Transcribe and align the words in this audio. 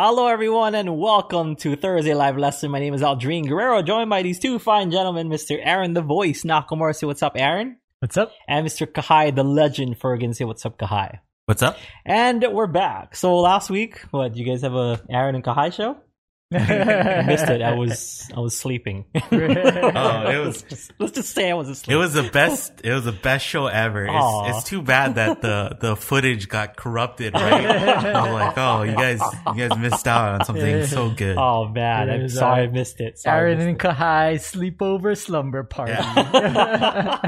Hello, 0.00 0.28
everyone, 0.28 0.76
and 0.76 0.96
welcome 0.96 1.56
to 1.56 1.74
Thursday 1.74 2.14
Live 2.14 2.38
Lesson. 2.38 2.70
My 2.70 2.78
name 2.78 2.94
is 2.94 3.02
Aldrine 3.02 3.48
Guerrero, 3.48 3.82
joined 3.82 4.08
by 4.08 4.22
these 4.22 4.38
two 4.38 4.60
fine 4.60 4.92
gentlemen, 4.92 5.28
Mr. 5.28 5.58
Aaron 5.60 5.92
the 5.92 6.02
Voice 6.02 6.44
Nakamura. 6.44 6.94
Say 6.94 7.08
what's 7.08 7.20
up, 7.20 7.32
Aaron? 7.34 7.78
What's 7.98 8.16
up? 8.16 8.30
And 8.46 8.64
Mr. 8.64 8.86
Kahai 8.86 9.34
the 9.34 9.42
Legend 9.42 9.98
Fergan. 9.98 10.36
Say 10.36 10.44
what's 10.44 10.64
up, 10.64 10.78
Kahai? 10.78 11.18
What's 11.46 11.64
up? 11.64 11.78
And 12.06 12.46
we're 12.52 12.68
back. 12.68 13.16
So 13.16 13.38
last 13.38 13.70
week, 13.70 13.98
what, 14.12 14.36
you 14.36 14.44
guys 14.46 14.62
have 14.62 14.74
a 14.76 15.00
Aaron 15.10 15.34
and 15.34 15.42
Kahai 15.42 15.72
show? 15.72 15.96
I 16.50 17.24
missed 17.26 17.48
it. 17.48 17.60
I 17.60 17.74
was 17.74 18.26
I 18.34 18.40
was 18.40 18.56
sleeping. 18.56 19.04
Oh, 19.14 19.20
it 19.30 20.46
was 20.46 20.64
Let's 20.98 21.12
just 21.12 21.34
say 21.34 21.50
I 21.50 21.54
was 21.54 21.68
asleep. 21.68 21.94
it 21.94 21.98
was 21.98 22.14
the 22.14 22.22
best 22.22 22.72
it 22.82 22.90
was 22.90 23.04
the 23.04 23.12
best 23.12 23.44
show 23.44 23.66
ever. 23.66 24.06
It's, 24.06 24.56
it's 24.56 24.64
too 24.64 24.80
bad 24.80 25.16
that 25.16 25.42
the 25.42 25.76
the 25.78 25.94
footage 25.94 26.48
got 26.48 26.74
corrupted, 26.74 27.34
right? 27.34 27.66
I 27.66 28.22
was 28.22 28.32
like, 28.32 28.56
oh, 28.56 28.82
you 28.82 28.94
guys 28.94 29.20
you 29.48 29.68
guys 29.68 29.78
missed 29.78 30.08
out 30.08 30.40
on 30.40 30.44
something 30.46 30.86
so 30.86 31.10
good. 31.10 31.36
Oh 31.36 31.68
man, 31.68 32.08
I'm 32.08 32.22
was, 32.22 32.34
sorry 32.34 32.62
uh, 32.62 32.64
I 32.64 32.68
missed 32.68 33.00
it. 33.00 33.18
Sorry 33.18 33.36
I 33.36 33.40
Aaron 33.40 33.58
missed 33.58 33.68
and 33.68 33.78
Kahai 33.78 34.34
sleepover 34.36 35.18
slumber 35.18 35.64
party. 35.64 35.92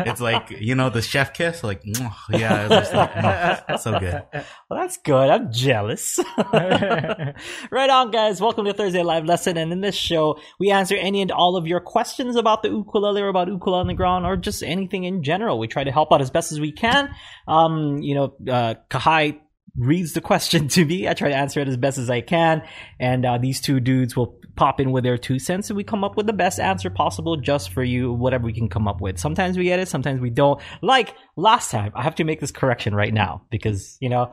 It's 0.08 0.22
like 0.22 0.50
you 0.50 0.74
know 0.74 0.88
the 0.88 1.02
chef 1.02 1.34
kiss, 1.34 1.62
like 1.62 1.82
"Mwah." 1.82 2.14
yeah, 2.30 2.64
it 2.64 2.70
was 2.70 2.78
just 2.78 2.94
like, 2.94 3.12
"Mwah." 3.12 3.78
so 3.80 4.00
good. 4.00 4.22
Well, 4.32 4.80
that's 4.80 4.96
good. 4.96 5.28
I'm 5.28 5.52
jealous. 5.52 6.18
right 6.38 7.90
on, 7.90 8.10
guys. 8.12 8.40
Welcome 8.40 8.64
to 8.64 8.72
Thursday 8.72 9.02
Live 9.10 9.24
Lesson. 9.24 9.56
And 9.56 9.72
in 9.72 9.80
this 9.80 9.96
show, 9.96 10.38
we 10.60 10.70
answer 10.70 10.94
any 10.94 11.20
and 11.20 11.32
all 11.32 11.56
of 11.56 11.66
your 11.66 11.80
questions 11.80 12.36
about 12.36 12.62
the 12.62 12.68
ukulele 12.68 13.20
or 13.22 13.28
about 13.28 13.48
Ukulele 13.48 13.80
Underground 13.80 14.24
or 14.24 14.36
just 14.36 14.62
anything 14.62 15.02
in 15.02 15.24
general. 15.24 15.58
We 15.58 15.66
try 15.66 15.82
to 15.82 15.90
help 15.90 16.12
out 16.12 16.20
as 16.20 16.30
best 16.30 16.52
as 16.52 16.60
we 16.60 16.70
can. 16.70 17.12
Um, 17.48 17.98
you 17.98 18.14
know, 18.14 18.34
uh, 18.48 18.74
Kahai 18.88 19.40
reads 19.76 20.12
the 20.12 20.20
question 20.20 20.68
to 20.68 20.84
me. 20.84 21.08
I 21.08 21.14
try 21.14 21.28
to 21.28 21.34
answer 21.34 21.58
it 21.58 21.66
as 21.66 21.76
best 21.76 21.98
as 21.98 22.08
I 22.08 22.20
can. 22.20 22.62
And 23.00 23.26
uh, 23.26 23.38
these 23.38 23.60
two 23.60 23.80
dudes 23.80 24.14
will 24.16 24.38
pop 24.54 24.78
in 24.78 24.92
with 24.92 25.02
their 25.02 25.18
two 25.18 25.38
cents 25.38 25.70
and 25.70 25.76
we 25.76 25.82
come 25.84 26.04
up 26.04 26.16
with 26.16 26.26
the 26.26 26.32
best 26.32 26.60
answer 26.60 26.90
possible 26.90 27.36
just 27.36 27.72
for 27.72 27.82
you, 27.82 28.12
whatever 28.12 28.44
we 28.44 28.52
can 28.52 28.68
come 28.68 28.86
up 28.86 29.00
with. 29.00 29.18
Sometimes 29.18 29.56
we 29.56 29.64
get 29.64 29.80
it, 29.80 29.88
sometimes 29.88 30.20
we 30.20 30.30
don't. 30.30 30.60
Like 30.82 31.14
last 31.36 31.70
time, 31.70 31.92
I 31.96 32.02
have 32.02 32.14
to 32.16 32.24
make 32.24 32.40
this 32.40 32.52
correction 32.52 32.94
right 32.94 33.12
now 33.12 33.42
because, 33.50 33.96
you 34.00 34.08
know, 34.08 34.32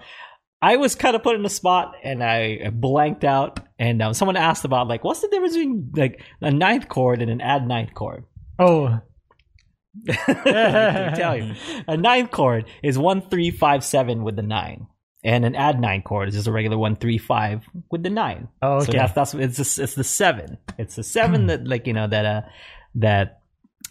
I 0.61 0.77
was 0.77 0.95
kind 0.95 1.15
of 1.15 1.23
put 1.23 1.35
in 1.35 1.45
a 1.45 1.49
spot 1.49 1.95
and 2.03 2.23
I 2.23 2.69
blanked 2.71 3.23
out. 3.23 3.59
And 3.79 4.01
um, 4.01 4.13
someone 4.13 4.37
asked 4.37 4.65
about 4.65 4.87
like, 4.87 5.03
what's 5.03 5.21
the 5.21 5.27
difference 5.27 5.53
between 5.53 5.91
like 5.95 6.21
a 6.41 6.51
ninth 6.51 6.89
chord 6.89 7.21
and 7.21 7.29
an 7.29 7.41
add 7.41 7.67
ninth 7.67 7.93
chord? 7.93 8.25
oh. 8.59 8.99
I 10.09 11.13
tell 11.15 11.35
you, 11.35 11.55
a 11.87 11.97
ninth 11.97 12.29
chord 12.29 12.65
is 12.83 12.99
one 12.99 13.21
three 13.29 13.49
five 13.49 13.83
seven 13.83 14.23
with 14.23 14.35
the 14.35 14.43
nine, 14.43 14.85
and 15.23 15.43
an 15.43 15.55
add 15.55 15.81
nine 15.81 16.03
chord 16.03 16.29
is 16.29 16.35
just 16.35 16.47
a 16.47 16.51
regular 16.51 16.77
one 16.77 16.97
three 16.97 17.17
five 17.17 17.63
with 17.89 18.03
the 18.03 18.11
nine. 18.11 18.47
Oh, 18.61 18.79
So 18.79 18.89
okay. 18.89 18.97
that's 18.99 19.13
that's 19.13 19.33
it's 19.33 19.57
just, 19.57 19.79
it's 19.79 19.95
the 19.95 20.03
seven. 20.03 20.59
It's 20.77 20.97
the 20.97 21.03
seven 21.03 21.47
that 21.47 21.67
like 21.67 21.87
you 21.87 21.93
know 21.93 22.07
that 22.07 22.25
uh 22.25 22.41
that 22.95 23.41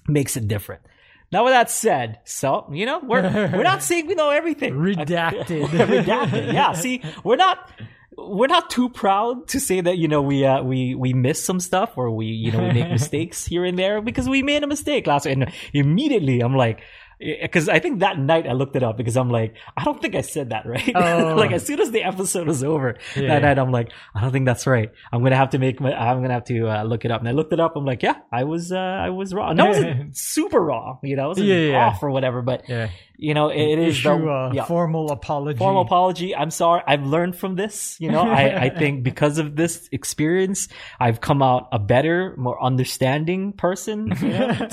makes 0.06 0.36
it 0.36 0.46
different. 0.46 0.82
Now 1.32 1.44
with 1.44 1.52
that 1.52 1.70
said, 1.70 2.20
so 2.24 2.70
you 2.72 2.86
know 2.86 3.00
we're 3.00 3.22
we're 3.22 3.62
not 3.62 3.82
saying 3.82 4.06
we 4.06 4.14
know 4.14 4.30
everything. 4.30 4.74
Redacted. 4.74 5.66
Redacted. 5.68 6.52
Yeah. 6.52 6.72
See, 6.72 7.02
we're 7.24 7.36
not 7.36 7.70
we're 8.16 8.46
not 8.46 8.70
too 8.70 8.88
proud 8.88 9.48
to 9.48 9.60
say 9.60 9.80
that 9.80 9.98
you 9.98 10.08
know 10.08 10.22
we 10.22 10.44
uh, 10.44 10.62
we 10.62 10.94
we 10.94 11.12
miss 11.12 11.44
some 11.44 11.60
stuff 11.60 11.92
or 11.96 12.10
we 12.10 12.26
you 12.26 12.52
know 12.52 12.60
we 12.60 12.72
make 12.72 12.90
mistakes 13.00 13.44
here 13.44 13.64
and 13.64 13.78
there 13.78 14.00
because 14.00 14.28
we 14.28 14.42
made 14.42 14.62
a 14.62 14.66
mistake 14.66 15.06
last 15.06 15.26
week 15.26 15.36
and 15.36 15.52
immediately 15.72 16.40
I'm 16.40 16.54
like 16.54 16.80
because 17.18 17.68
I 17.68 17.78
think 17.78 18.00
that 18.00 18.18
night 18.18 18.46
I 18.46 18.52
looked 18.52 18.76
it 18.76 18.82
up 18.82 18.96
because 18.98 19.16
I'm 19.16 19.30
like 19.30 19.54
I 19.76 19.84
don't 19.84 20.00
think 20.02 20.14
I 20.14 20.20
said 20.20 20.50
that 20.50 20.66
right 20.74 20.92
Oh. 20.94 21.34
like 21.36 21.50
as 21.52 21.64
soon 21.66 21.80
as 21.80 21.90
the 21.90 22.02
episode 22.02 22.46
was 22.46 22.62
over 22.62 22.96
Yeah. 23.16 23.28
that 23.28 23.42
night 23.42 23.58
I'm 23.58 23.70
like 23.72 23.90
I 24.14 24.20
don't 24.20 24.32
think 24.32 24.44
that's 24.46 24.66
right 24.66 24.90
I'm 25.12 25.22
gonna 25.22 25.36
have 25.36 25.50
to 25.50 25.58
make 25.58 25.80
my 25.80 25.92
I'm 25.94 26.20
gonna 26.20 26.34
have 26.34 26.44
to 26.44 26.68
uh, 26.68 26.82
look 26.84 27.04
it 27.04 27.10
up 27.10 27.20
and 27.20 27.28
I 27.28 27.32
looked 27.32 27.52
it 27.54 27.60
up 27.60 27.74
I'm 27.76 27.84
like 27.86 28.02
yeah 28.02 28.16
I 28.30 28.44
was 28.44 28.70
uh, 28.70 28.76
I 28.76 29.10
was 29.10 29.32
wrong 29.32 29.56
no, 29.56 29.64
I 29.64 29.68
wasn't 29.68 30.16
super 30.34 30.60
wrong 30.60 30.98
you 31.02 31.16
know 31.16 31.24
I 31.24 31.26
wasn't 31.28 31.46
Yeah, 31.48 31.54
yeah, 31.56 31.70
yeah. 31.70 31.86
off 31.86 32.02
or 32.02 32.10
whatever 32.10 32.42
but 32.42 32.68
yeah. 32.68 32.90
You 33.18 33.34
know 33.34 33.48
it, 33.48 33.60
it 33.60 33.78
is 33.78 33.96
Issue 33.96 34.08
the, 34.08 34.28
a 34.28 34.54
yeah 34.54 34.64
formal 34.64 35.10
apology. 35.10 35.58
formal 35.58 35.82
apology. 35.82 36.34
I'm 36.34 36.50
sorry. 36.50 36.82
I've 36.86 37.04
learned 37.04 37.36
from 37.36 37.56
this. 37.56 37.96
You 38.00 38.10
know, 38.10 38.22
I, 38.22 38.64
I 38.64 38.68
think 38.78 39.02
because 39.02 39.38
of 39.38 39.56
this 39.56 39.88
experience, 39.92 40.68
I've 41.00 41.20
come 41.20 41.42
out 41.42 41.68
a 41.72 41.78
better, 41.78 42.34
more 42.36 42.62
understanding 42.62 43.52
person. 43.52 44.12
You 44.20 44.28
know? 44.28 44.48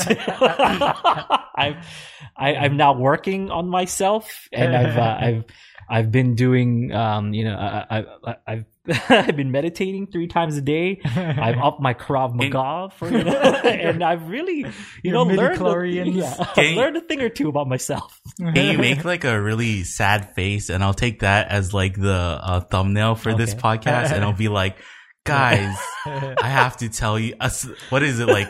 I've, 1.56 1.86
I, 2.36 2.56
I'm 2.56 2.78
now 2.78 2.94
working 2.94 3.52
on 3.52 3.70
myself 3.70 4.48
and 4.52 4.76
I've, 4.76 4.98
uh, 4.98 5.18
I've, 5.22 5.44
I've 5.90 6.12
been 6.12 6.36
doing, 6.36 6.92
um, 6.92 7.34
you 7.34 7.46
know, 7.46 7.56
I, 7.56 8.00
I, 8.00 8.06
I, 8.26 8.36
I've, 8.48 8.66
I've 9.10 9.36
been 9.38 9.52
meditating 9.52 10.08
three 10.08 10.28
times 10.28 10.58
a 10.58 10.62
day. 10.62 11.00
I've 11.06 11.58
upped 11.58 11.80
my 11.82 11.94
Krav 11.94 12.34
Maga 12.34 12.94
for, 12.96 13.10
you 13.10 13.24
know, 13.24 13.32
and 13.32 14.04
I've 14.04 14.28
really, 14.28 14.58
you 14.60 14.72
Your 15.04 15.14
know, 15.14 15.24
learned, 15.24 15.62
a, 15.62 15.88
yeah, 15.88 16.62
you- 16.62 16.76
learned 16.76 16.98
a 16.98 17.02
thing 17.02 17.22
or 17.22 17.30
two 17.30 17.48
about 17.50 17.68
myself. 17.70 18.20
Can 18.38 18.56
you 18.74 18.78
make 18.78 19.06
like 19.06 19.24
a 19.24 19.42
really 19.42 19.84
sad 19.84 20.36
face, 20.36 20.70
and 20.70 20.84
I'll 20.84 20.94
take 20.94 21.22
that 21.22 21.48
as 21.50 21.74
like 21.74 21.96
the 21.96 22.12
uh, 22.42 22.60
thumbnail 22.62 23.16
for 23.16 23.34
this 23.34 23.54
podcast, 23.56 24.12
and 24.12 24.24
I'll 24.24 24.34
be 24.34 24.50
like, 24.50 24.78
guys, 25.24 25.76
I 26.06 26.36
have 26.50 26.76
to 26.78 26.90
tell 26.90 27.18
you, 27.18 27.36
us- 27.40 27.68
what 27.90 28.04
is 28.04 28.20
it 28.20 28.28
like? 28.28 28.50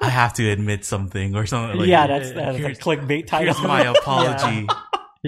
I 0.00 0.08
have 0.10 0.34
to 0.34 0.48
admit 0.50 0.84
something 0.84 1.34
or 1.36 1.46
something. 1.46 1.78
Like, 1.80 1.88
yeah, 1.88 2.06
that's, 2.06 2.30
that's 2.32 2.58
a 2.58 2.70
clickbait 2.82 3.26
title. 3.26 3.54
Here's 3.54 3.66
my 3.66 3.82
apology. 3.82 4.66
yeah. 4.68 4.80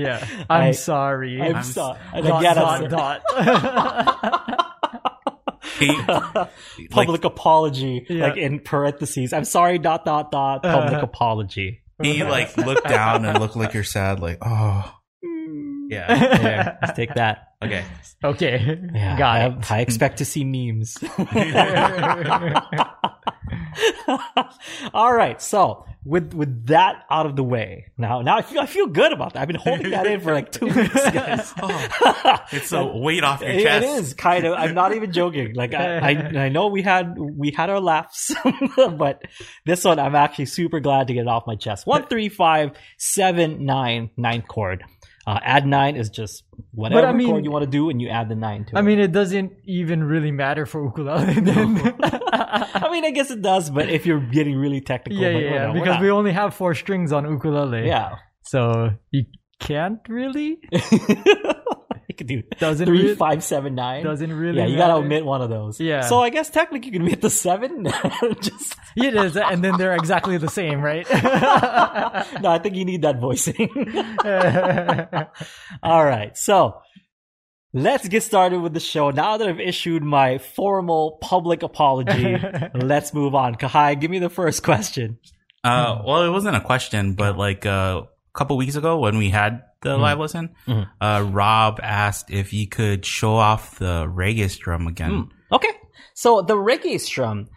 I'm 0.50 0.68
I- 0.68 0.72
sorry. 0.72 1.40
I'm 1.40 1.56
I'm 1.56 1.62
sorry. 1.62 1.98
dot, 2.22 2.42
yeah, 2.42 2.54
dot, 2.54 2.90
dot. 2.90 4.64
Can 5.78 6.06
like, 6.06 6.50
public 6.90 7.24
apology, 7.24 8.04
Yeah. 8.08 8.28
like 8.28 8.36
in 8.36 8.60
parentheses. 8.60 9.32
I'm 9.32 9.44
sorry. 9.44 9.78
Dot 9.78 10.04
dot 10.04 10.32
dot. 10.32 10.62
Public 10.62 10.94
uh-huh. 10.94 11.02
apology. 11.02 11.82
can 12.02 12.14
you 12.14 12.24
like 12.24 12.56
look 12.56 12.82
down 12.84 13.24
and 13.24 13.38
look 13.38 13.54
like 13.54 13.74
you're 13.74 13.84
sad? 13.84 14.20
Like, 14.20 14.38
oh, 14.42 14.92
mm. 15.24 15.86
yeah. 15.88 16.38
There, 16.38 16.78
let's 16.82 16.96
take 16.96 17.14
that. 17.14 17.47
Okay. 17.60 17.84
okay. 18.22 18.78
Yeah, 18.94 19.18
Got 19.18 19.36
I, 19.36 19.46
it. 19.46 19.72
I 19.72 19.80
expect 19.80 20.18
to 20.18 20.24
see 20.24 20.44
memes. 20.44 20.96
All 24.94 25.12
right, 25.12 25.40
so 25.42 25.84
with 26.04 26.32
with 26.34 26.66
that 26.68 27.04
out 27.10 27.26
of 27.26 27.36
the 27.36 27.42
way, 27.44 27.90
now 27.98 28.22
now 28.22 28.36
I 28.36 28.42
feel 28.42 28.60
I 28.60 28.66
feel 28.66 28.86
good 28.86 29.12
about 29.12 29.34
that. 29.34 29.40
I've 29.42 29.48
been 29.48 29.56
holding 29.56 29.90
that 29.90 30.06
in 30.06 30.20
for 30.20 30.32
like 30.32 30.52
two 30.52 30.66
weeks, 30.66 30.94
guys. 31.10 31.52
Oh, 31.60 32.36
it's 32.52 32.72
a 32.72 32.84
weight 32.86 33.24
off 33.24 33.40
your 33.40 33.50
It- 33.50 33.62
chest. 33.62 33.84
it 33.86 33.90
is 33.90 34.14
kind 34.14 34.46
of. 34.46 34.54
I'm 34.54 34.74
not 34.74 34.94
even 34.94 35.12
joking. 35.12 35.54
Like 35.54 35.74
I, 35.74 35.98
I, 35.98 36.10
I 36.44 36.48
know 36.48 36.68
we 36.68 36.82
had 36.82 37.18
we 37.18 37.50
had 37.50 37.70
our 37.70 37.80
laughs, 37.80 38.32
but 38.76 39.22
this 39.66 39.84
one 39.84 39.98
I'm 39.98 40.14
actually 40.14 40.46
super 40.46 40.80
glad 40.80 41.08
to 41.08 41.14
get 41.14 41.22
it 41.22 41.28
off 41.28 41.44
my 41.46 41.56
chest. 41.56 41.86
One 41.86 42.06
three 42.06 42.28
five 42.28 42.72
seven 42.98 43.64
nine 43.66 44.10
nine 44.16 44.42
chord. 44.42 44.84
Uh, 45.28 45.38
add 45.54 45.66
nine 45.66 45.94
is 46.02 46.08
just 46.20 46.42
whatever 46.72 47.06
I 47.06 47.12
mean- 47.12 47.28
chord 47.30 47.44
you 47.44 47.50
want 47.56 47.64
to 47.64 47.70
do, 47.70 47.90
and 47.90 48.00
you 48.00 48.08
add 48.08 48.26
the 48.30 48.34
nine 48.34 48.64
to 48.66 48.70
I 48.76 48.78
it. 48.78 48.82
I 48.82 48.82
mean, 48.88 48.98
it 49.06 49.12
doesn't 49.12 49.52
even 49.66 50.02
really 50.12 50.32
matter 50.32 50.64
for 50.64 50.78
ukulele 50.88 51.34
then. 51.50 51.76
I 52.02 52.88
mean, 52.92 53.04
I 53.04 53.10
guess 53.10 53.30
it 53.36 53.42
does, 53.42 53.68
but 53.78 53.90
if 53.90 54.06
you're 54.06 54.24
getting 54.38 54.56
really 54.56 54.80
technical, 54.80 55.20
yeah, 55.22 55.36
yeah. 55.36 55.66
no, 55.66 55.74
Because 55.78 56.00
we 56.00 56.10
only 56.10 56.32
have 56.32 56.54
four 56.54 56.72
strings 56.74 57.12
on 57.12 57.22
ukulele. 57.30 57.86
yeah, 57.86 58.16
So 58.54 58.62
you 59.10 59.24
can't 59.60 60.00
really. 60.08 60.50
You 62.20 62.26
could 62.26 62.50
do 62.50 62.56
Doesn't 62.58 62.86
three 62.86 63.02
really- 63.02 63.14
five 63.14 63.42
seven 63.44 63.74
nine. 63.74 64.04
Doesn't 64.04 64.32
really. 64.32 64.58
yeah, 64.58 64.66
you 64.66 64.76
gotta 64.76 64.94
omit 64.94 65.24
one 65.24 65.42
of 65.42 65.50
those. 65.50 65.78
Yeah. 65.80 66.00
So 66.02 66.20
I 66.20 66.30
guess 66.30 66.50
technically 66.50 66.86
you 66.86 66.92
can 66.92 67.02
omit 67.02 67.20
the 67.20 67.30
seven. 67.30 67.84
Just 68.40 68.74
It 68.96 69.14
is, 69.14 69.36
and 69.36 69.62
then 69.62 69.76
they're 69.78 69.94
exactly 69.94 70.36
the 70.38 70.48
same, 70.48 70.80
right? 70.80 71.06
no, 72.42 72.50
I 72.50 72.58
think 72.62 72.74
you 72.76 72.84
need 72.84 73.02
that 73.02 73.20
voicing. 73.20 73.68
All 75.82 76.04
right, 76.04 76.36
so 76.36 76.80
let's 77.72 78.08
get 78.08 78.22
started 78.22 78.60
with 78.60 78.74
the 78.74 78.80
show. 78.80 79.10
Now 79.10 79.36
that 79.36 79.48
I've 79.48 79.60
issued 79.60 80.02
my 80.02 80.38
formal 80.38 81.18
public 81.20 81.62
apology, 81.62 82.36
let's 82.74 83.14
move 83.14 83.34
on. 83.34 83.54
Kahai, 83.54 84.00
give 84.00 84.10
me 84.10 84.18
the 84.18 84.30
first 84.30 84.62
question. 84.62 85.18
Uh, 85.64 86.02
well, 86.04 86.22
it 86.24 86.30
wasn't 86.30 86.56
a 86.56 86.60
question, 86.60 87.14
but 87.14 87.36
like 87.36 87.66
uh, 87.66 88.02
a 88.02 88.08
couple 88.34 88.56
weeks 88.56 88.76
ago 88.76 88.98
when 88.98 89.18
we 89.18 89.30
had 89.30 89.62
the 89.82 89.96
live 89.96 90.18
lesson, 90.18 90.50
Mhm. 90.66 90.88
uh, 91.00 91.24
Rob 91.30 91.78
asked 91.82 92.30
if 92.30 92.50
he 92.50 92.66
could 92.66 93.04
show 93.06 93.34
off 93.36 93.78
the 93.78 94.06
reggae 94.06 94.56
drum 94.58 94.86
again. 94.86 95.28
Okay, 95.52 95.70
so 96.14 96.42
the 96.42 96.54
reggae 96.56 96.98
strum. 97.00 97.48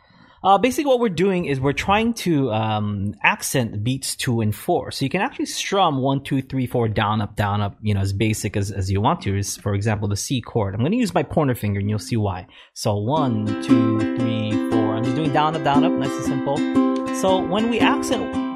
Uh, 0.43 0.57
basically, 0.57 0.85
what 0.89 0.99
we're 0.99 1.07
doing 1.09 1.45
is 1.45 1.59
we're 1.59 1.71
trying 1.71 2.15
to 2.15 2.51
um, 2.51 3.13
accent 3.23 3.83
beats 3.83 4.15
two 4.15 4.41
and 4.41 4.55
four. 4.55 4.89
So 4.89 5.05
you 5.05 5.09
can 5.09 5.21
actually 5.21 5.45
strum 5.45 6.01
one, 6.01 6.23
two, 6.23 6.41
three, 6.41 6.65
four, 6.65 6.87
down, 6.87 7.21
up, 7.21 7.35
down, 7.35 7.61
up. 7.61 7.77
You 7.81 7.93
know, 7.93 8.01
as 8.01 8.11
basic 8.11 8.57
as, 8.57 8.71
as 8.71 8.89
you 8.89 9.01
want 9.01 9.21
to. 9.21 9.37
Is 9.37 9.57
for 9.57 9.75
example 9.75 10.07
the 10.07 10.15
C 10.17 10.41
chord. 10.41 10.73
I'm 10.73 10.79
going 10.79 10.93
to 10.93 10.97
use 10.97 11.13
my 11.13 11.21
pointer 11.21 11.53
finger, 11.53 11.79
and 11.79 11.87
you'll 11.87 11.99
see 11.99 12.17
why. 12.17 12.47
So 12.73 12.95
one, 12.97 13.45
two, 13.61 13.99
three, 14.17 14.51
four. 14.71 14.95
I'm 14.95 15.03
just 15.03 15.15
doing 15.15 15.31
down, 15.31 15.55
up, 15.55 15.63
down, 15.63 15.83
up. 15.83 15.91
Nice 15.91 16.09
and 16.09 16.25
simple. 16.25 16.57
So 17.15 17.39
when 17.45 17.69
we 17.69 17.79
accent 17.79 18.33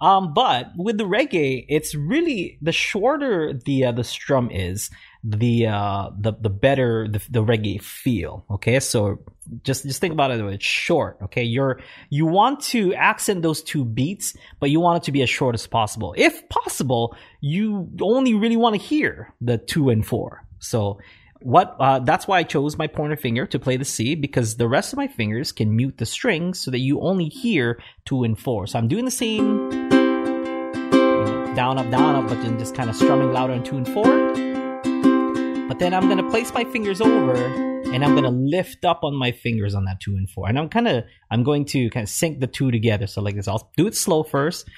Um, 0.00 0.32
but 0.32 0.70
with 0.76 0.98
the 0.98 1.04
reggae, 1.04 1.66
it's 1.68 1.94
really 1.94 2.58
the 2.62 2.72
shorter 2.72 3.52
the 3.52 3.86
uh, 3.86 3.92
the 3.92 4.04
strum 4.04 4.50
is, 4.50 4.90
the 5.24 5.66
uh 5.66 6.10
the 6.16 6.32
the 6.40 6.50
better 6.50 7.08
the, 7.08 7.20
the 7.30 7.42
reggae 7.42 7.82
feel. 7.82 8.44
Okay, 8.50 8.78
so 8.80 9.18
just 9.64 9.84
just 9.84 10.00
think 10.00 10.12
about 10.12 10.30
it. 10.30 10.40
It's 10.40 10.64
short. 10.64 11.18
Okay, 11.22 11.42
you're 11.42 11.80
you 12.10 12.26
want 12.26 12.60
to 12.60 12.94
accent 12.94 13.42
those 13.42 13.62
two 13.62 13.84
beats, 13.84 14.36
but 14.60 14.70
you 14.70 14.80
want 14.80 15.02
it 15.02 15.06
to 15.06 15.12
be 15.12 15.22
as 15.22 15.30
short 15.30 15.54
as 15.54 15.66
possible. 15.66 16.14
If 16.16 16.48
possible, 16.48 17.16
you 17.40 17.90
only 18.00 18.34
really 18.34 18.56
want 18.56 18.74
to 18.74 18.80
hear 18.80 19.34
the 19.40 19.58
two 19.58 19.90
and 19.90 20.06
four. 20.06 20.44
So 20.60 20.98
what 21.40 21.76
uh, 21.78 22.00
that's 22.00 22.26
why 22.26 22.38
I 22.38 22.42
chose 22.42 22.76
my 22.76 22.86
pointer 22.86 23.16
finger 23.16 23.46
to 23.46 23.58
play 23.58 23.76
the 23.76 23.84
C 23.84 24.14
because 24.14 24.56
the 24.56 24.68
rest 24.68 24.92
of 24.92 24.96
my 24.96 25.08
fingers 25.08 25.52
can 25.52 25.74
mute 25.74 25.98
the 25.98 26.06
strings 26.06 26.60
so 26.60 26.70
that 26.70 26.80
you 26.80 27.00
only 27.00 27.26
hear 27.26 27.80
two 28.04 28.24
and 28.24 28.38
four. 28.38 28.66
So 28.66 28.78
I'm 28.78 28.88
doing 28.88 29.04
the 29.04 29.10
same 29.10 29.87
down 31.58 31.76
up 31.76 31.90
down 31.90 32.14
up, 32.14 32.28
but 32.28 32.40
then 32.40 32.56
just 32.56 32.72
kind 32.72 32.88
of 32.88 32.94
strumming 32.94 33.32
louder 33.32 33.52
on 33.52 33.64
two 33.64 33.76
and 33.76 33.88
four. 33.88 34.04
But 35.66 35.80
then 35.80 35.92
I'm 35.92 36.08
gonna 36.08 36.30
place 36.30 36.54
my 36.54 36.62
fingers 36.62 37.00
over 37.00 37.34
and 37.34 38.04
I'm 38.04 38.14
gonna 38.14 38.30
lift 38.30 38.84
up 38.84 39.00
on 39.02 39.16
my 39.16 39.32
fingers 39.32 39.74
on 39.74 39.84
that 39.86 39.98
two 39.98 40.12
and 40.12 40.30
four. 40.30 40.48
And 40.48 40.56
I'm 40.56 40.68
kind 40.68 40.86
of 40.86 41.02
I'm 41.32 41.42
going 41.42 41.64
to 41.74 41.90
kind 41.90 42.04
of 42.04 42.10
sync 42.10 42.38
the 42.38 42.46
two 42.46 42.70
together. 42.70 43.08
So 43.08 43.22
like 43.22 43.34
this, 43.34 43.48
I'll 43.48 43.72
do 43.76 43.88
it 43.88 43.96
slow 43.96 44.22
first, 44.22 44.68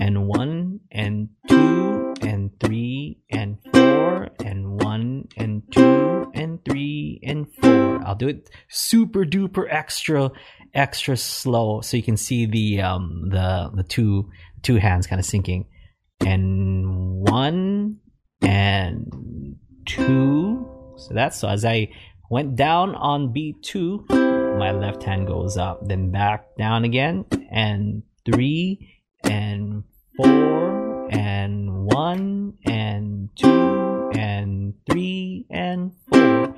and 0.00 0.26
one 0.26 0.80
and 0.90 1.28
two 1.46 2.14
and 2.22 2.58
three 2.58 3.18
and 3.30 3.58
four 3.70 4.30
and 4.42 4.82
one 4.82 5.28
and 5.36 5.62
two 5.70 6.30
and 6.32 6.64
three 6.64 7.20
and 7.22 7.52
four. 7.60 8.02
I'll 8.02 8.14
do 8.14 8.28
it 8.28 8.48
super 8.70 9.26
duper 9.26 9.66
extra 9.70 10.30
extra 10.72 11.18
slow 11.18 11.82
so 11.82 11.98
you 11.98 12.02
can 12.02 12.16
see 12.16 12.46
the 12.46 12.80
um 12.80 13.28
the 13.28 13.70
the 13.74 13.82
two 13.82 14.30
two 14.62 14.76
hands 14.76 15.06
kind 15.06 15.20
of 15.20 15.26
syncing. 15.26 15.66
And 16.24 17.28
one 17.28 17.98
and 18.42 19.56
two. 19.86 20.66
So 20.96 21.14
that's 21.14 21.38
so 21.38 21.48
as 21.48 21.64
I 21.64 21.90
went 22.30 22.56
down 22.56 22.94
on 22.94 23.32
beat 23.32 23.62
two, 23.62 24.04
my 24.08 24.72
left 24.72 25.02
hand 25.02 25.26
goes 25.26 25.56
up, 25.56 25.86
then 25.86 26.10
back 26.10 26.56
down 26.56 26.84
again, 26.84 27.24
and 27.50 28.02
three 28.24 28.96
and 29.24 29.84
four 30.16 31.08
and 31.10 31.84
one 31.86 32.54
and 32.64 33.30
two 33.34 34.10
and 34.14 34.74
three 34.90 35.46
and 35.50 35.92
four 36.12 36.54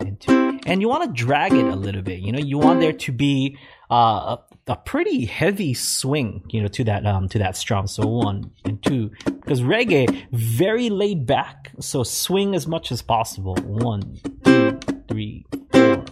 and 0.00 0.20
two. 0.20 0.60
And 0.66 0.80
you 0.80 0.88
want 0.88 1.04
to 1.04 1.24
drag 1.24 1.52
it 1.52 1.64
a 1.64 1.76
little 1.76 2.02
bit. 2.02 2.20
You 2.20 2.32
know, 2.32 2.38
you 2.38 2.58
want 2.58 2.80
there 2.80 2.92
to 2.92 3.12
be 3.12 3.58
uh, 3.90 4.36
a 4.66 4.76
pretty 4.76 5.26
heavy 5.26 5.74
swing, 5.74 6.42
you 6.48 6.62
know, 6.62 6.68
to 6.68 6.84
that 6.84 7.06
um 7.06 7.28
to 7.28 7.38
that 7.38 7.56
strum. 7.56 7.86
So 7.86 8.06
one 8.06 8.50
and 8.64 8.82
two, 8.82 9.10
because 9.24 9.60
reggae 9.60 10.26
very 10.32 10.90
laid 10.90 11.26
back. 11.26 11.72
So 11.80 12.02
swing 12.02 12.54
as 12.54 12.66
much 12.66 12.90
as 12.90 13.02
possible. 13.02 13.56
One, 13.62 14.18
two, 14.44 14.78
three, 15.08 15.46
four. 15.72 16.04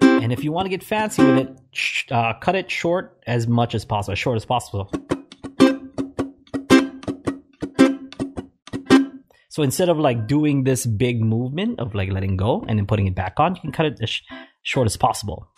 And 0.00 0.32
if 0.32 0.44
you 0.44 0.52
want 0.52 0.66
to 0.66 0.70
get 0.70 0.82
fancy 0.82 1.24
with 1.24 1.38
it, 1.38 2.12
uh, 2.12 2.34
cut 2.34 2.54
it 2.54 2.70
short 2.70 3.18
as 3.26 3.46
much 3.46 3.74
as 3.74 3.84
possible, 3.84 4.12
as 4.12 4.18
short 4.18 4.36
as 4.36 4.44
possible. 4.44 4.90
So 9.48 9.62
instead 9.62 9.88
of 9.88 9.98
like 9.98 10.28
doing 10.28 10.64
this 10.64 10.86
big 10.86 11.20
movement 11.20 11.80
of 11.80 11.94
like 11.94 12.12
letting 12.12 12.36
go 12.36 12.64
and 12.68 12.78
then 12.78 12.86
putting 12.86 13.06
it 13.06 13.14
back 13.14 13.40
on, 13.40 13.56
you 13.56 13.60
can 13.60 13.72
cut 13.72 13.86
it 13.86 13.98
short 14.68 14.84
as 14.84 14.98
possible. 14.98 15.48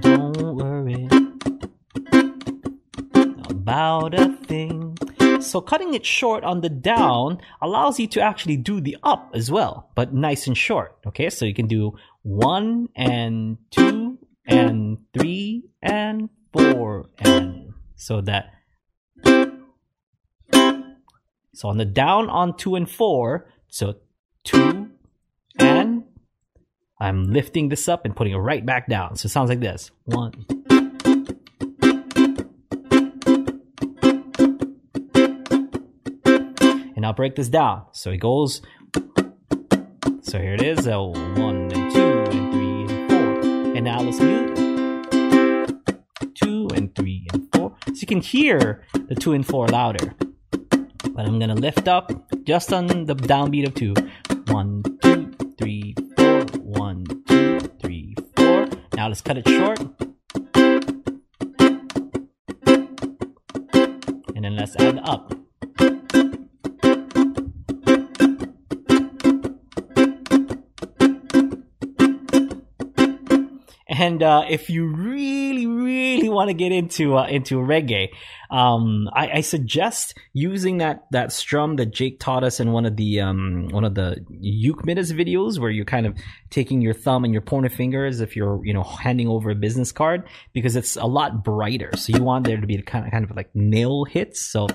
Don't 0.00 0.56
worry 0.56 1.08
about 3.50 4.14
a 4.14 4.32
thing. 4.46 4.96
So 5.40 5.60
cutting 5.60 5.92
it 5.92 6.06
short 6.06 6.42
on 6.42 6.62
the 6.62 6.70
down 6.70 7.42
allows 7.60 8.00
you 8.00 8.06
to 8.08 8.20
actually 8.22 8.56
do 8.56 8.80
the 8.80 8.96
up 9.02 9.32
as 9.34 9.50
well, 9.50 9.90
but 9.94 10.14
nice 10.14 10.46
and 10.46 10.56
short. 10.56 10.96
Okay, 11.06 11.28
so 11.28 11.44
you 11.44 11.52
can 11.52 11.66
do 11.66 11.92
one 12.22 12.88
and 12.96 13.58
two 13.70 14.16
and 14.46 14.96
three 15.12 15.64
and 15.82 16.30
four 16.50 17.10
and 17.18 17.74
so 17.94 18.22
that 18.22 18.54
so 21.52 21.68
on 21.68 21.76
the 21.76 21.84
down 21.84 22.30
on 22.30 22.56
two 22.56 22.74
and 22.74 22.88
four, 22.88 23.50
so 23.68 23.96
two 24.42 24.85
I'm 26.98 27.24
lifting 27.24 27.68
this 27.68 27.88
up 27.88 28.06
and 28.06 28.16
putting 28.16 28.32
it 28.32 28.38
right 28.38 28.64
back 28.64 28.88
down. 28.88 29.16
So 29.16 29.26
it 29.26 29.30
sounds 29.30 29.50
like 29.50 29.60
this. 29.60 29.90
One. 30.04 30.32
And 36.96 37.04
I'll 37.04 37.12
break 37.12 37.34
this 37.34 37.48
down. 37.48 37.84
So 37.92 38.10
it 38.10 38.16
goes. 38.16 38.62
So 40.22 40.38
here 40.38 40.54
it 40.54 40.62
is. 40.62 40.86
Uh, 40.86 41.02
one 41.02 41.70
and 41.70 41.92
two 41.92 42.00
and 42.00 42.52
three 42.52 42.86
and 42.88 43.10
four. 43.10 43.40
And 43.76 43.84
now 43.84 44.00
let's 44.00 44.18
mute. 44.18 44.56
Two 46.34 46.68
and 46.74 46.94
three 46.94 47.26
and 47.34 47.46
four. 47.52 47.76
So 47.88 47.92
you 47.94 48.06
can 48.06 48.22
hear 48.22 48.84
the 48.94 49.14
two 49.14 49.34
and 49.34 49.46
four 49.46 49.68
louder. 49.68 50.14
But 50.70 51.26
I'm 51.26 51.38
gonna 51.38 51.54
lift 51.54 51.88
up 51.88 52.10
just 52.44 52.72
on 52.72 52.86
the 52.86 53.14
downbeat 53.14 53.66
of 53.66 53.74
two. 53.74 53.92
Now 59.06 59.10
let's 59.10 59.20
cut 59.20 59.38
it 59.38 59.46
short. 59.48 59.78
And 64.34 64.44
then 64.44 64.56
let's 64.56 64.74
add 64.74 64.98
up. 64.98 65.32
And 73.88 74.24
uh, 74.24 74.42
if 74.50 74.68
you 74.68 74.88
really, 74.88 75.15
want 76.36 76.48
to 76.48 76.54
get 76.54 76.70
into 76.70 77.16
uh, 77.16 77.26
into 77.26 77.56
reggae, 77.56 78.10
um, 78.50 79.08
I, 79.12 79.38
I, 79.38 79.40
suggest 79.40 80.16
using 80.32 80.78
that 80.78 81.06
that 81.10 81.32
strum 81.32 81.76
that 81.76 81.86
Jake 81.86 82.20
taught 82.20 82.44
us 82.44 82.60
in 82.60 82.70
one 82.70 82.86
of 82.86 82.96
the 82.96 83.20
um, 83.20 83.68
one 83.70 83.84
of 83.84 83.94
the 83.94 84.24
Uke 84.30 84.84
videos, 84.84 85.58
where 85.58 85.70
you're 85.70 85.84
kind 85.84 86.06
of 86.06 86.16
taking 86.50 86.80
your 86.80 86.94
thumb 86.94 87.24
and 87.24 87.32
your 87.32 87.42
pointer 87.42 87.68
finger 87.68 88.06
as 88.06 88.20
if 88.20 88.36
you're 88.36 88.64
you 88.64 88.72
know 88.72 88.84
handing 88.84 89.26
over 89.26 89.50
a 89.50 89.54
business 89.54 89.90
card, 89.90 90.28
because 90.52 90.76
it's 90.76 90.96
a 90.96 91.06
lot 91.06 91.42
brighter. 91.42 91.90
So 91.96 92.16
you 92.16 92.22
want 92.22 92.46
there 92.46 92.60
to 92.60 92.66
be 92.66 92.80
kind 92.82 93.04
of 93.04 93.10
kind 93.10 93.24
of 93.24 93.34
like 93.34 93.50
nail 93.54 94.04
hits. 94.04 94.40
So 94.40 94.68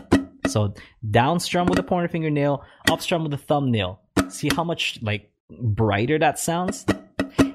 so 0.48 0.74
down 1.10 1.40
strum 1.40 1.68
with 1.68 1.80
a 1.80 1.84
pointer 1.84 2.10
fingernail, 2.10 2.64
up 2.90 3.02
strum 3.02 3.24
with 3.24 3.34
a 3.34 3.38
thumbnail. 3.38 4.02
See 4.30 4.50
how 4.54 4.64
much 4.64 5.00
like 5.02 5.32
brighter 5.50 6.20
that 6.20 6.40
sounds, 6.40 6.86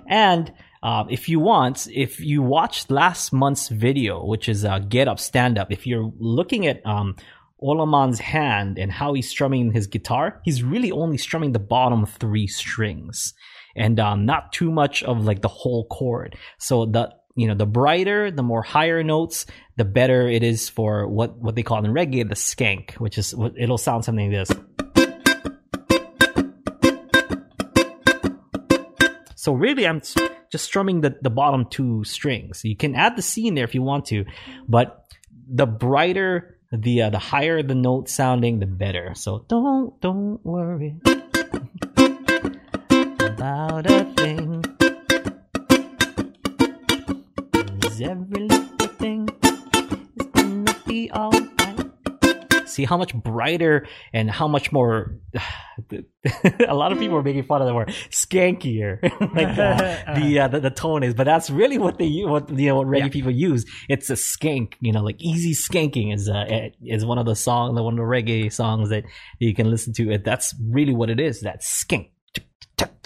and 0.08 0.52
uh, 0.86 1.04
if 1.10 1.28
you 1.28 1.40
want, 1.40 1.88
if 1.92 2.20
you 2.20 2.42
watched 2.42 2.92
last 2.92 3.32
month's 3.32 3.66
video, 3.66 4.24
which 4.24 4.48
is 4.48 4.64
uh, 4.64 4.78
Get 4.78 5.08
Up, 5.08 5.18
Stand 5.18 5.58
Up, 5.58 5.72
if 5.72 5.84
you're 5.84 6.12
looking 6.20 6.68
at 6.68 6.80
um, 6.86 7.16
Olaman's 7.60 8.20
hand 8.20 8.78
and 8.78 8.92
how 8.92 9.12
he's 9.14 9.28
strumming 9.28 9.72
his 9.72 9.88
guitar, 9.88 10.40
he's 10.44 10.62
really 10.62 10.92
only 10.92 11.18
strumming 11.18 11.50
the 11.50 11.58
bottom 11.58 12.06
three 12.06 12.46
strings 12.46 13.34
and 13.74 13.98
um, 13.98 14.26
not 14.26 14.52
too 14.52 14.70
much 14.70 15.02
of 15.02 15.24
like 15.24 15.42
the 15.42 15.48
whole 15.48 15.88
chord. 15.88 16.36
So 16.58 16.86
the 16.86 17.12
you 17.34 17.48
know 17.48 17.56
the 17.56 17.66
brighter, 17.66 18.30
the 18.30 18.44
more 18.44 18.62
higher 18.62 19.02
notes, 19.02 19.44
the 19.76 19.84
better 19.84 20.28
it 20.28 20.44
is 20.44 20.68
for 20.68 21.08
what 21.08 21.36
what 21.36 21.56
they 21.56 21.64
call 21.64 21.84
in 21.84 21.90
reggae 21.90 22.28
the 22.28 22.36
skank, 22.36 22.92
which 22.92 23.18
is 23.18 23.34
it'll 23.56 23.76
sound 23.76 24.04
something 24.04 24.32
like 24.32 24.46
this. 24.46 24.56
So 29.34 29.52
really, 29.52 29.86
I'm 29.86 30.00
just 30.56 30.64
strumming 30.64 31.02
the, 31.02 31.14
the 31.20 31.28
bottom 31.30 31.66
two 31.68 32.02
strings. 32.04 32.64
You 32.64 32.76
can 32.76 32.94
add 32.94 33.16
the 33.16 33.22
C 33.22 33.46
in 33.46 33.54
there 33.54 33.64
if 33.64 33.74
you 33.74 33.82
want 33.82 34.06
to, 34.06 34.24
but 34.66 35.04
the 35.48 35.66
brighter, 35.66 36.56
the 36.72 37.02
uh, 37.02 37.10
the 37.10 37.18
higher 37.18 37.62
the 37.62 37.74
note 37.74 38.08
sounding, 38.08 38.58
the 38.58 38.66
better. 38.66 39.12
So 39.14 39.44
don't 39.48 40.00
don't 40.00 40.40
worry 40.44 40.96
about 43.20 43.84
a 43.90 44.04
thing. 44.16 44.62
'Cause 47.80 48.00
every 48.00 48.48
little 48.48 48.88
thing 48.96 49.28
is 50.16 50.26
gonna 50.32 50.74
be 50.86 51.10
alright. 51.12 51.55
See 52.76 52.84
how 52.84 52.96
much 52.98 53.14
brighter 53.14 53.86
and 54.12 54.30
how 54.30 54.46
much 54.48 54.70
more. 54.72 55.16
a 56.68 56.74
lot 56.74 56.92
of 56.92 56.98
people 56.98 57.16
are 57.16 57.22
making 57.22 57.44
fun 57.44 57.60
of 57.62 57.66
the 57.68 57.74
word 57.74 57.88
skankier, 58.10 59.02
like 59.20 59.56
the 59.56 60.14
the, 60.20 60.40
uh, 60.40 60.48
the 60.48 60.60
the 60.60 60.70
tone 60.70 61.02
is, 61.02 61.14
but 61.14 61.24
that's 61.24 61.48
really 61.50 61.78
what 61.78 61.98
they 61.98 62.08
what 62.24 62.50
you 62.50 62.68
know 62.68 62.76
what 62.76 62.86
reggae 62.86 62.98
Yeah. 63.00 63.08
people 63.08 63.30
use. 63.30 63.64
It's 63.88 64.10
a 64.10 64.14
skank, 64.14 64.74
you 64.80 64.92
know, 64.92 65.02
like 65.02 65.16
easy 65.18 65.52
skanking 65.54 66.12
is 66.14 66.28
uh, 66.28 66.68
is 66.84 67.04
one 67.04 67.18
of 67.18 67.26
the 67.26 67.34
songs, 67.34 67.76
song, 67.76 67.84
one 67.84 67.94
of 67.94 67.98
the 67.98 68.02
reggae 68.04 68.52
songs 68.52 68.90
that 68.90 69.04
you 69.38 69.54
can 69.54 69.70
listen 69.70 69.92
to. 69.94 70.18
That's 70.18 70.54
really 70.70 70.94
what 70.94 71.10
it 71.10 71.18
is. 71.20 71.40
That 71.40 71.62
skank. 71.62 72.10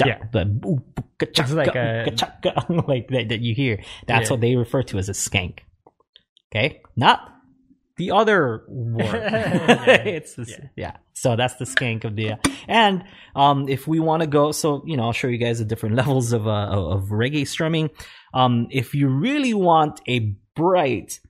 Yeah. 0.04 0.18
The 0.32 0.46
boo- 0.46 0.82
boo- 0.94 1.04
ka- 1.18 1.26
It's 1.36 1.52
like 1.52 1.74
a- 1.76 2.06
like 2.88 3.08
that, 3.08 3.28
that 3.28 3.40
you 3.40 3.54
hear. 3.54 3.82
That's 4.06 4.28
Yeah. 4.28 4.34
what 4.34 4.40
they 4.40 4.56
refer 4.56 4.82
to 4.84 4.98
as 4.98 5.08
a 5.08 5.12
skank. 5.12 5.58
Okay, 6.52 6.80
not 6.96 7.20
the 8.00 8.12
other 8.12 8.64
word. 8.66 9.04
it's 10.06 10.34
the, 10.34 10.70
yeah. 10.74 10.96
So 11.12 11.36
that's 11.36 11.56
the 11.56 11.66
skank 11.66 12.04
of 12.04 12.16
the. 12.16 12.32
And 12.66 13.04
um, 13.36 13.68
if 13.68 13.86
we 13.86 14.00
want 14.00 14.22
to 14.22 14.26
go, 14.26 14.52
so 14.52 14.82
you 14.86 14.96
know, 14.96 15.04
I'll 15.04 15.12
show 15.12 15.28
you 15.28 15.36
guys 15.36 15.58
the 15.58 15.66
different 15.66 15.96
levels 16.02 16.32
of 16.32 16.46
uh, 16.46 16.70
of 16.70 17.10
reggae 17.10 17.46
strumming. 17.46 17.90
Um, 18.32 18.68
if 18.70 18.94
you 18.94 19.08
really 19.08 19.52
want 19.52 20.00
a 20.08 20.34
bright 20.56 21.20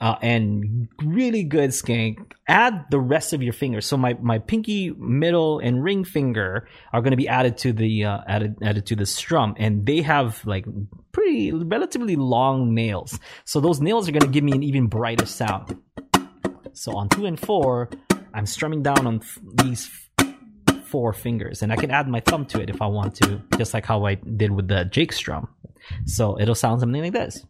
uh, 0.00 0.16
and 0.22 0.88
really 1.02 1.44
good 1.44 1.70
skank, 1.70 2.18
add 2.46 2.84
the 2.90 3.00
rest 3.00 3.32
of 3.32 3.42
your 3.42 3.52
fingers. 3.52 3.86
So 3.86 3.96
my, 3.96 4.14
my 4.20 4.38
pinky, 4.38 4.90
middle, 4.90 5.58
and 5.58 5.82
ring 5.82 6.04
finger 6.04 6.68
are 6.92 7.00
going 7.00 7.10
to 7.10 7.16
be 7.16 7.26
added 7.26 7.58
to 7.58 7.72
the 7.72 8.04
uh, 8.04 8.20
added 8.28 8.56
added 8.62 8.86
to 8.86 8.96
the 8.96 9.06
strum, 9.06 9.54
and 9.58 9.86
they 9.86 10.02
have 10.02 10.44
like 10.46 10.66
pretty 11.12 11.52
relatively 11.52 12.16
long 12.16 12.74
nails. 12.74 13.18
So 13.44 13.60
those 13.60 13.80
nails 13.80 14.08
are 14.08 14.12
going 14.12 14.22
to 14.22 14.28
give 14.28 14.44
me 14.44 14.52
an 14.52 14.62
even 14.62 14.86
brighter 14.86 15.26
sound. 15.26 15.76
So 16.78 16.96
on 16.96 17.08
two 17.08 17.26
and 17.26 17.38
four, 17.38 17.90
I'm 18.32 18.46
strumming 18.46 18.84
down 18.84 19.04
on 19.04 19.16
f- 19.16 19.40
these 19.64 19.90
f- 20.20 20.84
four 20.84 21.12
fingers, 21.12 21.60
and 21.60 21.72
I 21.72 21.76
can 21.76 21.90
add 21.90 22.06
my 22.08 22.20
thumb 22.20 22.46
to 22.46 22.60
it 22.60 22.70
if 22.70 22.80
I 22.80 22.86
want 22.86 23.16
to, 23.16 23.42
just 23.56 23.74
like 23.74 23.84
how 23.84 24.06
I 24.06 24.14
did 24.14 24.52
with 24.52 24.68
the 24.68 24.84
Jake 24.84 25.12
strum. 25.12 25.48
So 26.06 26.38
it'll 26.38 26.54
sound 26.54 26.78
something 26.78 27.02
like 27.02 27.12
this. 27.12 27.44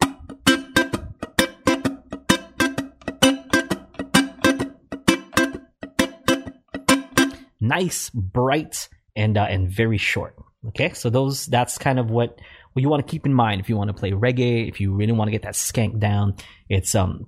Nice, 7.60 8.08
bright, 8.14 8.88
and 9.14 9.36
uh, 9.36 9.42
and 9.42 9.68
very 9.68 9.98
short. 9.98 10.36
Okay, 10.68 10.94
so 10.94 11.10
those 11.10 11.44
that's 11.44 11.76
kind 11.76 11.98
of 11.98 12.10
what 12.10 12.40
what 12.72 12.80
you 12.80 12.88
want 12.88 13.06
to 13.06 13.10
keep 13.10 13.26
in 13.26 13.34
mind 13.34 13.60
if 13.60 13.68
you 13.68 13.76
want 13.76 13.88
to 13.88 13.94
play 13.94 14.12
reggae. 14.12 14.66
If 14.66 14.80
you 14.80 14.94
really 14.94 15.12
want 15.12 15.28
to 15.28 15.32
get 15.32 15.42
that 15.42 15.52
skank 15.52 16.00
down, 16.00 16.36
it's 16.70 16.94
um 16.94 17.26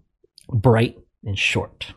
bright 0.49 0.97
and 1.25 1.39
short. 1.39 1.93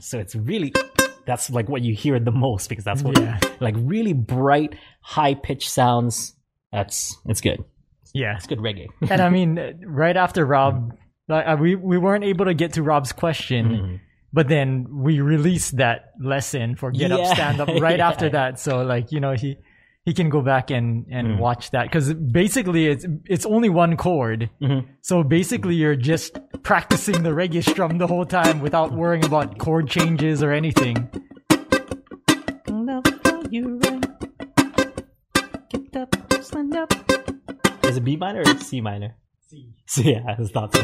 So 0.00 0.18
it's 0.18 0.34
really 0.34 0.72
that's 1.26 1.50
like 1.50 1.68
what 1.68 1.82
you 1.82 1.94
hear 1.94 2.18
the 2.18 2.30
most 2.30 2.68
because 2.68 2.84
that's 2.84 3.02
what 3.02 3.18
Yeah. 3.18 3.38
like 3.60 3.74
really 3.78 4.14
bright, 4.14 4.74
high 5.02 5.34
pitched 5.34 5.68
sounds. 5.70 6.34
That's 6.72 7.16
it's 7.26 7.40
good. 7.40 7.62
yeah. 8.14 8.36
It's 8.36 8.46
good 8.46 8.58
reggae. 8.58 8.86
And 9.10 9.20
I 9.20 9.28
mean, 9.36 9.58
right 9.84 10.16
after 10.16 10.46
Rob, 10.46 10.94
like 11.28 11.46
uh, 11.46 11.56
we 11.60 11.74
we 11.74 11.98
weren't 11.98 12.24
able 12.24 12.46
to 12.46 12.54
get 12.54 12.74
to 12.74 12.82
Rob's 12.82 13.12
question, 13.12 13.66
Mhm. 13.68 14.00
But 14.32 14.48
then 14.48 14.86
we 14.90 15.20
released 15.20 15.76
that 15.78 16.12
lesson 16.20 16.76
for 16.76 16.90
Get 16.90 17.12
Up 17.12 17.24
Stand 17.34 17.60
Up 17.60 17.68
right 17.80 17.98
Yeah. 17.98 18.08
after 18.08 18.28
that. 18.30 18.58
So 18.60 18.82
like 18.82 19.10
you 19.12 19.20
know 19.20 19.32
he 19.34 19.56
he 20.04 20.14
can 20.14 20.28
go 20.30 20.40
back 20.42 20.70
and 20.70 21.06
and 21.10 21.26
Mm. 21.28 21.38
watch 21.38 21.70
that 21.72 21.84
because 21.84 22.12
basically 22.14 22.86
it's 22.86 23.04
it's 23.26 23.44
only 23.46 23.68
one 23.68 23.96
chord. 23.96 24.48
Mhm. 24.62 24.86
So 25.02 25.22
basically 25.22 25.74
you're 25.74 25.96
just 25.96 26.38
practicing 26.62 27.22
the 27.22 27.30
reggae 27.30 27.62
strum 27.62 27.98
the 27.98 28.06
whole 28.06 28.24
time 28.26 28.60
without 28.60 28.92
worrying 28.92 29.24
about 29.24 29.58
chord 29.58 29.88
changes 29.88 30.42
or 30.42 30.52
anything. 30.52 31.08
you 33.50 33.78
run. 33.78 34.00
Get 35.70 35.96
up, 35.96 36.14
stand 36.42 36.76
up. 36.76 36.92
Is 37.84 37.96
it 37.96 38.04
B 38.04 38.16
minor 38.16 38.42
or 38.42 38.58
C 38.58 38.80
minor? 38.82 39.16
So 39.86 40.02
yeah, 40.02 40.20
I 40.28 40.34
just 40.34 40.52
thought 40.52 40.74
so. 40.74 40.82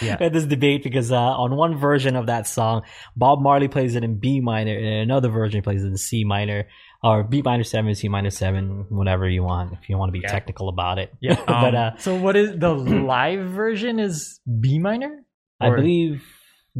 Yeah. 0.00 0.16
We 0.18 0.24
had 0.24 0.32
this 0.32 0.46
debate 0.46 0.82
because 0.82 1.12
uh, 1.12 1.16
on 1.16 1.54
one 1.56 1.76
version 1.76 2.16
of 2.16 2.26
that 2.26 2.46
song, 2.46 2.82
Bob 3.14 3.40
Marley 3.42 3.68
plays 3.68 3.94
it 3.94 4.02
in 4.04 4.18
B 4.18 4.40
minor, 4.40 4.74
and 4.74 4.86
in 4.86 4.92
another 5.00 5.28
version 5.28 5.58
he 5.58 5.62
plays 5.62 5.82
it 5.84 5.88
in 5.88 5.96
C 5.98 6.24
minor, 6.24 6.66
or 7.02 7.24
B 7.24 7.42
minor 7.44 7.64
seven, 7.64 7.94
C 7.94 8.08
minor 8.08 8.30
seven, 8.30 8.86
whatever 8.88 9.28
you 9.28 9.42
want. 9.42 9.74
If 9.74 9.88
you 9.90 9.98
want 9.98 10.08
to 10.08 10.12
be 10.12 10.20
Yeah. 10.20 10.32
technical 10.32 10.68
about 10.70 10.98
it, 10.98 11.12
Yeah. 11.20 11.36
but 11.46 11.74
um, 11.74 11.94
uh, 11.94 11.96
so 11.98 12.14
what 12.14 12.36
is 12.36 12.58
the 12.58 12.70
live 12.70 13.50
version 13.50 13.98
is 13.98 14.40
B 14.60 14.78
minor? 14.78 15.24
I 15.60 15.68
believe 15.74 16.22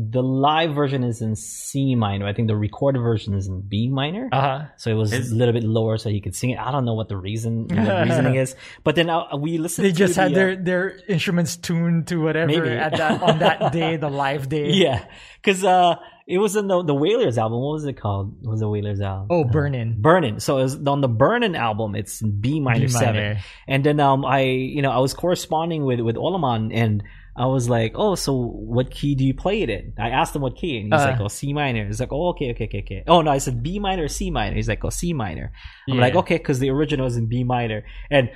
the 0.00 0.22
live 0.22 0.74
version 0.76 1.02
is 1.02 1.20
in 1.22 1.34
C 1.34 1.96
minor. 1.96 2.26
I 2.26 2.32
think 2.32 2.46
the 2.46 2.54
recorded 2.56 3.00
version 3.00 3.34
is 3.34 3.48
in 3.48 3.62
B 3.62 3.88
minor. 3.88 4.28
Uh-huh. 4.30 4.66
So 4.76 4.90
it 4.90 4.94
was 4.94 5.12
Is- 5.12 5.32
a 5.32 5.34
little 5.34 5.52
bit 5.52 5.64
lower, 5.64 5.98
so 5.98 6.08
he 6.08 6.20
could 6.20 6.36
sing 6.36 6.50
it. 6.50 6.58
I 6.60 6.70
don't 6.70 6.84
know 6.84 6.94
what 6.94 7.08
the 7.08 7.16
reason 7.16 7.66
the 7.66 8.04
reasoning 8.06 8.36
is, 8.36 8.54
but 8.84 8.94
then 8.94 9.10
uh, 9.10 9.36
we 9.36 9.58
listened. 9.58 9.86
To 9.86 9.92
They 9.92 9.96
just 9.98 10.14
the, 10.14 10.22
had 10.22 10.32
uh, 10.32 10.34
their 10.36 10.56
their 10.56 10.96
instruments 11.08 11.56
tuned 11.56 12.06
to 12.08 12.22
whatever 12.22 12.46
Maybe. 12.46 12.68
at 12.70 12.96
that 12.96 13.22
on 13.22 13.38
that 13.40 13.72
day, 13.72 13.96
the 13.96 14.08
live 14.10 14.48
day. 14.48 14.70
yeah, 14.70 15.04
because 15.42 15.64
uh, 15.64 15.96
it 16.28 16.38
was 16.38 16.54
in 16.54 16.68
the 16.68 16.82
the 16.84 16.94
Wailers 16.94 17.36
album. 17.36 17.58
What 17.60 17.72
was 17.72 17.84
it 17.84 17.94
called? 17.94 18.36
What 18.42 18.52
was 18.52 18.60
the 18.60 18.68
Wailers 18.68 19.00
album? 19.00 19.26
Oh, 19.30 19.42
Uh, 19.44 19.48
Burnin'. 19.50 19.96
Burnin'. 20.00 20.38
So 20.40 20.58
it 20.58 20.62
was 20.62 20.86
on 20.86 21.00
the 21.00 21.08
Burnin' 21.08 21.56
album, 21.56 21.94
it's 21.96 22.22
B 22.22 22.60
minor 22.60 22.86
B 22.86 22.88
seven. 22.88 23.38
And 23.66 23.82
then 23.82 23.98
um 23.98 24.24
I 24.24 24.42
you 24.42 24.82
know 24.82 24.90
I 24.92 24.98
was 24.98 25.12
corresponding 25.14 25.84
with 25.84 26.00
with 26.00 26.16
Olaman 26.16 26.70
and 26.72 27.02
I 27.38 27.46
was 27.46 27.68
like, 27.68 27.92
oh, 27.94 28.14
so 28.16 28.32
what 28.34 28.90
key 28.90 29.14
do 29.14 29.24
you 29.24 29.32
play 29.32 29.62
it 29.62 29.70
in? 29.70 29.92
I 29.96 30.10
asked 30.10 30.34
him 30.34 30.42
what 30.42 30.56
key, 30.56 30.78
and 30.78 30.92
he's 30.92 31.00
Uh. 31.02 31.10
like, 31.12 31.20
oh, 31.20 31.28
C 31.28 31.52
minor. 31.52 31.86
He's 31.86 32.00
like, 32.00 32.12
oh, 32.12 32.28
okay, 32.32 32.50
okay, 32.50 32.64
okay, 32.64 32.82
okay. 32.84 33.04
Oh 33.06 33.20
no, 33.22 33.30
I 33.30 33.38
said 33.38 33.62
B 33.62 33.78
minor, 33.78 34.08
C 34.08 34.30
minor. 34.30 34.56
He's 34.56 34.68
like, 34.68 34.84
oh, 34.84 34.90
C 34.90 35.12
minor. 35.12 35.52
I'm 35.88 35.94
Yeah. 35.94 36.00
like, 36.06 36.16
okay, 36.16 36.36
because 36.38 36.58
the 36.58 36.70
original 36.70 37.06
is 37.06 37.16
in 37.16 37.26
B 37.26 37.44
minor, 37.44 37.84
and 38.10 38.28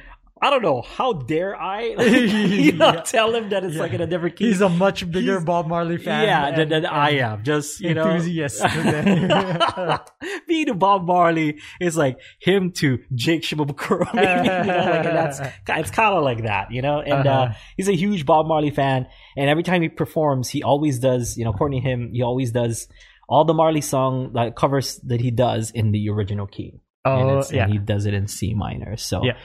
I 0.44 0.50
don't 0.50 0.62
know 0.62 0.82
how 0.82 1.12
dare 1.12 1.54
I 1.54 1.94
like, 1.96 2.11
you 2.11 2.72
know, 2.72 2.92
Yeah. 2.94 3.00
tell 3.02 3.32
him 3.34 3.49
that 3.50 3.62
it's 3.64 3.76
like 3.76 3.92
in 3.92 4.00
a 4.00 4.06
different 4.08 4.34
key. 4.37 4.46
He's 4.49 4.61
a 4.61 4.68
much 4.68 5.08
bigger 5.11 5.34
He's- 5.34 5.44
Bob 5.44 5.68
Marley 5.68 5.99
fan. 5.99 6.25
yeah, 6.25 6.50
than, 6.50 6.61
and- 6.62 6.70
than 6.72 6.87
I 6.87 7.11
and 7.11 7.20
am. 7.20 7.44
Just 7.44 7.80
you 7.80 7.94
know, 7.94 8.11
enthusiast. 8.11 8.61
me 10.49 10.64
to 10.64 10.75
Bob 10.75 11.06
Marley 11.06 11.58
is 11.80 11.96
like 11.96 12.18
him 12.40 12.72
to 12.72 12.99
Jake 13.14 13.42
Shimabukuro. 13.42 14.12
you 14.14 14.20
know, 14.20 14.90
like 14.90 15.02
that's 15.04 15.40
it's 15.68 15.90
kind 15.90 16.14
of 16.14 16.25
like 16.25 16.42
that, 16.44 16.70
you 16.72 16.82
know. 16.82 17.00
And 17.00 17.26
uh 17.26 17.30
Uh-huh. 17.32 17.54
he's 17.76 17.88
a 17.88 17.94
huge 17.96 18.26
Bob 18.26 18.46
Marley 18.46 18.70
fan, 18.70 19.06
and 19.37 19.49
every 19.49 19.62
time 19.62 19.82
he 19.82 19.88
performs, 19.88 20.49
he 20.49 20.62
always 20.62 20.99
does. 20.99 21.37
You 21.37 21.44
know, 21.44 21.52
Courtney 21.52 21.80
him, 21.80 22.11
he 22.12 22.22
always 22.22 22.50
does 22.52 22.88
all 23.28 23.44
the 23.44 23.54
Marley 23.54 23.80
song 23.80 24.32
like 24.32 24.56
covers 24.56 24.96
that 25.06 25.20
he 25.20 25.30
does 25.30 25.70
in 25.70 25.92
the 25.92 26.08
original 26.11 26.46
key. 26.46 26.80
and, 27.04 27.30
oh, 27.30 27.38
and 27.38 27.50
yeah. 27.52 27.66
he 27.68 27.78
does 27.78 28.06
it 28.06 28.14
in 28.14 28.26
C 28.28 28.54
minor. 28.54 28.96
So 28.96 29.25
Yeah. 29.25 29.37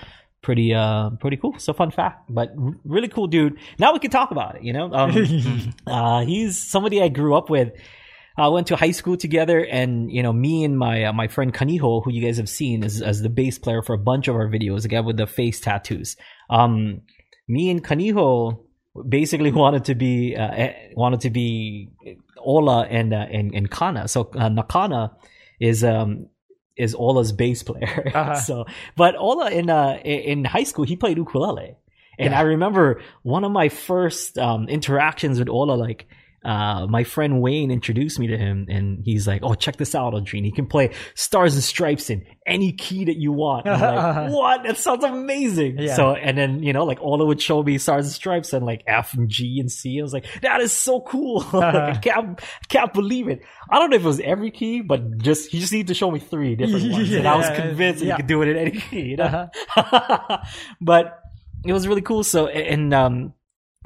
Pretty 0.47 0.73
uh 0.73 1.09
pretty 1.19 1.35
cool. 1.35 1.59
So 1.59 1.73
fun 1.73 1.91
fact, 1.91 2.23
but 2.29 2.53
really 2.85 3.09
cool 3.09 3.27
dude. 3.27 3.57
Now 3.77 3.91
we 3.91 3.99
can 3.99 4.11
talk 4.11 4.31
about 4.31 4.55
it. 4.55 4.63
You 4.63 4.71
know, 4.71 4.93
um, 4.93 5.11
uh, 5.87 6.25
he's 6.25 6.57
somebody 6.57 7.03
I 7.03 7.09
grew 7.09 7.35
up 7.35 7.49
with. 7.49 7.73
I 8.37 8.47
went 8.47 8.67
to 8.67 8.77
high 8.77 8.91
school 8.91 9.17
together, 9.17 9.59
and 9.59 10.09
you 10.09 10.23
know, 10.23 10.31
me 10.31 10.63
and 10.63 10.79
my 10.79 11.03
uh, 11.05 11.13
my 11.13 11.27
friend 11.27 11.53
Kaniho, 11.53 12.01
who 12.01 12.11
you 12.13 12.21
guys 12.21 12.37
have 12.37 12.47
seen 12.47 12.85
as 12.85 13.01
as 13.01 13.21
the 13.21 13.29
bass 13.29 13.59
player 13.59 13.81
for 13.81 13.93
a 13.93 13.97
bunch 13.97 14.29
of 14.29 14.35
our 14.35 14.47
videos, 14.47 14.83
the 14.83 14.87
guy 14.87 15.01
with 15.01 15.17
the 15.17 15.27
face 15.27 15.59
tattoos. 15.59 16.15
Um, 16.49 17.01
me 17.49 17.69
and 17.69 17.83
Kaniho 17.83 18.63
basically 19.09 19.51
wanted 19.63 19.85
to 19.85 19.95
be 19.95 20.33
uh, 20.37 20.47
eh, 20.47 20.73
wanted 20.95 21.21
to 21.21 21.29
be 21.29 21.89
Ola 22.37 22.85
and 22.85 23.13
uh, 23.13 23.25
and 23.29 23.53
and 23.53 23.69
Kana. 23.69 24.07
So 24.07 24.21
uh, 24.33 24.49
Nakana 24.49 25.11
is 25.59 25.83
um 25.83 26.27
is 26.77 26.95
Ola's 26.95 27.31
bass 27.31 27.63
player. 27.63 28.11
Uh-huh. 28.15 28.35
so, 28.35 28.65
but 28.95 29.15
Ola 29.17 29.49
in 29.51 29.69
uh 29.69 29.99
in 30.03 30.45
high 30.45 30.63
school 30.63 30.85
he 30.85 30.95
played 30.95 31.17
ukulele, 31.17 31.75
and 32.19 32.31
Yeah. 32.31 32.39
I 32.39 32.43
remember 32.43 33.01
one 33.23 33.43
of 33.43 33.51
my 33.51 33.69
first 33.69 34.37
um 34.37 34.67
interactions 34.69 35.39
with 35.39 35.49
Ola 35.49 35.73
like. 35.73 36.07
Uh, 36.47 36.87
my 36.87 37.03
friend 37.03 37.41
Wayne 37.41 37.71
introduced 37.71 38.19
me 38.19 38.27
to 38.27 38.37
him, 38.37 38.65
and 38.69 38.99
he's 39.03 39.27
like, 39.27 39.41
"Oh, 39.43 39.53
check 39.53 39.75
this 39.75 39.93
out, 39.93 40.13
Aldrine. 40.13 40.45
He 40.45 40.51
can 40.53 40.65
play 40.65 40.91
Stars 41.13 41.55
and 41.55 41.63
Stripes 41.63 42.09
in 42.09 42.25
any 42.45 42.71
key 42.71 43.03
that 43.05 43.17
you 43.17 43.33
want." 43.33 43.65
And 43.67 43.75
I'm 43.83 44.25
like, 44.25 44.31
what? 44.33 44.63
That 44.63 44.77
sounds 44.77 45.03
amazing. 45.03 45.77
Yeah. 45.79 45.95
So, 45.95 46.11
and 46.13 46.37
then 46.37 46.63
you 46.63 46.71
know, 46.71 46.85
like 46.85 47.01
all 47.01 47.15
Ola 47.15 47.25
would 47.25 47.41
show 47.41 47.61
me 47.63 47.77
Stars 47.77 48.05
and 48.05 48.13
Stripes 48.13 48.53
and 48.53 48.65
like 48.65 48.83
F 48.87 49.13
and 49.13 49.27
G 49.29 49.57
and 49.59 49.69
C. 49.71 49.99
I 49.99 50.03
was 50.03 50.13
like, 50.13 50.25
"That 50.41 50.61
is 50.61 50.71
so 50.71 51.01
cool! 51.01 51.41
Like, 51.53 51.75
I 51.75 51.97
can't, 51.97 52.41
can't 52.69 52.93
believe 52.93 53.27
it." 53.27 53.41
I 53.69 53.79
don't 53.79 53.89
know 53.89 53.97
if 53.97 54.03
it 54.03 54.07
was 54.07 54.21
every 54.21 54.51
key, 54.51 54.79
but 54.81 55.17
just 55.17 55.51
he 55.51 55.59
just 55.59 55.73
needed 55.73 55.87
to 55.87 55.93
show 55.95 56.09
me 56.09 56.19
three 56.19 56.55
different 56.55 56.91
ones, 56.93 57.11
and 57.11 57.27
I 57.27 57.35
was 57.35 57.47
Yeah, 57.47 57.55
convinced 57.67 57.99
that 57.99 58.05
yeah. 58.05 58.13
he 58.15 58.17
could 58.21 58.27
do 58.27 58.41
it 58.43 58.47
in 58.47 58.57
any 58.57 58.79
key. 58.79 59.01
You 59.01 59.17
know? 59.17 59.49
Uh-huh. 59.75 60.37
but 60.79 61.19
it 61.65 61.73
was 61.73 61.87
really 61.87 62.01
cool. 62.01 62.23
So 62.23 62.47
and 62.47 62.93
um 62.93 63.33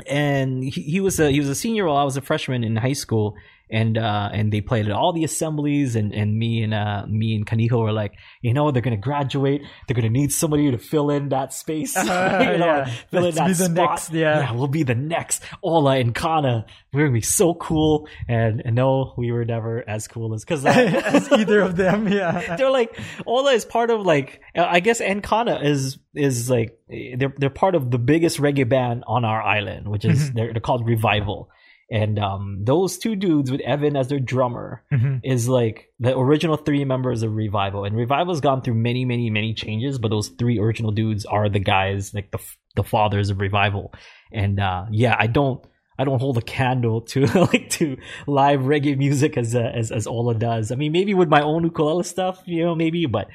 and 0.08 0.63
he, 0.63 0.81
he 0.81 1.00
was 1.00 1.20
a 1.20 1.31
he 1.31 1.39
was 1.39 1.50
a 1.50 1.55
senior 1.55 1.86
while 1.86 1.98
I 1.98 2.03
was 2.03 2.17
a 2.17 2.22
freshman 2.22 2.63
in 2.63 2.75
high 2.75 2.93
school, 2.93 3.36
and 3.72 3.98
uh, 3.98 4.30
and 4.34 4.51
they 4.51 4.62
played 4.62 4.86
at 4.88 4.92
all 4.92 5.13
the 5.13 5.24
assemblies, 5.24 5.96
and 5.96 6.13
and 6.13 6.38
me 6.38 6.62
and 6.63 6.74
uh, 6.74 7.06
me 7.08 7.36
and 7.36 7.46
Kaniho 7.46 7.82
were 7.84 7.92
like, 7.94 8.13
you 8.42 8.54
know, 8.54 8.72
they're 8.72 8.82
gonna 8.82 8.98
graduate, 8.98 9.62
they're 9.88 9.96
gonna 9.96 10.10
need 10.10 10.32
somebody 10.32 10.70
to 10.72 10.78
fill 10.78 11.10
in 11.10 11.30
that 11.30 11.54
space, 11.54 11.96
you 11.98 12.04
know, 12.04 12.10
Yeah. 12.82 12.86
fill 13.10 13.25
in 13.25 13.36
that 13.36 13.48
be 13.48 13.54
the 13.54 13.66
spot. 13.66 13.75
next, 13.75 14.12
yeah. 14.13 14.51
we'll 14.51 14.68
be 14.68 14.84
the 14.84 14.96
next 14.96 15.44
Ola 15.63 15.98
and 15.98 16.13
Kana. 16.13 16.66
We're 16.94 17.01
gonna 17.06 17.13
be 17.13 17.22
so 17.22 17.54
cool, 17.54 18.08
and, 18.28 18.62
and 18.66 18.75
no, 18.75 19.13
we 19.18 19.32
were 19.32 19.46
never 19.46 19.88
as 19.88 20.08
cool 20.08 20.34
as 20.34 20.44
because. 20.44 20.66
As 21.12 21.32
either 21.32 21.62
of 21.62 21.75
them, 21.78 22.08
yeah. 22.08 22.56
they're 22.58 22.70
like 22.70 22.98
Ola 23.25 23.51
is 23.54 23.66
part 23.66 23.90
of 23.90 24.01
like 24.06 24.42
uh, 24.56 24.66
I 24.70 24.80
guess 24.82 25.00
Encana 25.01 25.63
is 25.63 25.98
is 26.13 26.50
like 26.50 26.78
they're 26.90 27.34
they're 27.38 27.50
part 27.50 27.75
of 27.75 27.90
the 27.92 27.98
biggest 27.98 28.40
reggae 28.40 28.68
band 28.68 29.04
on 29.08 29.24
our 29.25 29.42
island, 29.42 29.88
which 29.88 30.04
is 30.06 30.30
Mhm. 30.30 30.34
they're, 30.34 30.51
they're 30.54 30.62
called 30.62 30.86
Revival, 30.86 31.50
and 31.91 32.17
um 32.17 32.60
those 32.63 32.98
two 32.98 33.15
dudes 33.15 33.51
with 33.51 33.62
Evan 33.62 33.95
as 33.95 34.07
their 34.07 34.19
drummer 34.19 34.83
Mhm. 34.91 35.19
is 35.24 35.48
like 35.50 35.89
the 36.00 36.17
original 36.17 36.55
three 36.57 36.86
members 36.86 37.21
of 37.21 37.36
Revival, 37.36 37.83
and 37.86 37.95
Revival's 37.95 38.41
gone 38.41 38.62
through 38.62 38.75
many 38.75 39.05
many 39.05 39.29
many 39.29 39.53
changes, 39.53 40.00
but 40.00 40.10
those 40.10 40.29
three 40.29 40.57
original 40.60 40.91
dudes 40.91 41.25
are 41.25 41.50
the 41.50 41.60
guys 41.60 42.13
like 42.13 42.31
the 42.31 42.39
the 42.75 42.83
fathers 42.83 43.29
of 43.29 43.39
Revival, 43.39 43.93
and 44.31 44.60
uh 44.60 44.86
yeah 44.91 45.15
I 45.19 45.27
don't. 45.27 45.63
I 46.00 46.03
don't 46.03 46.19
hold 46.19 46.38
a 46.39 46.41
candle 46.41 47.01
to 47.13 47.25
like 47.51 47.69
to 47.71 47.95
live 48.25 48.62
reggae 48.62 48.98
music 48.98 49.38
as 49.38 49.53
uh, 49.53 49.60
as 49.75 49.91
as 49.91 50.07
Ola 50.07 50.33
does. 50.33 50.71
I 50.71 50.75
mean, 50.75 50.91
maybe 50.93 51.13
with 51.13 51.29
my 51.29 51.41
own 51.41 51.63
ukulele 51.63 52.03
stuff, 52.05 52.41
you 52.48 52.63
know, 52.65 52.74
maybe, 52.74 53.05
but 53.05 53.27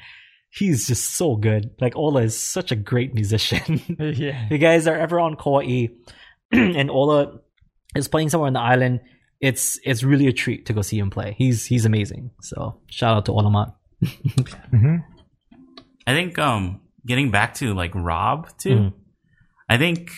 he's 0.49 0.85
just 0.87 1.15
so 1.15 1.37
good. 1.37 1.69
Like 1.79 1.95
Ola 1.95 2.23
is 2.23 2.37
such 2.37 2.71
a 2.73 2.75
great 2.75 3.13
musician. 3.13 3.79
Yeah. 3.99 4.45
if 4.45 4.51
you 4.51 4.57
guys 4.57 4.85
are 4.85 4.97
ever 4.97 5.17
on 5.17 5.35
Kauai 5.35 5.87
and 6.51 6.89
Ola 6.91 7.39
is 7.97 8.07
playing 8.07 8.29
somewhere 8.29 8.47
on 8.47 8.53
the 8.53 8.59
island, 8.61 9.01
it's 9.41 9.79
it's 9.83 10.03
really 10.03 10.27
a 10.27 10.33
treat 10.33 10.65
to 10.67 10.73
go 10.73 10.81
see 10.81 10.97
him 10.99 11.09
play. 11.09 11.35
He's 11.37 11.65
he's 11.65 11.85
amazing. 11.85 12.31
So 12.41 12.79
shout 12.87 13.15
out 13.17 13.25
to 13.25 13.31
Olamat. 13.31 13.73
Mhm. 14.73 15.03
I 16.05 16.13
think 16.13 16.37
um 16.39 16.81
getting 17.05 17.31
back 17.31 17.55
to 17.55 17.73
like 17.73 17.91
Rob 17.95 18.49
too. 18.57 18.69
Mhm. 18.77 18.93
I 19.69 19.77
think 19.77 20.11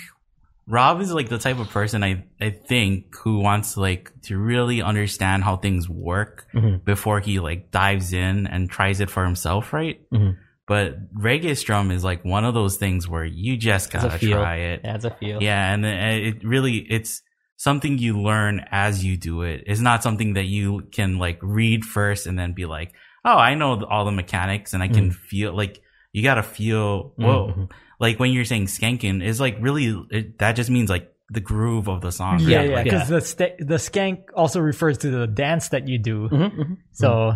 Rob 0.68 1.02
is 1.02 1.12
like 1.12 1.30
the 1.30 1.40
type 1.40 1.60
of 1.60 1.70
person 1.70 2.04
I 2.04 2.26
I 2.40 2.52
think 2.52 3.16
who 3.18 3.40
wants 3.40 3.76
like 3.78 4.12
to 4.24 4.38
really 4.38 4.82
understand 4.82 5.44
how 5.44 5.56
things 5.58 5.90
work 5.90 6.46
Mhm. 6.54 6.84
before 6.86 7.20
he 7.20 7.40
like 7.40 7.72
dives 7.72 8.14
in 8.14 8.46
and 8.48 8.70
tries 8.70 9.00
it 9.00 9.10
for 9.10 9.26
himself, 9.26 9.74
right? 9.74 10.00
Mhm. 10.14 10.38
But 10.68 11.12
reggae 11.16 11.58
strum 11.58 11.90
is 11.90 12.04
like 12.04 12.24
one 12.24 12.46
of 12.46 12.54
those 12.54 12.78
things 12.78 13.08
where 13.08 13.26
you 13.26 13.58
just 13.58 13.92
gotta 13.92 14.20
try 14.20 14.58
it. 14.58 14.82
That's 14.84 15.06
a 15.06 15.10
feel. 15.10 15.42
Yeah, 15.42 15.74
and 15.74 15.84
then 15.84 15.98
it 16.22 16.44
really 16.44 16.78
it's 16.78 17.24
something 17.60 17.98
you 17.98 18.22
learn 18.22 18.63
as 18.72 19.04
you 19.04 19.18
do 19.18 19.42
it. 19.44 19.66
It's 19.68 19.82
not 19.82 20.01
something 20.01 20.36
that 20.36 20.46
you 20.46 20.88
can 20.94 21.18
like 21.20 21.39
read 21.44 21.84
first 21.84 22.25
and 22.25 22.39
then 22.39 22.54
be 22.54 22.66
like, 22.66 22.94
"Oh, 23.25 23.36
I 23.38 23.56
know 23.56 23.84
all 23.84 24.06
the 24.06 24.13
mechanics 24.16 24.74
and 24.74 24.82
I 24.82 24.88
can 24.88 25.12
feel 25.12 25.51
like 25.54 25.82
you 26.13 26.24
got 26.24 26.36
to 26.36 26.44
feel 26.44 27.12
whoa." 27.18 27.48
Mhm. 27.51 27.72
Like 28.00 28.18
when 28.18 28.32
you're 28.32 28.46
saying 28.46 28.68
skanking 28.68 29.22
is 29.22 29.42
like 29.42 29.58
really 29.60 29.92
it, 30.10 30.39
that 30.39 30.54
just 30.56 30.70
means 30.70 30.89
like 30.89 31.12
the 31.30 31.42
groove 31.42 31.89
of 31.89 32.00
the 32.00 32.12
song. 32.12 32.39
Yeah, 32.39 32.60
right? 32.60 32.70
yeah. 32.70 32.75
Like, 32.75 32.84
Because 32.86 33.10
the 33.10 33.20
sta 33.22 33.48
the 33.60 33.75
skank 33.75 34.32
also 34.34 34.62
refers 34.62 34.98
to 35.00 35.12
the 35.12 35.28
dance 35.28 35.70
that 35.75 35.88
you 35.89 36.00
do. 36.00 36.30
Mhm, 36.30 36.51
mhm. 36.56 36.78
So 36.94 37.34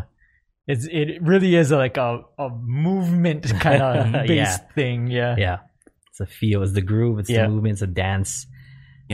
it's 0.67 0.87
it 0.87 1.19
really 1.21 1.53
is 1.53 1.69
like 1.69 1.97
a, 1.97 2.21
a 2.39 2.47
movement 2.49 3.43
kind 3.59 3.81
of 3.83 4.25
Yeah. 4.29 4.55
thing. 4.73 5.07
Yeah. 5.07 5.35
Yeah. 5.37 5.57
It's 6.09 6.21
a 6.21 6.25
feel. 6.25 6.63
It's 6.63 6.71
the 6.71 6.81
groove. 6.81 7.19
It's 7.19 7.29
Yeah. 7.29 7.43
the 7.43 7.49
movement. 7.49 7.73
It's 7.73 7.81
a 7.81 7.87
dance. 7.87 8.47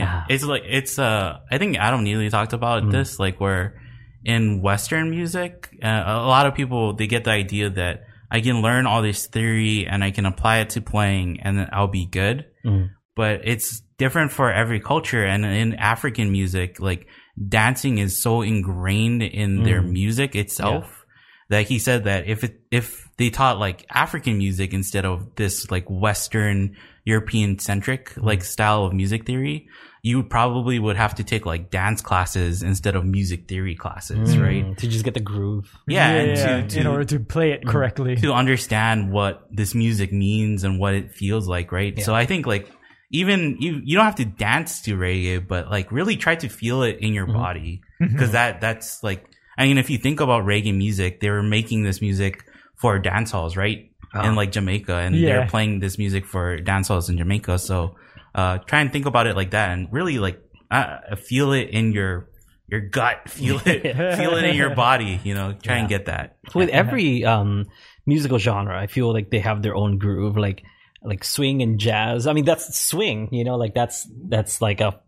Yeah, 0.00 0.22
Ah. 0.24 0.26
it's 0.28 0.44
like 0.44 0.64
it's 0.66 0.98
uh 0.98 1.38
I 1.52 1.58
think 1.58 1.76
Adam 1.78 2.02
Neely 2.04 2.30
talked 2.30 2.52
about 2.52 2.82
Mm. 2.84 2.92
this 2.92 3.18
like 3.20 3.40
where 3.40 3.76
in 4.24 4.60
Western 4.60 5.10
music, 5.10 5.68
uh, 5.82 6.02
a 6.06 6.26
lot 6.28 6.46
of 6.46 6.54
people 6.54 6.94
they 6.96 7.06
get 7.06 7.24
the 7.24 7.30
idea 7.32 7.70
that 7.70 8.04
I 8.30 8.40
can 8.40 8.60
learn 8.62 8.86
all 8.86 9.02
this 9.02 9.26
theory 9.26 9.86
and 9.86 10.04
I 10.04 10.10
can 10.12 10.26
apply 10.26 10.58
it 10.58 10.70
to 10.76 10.80
playing 10.80 11.40
and 11.42 11.58
then 11.58 11.68
I'll 11.72 11.88
be 11.90 12.06
good. 12.06 12.44
Mm. 12.64 12.90
But 13.16 13.40
it's 13.44 13.82
different 13.98 14.30
for 14.32 14.52
every 14.52 14.80
culture. 14.80 15.24
And 15.24 15.44
in 15.44 15.74
African 15.74 16.30
music, 16.32 16.80
like 16.80 17.06
dancing 17.36 17.98
is 17.98 18.16
so 18.16 18.42
ingrained 18.42 19.22
in 19.22 19.62
their 19.64 19.82
Mm. 19.82 19.92
music 19.92 20.36
itself 20.36 21.04
that 21.48 21.66
he 21.66 21.78
said 21.78 22.04
that 22.04 22.28
if 22.28 22.44
it 22.44 22.60
if 22.70 23.08
they 23.18 23.30
taught 23.30 23.58
like 23.58 23.84
African 23.90 24.38
music 24.38 24.72
instead 24.72 25.04
of 25.04 25.34
this 25.36 25.70
like 25.70 25.86
Western 25.90 26.76
European 27.04 27.58
centric 27.58 28.12
like 28.16 28.44
style 28.44 28.84
of 28.84 28.92
music 28.92 29.26
theory, 29.26 29.66
you 30.02 30.22
probably 30.22 30.78
would 30.78 30.96
have 30.96 31.14
to 31.16 31.24
take 31.24 31.44
like 31.44 31.70
dance 31.70 32.00
classes 32.00 32.62
instead 32.62 32.96
of 32.96 33.04
music 33.04 33.46
theory 33.48 33.74
classes, 33.74 34.34
Mm. 34.34 34.42
right? 34.42 34.78
To 34.78 34.88
just 34.88 35.04
get 35.04 35.14
the 35.14 35.20
groove. 35.20 35.70
Yeah, 35.86 36.08
and 36.08 36.36
Yeah, 36.38 36.66
to, 36.66 36.80
in 36.80 36.86
order 36.86 37.04
to 37.04 37.20
play 37.20 37.52
it 37.52 37.66
correctly. 37.66 38.16
to 38.16 38.32
understand 38.32 39.10
what 39.12 39.46
this 39.50 39.74
music 39.74 40.12
means 40.12 40.64
and 40.64 40.78
what 40.78 40.94
it 40.94 41.12
feels 41.12 41.46
like, 41.46 41.70
right? 41.72 41.92
Yeah. 41.96 42.04
So 42.04 42.14
I 42.14 42.24
think 42.26 42.46
like 42.46 42.70
even 43.12 43.56
you 43.60 43.80
you 43.84 43.96
don't 43.96 44.04
have 44.06 44.14
to 44.16 44.24
dance 44.24 44.82
to 44.82 44.96
reggae, 44.96 45.46
but 45.46 45.70
like 45.70 45.90
really 45.92 46.16
try 46.16 46.34
to 46.36 46.48
feel 46.48 46.82
it 46.82 46.98
in 47.00 47.12
your 47.12 47.26
Mhm. 47.26 47.34
body 47.34 47.82
because 47.98 48.32
that 48.32 48.60
that's 48.60 49.02
like 49.02 49.24
I 49.58 49.66
mean 49.66 49.76
if 49.78 49.90
you 49.90 49.98
think 49.98 50.20
about 50.20 50.44
reggae 50.44 50.74
music, 50.74 51.20
they 51.20 51.28
were 51.28 51.42
making 51.42 51.82
this 51.82 52.00
music 52.00 52.44
for 52.76 52.98
dance 52.98 53.30
halls, 53.32 53.56
right? 53.56 53.90
Ah. 54.14 54.26
In 54.26 54.34
like 54.34 54.50
Jamaica, 54.50 54.94
and 54.96 55.14
Yeah. 55.14 55.28
they're 55.40 55.46
playing 55.46 55.80
this 55.80 55.98
music 55.98 56.24
for 56.24 56.56
dance 56.58 56.88
halls 56.88 57.10
in 57.10 57.18
Jamaica. 57.18 57.58
So 57.58 57.96
uh, 58.34 58.58
try 58.58 58.80
and 58.80 58.92
think 58.92 59.06
about 59.06 59.26
it 59.26 59.36
like 59.36 59.50
that, 59.52 59.70
and 59.70 59.88
really 59.92 60.18
like 60.18 60.40
uh, 60.70 61.16
feel 61.16 61.52
it 61.52 61.70
in 61.70 61.92
your 61.92 62.28
your 62.68 62.80
gut, 62.80 63.28
feel 63.28 63.60
it, 63.64 63.82
feel 64.16 64.36
it 64.36 64.44
in 64.44 64.54
your 64.56 64.74
body. 64.74 65.20
You 65.24 65.34
know, 65.34 65.52
try 65.62 65.76
and 65.78 65.88
get 65.88 66.06
that. 66.06 66.36
with 66.54 66.68
every 66.70 67.24
um 67.24 67.66
musical 68.06 68.38
genre 68.38 68.76
i 68.80 68.86
feel 68.88 69.12
like 69.12 69.30
they 69.30 69.38
have 69.38 69.62
their 69.62 69.76
own 69.76 69.98
groove 69.98 70.36
like 70.36 70.64
like 71.04 71.22
swing 71.22 71.62
and 71.62 71.78
jazz 71.78 72.26
i 72.26 72.32
mean 72.32 72.44
that's 72.44 72.74
swing 72.76 73.28
you 73.30 73.44
know 73.44 73.54
like 73.56 73.72
that's 73.74 74.08
that's 74.28 74.60
like 74.60 74.80
a 74.80 74.98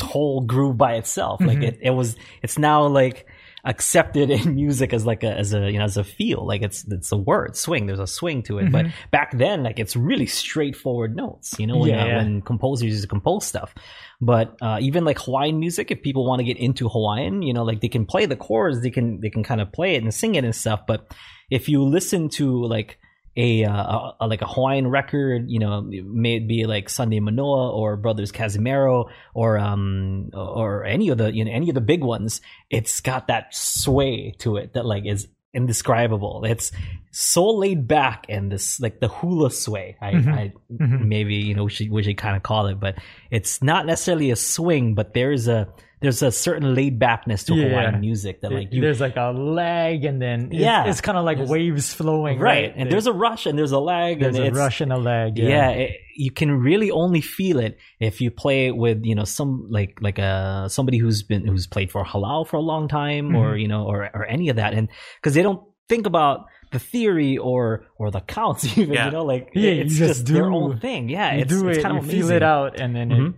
whole 0.00 0.42
groove 0.42 0.76
by 0.76 0.94
itself 0.94 1.40
like 1.40 1.58
Mhm. 1.58 1.64
it, 1.68 1.78
it 1.82 1.90
was 1.90 2.16
it's 2.42 2.58
now 2.58 2.86
like 2.86 3.26
accepted 3.64 4.30
in 4.30 4.54
music 4.62 4.92
as 4.92 5.06
like 5.06 5.22
a 5.24 5.32
as 5.32 5.54
a 5.54 5.70
you 5.70 5.78
know 5.78 5.84
as 5.84 5.96
a 5.96 6.04
feel 6.04 6.46
like 6.46 6.62
it's 6.62 6.84
it's 6.90 7.10
a 7.12 7.16
word 7.16 7.56
swing 7.56 7.86
there's 7.86 7.98
a 7.98 8.06
swing 8.06 8.42
to 8.42 8.58
it 8.58 8.70
but 8.70 8.84
Mhm. 8.86 8.92
back 9.10 9.36
then 9.36 9.62
like 9.62 9.78
it's 9.78 9.96
really 9.96 10.26
straightforward 10.26 11.16
notes 11.16 11.54
you 11.58 11.66
know 11.66 11.78
when, 11.78 11.88
Yeah, 11.90 12.02
uh, 12.02 12.06
yeah. 12.06 12.16
when 12.18 12.42
composers 12.42 12.84
used 12.90 13.02
to 13.02 13.08
compose 13.08 13.46
stuff 13.46 13.74
but 14.20 14.56
uh, 14.62 14.78
even 14.80 15.04
like 15.04 15.18
Hawaiian 15.18 15.58
music, 15.58 15.90
if 15.90 16.00
people 16.00 16.24
want 16.26 16.38
to 16.40 16.44
get 16.44 16.56
into 16.56 16.88
Hawaiian, 16.88 17.42
you 17.42 17.52
know, 17.52 17.64
like 17.64 17.80
they 17.80 17.88
can 17.88 18.06
play 18.06 18.24
the 18.24 18.36
chords, 18.36 18.80
they 18.80 18.88
can 18.90 19.20
they 19.20 19.28
can 19.28 19.42
kind 19.42 19.60
of 19.60 19.70
play 19.72 19.96
it 19.96 20.02
and 20.02 20.14
sing 20.14 20.36
it 20.36 20.44
and 20.44 20.54
stuff. 20.54 20.86
But 20.86 21.12
if 21.50 21.68
you 21.68 21.82
listen 21.84 22.28
to 22.38 22.64
like 22.64 22.96
a, 23.36 23.64
uh, 23.64 23.72
a, 23.72 24.16
a 24.20 24.26
like 24.28 24.42
a 24.42 24.46
Hawaiian 24.46 24.86
record, 24.88 25.50
you 25.50 25.58
know, 25.58 25.80
may 25.82 26.36
it 26.36 26.46
be 26.46 26.66
like 26.66 26.88
Sunday 26.88 27.18
Manoa 27.20 27.72
or 27.72 27.96
Brothers 27.96 28.30
Cazimero 28.32 29.10
or 29.34 29.58
um 29.58 30.30
or 30.32 30.84
any 30.84 31.08
of 31.08 31.18
the 31.18 31.32
you 31.34 31.44
know 31.44 31.50
any 31.50 31.68
of 31.68 31.74
the 31.74 31.80
big 31.80 32.02
ones, 32.04 32.40
it's 32.70 33.00
got 33.00 33.26
that 33.28 33.54
sway 33.54 34.34
to 34.38 34.56
it 34.56 34.74
that 34.74 34.86
like 34.86 35.04
is 35.06 35.26
indescribable. 35.52 36.44
It's 36.44 36.72
so 37.12 37.48
laid 37.48 37.86
back 37.88 38.26
and 38.28 38.50
this 38.50 38.80
like 38.80 39.00
the 39.00 39.08
hula 39.08 39.50
sway. 39.50 39.96
I, 40.00 40.12
Mhm. 40.12 40.32
I 40.32 40.52
Mhm. 40.72 41.06
maybe 41.06 41.36
you 41.36 41.54
know 41.54 41.64
we 41.64 41.70
should, 41.70 41.90
we 41.90 42.02
should 42.02 42.16
kind 42.16 42.36
of 42.36 42.42
call 42.42 42.66
it, 42.66 42.78
but 42.80 42.98
it's 43.30 43.62
not 43.62 43.86
necessarily 43.86 44.30
a 44.30 44.36
swing, 44.36 44.94
but 44.94 45.14
there's 45.14 45.48
a 45.48 45.68
there's 46.04 46.22
a 46.22 46.30
certain 46.30 46.74
laid 46.74 46.98
backness 46.98 47.44
to 47.44 47.54
Yeah. 47.54 47.68
Hawaiian 47.68 48.00
music 48.00 48.40
that 48.42 48.52
like 48.52 48.72
you 48.72 48.80
there's 48.80 49.00
like 49.00 49.16
a 49.16 49.32
lag 49.32 50.04
and 50.04 50.20
then 50.20 50.48
it's, 50.52 50.60
Yeah. 50.60 50.84
it's 50.86 51.00
kind 51.00 51.18
of 51.18 51.24
like 51.24 51.38
waves 51.48 51.92
flowing 51.94 52.38
right, 52.38 52.64
right, 52.68 52.74
and 52.76 52.90
there's 52.92 53.06
a 53.06 53.12
rush 53.12 53.46
and 53.46 53.58
there's 53.58 53.72
a 53.72 53.78
lag 53.80 54.20
there's 54.20 54.36
and 54.36 54.44
a 54.44 54.48
it's, 54.48 54.56
rush 54.56 54.80
and 54.80 54.92
a 54.92 54.96
lag 54.98 55.38
yeah, 55.38 55.48
yeah, 55.48 55.68
it, 55.70 55.90
you 56.16 56.30
can 56.30 56.50
really 56.52 56.90
only 56.90 57.20
feel 57.20 57.58
it 57.58 57.78
if 57.98 58.20
you 58.20 58.30
play 58.30 58.66
it 58.68 58.76
with 58.76 58.98
you 59.04 59.14
know 59.14 59.24
some 59.24 59.66
like 59.70 59.98
like 60.00 60.18
a 60.18 60.66
somebody 60.68 60.98
who's 60.98 61.22
been 61.22 61.46
who's 61.46 61.66
played 61.66 61.90
for 61.90 62.04
halau 62.04 62.46
for 62.46 62.56
a 62.56 62.60
long 62.72 62.86
time 62.88 63.34
or 63.34 63.54
Mhm. 63.54 63.62
you 63.62 63.68
know 63.68 63.84
or 63.84 63.98
or 64.14 64.24
any 64.26 64.48
of 64.50 64.56
that 64.56 64.74
and 64.74 64.88
because 65.16 65.34
they 65.34 65.42
don't 65.42 65.62
think 65.88 66.06
about 66.06 66.46
the 66.72 66.78
theory 66.78 67.36
or 67.38 67.86
or 67.98 68.10
the 68.10 68.20
counts 68.20 68.64
even 68.78 68.92
Yeah. 68.94 69.06
you 69.06 69.12
know 69.12 69.24
like 69.24 69.50
Yeah, 69.54 69.70
it's 69.82 69.92
you 69.94 70.06
just, 70.06 70.20
just 70.20 70.32
their 70.32 70.50
own 70.50 70.78
thing 70.80 71.08
yeah 71.08 71.34
you 71.34 71.42
it's, 71.42 71.50
do 71.52 71.68
it's 71.68 71.78
it 71.78 71.82
kind 71.82 71.94
you 71.94 72.00
of 72.00 72.06
feel 72.10 72.30
it 72.30 72.42
out 72.42 72.80
and 72.80 72.94
then 72.96 73.08
Mhm. 73.10 73.28
it, 73.30 73.34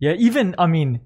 yeah 0.00 0.12
even 0.18 0.54
i 0.58 0.66
mean 0.66 1.00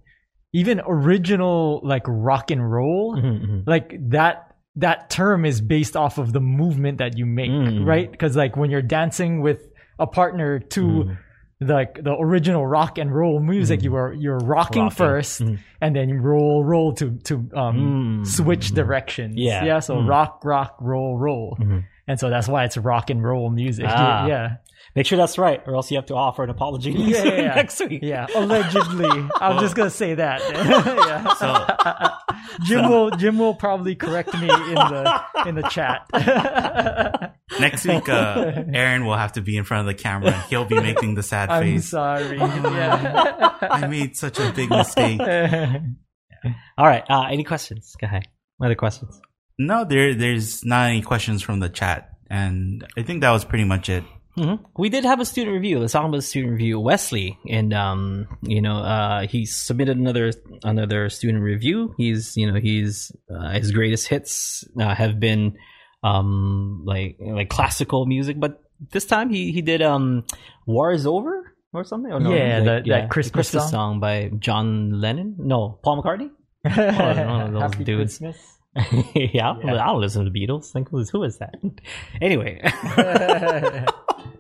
even 0.53 0.81
original 0.87 1.81
like 1.85 2.03
rock 2.07 2.51
and 2.51 2.71
roll 2.71 3.17
Mhm, 3.17 3.41
mhm. 3.47 3.63
like 3.67 3.95
that 4.11 4.45
that 4.77 5.11
term 5.11 5.45
is 5.45 5.61
based 5.61 5.97
off 5.97 6.19
of 6.19 6.33
the 6.33 6.41
movement 6.41 6.99
that 6.99 7.19
you 7.19 7.27
make 7.27 7.51
Mm. 7.51 7.85
right 7.87 8.11
because 8.11 8.37
like 8.37 8.57
when 8.57 8.71
you're 8.71 8.83
dancing 8.83 9.41
with 9.43 9.61
a 9.99 10.07
partner 10.07 10.59
to 10.61 10.83
Mhm. 10.83 11.17
like 11.61 12.03
the 12.03 12.15
original 12.19 12.65
rock 12.67 12.99
and 12.99 13.13
roll 13.13 13.41
music 13.41 13.81
Mhm. 13.81 13.85
you 13.85 13.95
are 13.97 14.13
you're 14.15 14.39
rocking, 14.39 14.83
Rocking. 14.85 14.97
first 14.97 15.43
Mhm. 15.43 15.59
and 15.81 15.97
then 15.97 16.09
you 16.09 16.19
roll 16.21 16.65
roll 16.65 16.93
to 16.95 17.19
to 17.25 17.35
um 17.55 18.23
Mm. 18.23 18.27
switch 18.27 18.69
directions 18.71 19.35
Yeah. 19.37 19.65
yeah 19.65 19.81
so 19.81 19.97
Mm. 19.97 20.09
rock 20.09 20.41
rock 20.45 20.77
roll 20.81 21.19
roll 21.19 21.57
Mhm. 21.61 21.83
and 22.07 22.19
so 22.21 22.31
that's 22.31 22.49
why 22.49 22.65
it's 22.65 22.77
rock 22.79 23.11
and 23.11 23.23
roll 23.23 23.51
music 23.51 23.87
Ah. 23.89 24.27
yeah 24.27 24.49
Make 24.97 25.07
sure 25.07 25.19
that's 25.19 25.39
right, 25.39 25.63
or 25.67 25.75
else 25.75 25.91
you 25.91 25.97
have 25.97 26.07
to 26.07 26.15
offer 26.15 26.43
an 26.43 26.51
apology 26.51 26.93
next, 26.93 27.25
Yeah, 27.25 27.25
yeah, 27.25 27.41
yeah. 27.43 27.55
next 27.55 27.81
week. 27.81 28.01
Yeah, 28.03 28.27
allegedly. 28.35 29.29
I'm 29.41 29.61
just 29.61 29.75
gonna 29.75 29.91
say 29.91 30.15
that. 30.15 30.41
yeah. 30.51 31.35
So 31.35 32.65
Jim 32.65 32.89
will 32.89 33.11
Jim 33.11 33.39
will 33.39 33.55
probably 33.55 33.95
correct 33.95 34.33
me 34.35 34.49
in 34.49 34.75
the 34.75 35.23
in 35.47 35.55
the 35.55 35.63
chat. 35.63 36.07
next 37.61 37.87
week, 37.87 38.09
uh, 38.09 38.65
Aaron 38.73 39.05
will 39.05 39.17
have 39.17 39.33
to 39.33 39.41
be 39.43 39.57
in 39.57 39.65
front 39.65 39.89
of 39.89 39.95
the 39.95 40.03
camera 40.03 40.33
and 40.33 40.43
he'll 40.45 40.65
be 40.65 40.81
making 40.81 41.15
the 41.15 41.23
sad 41.23 41.49
face. 41.49 41.59
I'm 41.59 41.75
face. 41.75 41.89
sorry. 41.89 42.39
Yeah. 42.39 43.57
I 43.61 43.87
made 43.87 44.17
such 44.17 44.39
a 44.41 44.53
big 44.53 44.71
mistake. 44.71 45.21
All 45.21 46.87
right. 46.87 47.05
Uh, 47.09 47.27
any 47.31 47.45
questions? 47.45 47.95
Go 48.01 48.07
ahead. 48.07 48.27
Other 48.63 48.75
questions? 48.75 49.21
No, 49.59 49.85
there, 49.85 50.15
there's 50.15 50.65
not 50.65 50.89
any 50.89 51.03
questions 51.03 51.43
from 51.43 51.61
the 51.61 51.69
chat. 51.69 52.11
And 52.31 52.87
I 52.97 53.03
think 53.03 53.23
that 53.23 53.31
was 53.31 53.45
pretty 53.45 53.65
much 53.65 53.89
it. 53.89 54.05
Hmm 54.39 54.55
We 54.77 54.89
did 54.89 55.05
have 55.05 55.21
a 55.21 55.25
student 55.25 55.55
review. 55.55 55.79
Let's 55.81 55.93
talk 55.93 56.05
about 56.05 56.17
the 56.17 56.23
student 56.23 56.53
review, 56.53 56.79
Wesley, 56.81 57.39
and 57.49 57.73
um, 57.75 58.29
you 58.43 58.61
know, 58.63 58.79
uh, 58.79 59.27
he 59.27 59.47
submitted 59.47 59.97
another 59.97 60.33
another 60.63 61.09
student 61.11 61.43
review. 61.43 61.95
He's, 61.99 62.37
you 62.37 62.51
know, 62.51 62.59
he's 62.61 63.13
uh, 63.31 63.51
his 63.51 63.73
greatest 63.73 64.09
hits 64.09 64.65
uh, 64.81 64.95
have 64.95 65.19
been 65.21 65.57
um 66.05 66.83
like 66.87 67.17
like 67.21 67.49
classical 67.51 68.07
music, 68.07 68.39
but 68.39 68.63
this 68.93 69.05
time 69.07 69.31
he 69.31 69.51
he 69.53 69.63
did 69.63 69.83
um 69.83 70.25
War 70.67 70.93
is 70.93 71.07
Over 71.07 71.55
or 71.73 71.85
something. 71.85 72.13
Or 72.13 72.21
Yeah, 72.21 72.59
like, 72.59 72.65
that- 72.65 72.85
that 72.87 73.03
the 73.03 73.09
Christmas 73.09 73.49
song. 73.49 73.69
song 73.69 74.01
by 74.01 74.31
John 74.39 75.01
Lennon. 75.01 75.35
No, 75.39 75.79
Paul 75.83 76.03
McCartney. 76.03 76.31
one 76.63 77.41
of 77.43 77.53
those 77.53 77.63
Happy 77.63 77.85
dudes. 77.85 78.19
Christmas. 78.19 78.55
yeah, 79.15 79.57
Yeah. 79.65 79.83
I 79.83 79.87
don't 79.87 80.01
listen 80.01 80.25
to 80.25 80.31
the 80.31 80.39
Beatles. 80.47 80.71
Think 80.71 80.89
who 80.91 81.23
is 81.25 81.39
that? 81.39 81.55
Anyway, 82.21 82.61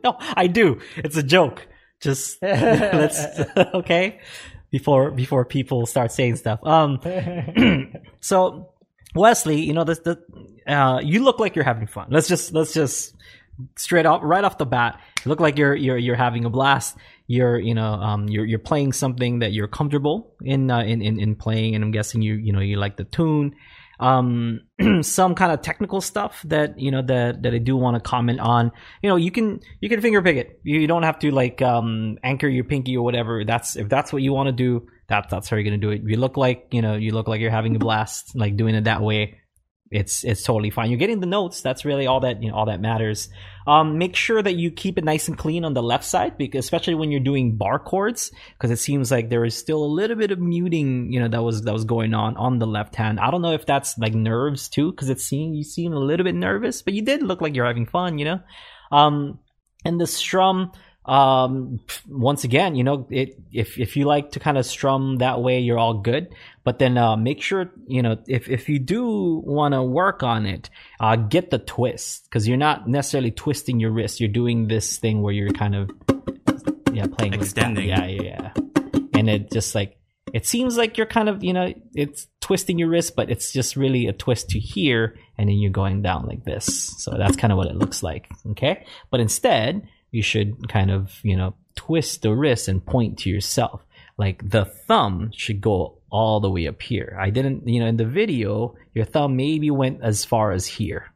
no, 0.04 0.16
I 0.18 0.46
do. 0.46 0.80
It's 0.96 1.16
a 1.16 1.22
joke. 1.22 1.66
Just 2.00 2.38
let's 2.42 3.18
okay 3.74 4.20
before 4.70 5.11
before 5.11 5.44
people 5.44 5.87
start 5.87 6.12
saying 6.12 6.37
stuff. 6.37 6.61
Um, 6.62 7.00
so 8.20 8.72
Wesley, 9.14 9.61
you 9.61 9.72
know 9.72 9.84
the 9.84 9.94
the 9.94 10.72
uh, 10.72 11.00
you 11.00 11.24
look 11.24 11.40
like 11.40 11.56
you're 11.56 11.64
having 11.64 11.87
fun. 11.87 12.08
Let's 12.11 12.28
just 12.28 12.52
let's 12.52 12.72
just 12.72 13.14
straight 13.76 14.06
up 14.06 14.20
right 14.22 14.44
off 14.44 14.56
the 14.58 14.66
bat 14.66 15.00
look 15.24 15.40
like 15.40 15.58
you're 15.58 15.74
you're 15.74 15.98
you're 15.98 16.16
having 16.16 16.44
a 16.44 16.50
blast 16.50 16.96
you're 17.26 17.58
you 17.58 17.74
know 17.74 17.92
um 17.94 18.28
you're 18.28 18.44
you're 18.44 18.58
playing 18.58 18.92
something 18.92 19.40
that 19.40 19.52
you're 19.52 19.66
comfortable 19.66 20.32
in 20.42 20.70
uh, 20.70 20.80
in, 20.80 21.02
in 21.02 21.18
in 21.18 21.34
playing 21.34 21.74
and 21.74 21.82
i'm 21.82 21.90
guessing 21.90 22.22
you 22.22 22.34
you 22.34 22.52
know 22.52 22.61
you 22.61 22.76
like 22.76 22.96
the 22.96 23.02
tune 23.02 23.52
um 24.00 24.61
some 25.02 25.34
kind 25.34 25.52
of 25.52 25.62
technical 25.62 26.00
stuff 26.00 26.42
that 26.46 26.78
you 26.78 26.90
know 26.90 27.02
that 27.02 27.42
that 27.42 27.54
i 27.54 27.58
do 27.58 27.76
want 27.76 27.96
to 27.96 28.00
comment 28.00 28.40
on. 28.40 28.72
You 29.02 29.11
know 29.11 29.16
you 29.16 29.30
can 29.30 29.61
you 29.80 29.88
can 29.88 30.00
finger 30.00 30.22
pick 30.22 30.37
it. 30.37 30.61
You 30.62 30.87
don't 30.87 31.02
have 31.02 31.18
to 31.20 31.30
like 31.30 31.62
um 31.62 32.18
anchor 32.22 32.48
your 32.48 32.64
pinky 32.64 32.96
or 32.96 33.04
whatever. 33.04 33.44
That's 33.44 33.76
if 33.76 33.88
that's 33.88 34.12
what 34.12 34.22
you 34.22 34.32
want 34.32 34.48
to 34.48 34.52
do 34.52 34.87
that 35.08 35.30
that's 35.30 35.48
how 35.48 35.56
you're 35.56 35.64
gonna 35.64 35.78
do 35.78 35.90
it. 35.90 36.02
You 36.04 36.18
look 36.18 36.37
like 36.37 36.68
you 36.70 36.82
know 36.82 36.94
you 36.94 37.12
look 37.12 37.28
like 37.28 37.40
you're 37.40 37.50
having 37.50 37.74
a 37.74 37.78
blast 37.78 38.37
like 38.37 38.56
doing 38.56 38.74
it 38.74 38.84
that 38.84 39.02
way 39.02 39.38
it's 39.90 40.24
it's 40.24 40.42
totally 40.42 40.70
fine. 40.70 40.90
You're 40.90 40.98
getting 40.98 41.20
the 41.20 41.27
notes. 41.27 41.61
That's 41.62 41.85
really 41.85 42.07
all 42.07 42.20
that 42.20 42.42
you 42.42 42.51
know. 42.51 42.57
All 42.57 42.66
that 42.66 42.81
matters. 42.81 43.29
Um, 43.66 43.98
make 43.98 44.16
sure 44.16 44.42
that 44.42 44.57
you 44.57 44.70
keep 44.70 44.96
it 44.96 45.05
nice 45.05 45.29
and 45.29 45.37
clean 45.37 45.64
on 45.64 45.74
the 45.74 45.83
left 45.83 46.05
side, 46.05 46.38
because 46.38 46.64
especially 46.64 46.94
when 46.94 47.11
you're 47.11 47.20
doing 47.20 47.57
bar 47.57 47.79
chords, 47.79 48.33
because 48.55 48.70
it 48.70 48.79
seems 48.79 49.11
like 49.11 49.29
there 49.29 49.44
is 49.44 49.57
still 49.57 49.85
a 49.85 49.87
little 49.87 50.16
bit 50.16 50.31
of 50.31 50.38
muting, 50.38 51.12
you 51.12 51.20
know, 51.20 51.29
that 51.29 51.42
was 51.42 51.62
that 51.62 51.72
was 51.72 51.85
going 51.85 52.14
on 52.14 52.37
on 52.37 52.59
the 52.59 52.66
left 52.66 52.96
hand. 52.96 53.20
I 53.20 53.31
don't 53.31 53.42
know 53.42 53.53
if 53.53 53.66
that's 53.66 53.98
like 53.98 54.14
nerves 54.14 54.68
too, 54.68 54.90
because 54.90 55.11
it's 55.11 55.24
seeing 55.24 55.55
you 55.55 55.64
seem 55.64 55.92
a 55.92 55.98
little 55.98 56.24
bit 56.24 56.35
nervous, 56.35 56.83
but 56.83 56.94
you 56.94 57.03
did 57.03 57.22
look 57.22 57.40
like 57.40 57.55
you're 57.55 57.66
having 57.66 57.87
fun, 57.87 58.18
you 58.18 58.24
know. 58.24 58.40
Um, 58.90 59.38
and 59.85 60.01
the 60.01 60.07
strum 60.07 60.72
um 61.09 61.81
once 62.07 62.44
again 62.44 62.75
you 62.75 62.85
know 62.85 63.07
it 63.09 63.40
if 63.51 63.79
if 63.79 63.97
you 63.97 64.05
like 64.05 64.33
to 64.33 64.38
kind 64.38 64.59
of 64.59 64.66
strum 64.66 65.16
that 65.16 65.40
way 65.40 65.59
you're 65.61 65.79
all 65.79 65.94
good. 65.94 66.29
But 66.64 66.79
then 66.79 66.99
uh 66.99 67.16
make 67.16 67.40
sure 67.40 67.71
you 67.87 68.03
know 68.03 68.18
if 68.29 68.49
if 68.51 68.68
you 68.68 68.79
do 68.79 69.42
want 69.42 69.73
to 69.73 69.83
work 69.83 70.23
on 70.23 70.44
it 70.44 70.68
uh 71.01 71.16
get 71.16 71.51
the 71.51 71.59
twist 71.59 72.25
because 72.25 72.47
you're 72.47 72.59
not 72.59 72.87
necessarily 72.87 73.31
twisting 73.31 73.81
your 73.81 73.90
wrist. 73.90 74.21
You're 74.21 74.29
doing 74.29 74.68
this 74.68 74.99
thing 74.99 75.23
where 75.23 75.33
you're 75.33 75.51
kind 75.51 75.75
of 75.75 75.90
yeah 76.92 77.07
playing 77.07 77.33
like. 77.33 77.40
Extending. 77.40 77.88
yeah 77.88 78.05
yeah 78.05 78.23
yeah. 78.23 78.53
And 79.14 79.31
it 79.31 79.51
just 79.51 79.75
like 79.75 79.97
it 80.35 80.44
seems 80.44 80.77
like 80.77 80.99
you're 80.99 81.07
kind 81.07 81.31
of 81.31 81.42
you 81.42 81.55
know 81.55 81.73
it's 81.94 82.27
twisting 82.42 82.79
your 82.79 82.88
wrist 82.88 83.16
but 83.16 83.31
it's 83.31 83.51
just 83.51 83.77
really 83.77 84.09
a 84.09 84.12
twist 84.12 84.51
to 84.51 84.59
here 84.59 85.16
and 85.38 85.49
then 85.49 85.57
you're 85.57 85.71
going 85.71 86.03
down 86.03 86.27
like 86.27 86.44
this. 86.44 86.66
So 86.99 87.16
that's 87.16 87.37
kind 87.37 87.51
of 87.51 87.57
what 87.57 87.68
it 87.68 87.77
looks 87.77 88.03
like 88.03 88.29
okay? 88.51 88.85
But 89.11 89.21
instead 89.21 89.88
you 90.11 90.23
should 90.23 90.68
kind 90.68 90.90
of 90.90 91.18
you 91.23 91.37
know 91.37 91.55
twist 91.75 92.23
the 92.23 92.35
wrist 92.35 92.68
and 92.68 92.85
point 92.85 93.18
to 93.21 93.31
yourself. 93.31 93.85
Like 94.16 94.49
the 94.49 94.64
thumb 94.64 95.31
should 95.33 95.61
go 95.61 95.99
all 96.11 96.40
the 96.40 96.51
way 96.51 96.66
up 96.66 96.83
here. 96.83 97.16
I 97.21 97.31
didn't 97.31 97.68
you 97.68 97.81
know 97.81 97.87
in 97.87 97.97
the 97.97 98.05
video 98.05 98.75
your 98.94 99.05
thumb 99.05 99.37
maybe 99.37 99.71
went 99.71 100.03
as 100.03 100.25
far 100.25 100.53
as 100.53 100.66
here 100.66 101.07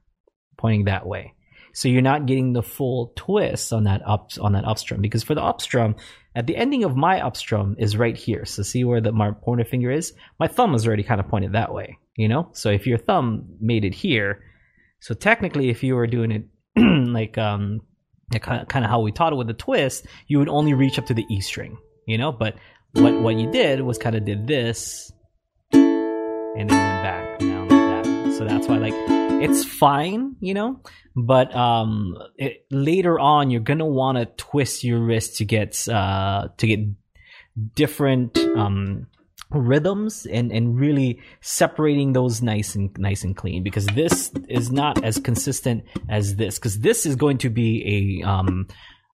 pointing 0.56 0.84
that 0.84 1.06
way. 1.06 1.34
So 1.74 1.88
you're 1.88 2.02
not 2.02 2.26
getting 2.26 2.52
the 2.52 2.62
full 2.62 3.12
twist 3.16 3.72
on 3.72 3.84
that 3.84 4.02
up 4.06 4.30
on 4.40 4.52
that 4.52 4.66
upstrum 4.66 5.00
because 5.00 5.22
for 5.22 5.34
the 5.34 5.42
upstrum 5.42 5.96
at 6.34 6.46
the 6.46 6.56
ending 6.56 6.84
of 6.84 6.96
my 6.96 7.20
upstrum 7.20 7.76
is 7.78 7.96
right 7.96 8.16
here. 8.16 8.44
So 8.44 8.62
see 8.62 8.84
where 8.84 9.00
the 9.00 9.12
my 9.12 9.30
pointer 9.32 9.64
finger 9.64 9.90
is? 9.90 10.12
My 10.38 10.48
thumb 10.48 10.74
is 10.74 10.86
already 10.86 11.02
kind 11.02 11.20
of 11.20 11.28
pointed 11.28 11.52
that 11.52 11.72
way 11.72 11.98
you 12.16 12.28
know? 12.28 12.48
So 12.52 12.70
if 12.70 12.86
your 12.86 12.98
thumb 12.98 13.56
made 13.60 13.84
it 13.84 13.94
here 13.94 14.44
so 15.00 15.14
technically 15.14 15.68
if 15.68 15.82
you 15.82 15.94
were 15.94 16.06
doing 16.06 16.30
it 16.30 16.44
like 16.76 17.38
um 17.38 17.80
kind 18.30 18.84
of, 18.84 18.90
how 18.90 19.00
we 19.00 19.12
taught 19.12 19.32
it 19.32 19.36
with 19.36 19.46
the 19.46 19.54
twist 19.54 20.06
you 20.26 20.38
would 20.38 20.48
only 20.48 20.74
reach 20.74 20.98
up 20.98 21.06
to 21.06 21.14
the 21.14 21.26
e 21.28 21.40
string 21.40 21.76
you 22.06 22.18
know? 22.18 22.32
But 22.32 22.56
what 22.92 23.20
what 23.20 23.36
you 23.36 23.50
did 23.50 23.80
was 23.80 23.98
kind 23.98 24.16
of 24.16 24.24
did 24.24 24.46
this 24.46 25.12
and 25.72 26.68
then 26.68 26.68
went 26.68 27.02
back 27.02 27.38
down 27.38 27.68
like 27.68 28.04
that. 28.04 28.34
So 28.36 28.44
that's 28.44 28.68
why 28.68 28.78
like 28.78 28.94
it's 29.42 29.64
fine 29.64 30.36
you 30.40 30.54
know? 30.54 30.80
But 31.16 31.54
um 31.54 32.16
it, 32.36 32.64
later 32.70 33.18
on 33.18 33.50
you're 33.50 33.60
gonna 33.60 33.86
want 33.86 34.18
to 34.18 34.26
twist 34.26 34.84
your 34.84 35.00
wrist 35.00 35.36
to 35.38 35.44
get 35.44 35.88
uh 35.88 36.48
to 36.56 36.66
get 36.66 36.80
different 37.74 38.38
um 38.38 39.06
rhythms 39.54 40.26
and 40.26 40.52
and 40.52 40.78
really 40.78 41.20
separating 41.40 42.12
those 42.12 42.42
nice 42.42 42.74
and 42.74 42.96
nice 42.98 43.24
and 43.24 43.36
clean 43.36 43.62
because 43.62 43.86
this 43.86 44.30
is 44.48 44.70
not 44.70 45.02
as 45.04 45.18
consistent 45.18 45.84
as 46.08 46.36
this 46.36 46.58
because 46.58 46.80
this 46.80 47.06
is 47.06 47.16
going 47.16 47.38
to 47.38 47.50
be 47.50 48.20
a 48.22 48.28
um 48.28 48.66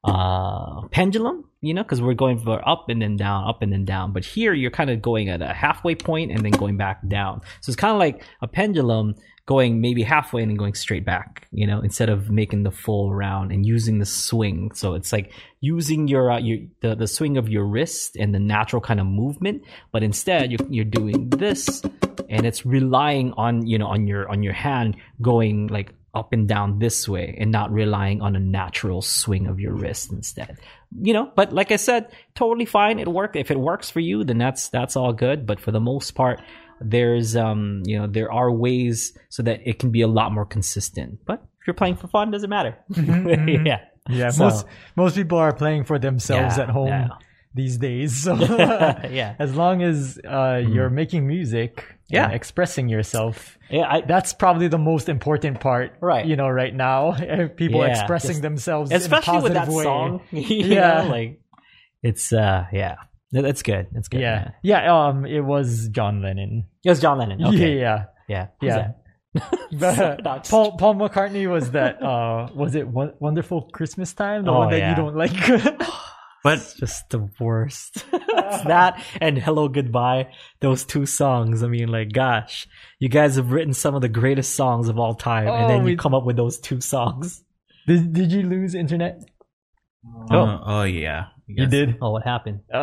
uh 0.04 0.86
pendulum 0.88 1.44
you 1.60 1.74
know 1.74 1.82
because 1.82 2.00
we're 2.00 2.14
going 2.14 2.38
for 2.38 2.66
up 2.68 2.88
and 2.88 3.02
then 3.02 3.16
down 3.16 3.48
up 3.48 3.62
and 3.62 3.72
then 3.72 3.84
down. 3.84 4.12
But 4.12 4.24
here 4.24 4.54
you're 4.54 4.70
kind 4.70 4.90
of 4.90 5.02
going 5.02 5.28
at 5.28 5.42
a 5.42 5.52
halfway 5.52 5.94
point 5.94 6.30
and 6.30 6.44
then 6.44 6.52
going 6.52 6.76
back 6.76 7.06
down. 7.08 7.40
So 7.60 7.70
it's 7.70 7.76
kind 7.76 7.92
of 7.92 7.98
like 7.98 8.22
a 8.40 8.46
pendulum 8.46 9.16
going 9.46 9.80
maybe 9.80 10.02
halfway 10.02 10.42
and 10.42 10.50
then 10.50 10.58
going 10.58 10.74
straight 10.74 11.06
back 11.06 11.48
you 11.52 11.66
know 11.66 11.80
instead 11.80 12.10
of 12.10 12.30
making 12.30 12.62
the 12.64 12.70
full 12.70 13.12
round 13.12 13.50
and 13.50 13.66
using 13.66 13.98
the 13.98 14.06
swing. 14.06 14.70
So 14.74 14.94
it's 14.94 15.12
like 15.12 15.32
using 15.60 16.06
your, 16.06 16.30
uh, 16.30 16.38
your 16.38 16.58
the, 16.80 16.94
the 16.94 17.08
swing 17.08 17.36
of 17.36 17.48
your 17.48 17.66
wrist 17.66 18.14
and 18.16 18.32
the 18.32 18.38
natural 18.38 18.80
kind 18.80 19.00
of 19.00 19.06
movement 19.06 19.62
but 19.90 20.04
instead 20.04 20.52
you're, 20.52 20.68
you're 20.70 20.84
doing 20.84 21.28
this 21.30 21.82
and 22.28 22.46
it's 22.46 22.64
relying 22.64 23.32
on 23.32 23.66
you 23.66 23.78
know 23.78 23.86
on 23.86 24.06
your 24.06 24.28
on 24.28 24.42
your 24.42 24.52
hand 24.52 24.96
going 25.20 25.66
like 25.66 25.92
up 26.14 26.32
and 26.32 26.48
down 26.48 26.78
this 26.78 27.08
way 27.08 27.36
and 27.38 27.50
not 27.52 27.70
relying 27.70 28.20
on 28.22 28.34
a 28.34 28.40
natural 28.40 29.02
swing 29.02 29.46
of 29.46 29.60
your 29.60 29.74
wrist 29.74 30.10
instead. 30.12 30.58
You 31.00 31.12
know 31.12 31.30
but 31.36 31.52
like 31.52 31.70
i 31.70 31.76
said 31.76 32.10
totally 32.34 32.64
fine. 32.64 32.98
It 32.98 33.06
work 33.08 33.36
if 33.36 33.50
it 33.50 33.60
works 33.60 33.90
for 33.90 34.00
you 34.00 34.24
then 34.24 34.38
that's 34.38 34.68
that's 34.70 34.96
all 34.96 35.12
good. 35.12 35.46
But 35.46 35.60
for 35.60 35.70
the 35.70 35.80
most 35.80 36.12
part 36.12 36.40
there's 36.80 37.36
um 37.36 37.82
you 37.84 37.98
know 37.98 38.06
there 38.06 38.32
are 38.32 38.50
ways 38.50 39.12
so 39.28 39.42
that 39.42 39.60
it 39.66 39.78
can 39.78 39.90
be 39.90 40.00
a 40.00 40.08
lot 40.08 40.32
more 40.32 40.46
consistent. 40.46 41.18
But 41.26 41.42
if 41.60 41.66
you're 41.66 41.74
playing 41.74 41.96
for 41.96 42.08
fun 42.08 42.30
doesn't 42.30 42.48
matter. 42.50 42.76
Mhm. 42.92 43.66
yeah. 43.66 43.80
Yeah, 44.08 44.30
So- 44.30 44.44
most 44.44 44.66
most 44.96 45.14
people 45.16 45.36
are 45.38 45.52
playing 45.52 45.84
for 45.84 45.98
themselves 45.98 46.56
Yeah, 46.56 46.62
at 46.64 46.70
home 46.70 46.88
yeah. 46.88 47.08
these 47.54 47.76
days. 47.76 48.16
So 48.22 48.34
yeah. 49.10 49.34
as 49.38 49.54
long 49.54 49.82
as 49.82 50.18
uh, 50.26 50.62
you're 50.66 50.88
making 50.90 51.26
music, 51.26 51.97
Yeah. 52.10 52.30
expressing 52.30 52.88
yourself, 52.88 53.58
yeah 53.70 53.86
I, 53.86 54.00
that's 54.00 54.32
probably 54.32 54.68
the 54.68 54.78
most 54.78 55.08
important 55.08 55.60
part. 55.60 55.92
Right. 56.00 56.24
You 56.26 56.36
know, 56.36 56.48
right 56.48 56.74
now, 56.74 57.12
people 57.56 57.80
Yeah, 57.84 57.90
expressing 57.92 58.30
just- 58.30 58.42
themselves, 58.42 58.90
especially 58.92 59.42
with 59.42 59.52
that 59.54 59.68
way. 59.68 59.84
song 59.84 60.20
Yeah. 60.32 61.02
know, 61.02 61.10
like 61.10 61.40
it's 62.02 62.32
uh 62.32 62.64
yeah 62.72 62.96
that's 63.30 63.62
good 63.62 63.88
that's 63.92 64.08
good 64.08 64.20
Yeah, 64.20 64.52
yeah. 64.62 64.88
Um, 65.08 65.26
it 65.26 65.40
was 65.40 65.88
John 65.90 66.22
Lennon. 66.22 66.64
it 66.84 66.88
was 66.88 67.00
john 67.00 67.18
lennon 67.18 67.44
okay 67.44 67.78
Yeah, 67.78 68.04
yeah 68.28 68.46
yeah. 68.62 68.92
But 69.72 70.48
Paul 70.48 70.76
Paul 70.78 70.94
McCartney 70.94 71.48
was 71.50 71.72
that. 71.72 72.02
Uh, 72.02 72.48
was 72.54 72.74
it 72.74 72.88
Won- 72.88 73.12
Wonderful 73.20 73.68
Christmas 73.72 74.14
Time? 74.14 74.44
The 74.44 74.50
Oh, 74.50 74.58
one 74.60 74.70
that 74.70 74.78
yeah. 74.78 74.90
you 74.90 74.96
don't 74.96 75.14
like. 75.14 75.32
But 76.44 76.74
just 76.78 77.10
the 77.10 77.28
worst. 77.40 78.04
it's 78.12 78.64
that 78.64 79.02
and 79.20 79.36
Hello 79.38 79.68
Goodbye, 79.68 80.28
those 80.60 80.84
two 80.84 81.04
songs. 81.06 81.62
I 81.62 81.68
mean, 81.68 81.88
like, 81.88 82.12
gosh, 82.12 82.68
you 83.00 83.08
guys 83.08 83.36
have 83.36 83.50
written 83.52 83.72
some 83.74 83.94
of 83.94 84.02
the 84.02 84.08
greatest 84.08 84.54
songs 84.54 84.88
of 84.88 84.98
all 84.98 85.14
time, 85.14 85.48
and 85.48 85.64
Oh, 85.64 85.68
then 85.68 85.78
you 85.80 85.84
we- 85.92 85.96
come 85.96 86.14
up 86.14 86.24
with 86.24 86.36
those 86.36 86.58
two 86.58 86.80
songs. 86.80 87.42
did 87.86 88.12
Did 88.12 88.30
you 88.32 88.42
lose 88.42 88.74
internet? 88.74 89.22
Oh. 90.30 90.38
Uh, 90.38 90.62
oh 90.64 90.82
yeah. 90.84 91.26
You 91.50 91.66
did. 91.66 91.96
Oh, 92.02 92.10
what 92.10 92.24
happened? 92.24 92.60
Uh, 92.72 92.76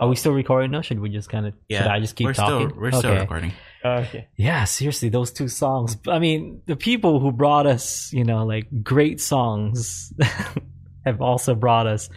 Are 0.00 0.08
we 0.08 0.14
still 0.14 0.32
recording 0.32 0.70
now? 0.70 0.80
Should 0.80 1.00
we 1.00 1.10
just 1.10 1.28
kind 1.28 1.44
of? 1.44 1.54
Yeah. 1.68 1.82
Should 1.82 1.90
I 1.90 1.98
just 1.98 2.14
keep 2.14 2.26
we're 2.26 2.34
talking? 2.34 2.68
Still, 2.68 2.80
we're 2.80 2.92
still 2.92 3.10
Okay. 3.10 3.20
recording. 3.20 3.52
okay. 3.84 4.28
Yeah, 4.36 4.62
seriously, 4.64 5.08
those 5.08 5.32
two 5.32 5.48
songs. 5.48 5.96
I 6.06 6.20
mean, 6.20 6.62
the 6.66 6.76
people 6.76 7.18
who 7.18 7.32
brought 7.32 7.66
us, 7.66 8.12
you 8.12 8.22
know, 8.24 8.46
like 8.46 8.68
great 8.84 9.20
songs 9.20 10.12
have 11.04 11.20
also 11.20 11.56
brought 11.56 11.88
us 11.88 12.08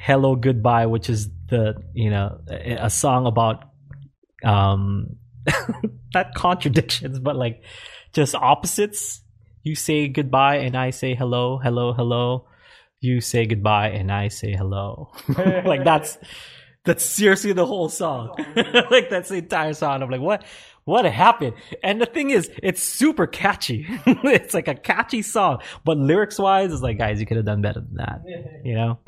Hello 0.00 0.36
Goodbye, 0.36 0.86
which 0.86 1.10
is 1.10 1.28
the, 1.48 1.82
you 1.92 2.10
know, 2.10 2.40
a, 2.48 2.90
song 2.90 3.26
about 3.26 3.64
um 4.44 5.16
not 6.14 6.34
contradictions, 6.34 7.18
but 7.18 7.36
like 7.36 7.62
just 8.12 8.34
opposites. 8.34 9.22
You 9.62 9.74
say 9.74 10.08
goodbye 10.08 10.56
and 10.56 10.76
I 10.76 10.90
say 10.90 11.14
hello, 11.14 11.58
hello, 11.58 11.92
hello. 11.92 12.46
You 13.00 13.20
say 13.20 13.46
goodbye 13.46 13.90
and 13.90 14.10
I 14.10 14.28
say 14.28 14.54
hello. 14.54 15.12
like 15.36 15.84
that's 15.84 16.18
that's 16.84 17.04
seriously 17.04 17.52
the 17.52 17.66
whole 17.66 17.88
song. 17.88 18.34
like 18.90 19.10
that's 19.10 19.28
the 19.28 19.36
entire 19.36 19.74
song. 19.74 20.02
I'm 20.02 20.10
like, 20.10 20.20
what 20.20 20.44
what 20.84 21.04
happened? 21.04 21.54
And 21.82 22.00
the 22.00 22.06
thing 22.06 22.30
is, 22.30 22.50
it's 22.62 22.82
super 22.82 23.26
catchy. 23.26 23.84
it's 24.06 24.54
like 24.54 24.68
a 24.68 24.74
catchy 24.74 25.20
song, 25.20 25.60
but 25.84 25.98
lyrics 25.98 26.38
wise, 26.38 26.72
it's 26.72 26.80
like, 26.80 26.96
guys, 26.96 27.20
you 27.20 27.26
could 27.26 27.36
have 27.36 27.44
done 27.44 27.60
better 27.60 27.80
than 27.80 27.96
that. 27.96 28.22
You 28.64 28.74
know, 28.74 28.98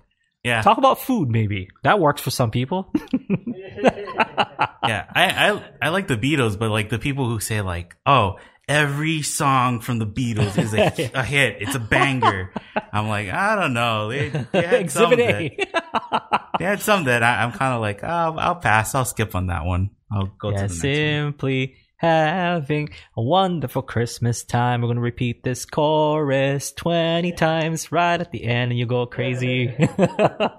Yeah. 0.42 0.62
talk 0.62 0.78
about 0.78 1.00
food. 1.00 1.28
Maybe 1.28 1.68
that 1.82 2.00
works 2.00 2.22
for 2.22 2.30
some 2.30 2.50
people. 2.50 2.92
yeah. 3.46 5.06
I, 5.14 5.50
I 5.50 5.64
I 5.82 5.88
like 5.90 6.08
the 6.08 6.16
Beatles, 6.16 6.58
but 6.58 6.70
like 6.70 6.88
the 6.88 6.98
people 6.98 7.28
who 7.28 7.40
say 7.40 7.60
like, 7.60 7.96
oh, 8.06 8.36
every 8.70 9.20
song 9.22 9.80
from 9.80 9.98
the 9.98 10.06
Beatles 10.06 10.56
is 10.56 10.72
a, 10.72 11.10
a 11.18 11.24
hit. 11.24 11.56
It's 11.60 11.74
a 11.74 11.80
banger. 11.80 12.52
I'm 12.92 13.08
like, 13.08 13.28
I 13.28 13.56
don't 13.56 13.74
know. 13.74 14.10
They, 14.10 14.28
they 14.28 14.62
had 14.62 14.90
some 14.92 15.10
that, 15.10 16.52
they 16.58 16.64
had 16.64 16.80
some 16.80 17.04
that 17.04 17.22
I, 17.22 17.42
I'm 17.42 17.52
kind 17.52 17.74
of 17.74 17.80
like, 17.80 18.04
oh, 18.04 18.36
I'll 18.38 18.56
pass. 18.56 18.94
I'll 18.94 19.04
skip 19.04 19.34
on 19.34 19.48
that 19.48 19.64
one. 19.64 19.90
I'll 20.10 20.32
go 20.38 20.50
yeah, 20.50 20.66
to 20.66 20.72
the 20.72 20.88
next 20.88 21.42
one. 21.42 21.68
Simply 22.00 22.08
having 22.08 22.88
a 23.16 23.22
wonderful 23.22 23.82
Christmas 23.82 24.44
time. 24.44 24.80
We're 24.82 24.88
gonna 24.88 25.00
repeat 25.00 25.42
this 25.42 25.64
chorus 25.64 26.72
twenty 26.72 27.32
times 27.32 27.92
right 27.92 28.20
at 28.20 28.30
the 28.32 28.44
end, 28.44 28.70
and 28.72 28.78
you 28.78 28.86
go 28.86 29.06
crazy. 29.06 29.74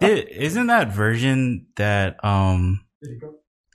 It, 0.01 0.29
isn't 0.31 0.67
that 0.67 0.91
version 0.93 1.67
that 1.75 2.23
um 2.23 2.81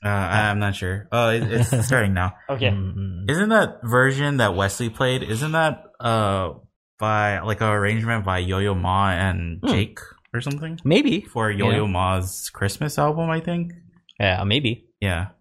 uh, 0.05 0.09
I- 0.09 0.51
I'm 0.51 0.59
not 0.59 0.75
sure. 0.77 1.09
Oh, 1.13 1.31
it, 1.31 1.43
it's 1.45 1.87
starting 1.87 2.15
now. 2.15 2.35
Okay. 2.49 2.69
Mm, 2.71 3.31
Isn't 3.31 3.49
that 3.49 3.81
version 3.83 4.37
that 4.39 4.55
Wesley 4.55 4.91
played? 4.91 5.23
Isn't 5.23 5.53
that 5.53 5.83
uh 6.01 6.55
by 6.99 7.41
like 7.41 7.61
an 7.61 7.69
arrangement 7.69 8.25
by 8.25 8.39
Yo 8.39 8.59
Yo 8.59 8.75
Ma 8.75 9.11
and 9.11 9.61
Hmm. 9.63 9.69
Jake 9.69 9.99
or 10.35 10.41
something 10.41 10.79
maybe. 10.85 11.21
for 11.23 11.51
Yo 11.51 11.71
Yo 11.71 11.87
Ma's 11.87 12.51
Christmas 12.51 12.99
album? 12.99 13.31
I 13.31 13.41
think. 13.41 13.73
Yeah, 14.21 14.45
maybe. 14.45 14.86
Yeah, 15.01 15.29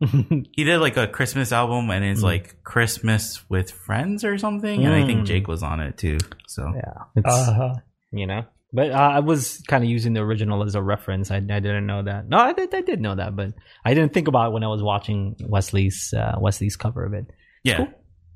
he 0.51 0.63
did 0.65 0.79
like 0.79 0.97
a 0.97 1.07
Christmas 1.07 1.51
album, 1.53 1.89
and 1.89 2.03
it's 2.03 2.19
Hmm. 2.19 2.25
like 2.25 2.63
Christmas 2.63 3.47
with 3.49 3.71
friends 3.71 4.23
or 4.25 4.37
something. 4.37 4.85
And 4.85 4.93
I 4.93 5.05
think 5.05 5.19
Hmm. 5.19 5.25
Jake 5.25 5.47
was 5.47 5.63
on 5.63 5.79
it 5.79 5.97
too. 5.97 6.17
So 6.47 6.71
yeah, 6.75 7.03
it's, 7.15 7.25
Uh-huh. 7.49 7.75
you 8.11 8.27
know. 8.27 8.43
But 8.73 8.91
uh, 8.91 8.95
I 8.95 9.19
was 9.19 9.63
kind 9.69 9.83
of 9.85 9.89
using 9.89 10.11
the 10.13 10.19
original 10.19 10.61
as 10.63 10.75
a 10.75 10.81
reference. 10.81 11.31
I, 11.31 11.37
I 11.37 11.39
didn't 11.39 11.85
know 11.85 12.03
that. 12.03 12.27
No, 12.27 12.37
I 12.39 12.51
did, 12.51 12.75
I 12.75 12.81
did 12.81 12.99
know 12.99 13.15
that, 13.15 13.33
but 13.33 13.53
I 13.85 13.93
didn't 13.93 14.13
think 14.13 14.27
about 14.27 14.49
it 14.49 14.51
when 14.53 14.65
I 14.65 14.67
was 14.67 14.83
watching 14.83 15.37
Wesley's 15.47 16.13
uh, 16.13 16.35
Wesley's 16.39 16.75
cover 16.75 17.05
of 17.05 17.13
it. 17.13 17.25
yeah, 17.63 17.77
Cool. 17.77 17.87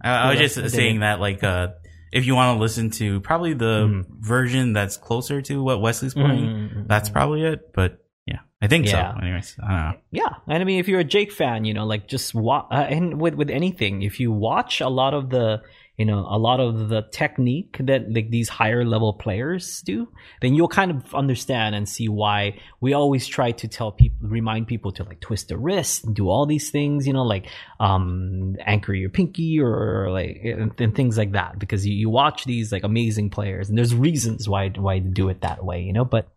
I, 0.02 0.10
I 0.12 0.30
was 0.30 0.38
Cool, 0.38 0.48
just 0.48 0.58
I 0.60 0.68
saying 0.68 1.02
that 1.02 1.20
like 1.20 1.44
uh 1.44 1.70
if 2.14 2.26
you 2.26 2.34
want 2.36 2.56
to 2.58 2.62
listen 2.62 2.90
to 2.92 3.20
probably 3.20 3.54
the 3.54 3.86
Hmm. 3.86 4.02
version 4.22 4.72
that's 4.72 4.96
closer 4.96 5.42
to 5.42 5.62
what 5.62 5.82
Wesley's 5.82 6.14
playing, 6.14 6.48
Mm, 6.48 6.88
that's 6.88 7.10
probably 7.10 7.44
it. 7.44 7.74
But 7.74 7.98
yeah, 8.30 8.40
I 8.62 8.68
think 8.68 8.86
Yeah. 8.86 9.14
so. 9.14 9.20
Anyways, 9.22 9.58
I 9.62 9.68
don't 9.68 9.78
know. 9.92 10.00
Yeah, 10.12 10.34
and 10.48 10.62
I 10.62 10.66
mean, 10.66 10.80
if 10.80 10.88
you're 10.88 11.00
a 11.08 11.12
Jake 11.16 11.32
fan, 11.32 11.66
you 11.66 11.74
know, 11.74 11.86
like 11.94 12.08
just 12.08 12.36
watch, 12.36 12.68
uh, 12.72 12.86
and 12.96 13.20
with 13.20 13.34
with 13.34 13.50
anything, 13.50 14.04
if 14.04 14.20
you 14.20 14.32
watch 14.32 14.82
a 14.82 14.90
lot 14.90 15.14
of 15.14 15.30
the, 15.30 15.62
you 15.98 16.06
know, 16.06 16.20
a 16.30 16.38
lot 16.38 16.60
of 16.60 16.90
the 16.90 17.02
technique 17.12 17.76
that 17.80 18.02
like 18.14 18.30
these 18.30 18.48
higher 18.48 18.86
level 18.86 19.12
players 19.14 19.82
do, 19.82 20.08
then 20.42 20.54
you'll 20.56 20.70
kind 20.80 20.92
of 20.92 21.14
understand 21.14 21.76
and 21.76 21.90
see 21.90 22.08
why 22.08 22.58
we 22.80 22.94
always 22.94 23.28
try 23.28 23.52
to 23.52 23.68
tell 23.68 23.92
people, 23.92 24.30
remind 24.30 24.68
people 24.68 24.92
to 24.94 25.04
like 25.04 25.20
twist 25.20 25.50
the 25.50 25.58
wrist 25.58 26.06
and 26.06 26.16
do 26.16 26.30
all 26.30 26.46
these 26.46 26.70
things, 26.70 27.06
you 27.08 27.14
know, 27.14 27.24
like 27.36 27.48
um 27.80 28.56
anchor 28.66 28.94
your 28.94 29.10
pinky 29.10 29.60
or, 29.60 30.10
like 30.12 30.40
and, 30.44 30.72
and 30.80 30.96
things 30.96 31.18
like 31.18 31.34
that, 31.34 31.60
because 31.60 31.86
you, 31.86 31.94
you 31.94 32.10
watch 32.10 32.46
these 32.46 32.72
like 32.72 32.84
amazing 32.84 33.30
players, 33.30 33.70
and 33.70 33.78
there's 33.78 33.96
reasons 33.96 34.48
why 34.48 34.70
why 34.70 35.00
to 35.00 35.10
do 35.22 35.30
it 35.30 35.42
that 35.42 35.66
way, 35.66 35.82
you 35.82 35.94
know, 35.94 36.06
but 36.06 36.30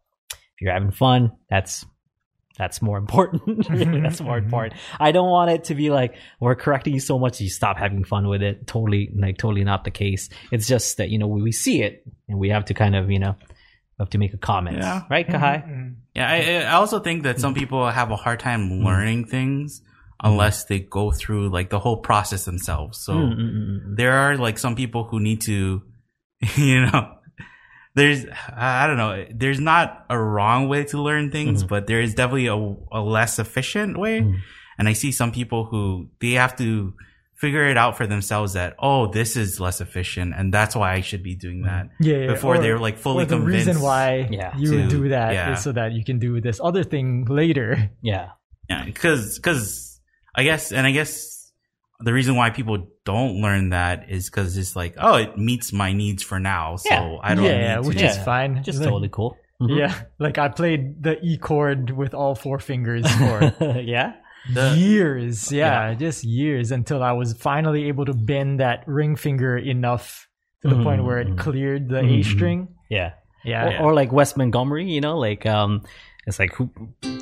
you're 0.63 0.73
having 0.73 0.91
fun, 0.93 1.33
that's 1.51 1.85
that's 2.59 2.83
more 2.83 2.99
important. 2.99 3.67
that's 4.03 4.21
more 4.21 4.37
important. 4.39 4.75
I 5.01 5.11
don't 5.13 5.29
want 5.31 5.51
it 5.51 5.65
to 5.65 5.75
be 5.75 5.91
like 5.91 6.15
we're 6.39 6.55
correcting 6.55 6.93
you 6.95 7.01
so 7.01 7.19
much 7.19 7.41
you 7.41 7.49
stop 7.49 7.79
having 7.79 8.05
fun 8.05 8.29
with 8.29 8.43
it. 8.43 8.67
Totally, 8.67 9.11
like 9.19 9.39
totally 9.39 9.65
not 9.65 9.85
the 9.85 9.91
case. 9.91 10.29
It's 10.51 10.69
just 10.69 10.99
that 10.99 11.09
you 11.09 11.19
know 11.19 11.27
we, 11.29 11.43
we 11.43 11.53
see 11.53 11.83
it 11.83 12.05
and 12.29 12.39
we 12.39 12.51
have 12.51 12.67
to 12.67 12.75
kind 12.75 12.95
of 12.95 13.11
you 13.11 13.19
know 13.19 13.37
have 13.99 14.11
to 14.11 14.19
make 14.19 14.35
a 14.35 14.39
comment, 14.39 14.79
Yeah. 14.79 15.03
right, 15.11 15.27
Kahai? 15.27 15.65
Mhm. 15.67 15.95
Yeah, 16.15 16.29
I, 16.31 16.71
I 16.71 16.73
also 16.75 16.99
think 17.01 17.23
that 17.23 17.41
some 17.41 17.55
people 17.55 17.89
have 17.89 18.11
a 18.11 18.17
hard 18.17 18.41
time 18.41 18.71
learning 18.85 19.27
things 19.27 19.81
unless 20.23 20.65
they 20.65 20.79
go 20.81 21.11
through 21.11 21.49
like 21.51 21.71
the 21.71 21.79
whole 21.79 21.99
process 21.99 22.45
themselves. 22.45 22.99
So 22.99 23.13
Mm, 23.15 23.33
mm, 23.33 23.39
mm, 23.39 23.81
mm. 23.87 23.97
there 23.97 24.13
are 24.13 24.37
like 24.37 24.59
some 24.59 24.75
people 24.77 25.05
who 25.05 25.21
need 25.21 25.41
to, 25.43 25.83
you 26.57 26.81
know, 26.87 27.15
there's, 27.95 28.25
I 28.57 28.87
don't 28.87 28.97
know, 28.97 29.27
there's 29.35 29.61
not 29.61 30.07
a 30.09 30.19
wrong 30.19 30.69
way 30.69 30.85
to 30.85 31.01
learn 31.01 31.31
things, 31.31 31.63
Mhm. 31.65 31.69
but 31.69 31.87
there 31.87 32.01
is 32.01 32.15
definitely 32.15 32.47
a, 32.47 32.57
a 32.57 33.01
less 33.03 33.39
efficient 33.39 33.99
way. 33.99 34.21
Mm. 34.23 34.39
And 34.79 34.89
I 34.89 34.95
see 34.95 35.13
some 35.13 35.33
people 35.33 35.65
who 35.67 36.09
they 36.21 36.33
have 36.33 36.57
to 36.57 36.95
figure 37.35 37.69
it 37.69 37.77
out 37.77 37.97
for 37.97 38.07
themselves 38.07 38.53
that, 38.55 38.75
oh, 38.79 39.09
this 39.13 39.37
is 39.37 39.59
less 39.61 39.81
efficient 39.81 40.33
and 40.37 40.55
that's 40.55 40.75
why 40.77 40.93
I 40.95 41.01
should 41.01 41.23
be 41.25 41.35
doing 41.35 41.63
that 41.63 41.89
Yeah, 42.01 42.17
yeah, 42.19 42.27
before 42.29 42.55
or- 42.57 42.59
they're 42.63 42.79
like 42.79 42.99
fully 42.99 43.25
or 43.25 43.27
the 43.27 43.37
convinced. 43.37 43.67
reason 43.67 43.83
why 43.83 44.29
Yeah. 44.31 44.57
you 44.57 44.71
to- 44.71 44.89
do 44.89 45.09
that 45.11 45.31
is 45.33 45.37
yeah. 45.37 45.55
so 45.57 45.73
that 45.73 45.93
you 45.93 46.05
can 46.05 46.19
do 46.19 46.41
this 46.41 46.61
other 46.63 46.85
thing 46.85 47.25
later. 47.29 47.91
Yeah, 48.01 48.29
Yeah, 48.71 48.85
because 48.85 49.39
because 49.39 50.01
I 50.35 50.45
guess 50.45 50.73
and 50.73 50.87
I 50.87 50.93
guess 50.93 51.53
the 52.01 52.13
reason 52.13 52.37
why 52.37 52.51
people 52.51 52.89
don't 53.05 53.41
learn 53.41 53.71
that 53.71 54.11
is 54.11 54.31
because 54.31 54.57
it's 54.57 54.77
like 54.77 54.95
oh 54.99 55.17
it 55.17 55.37
meets 55.37 55.73
my 55.73 55.93
needs 55.93 56.23
for 56.23 56.39
now, 56.39 56.77
so 56.77 56.89
Yeah. 56.91 57.17
I 57.23 57.35
don't 57.35 57.45
yeah, 57.45 57.77
need 57.77 57.87
which 57.87 57.99
to. 57.99 58.05
is 58.07 58.17
Yeah. 58.17 58.25
fine. 58.25 58.63
just 58.63 58.79
Like- 58.81 58.89
totally 58.89 59.09
cool. 59.11 59.37
Mhm. 59.61 59.77
Yeah, 59.79 59.95
like 60.19 60.39
I 60.39 60.49
played 60.49 61.03
the 61.03 61.19
E 61.25 61.37
chord 61.39 61.91
with 61.91 62.15
all 62.15 62.35
four 62.35 62.59
fingers 62.59 63.07
for 63.17 63.55
yeah. 63.81 64.15
The- 64.53 64.75
years. 64.77 65.53
Yeah, 65.53 65.95
just 65.95 66.25
years 66.25 66.73
until 66.73 67.03
I 67.03 67.13
was 67.13 67.33
finally 67.35 67.87
able 67.89 68.05
to 68.07 68.15
bend 68.15 68.59
that 68.61 68.83
ring 68.89 69.15
finger 69.17 69.57
enough 69.57 70.27
to 70.63 70.69
the 70.69 70.83
point 70.83 71.05
where 71.05 71.19
it 71.19 71.29
Mhm. 71.29 71.39
cleared 71.39 71.89
the 71.89 71.99
A 72.01 72.03
Mhm. 72.03 72.25
string. 72.25 72.69
Yeah. 72.91 73.13
Yeah, 73.45 73.67
or, 73.67 73.71
Yeah. 73.71 73.83
or 73.83 73.95
like 73.95 74.13
Wes 74.13 74.37
Montgomery, 74.37 74.89
you 74.91 75.01
know, 75.01 75.19
like 75.19 75.47
um, 75.47 75.83
it's 76.27 76.39
like 76.39 76.53
who, 76.55 76.71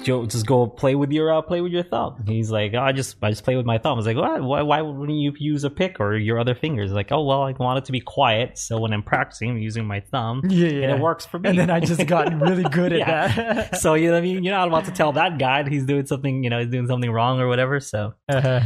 Joe, 0.02 0.26
just 0.26 0.46
go 0.46 0.66
play 0.66 0.94
with 0.94 1.10
your 1.10 1.32
uh, 1.32 1.40
play 1.40 1.60
with 1.62 1.72
your 1.72 1.82
thumb. 1.84 2.22
He's 2.26 2.50
like, 2.50 2.74
oh, 2.74 2.80
I 2.80 2.92
just 2.92 3.16
I 3.22 3.30
just 3.30 3.44
play 3.44 3.56
with 3.56 3.64
my 3.64 3.78
thumb. 3.78 3.92
I 3.92 3.96
was 3.96 4.06
like, 4.06 4.16
why, 4.16 4.38
why 4.40 4.60
why 4.62 4.82
wouldn't 4.82 5.18
you 5.18 5.32
use 5.38 5.64
a 5.64 5.70
pick 5.70 6.00
or 6.00 6.16
your 6.16 6.38
other 6.38 6.54
fingers? 6.54 6.92
Like, 6.92 7.10
oh 7.10 7.24
well, 7.24 7.42
I 7.42 7.52
want 7.52 7.78
it 7.78 7.86
to 7.86 7.92
be 7.92 8.00
quiet, 8.00 8.58
so 8.58 8.78
when 8.78 8.92
I'm 8.92 9.02
practicing, 9.02 9.50
I'm 9.50 9.58
using 9.58 9.86
my 9.86 10.00
thumb, 10.00 10.42
yeah, 10.48 10.66
yeah. 10.68 10.82
and 10.84 10.92
it 10.92 11.00
works 11.00 11.24
for 11.24 11.38
me. 11.38 11.48
And 11.48 11.58
then 11.58 11.70
I 11.70 11.80
just 11.80 12.06
got 12.06 12.32
really 12.42 12.64
good 12.64 12.92
at 12.94 12.98
Yeah. 12.98 13.28
that. 13.28 13.76
so 13.80 13.94
you 13.94 14.10
know, 14.10 14.18
I 14.18 14.20
mean, 14.20 14.44
you're 14.44 14.54
not 14.54 14.68
about 14.68 14.84
to 14.84 14.90
tell 14.92 15.12
that 15.12 15.38
guy 15.38 15.62
that 15.62 15.72
he's 15.72 15.86
doing 15.86 16.04
something, 16.06 16.44
you 16.44 16.50
know, 16.50 16.58
he's 16.58 16.68
doing 16.70 16.86
something 16.86 17.10
wrong 17.10 17.40
or 17.40 17.48
whatever. 17.48 17.80
So, 17.80 18.14
Uh-huh. 18.28 18.60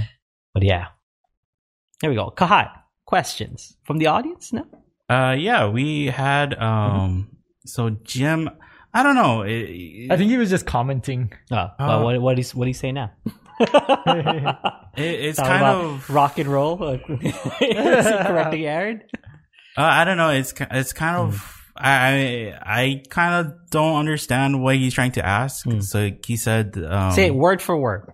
but 0.53 0.63
yeah, 0.65 0.87
there 2.01 2.11
we 2.11 2.17
go. 2.17 2.33
Kahai, 2.37 2.71
questions 3.07 3.77
from 3.85 3.99
the 3.99 4.07
audience? 4.09 4.53
No. 4.53 4.67
Uh, 5.09 5.37
yeah, 5.39 5.69
we 5.69 6.07
had 6.07 6.55
um. 6.61 7.29
So 7.67 7.91
Jim, 7.91 8.51
I 8.95 9.03
don't 9.03 9.17
know. 9.17 9.43
It, 9.43 10.11
I 10.11 10.17
think 10.17 10.31
he 10.31 10.37
was 10.39 10.51
just 10.51 10.67
commenting. 10.67 11.33
Oh, 11.51 11.69
well, 11.79 11.91
Uh, 12.01 12.03
what 12.05 12.21
what 12.23 12.37
do 12.37 12.43
what 12.55 12.65
do 12.65 12.69
you 12.71 12.75
say 12.75 12.93
now? 12.93 13.11
it, 13.61 14.55
it's 14.97 15.39
Talking 15.39 15.53
kind 15.53 15.65
of 15.65 16.09
rock 16.11 16.39
and 16.39 16.49
roll. 16.49 16.77
Correcting 17.59 18.65
Aaron? 18.67 19.03
Uh, 19.77 19.83
I 19.83 20.05
don't 20.05 20.17
know. 20.17 20.31
It's 20.31 20.55
it's 20.71 20.93
kind 20.93 21.17
of 21.17 21.61
I 21.77 22.53
I, 22.63 22.83
I 22.83 23.03
kind 23.11 23.47
of 23.47 23.71
don't 23.71 23.97
understand 23.97 24.63
what 24.63 24.77
he's 24.77 24.95
trying 24.95 25.13
to 25.13 25.25
ask. 25.27 25.65
Hmm. 25.65 25.81
So 25.81 26.11
he 26.25 26.37
said, 26.37 26.77
um, 26.79 27.13
Say 27.13 27.27
it 27.27 27.35
word 27.35 27.61
for 27.61 27.77
word. 27.77 28.13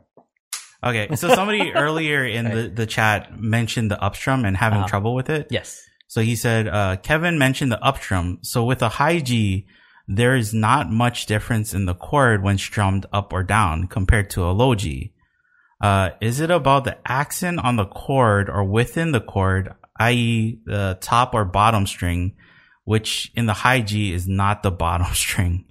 Okay, 0.82 1.14
so 1.16 1.28
somebody 1.34 1.72
earlier 1.74 2.24
in 2.24 2.46
the 2.46 2.68
the 2.74 2.86
chat 2.86 3.38
mentioned 3.38 3.90
the 3.90 4.00
upstrum 4.02 4.44
and 4.46 4.56
having 4.56 4.78
Uh-huh. 4.78 4.88
trouble 4.88 5.14
with 5.14 5.28
it. 5.28 5.48
Yes. 5.50 5.82
So 6.08 6.22
he 6.22 6.34
said, 6.36 6.66
uh, 6.66 6.96
Kevin 6.96 7.38
mentioned 7.38 7.70
the 7.70 7.80
upstrum. 7.84 8.38
So 8.42 8.64
with 8.64 8.82
a 8.82 8.88
high 8.88 9.20
G, 9.20 9.66
there 10.12 10.34
is 10.34 10.52
not 10.52 10.90
much 10.90 11.26
difference 11.26 11.72
in 11.72 11.86
the 11.86 11.94
chord 11.94 12.42
when 12.42 12.58
strummed 12.58 13.06
up 13.12 13.32
or 13.32 13.44
down 13.44 13.86
compared 13.86 14.28
to 14.28 14.42
a 14.42 14.50
low 14.50 14.74
G. 14.74 15.12
Uh, 15.80 16.10
is 16.20 16.40
it 16.40 16.50
about 16.50 16.82
the 16.82 16.98
accent 17.06 17.60
on 17.60 17.76
the 17.76 17.86
chord 17.86 18.50
or 18.50 18.64
within 18.64 19.12
the 19.12 19.20
chord, 19.20 19.72
i.e. 20.00 20.58
the 20.66 20.98
top 21.00 21.32
or 21.32 21.44
bottom 21.44 21.86
string, 21.86 22.34
which 22.82 23.30
in 23.36 23.46
the 23.46 23.52
high 23.52 23.82
G 23.82 24.12
is 24.12 24.26
not 24.26 24.64
the 24.64 24.70
bottom 24.84 25.14
string? 25.14 25.64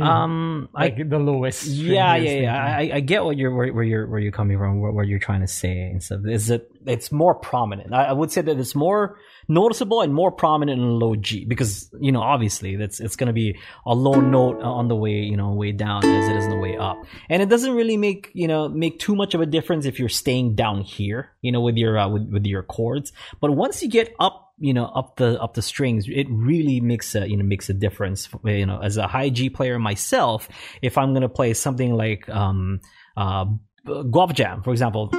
Um, 0.00 0.68
I 0.74 0.84
like 0.84 1.08
the 1.08 1.18
lowest. 1.18 1.66
yeah, 1.66 2.16
yeah, 2.16 2.40
yeah. 2.40 2.76
I, 2.78 2.90
I 2.94 3.00
get 3.00 3.24
what 3.24 3.36
you're 3.36 3.54
where, 3.54 3.72
where 3.72 3.84
you're 3.84 4.06
where 4.06 4.20
you're 4.20 4.32
coming 4.32 4.58
from, 4.58 4.80
what, 4.80 4.94
what 4.94 5.06
you're 5.06 5.18
trying 5.18 5.42
to 5.42 5.46
say 5.46 5.78
and 5.82 6.02
stuff. 6.02 6.20
Is 6.26 6.46
that 6.48 6.70
it's 6.86 7.12
more 7.12 7.34
prominent? 7.34 7.92
I, 7.92 8.04
I 8.04 8.12
would 8.12 8.32
say 8.32 8.40
that 8.40 8.58
it's 8.58 8.74
more 8.74 9.18
noticeable 9.46 10.00
and 10.00 10.14
more 10.14 10.32
prominent 10.32 10.80
in 10.80 10.98
low 10.98 11.16
G 11.16 11.44
because 11.44 11.90
you 12.00 12.12
know 12.12 12.22
obviously 12.22 12.76
that's 12.76 12.98
it's 12.98 13.16
going 13.16 13.26
to 13.26 13.34
be 13.34 13.58
a 13.84 13.94
low 13.94 14.20
note 14.20 14.62
on 14.62 14.88
the 14.88 14.96
way 14.96 15.20
you 15.20 15.36
know 15.36 15.52
way 15.52 15.72
down 15.72 16.04
as 16.04 16.28
it 16.28 16.36
is 16.36 16.44
on 16.44 16.50
the 16.50 16.56
way 16.56 16.76
up, 16.76 16.96
and 17.28 17.42
it 17.42 17.48
doesn't 17.48 17.74
really 17.74 17.96
make 17.96 18.30
you 18.32 18.48
know 18.48 18.68
make 18.68 18.98
too 18.98 19.14
much 19.14 19.34
of 19.34 19.40
a 19.40 19.46
difference 19.46 19.84
if 19.84 19.98
you're 19.98 20.08
staying 20.08 20.54
down 20.54 20.80
here, 20.80 21.30
you 21.42 21.52
know, 21.52 21.60
with 21.60 21.76
your 21.76 21.98
uh, 21.98 22.08
with 22.08 22.28
with 22.30 22.46
your 22.46 22.62
chords. 22.62 23.12
But 23.40 23.50
once 23.50 23.82
you 23.82 23.90
get 23.90 24.14
up 24.18 24.43
you 24.58 24.72
know 24.72 24.86
up 24.86 25.16
the 25.16 25.40
up 25.42 25.54
the 25.54 25.62
strings 25.62 26.06
it 26.08 26.26
really 26.30 26.80
makes 26.80 27.14
a 27.14 27.28
you 27.28 27.36
know 27.36 27.44
makes 27.44 27.68
a 27.68 27.74
difference 27.74 28.28
you 28.44 28.66
know 28.66 28.80
as 28.80 28.96
a 28.96 29.06
high 29.06 29.28
g 29.28 29.50
player 29.50 29.78
myself 29.78 30.48
if 30.80 30.96
i'm 30.96 31.12
going 31.12 31.22
to 31.22 31.28
play 31.28 31.52
something 31.54 31.94
like 31.94 32.28
um 32.28 32.80
uh 33.16 33.44
guava 34.10 34.32
jam 34.32 34.62
for 34.62 34.70
example. 34.70 35.10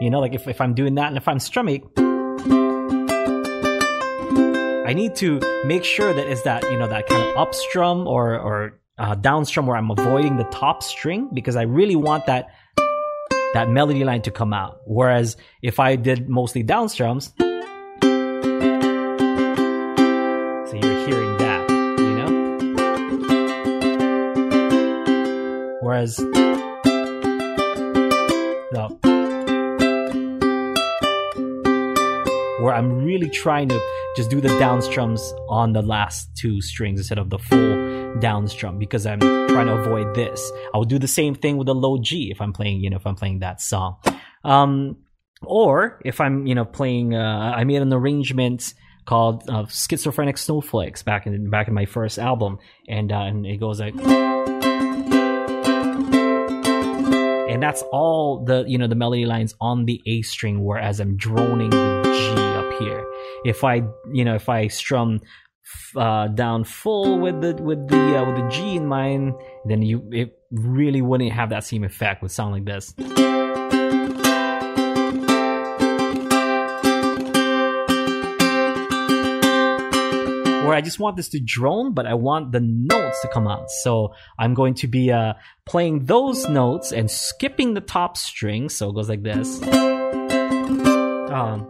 You 0.00 0.10
know 0.10 0.18
like 0.20 0.34
if, 0.34 0.48
if 0.48 0.60
i'm 0.60 0.74
doing 0.74 0.96
that 0.96 1.08
and 1.08 1.16
if 1.16 1.28
i'm 1.28 1.38
strumming 1.38 1.88
i 4.86 4.92
need 4.92 5.14
to 5.16 5.40
make 5.64 5.84
sure 5.84 6.12
that 6.12 6.26
it's 6.26 6.42
that 6.42 6.64
you 6.64 6.76
know 6.76 6.88
that 6.88 7.06
kind 7.06 7.22
of 7.22 7.36
up 7.36 7.54
strum 7.54 8.06
or 8.06 8.38
or 8.38 8.80
uh, 8.98 9.14
down 9.14 9.44
strum 9.44 9.66
where 9.66 9.76
i'm 9.76 9.90
avoiding 9.90 10.36
the 10.36 10.44
top 10.44 10.82
string 10.82 11.30
because 11.32 11.56
i 11.56 11.62
really 11.62 11.96
want 11.96 12.26
that 12.26 12.48
that 13.54 13.70
melody 13.70 14.02
line 14.02 14.20
to 14.20 14.32
come 14.32 14.52
out. 14.52 14.80
Whereas 14.84 15.36
if 15.62 15.78
i 15.78 15.94
did 15.96 16.28
mostly 16.28 16.64
down 16.64 16.88
strums 16.88 17.32
you're 20.82 21.06
hearing 21.06 21.36
that, 21.38 21.68
you 21.98 22.14
know? 22.14 22.30
Whereas, 25.80 26.18
no. 28.72 28.98
Where 32.60 32.74
I'm 32.74 33.04
really 33.04 33.28
trying 33.28 33.68
to 33.68 33.80
just 34.16 34.30
do 34.30 34.40
the 34.40 34.56
down 34.58 34.80
strums 34.80 35.34
on 35.48 35.72
the 35.72 35.82
last 35.82 36.34
two 36.36 36.60
strings 36.60 37.00
instead 37.00 37.18
of 37.18 37.30
the 37.30 37.38
full 37.38 38.14
down 38.20 38.48
strum 38.48 38.78
because 38.78 39.06
I'm 39.06 39.20
trying 39.20 39.66
to 39.66 39.74
avoid 39.74 40.14
this. 40.14 40.52
I 40.72 40.78
will 40.78 40.84
do 40.84 40.98
the 40.98 41.08
same 41.08 41.34
thing 41.34 41.56
with 41.56 41.66
the 41.66 41.74
low 41.74 41.98
G 41.98 42.30
if 42.30 42.40
I'm 42.40 42.52
playing, 42.52 42.80
you 42.80 42.90
know, 42.90 42.96
if 42.96 43.06
I'm 43.06 43.16
playing 43.16 43.40
that 43.40 43.60
song. 43.60 43.96
Um, 44.44 44.98
or 45.42 46.00
if 46.04 46.20
I'm, 46.20 46.46
you 46.46 46.54
know, 46.54 46.64
playing, 46.64 47.14
uh, 47.14 47.52
I 47.56 47.64
made 47.64 47.82
an 47.82 47.92
arrangement 47.92 48.72
called 49.04 49.48
uh, 49.48 49.66
Schizophrenic 49.66 50.38
Snowflakes 50.38 51.02
back 51.02 51.26
in 51.26 51.50
back 51.50 51.68
in 51.68 51.74
my 51.74 51.84
first 51.86 52.18
album, 52.18 52.58
and 52.88 53.12
uh, 53.12 53.20
and 53.20 53.46
it 53.46 53.58
goes 53.58 53.80
like, 53.80 53.94
and 57.50 57.62
that's 57.62 57.82
all 57.92 58.44
the 58.44 58.64
you 58.66 58.78
know 58.78 58.86
the 58.86 58.94
melody 58.94 59.26
lines 59.26 59.54
on 59.60 59.84
the 59.84 60.00
A 60.06 60.22
string, 60.22 60.64
whereas 60.64 61.00
I'm 61.00 61.16
droning 61.16 61.70
the 61.70 62.02
G 62.04 62.42
up 62.56 62.72
here. 62.80 63.06
If 63.44 63.64
I 63.64 63.82
you 64.12 64.24
know 64.24 64.34
if 64.34 64.48
I 64.48 64.68
strum 64.68 65.20
uh, 65.96 66.28
down 66.28 66.64
full 66.64 67.18
with 67.18 67.40
the 67.40 67.54
with 67.62 67.88
the 67.88 68.18
uh, 68.18 68.24
with 68.26 68.36
the 68.36 68.48
G 68.48 68.76
in 68.76 68.86
mind, 68.86 69.34
then 69.64 69.82
you 69.82 70.08
it 70.12 70.38
really 70.50 71.02
wouldn't 71.02 71.32
have 71.32 71.50
that 71.50 71.64
same 71.64 71.84
effect. 71.84 72.22
Would 72.22 72.30
sound 72.30 72.52
like 72.52 72.64
this. 72.64 72.94
Where 80.64 80.74
I 80.74 80.80
just 80.80 80.98
want 80.98 81.16
this 81.16 81.28
to 81.30 81.40
drone, 81.40 81.92
but 81.92 82.06
I 82.06 82.14
want 82.14 82.52
the 82.52 82.60
notes 82.60 83.20
to 83.22 83.28
come 83.28 83.46
out. 83.46 83.70
So 83.70 84.14
I'm 84.38 84.54
going 84.54 84.74
to 84.74 84.88
be 84.88 85.12
uh, 85.12 85.34
playing 85.66 86.06
those 86.06 86.48
notes 86.48 86.92
and 86.92 87.10
skipping 87.10 87.74
the 87.74 87.80
top 87.80 88.16
string. 88.16 88.68
So 88.68 88.90
it 88.90 88.94
goes 88.94 89.08
like 89.08 89.22
this. 89.22 89.62
Um, 91.30 91.66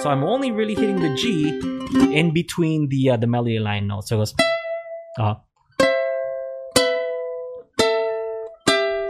so 0.00 0.10
I'm 0.10 0.24
only 0.24 0.50
really 0.50 0.74
hitting 0.74 1.00
the 1.00 1.14
G 1.16 1.58
in 2.16 2.32
between 2.32 2.88
the 2.88 3.10
uh, 3.10 3.16
the 3.16 3.26
melody 3.26 3.58
line 3.58 3.86
notes. 3.86 4.08
So 4.08 4.16
it 4.16 4.18
goes. 4.20 4.34
Uh, 5.18 5.34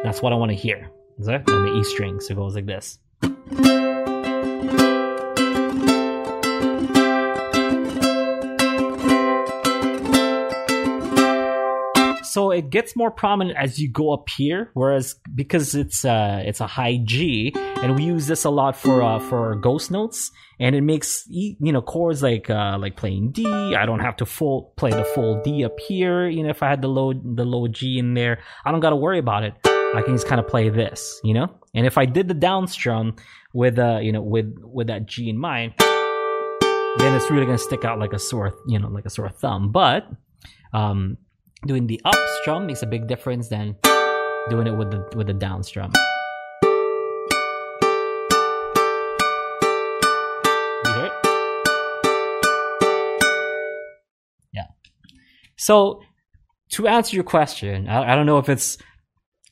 that's 0.03 0.23
what 0.23 0.33
I 0.33 0.37
want 0.37 0.51
to 0.51 0.57
hear. 0.57 0.91
And 1.19 1.67
the 1.67 1.79
E 1.81 1.85
string. 1.85 2.21
So 2.21 2.33
it 2.33 2.37
goes 2.37 2.55
like 2.55 2.67
this. 2.67 2.99
So 12.31 12.53
it 12.53 12.71
gets 12.71 12.95
more 12.95 13.11
prominent 13.11 13.59
as 13.59 13.79
you 13.79 13.91
go 13.91 14.13
up 14.13 14.29
here 14.29 14.71
whereas 14.75 15.17
because 15.35 15.75
it's 15.75 16.05
uh 16.05 16.41
it's 16.45 16.61
a 16.61 16.67
high 16.67 16.99
g 17.05 17.53
and 17.57 17.97
we 17.97 18.05
use 18.05 18.27
this 18.27 18.45
a 18.45 18.51
lot 18.51 18.77
for 18.77 19.03
uh 19.03 19.19
for 19.19 19.57
ghost 19.57 19.91
notes 19.91 20.31
and 20.61 20.77
it 20.77 20.83
makes 20.83 21.25
you 21.29 21.73
know 21.73 21.83
chords 21.83 22.23
like 22.23 22.49
uh 22.49 22.77
like 22.79 22.97
playing 22.97 23.33
d. 23.33 23.45
I 23.75 23.85
don't 23.85 24.01
have 24.01 24.17
to 24.17 24.27
full 24.27 24.73
play 24.77 24.91
the 24.91 25.05
full 25.05 25.43
d 25.43 25.65
up 25.65 25.79
here 25.81 26.29
you 26.29 26.43
know 26.45 26.51
if 26.51 26.63
i 26.63 26.69
had 26.69 26.83
the 26.83 26.89
low 26.89 27.13
the 27.13 27.45
low 27.45 27.67
g 27.67 27.99
in 27.99 28.15
there. 28.15 28.41
I 28.65 28.71
don't 28.71 28.81
got 28.81 28.91
to 28.91 28.97
worry 28.97 29.19
about 29.19 29.43
it. 29.43 29.55
I 29.65 30.03
can 30.05 30.15
just 30.15 30.29
kind 30.29 30.41
of 30.41 30.47
play 30.47 30.69
this 30.69 31.21
you 31.25 31.35
know? 31.35 31.49
And 31.75 31.87
if 31.87 31.99
i 31.99 32.05
did 32.05 32.29
the 32.29 32.35
down 32.35 32.69
strum 32.69 33.17
with 33.53 33.79
uh 33.79 33.99
you 34.01 34.13
know 34.13 34.23
with 34.23 34.55
with 34.63 34.87
that 34.87 35.07
g 35.07 35.29
in 35.29 35.39
mind 35.39 35.75
then 36.99 37.15
it's 37.15 37.31
really 37.31 37.47
gonna 37.47 37.59
stick 37.59 37.85
out 37.85 37.99
like 37.99 38.13
a 38.13 38.19
sore 38.19 38.55
you 38.69 38.79
know 38.79 38.89
like 38.89 39.07
a 39.07 39.11
sore 39.11 39.31
thumb. 39.31 39.73
But 39.73 40.09
um 40.73 41.17
doing 41.67 41.87
the 41.87 42.01
up 42.05 42.17
strum 42.41 42.67
makes 42.67 42.83
a 42.83 42.87
big 42.87 43.07
difference 43.07 43.49
than 43.49 43.77
doing 44.49 44.67
it 44.67 44.77
with 44.77 44.91
the 44.91 45.07
with 45.17 45.27
the 45.27 45.35
down 45.35 45.63
strum. 45.63 45.93
You 50.85 50.93
hear 50.93 51.07
it? 51.07 51.13
Yeah. 54.53 54.67
So 55.57 56.01
to 56.73 56.89
answer 56.89 57.15
your 57.15 57.25
question, 57.25 57.89
I, 57.89 58.13
I 58.13 58.17
don't 58.17 58.27
know 58.27 58.39
if 58.39 58.49
it's 58.49 58.79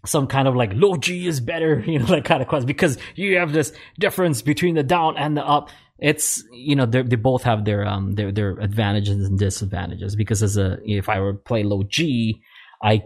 some 0.06 0.26
kind 0.26 0.48
of 0.48 0.56
like 0.56 0.72
low 0.72 0.96
G 0.96 1.26
is 1.26 1.40
better, 1.40 1.80
you 1.86 1.98
know, 1.98 2.06
that 2.06 2.24
kind 2.24 2.40
of 2.40 2.48
question 2.48 2.66
because 2.66 2.96
you 3.16 3.36
have 3.36 3.52
this 3.52 3.72
difference 3.98 4.40
between 4.40 4.74
the 4.74 4.82
down 4.82 5.16
and 5.18 5.36
the 5.36 5.44
up 5.44 5.68
it's 5.98 6.44
you 6.52 6.76
know 6.76 6.86
they 6.86 7.02
both 7.16 7.42
have 7.42 7.64
their 7.64 7.86
um 7.86 8.14
their 8.14 8.30
their 8.32 8.50
advantages 8.60 9.26
and 9.26 9.38
disadvantages 9.38 10.14
because 10.16 10.42
as 10.42 10.56
a 10.56 10.78
if 10.84 11.08
I 11.08 11.18
were 11.20 11.32
to 11.32 11.38
play 11.38 11.62
low 11.64 11.82
G, 11.82 12.40
I 12.82 13.04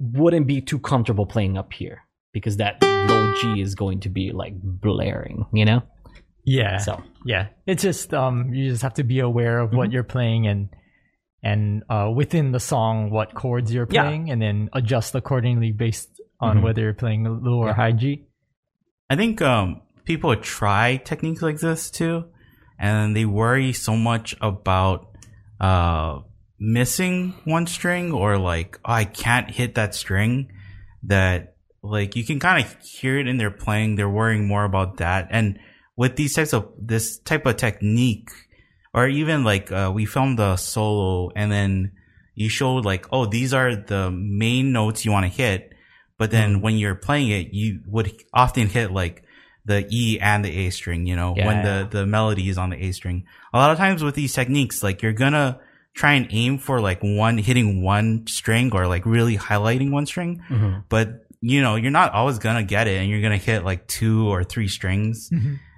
wouldn't 0.00 0.46
be 0.46 0.60
too 0.60 0.78
comfortable 0.78 1.26
playing 1.26 1.56
up 1.56 1.72
here 1.72 2.02
because 2.32 2.56
that 2.58 2.82
low 2.82 3.34
G 3.40 3.60
is 3.60 3.74
going 3.74 4.00
to 4.00 4.08
be 4.08 4.32
like 4.32 4.54
blaring, 4.62 5.46
you 5.52 5.64
know. 5.64 5.82
Yeah. 6.44 6.78
So 6.78 7.02
Yeah. 7.24 7.48
It's 7.66 7.82
just 7.82 8.12
um 8.12 8.52
you 8.52 8.70
just 8.70 8.82
have 8.82 8.94
to 8.94 9.04
be 9.04 9.20
aware 9.20 9.60
of 9.60 9.72
what 9.72 9.88
Mhm. 9.88 9.92
you're 9.92 10.04
playing 10.04 10.46
and 10.48 10.68
and 11.42 11.82
uh 11.88 12.10
within 12.14 12.52
the 12.52 12.60
song 12.60 13.10
what 13.10 13.34
chords 13.34 13.72
you're 13.72 13.86
Yeah. 13.90 14.02
playing 14.02 14.30
and 14.30 14.40
then 14.42 14.68
adjust 14.72 15.14
accordingly 15.14 15.72
based 15.72 16.20
on 16.40 16.58
Mhm. 16.58 16.62
whether 16.62 16.82
you're 16.82 16.94
playing 16.94 17.24
low 17.24 17.58
or 17.58 17.68
Yeah. 17.68 17.74
high 17.74 17.92
G. 17.92 18.26
I 19.08 19.16
think 19.16 19.40
um, 19.42 19.82
people 20.04 20.34
try 20.36 20.96
techniques 20.96 21.42
like 21.42 21.58
this 21.58 21.90
too, 21.90 22.24
and 22.78 23.16
they 23.16 23.24
worry 23.24 23.72
so 23.72 23.96
much 23.96 24.34
about 24.40 25.08
uh, 25.60 26.20
missing 26.58 27.34
one 27.44 27.66
string 27.66 28.12
or 28.12 28.38
like 28.38 28.78
oh, 28.84 28.92
I 28.92 29.04
can't 29.04 29.50
hit 29.50 29.74
that 29.76 29.94
string 29.94 30.52
that 31.04 31.56
like 31.82 32.16
you 32.16 32.24
can 32.24 32.38
kind 32.40 32.64
of 32.64 32.76
hear 32.82 33.18
it 33.18 33.26
in 33.26 33.38
their 33.38 33.50
playing. 33.50 33.96
They're 33.96 34.08
worrying 34.08 34.46
more 34.46 34.64
about 34.64 34.98
that, 34.98 35.28
and 35.30 35.58
with 35.96 36.16
these 36.16 36.34
types 36.34 36.52
of 36.52 36.72
this 36.78 37.18
type 37.18 37.46
of 37.46 37.56
technique, 37.56 38.30
or 38.94 39.08
even 39.08 39.44
like 39.44 39.70
uh, 39.72 39.90
we 39.94 40.06
filmed 40.06 40.38
the 40.38 40.56
solo 40.56 41.30
and 41.36 41.50
then 41.50 41.92
you 42.34 42.48
showed 42.48 42.84
like 42.84 43.06
oh 43.12 43.26
these 43.26 43.52
are 43.52 43.76
the 43.76 44.10
main 44.10 44.72
notes 44.72 45.04
you 45.04 45.12
want 45.12 45.26
to 45.26 45.30
hit 45.30 45.72
but 46.22 46.30
then 46.30 46.60
when 46.60 46.76
you're 46.76 46.94
playing 46.94 47.30
it, 47.30 47.52
you 47.52 47.80
would 47.88 48.12
often 48.32 48.68
hit 48.68 48.92
like 48.92 49.24
the 49.64 49.86
E 49.90 50.18
and 50.20 50.44
the 50.44 50.66
A 50.66 50.70
string, 50.70 51.06
you 51.06 51.14
know, 51.16 51.32
when 51.32 51.58
Yeah. 51.64 51.82
the, 51.84 51.98
the 51.98 52.06
melody 52.06 52.48
is 52.48 52.58
on 52.58 52.70
the 52.70 52.84
A 52.84 52.92
string. 52.92 53.24
A 53.52 53.58
lot 53.58 53.70
of 53.70 53.78
times 53.78 54.02
with 54.02 54.14
these 54.14 54.32
techniques, 54.32 54.82
like 54.82 55.02
you're 55.02 55.12
gonna 55.12 55.60
try 55.94 56.14
and 56.14 56.26
aim 56.30 56.58
for 56.58 56.80
like 56.80 57.00
one, 57.02 57.38
hitting 57.38 57.82
one 57.82 58.26
string 58.26 58.72
or 58.72 58.86
like 58.86 59.04
really 59.06 59.36
highlighting 59.36 59.90
one 59.90 60.06
string, 60.06 60.42
mhm. 60.48 60.84
but 60.88 61.26
you 61.40 61.60
know, 61.60 61.74
you're 61.74 61.90
not 61.90 62.12
always 62.12 62.38
gonna 62.38 62.62
get 62.62 62.86
it 62.88 62.98
and 63.00 63.10
you're 63.10 63.20
gonna 63.20 63.36
hit 63.36 63.64
like 63.64 63.86
two 63.88 64.28
or 64.28 64.42
three 64.44 64.68
strings 64.68 65.28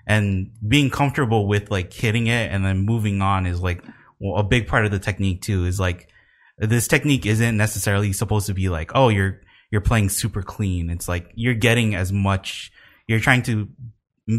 and 0.07 0.51
being 0.67 0.91
comfortable 0.91 1.47
with 1.49 1.71
like 1.71 1.93
hitting 1.93 2.27
it 2.27 2.51
and 2.53 2.65
then 2.65 2.81
moving 2.81 3.23
on 3.23 3.47
is 3.47 3.61
like 3.61 3.83
well, 4.21 4.39
a 4.39 4.43
big 4.45 4.67
part 4.69 4.85
of 4.85 4.91
the 4.91 4.99
technique 4.99 5.41
too 5.43 5.65
is 5.65 5.81
like 5.81 6.09
this 6.59 6.87
technique 6.87 7.25
isn't 7.27 7.57
necessarily 7.57 8.13
supposed 8.13 8.47
to 8.47 8.55
be 8.55 8.69
like 8.69 8.93
oh 8.95 9.09
you're 9.09 9.41
you're 9.71 9.81
playing 9.81 10.09
super 10.11 10.43
clean 10.43 10.91
it's 10.91 11.09
like 11.09 11.31
you're 11.35 11.55
getting 11.55 11.95
as 11.95 12.13
much 12.13 12.71
you're 13.07 13.21
trying 13.21 13.43
to 13.45 13.69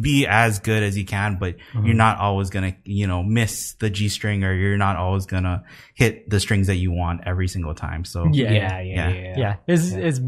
be 0.02 0.26
as 0.26 0.60
good 0.60 0.82
as 0.82 0.98
you 0.98 1.06
can, 1.06 1.38
but 1.40 1.56
Mm-hmm. 1.74 1.86
you're 1.86 1.96
not 1.96 2.18
always 2.18 2.50
gonna, 2.50 2.76
you 2.86 3.06
know, 3.08 3.22
miss 3.22 3.74
the 3.76 3.90
G 3.90 4.10
string 4.10 4.44
or 4.44 4.54
you're 4.54 4.78
not 4.78 4.96
always 4.96 5.26
gonna 5.28 5.64
hit 5.94 6.30
the 6.30 6.40
strings 6.40 6.68
that 6.68 6.78
you 6.78 6.92
want 6.92 7.22
every 7.26 7.48
single 7.48 7.76
time. 7.76 8.04
So 8.06 8.30
Yeah. 8.34 8.52
yeah, 8.52 8.80
yeah, 8.82 8.82
yeah. 8.82 9.10
Yeah. 9.10 9.14
yeah. 9.14 9.38
yeah, 9.38 9.56
it's, 9.68 9.92
it's 9.92 10.20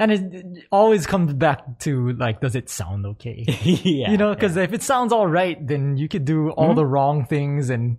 and 0.00 0.12
it, 0.12 0.34
it 0.34 0.64
always 0.70 1.06
comes 1.06 1.32
back 1.34 1.78
to 1.80 2.12
like, 2.12 2.40
does 2.40 2.54
it 2.56 2.68
sound 2.68 3.06
okay? 3.06 3.44
Yeah, 3.62 4.10
you 4.12 4.16
know, 4.16 4.34
because 4.34 4.56
if 4.56 4.72
it 4.72 4.82
sounds 4.82 5.12
all 5.12 5.26
right, 5.26 5.64
then 5.64 5.96
you 5.96 6.08
could 6.08 6.24
do 6.24 6.50
all 6.50 6.72
Mhm. 6.72 6.76
the 6.76 6.86
wrong 6.86 7.24
things, 7.26 7.70
and 7.70 7.98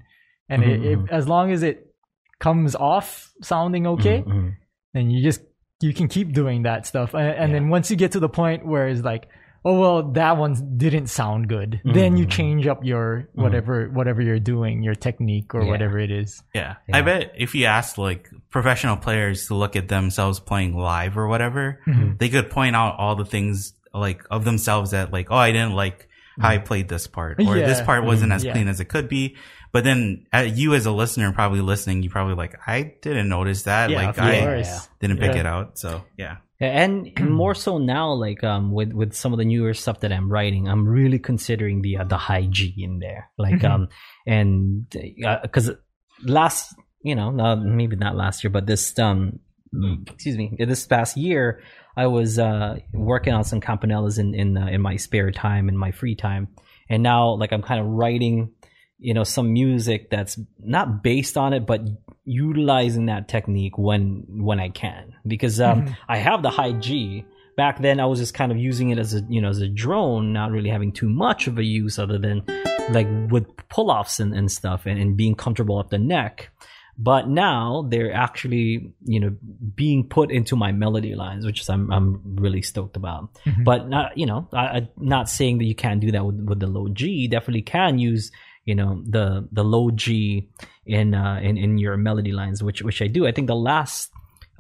and 0.50 0.64
it, 0.64 0.82
Mhm, 0.82 1.04
it, 1.06 1.12
as 1.12 1.28
long 1.28 1.52
as 1.52 1.62
it 1.64 1.94
comes 2.40 2.76
off 2.76 3.32
sounding 3.42 3.86
okay, 3.88 4.20
Mhm, 4.20 4.28
mhm. 4.28 4.56
then 4.94 5.12
you 5.12 5.22
just 5.24 5.42
you 5.82 5.94
can 5.94 6.08
keep 6.08 6.34
doing 6.34 6.64
that 6.64 6.86
stuff, 6.88 7.14
and, 7.14 7.28
and 7.28 7.52
Yeah. 7.54 7.60
then 7.60 7.70
once 7.70 7.90
you 7.92 7.96
get 7.98 8.12
to 8.14 8.20
the 8.20 8.30
point 8.30 8.66
where 8.66 8.88
it's 8.90 9.02
like, 9.02 9.28
oh 9.66 9.80
well, 9.80 10.04
that 10.14 10.38
one 10.38 10.56
didn't 10.78 11.08
sound 11.08 11.48
good, 11.50 11.82
then 11.84 12.18
you 12.18 12.26
Mhm. 12.26 12.30
change 12.32 12.68
up 12.68 12.84
your 12.84 13.28
whatever 13.34 13.90
whatever 13.90 14.22
you're 14.22 14.40
doing, 14.40 14.84
your 14.84 14.96
technique 14.96 15.54
or 15.54 15.64
Yeah. 15.64 15.70
whatever 15.70 16.00
it 16.00 16.12
is. 16.12 16.42
Yeah. 16.54 16.76
Yeah. 16.88 16.98
I 16.98 17.02
bet 17.02 17.34
if 17.38 17.54
you 17.56 17.66
asked 17.66 17.98
like 17.98 18.30
professional 18.50 18.98
players 18.98 19.48
to 19.48 19.56
look 19.56 19.76
at 19.76 19.88
themselves 19.88 20.40
playing 20.40 20.76
live 20.78 21.18
or 21.18 21.28
whatever, 21.28 21.80
Mhm. 21.88 22.18
they 22.20 22.30
could 22.30 22.50
point 22.50 22.76
out 22.76 22.96
all 22.98 23.16
the 23.16 23.26
things 23.26 23.74
like 23.94 24.24
of 24.32 24.46
themselves 24.46 24.92
that 24.92 25.12
like, 25.12 25.28
oh, 25.32 25.36
I 25.36 25.52
didn't 25.52 25.74
like 25.74 26.08
how 26.40 26.50
I 26.50 26.58
played 26.58 26.88
this 26.88 27.06
part 27.08 27.38
or 27.42 27.56
this 27.56 27.82
part 27.82 28.06
wasn't 28.06 28.32
Mhm. 28.32 28.36
as 28.36 28.44
Yeah. 28.46 28.54
clean 28.54 28.68
as 28.70 28.80
it 28.80 28.86
could 28.86 29.10
be. 29.10 29.36
But 29.72 29.84
then 29.84 30.26
uh, 30.34 30.48
you 30.52 30.74
as 30.74 30.86
a 30.86 30.92
listener 30.92 31.32
probably 31.34 31.62
listening, 31.62 32.02
you 32.02 32.10
probably 32.10 32.34
like, 32.36 32.56
I 32.66 32.94
didn't 33.02 33.28
notice 33.30 33.64
that. 33.64 33.90
Yeah, 33.90 33.98
like 34.08 34.18
I 34.18 34.64
didn't 35.02 35.18
pick 35.20 35.34
Yeah. 35.36 35.40
it 35.42 35.46
out. 35.46 35.78
So 35.78 36.04
yeah. 36.18 36.38
And 36.60 37.12
more 37.22 37.56
so 37.56 37.78
now 37.78 38.12
like 38.12 38.44
um 38.44 38.72
with 38.72 38.92
with 38.94 39.14
some 39.14 39.32
of 39.34 39.40
the 39.40 39.46
newer 39.46 39.74
stuff 39.74 40.00
that 40.02 40.12
i'm 40.12 40.30
writing 40.32 40.68
i'm 40.68 40.88
really 40.88 41.20
considering 41.20 41.82
the 41.82 41.98
uh, 41.98 42.04
the 42.04 42.18
high 42.18 42.46
g 42.46 42.74
in 42.78 43.00
there 43.00 43.30
like 43.38 43.62
Mhm. 43.62 43.70
um 43.72 43.88
and 44.28 44.90
because 45.42 45.72
last 46.24 46.76
you 47.02 47.16
know 47.16 47.30
uh, 47.40 47.56
maybe 47.56 47.96
not 47.96 48.16
last 48.16 48.44
year 48.44 48.52
but 48.52 48.66
this 48.66 48.98
um 49.00 49.40
excuse 50.08 50.36
me 50.38 50.56
this 50.60 50.86
past 50.86 51.16
year 51.16 51.62
i 51.96 52.08
was 52.08 52.38
uh 52.40 52.78
working 52.94 53.34
on 53.34 53.44
some 53.44 53.62
campanellas 53.62 54.20
in 54.20 54.34
in 54.34 54.58
uh, 54.58 54.68
in 54.68 54.82
my 54.82 54.96
spare 54.98 55.32
time 55.32 55.70
in 55.70 55.78
my 55.78 55.92
free 55.92 56.16
time 56.16 56.48
and 56.90 57.04
now 57.04 57.30
like 57.36 57.52
i'm 57.54 57.62
kind 57.62 57.80
of 57.80 57.86
writing 57.86 58.52
you 59.00 59.14
know 59.14 59.24
some 59.24 59.54
music 59.54 60.10
that's 60.10 60.38
not 60.60 61.02
based 61.04 61.38
on 61.38 61.54
it 61.54 61.66
but 61.66 61.82
utilizing 62.26 63.08
that 63.08 63.28
technique 63.28 63.78
when 63.78 64.24
when 64.30 64.60
i 64.60 64.70
can. 64.70 65.14
Because 65.26 65.60
um 65.62 65.84
Mhm. 65.86 65.96
i 66.08 66.18
have 66.18 66.42
the 66.44 66.50
high 66.50 66.74
g. 66.74 67.26
Back 67.58 67.82
then 67.82 68.00
i 68.00 68.06
was 68.06 68.20
just 68.20 68.34
kind 68.34 68.52
of 68.54 68.58
using 68.58 68.90
it 68.92 69.00
as 69.00 69.14
a 69.14 69.22
you 69.30 69.42
know 69.42 69.50
as 69.50 69.60
a 69.62 69.68
drone 69.68 70.32
not 70.32 70.52
really 70.52 70.70
having 70.70 70.92
too 70.94 71.10
much 71.10 71.48
of 71.48 71.58
a 71.58 71.64
use 71.64 72.00
other 72.00 72.18
than 72.18 72.44
like 72.92 73.08
with 73.30 73.46
pull-offs 73.70 74.20
and, 74.20 74.34
and 74.34 74.52
stuff 74.52 74.86
and, 74.86 74.98
and 75.00 75.18
being 75.18 75.36
comfortable 75.36 75.78
up 75.78 75.90
the 75.90 75.98
neck. 76.00 76.50
But 77.02 77.30
now 77.30 77.86
they're 77.90 78.14
actually 78.14 78.94
you 79.04 79.20
know 79.20 79.36
being 79.76 80.08
put 80.08 80.32
into 80.32 80.56
my 80.56 80.72
melody 80.72 81.16
lines 81.16 81.46
which 81.46 81.62
is 81.62 81.70
i'm, 81.70 81.92
I'm 81.92 82.36
really 82.46 82.62
stoked 82.62 82.96
about. 82.98 83.34
Mhm. 83.46 83.64
but 83.64 83.88
not 83.90 84.18
you 84.18 84.26
know 84.26 84.48
I, 84.54 84.66
i'm 84.78 84.88
not 84.98 85.30
saying 85.30 85.58
that 85.60 85.66
you 85.66 85.76
can't 85.76 86.00
do 86.02 86.12
that 86.12 86.26
with, 86.26 86.40
with 86.50 86.60
the 86.60 86.68
low 86.68 86.88
g. 86.90 87.10
You 87.10 87.28
definitely 87.30 87.64
can 87.64 88.00
use 88.00 88.32
you 88.70 88.76
know 88.80 88.92
the 89.16 89.26
the 89.58 89.64
low 89.76 89.86
g 90.04 90.06
in 90.98 91.08
uh 91.24 91.40
in, 91.48 91.58
in 91.66 91.72
your 91.84 91.96
melody 92.08 92.34
lines 92.42 92.58
which 92.68 92.80
which 92.88 93.00
i 93.02 93.08
do 93.18 93.22
i 93.30 93.32
think 93.36 93.48
the 93.56 93.62
last 93.72 94.12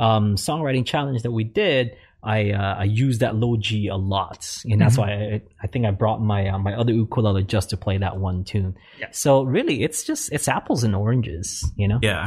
um 0.05 0.25
songwriting 0.47 0.85
challenge 0.93 1.19
that 1.25 1.31
we 1.39 1.45
did 1.63 1.85
I 2.21 2.51
uh, 2.51 2.75
I 2.83 2.85
used 3.05 3.19
that 3.23 3.33
low 3.43 3.53
G 3.55 3.87
a 3.87 3.95
lot, 3.95 4.41
and 4.69 4.77
that's 4.81 4.97
Mhm. 4.97 5.01
why 5.01 5.09
I, 5.35 5.41
I 5.63 5.67
think 5.71 5.83
I 5.89 5.91
brought 6.01 6.19
my 6.33 6.41
uh, 6.53 6.59
my 6.67 6.73
other 6.81 6.91
ukulele 7.03 7.43
just 7.55 7.67
to 7.71 7.77
play 7.85 7.97
that 8.05 8.15
one 8.27 8.43
tune. 8.43 8.71
Yeah. 8.99 9.07
So 9.11 9.29
really, 9.43 9.75
it's 9.87 10.03
just 10.09 10.23
it's 10.35 10.47
apples 10.57 10.83
and 10.83 10.93
oranges, 11.03 11.47
you 11.81 11.87
know. 11.87 11.99
Yeah. 12.03 12.25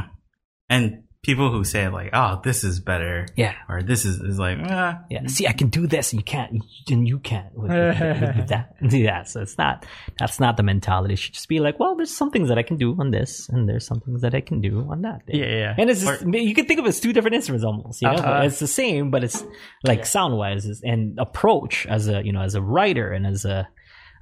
And 0.70 0.84
people 1.22 1.52
who 1.52 1.62
say 1.62 1.86
like, 1.88 2.10
oh, 2.12 2.40
this 2.42 2.64
is 2.64 2.80
better 2.80 3.26
Yeah, 3.36 3.54
or 3.68 3.80
this 3.82 4.04
is, 4.04 4.18
is 4.20 4.38
like, 4.40 4.58
ah, 4.64 5.00
yeah. 5.08 5.24
See, 5.28 5.46
I 5.46 5.52
can 5.52 5.68
do 5.68 5.86
this, 5.86 6.12
and 6.12 6.20
you 6.20 6.24
can't, 6.24 6.60
and 6.90 7.06
you 7.06 7.20
can't 7.20 7.54
with, 7.54 7.70
with, 7.70 8.00
with, 8.00 8.36
with 8.36 8.48
that. 8.54 8.74
Yeah, 8.82 9.22
so 9.22 9.40
it's 9.42 9.56
not 9.56 9.86
that's 10.18 10.40
not 10.40 10.56
the 10.56 10.64
mentality. 10.64 11.14
It 11.14 11.18
should 11.18 11.34
just 11.34 11.48
be 11.48 11.60
like, 11.60 11.78
well, 11.78 11.94
there's 11.94 12.14
some 12.14 12.30
things 12.32 12.48
that 12.48 12.58
I 12.58 12.62
can 12.64 12.76
do 12.76 12.96
on 12.98 13.12
this, 13.12 13.48
and 13.48 13.68
there's 13.68 13.86
some 13.86 14.00
things 14.00 14.22
that 14.22 14.34
I 14.34 14.40
can 14.40 14.60
do 14.60 14.86
on 14.90 15.02
that. 15.02 15.22
Yeah, 15.28 15.46
yeah. 15.46 15.74
And 15.78 15.88
it's 15.88 16.02
just, 16.02 16.26
you 16.26 16.54
can 16.54 16.66
think 16.66 16.80
of 16.80 16.86
it 16.86 16.88
as 16.88 16.98
two 17.00 17.12
different 17.12 17.36
instruments 17.36 17.64
almost. 17.64 18.02
You 18.02 18.08
know, 18.08 18.14
Uh-huh. 18.14 18.42
it's 18.44 18.58
the 18.58 18.66
same, 18.66 19.10
but 19.10 19.22
it's 19.22 19.44
like 19.84 20.04
sound 20.06 20.36
wise 20.36 20.82
and 20.82 21.18
approach 21.18 21.86
as 21.86 22.08
a 22.08 22.24
you 22.24 22.32
know 22.32 22.42
as 22.42 22.54
a 22.56 22.60
writer 22.62 23.12
and 23.12 23.26
as 23.26 23.44
a 23.44 23.68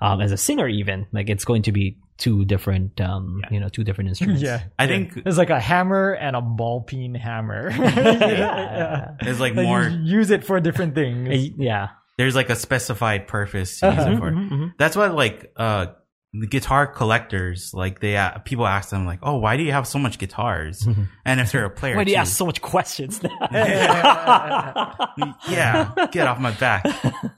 um, 0.03 0.20
as 0.20 0.32
a 0.32 0.36
singer 0.36 0.66
even 0.68 1.07
like 1.12 1.28
it's 1.28 1.44
going 1.44 1.62
to 1.62 1.72
be 1.72 1.98
two 2.21 2.45
different 2.45 3.01
um 3.01 3.41
you 3.51 3.59
know 3.59 3.68
two 3.68 3.83
different 3.83 4.09
instruments. 4.12 4.43
yeah. 4.43 4.61
I 4.79 4.87
think 4.87 5.16
It's 5.25 5.39
like 5.39 5.49
a 5.51 5.59
hammer 5.59 6.12
and 6.12 6.37
a 6.37 6.43
ball 6.43 6.83
peen 6.83 7.14
hammer. 7.16 7.71
Yeah. 7.75 9.16
it's 9.21 9.41
like 9.41 9.57
Like, 9.57 9.64
more, 9.66 9.83
you 9.83 10.18
use 10.18 10.31
it 10.31 10.45
for 10.45 10.61
different 10.61 10.95
things. 10.95 11.29
Uh, 11.29 11.55
yeah. 11.57 11.89
there's 12.18 12.37
like 12.37 12.51
a 12.51 12.57
specified 12.57 13.27
purpose 13.27 13.81
to 13.81 13.89
use 13.91 13.99
Uh-huh. 13.99 14.12
it 14.12 14.18
for. 14.21 14.31
Mhm, 14.31 14.51
mhm. 14.51 14.73
That's 14.79 14.95
what 14.97 15.14
like 15.16 15.51
uh 15.57 15.87
the 16.33 16.47
guitar 16.47 16.87
collectors 16.87 17.75
like 17.75 17.99
they 17.99 18.16
uh, 18.16 18.39
people 18.45 18.64
ask 18.64 18.91
them 18.91 19.05
like, 19.05 19.18
"Oh, 19.21 19.39
why 19.43 19.57
do 19.57 19.64
you 19.64 19.73
have 19.73 19.85
so 19.89 19.99
much 19.99 20.14
guitars?" 20.23 20.87
And 21.27 21.41
if 21.41 21.51
they're 21.51 21.64
a 21.64 21.71
player, 21.75 21.97
Why 21.97 22.05
do 22.05 22.12
you 22.12 22.18
too, 22.18 22.21
ask 22.23 22.37
so 22.37 22.47
much 22.47 22.62
questions 22.62 23.18
yeah, 25.49 25.91
get 26.12 26.27
off 26.29 26.39
my 26.39 26.53
back. 26.53 26.87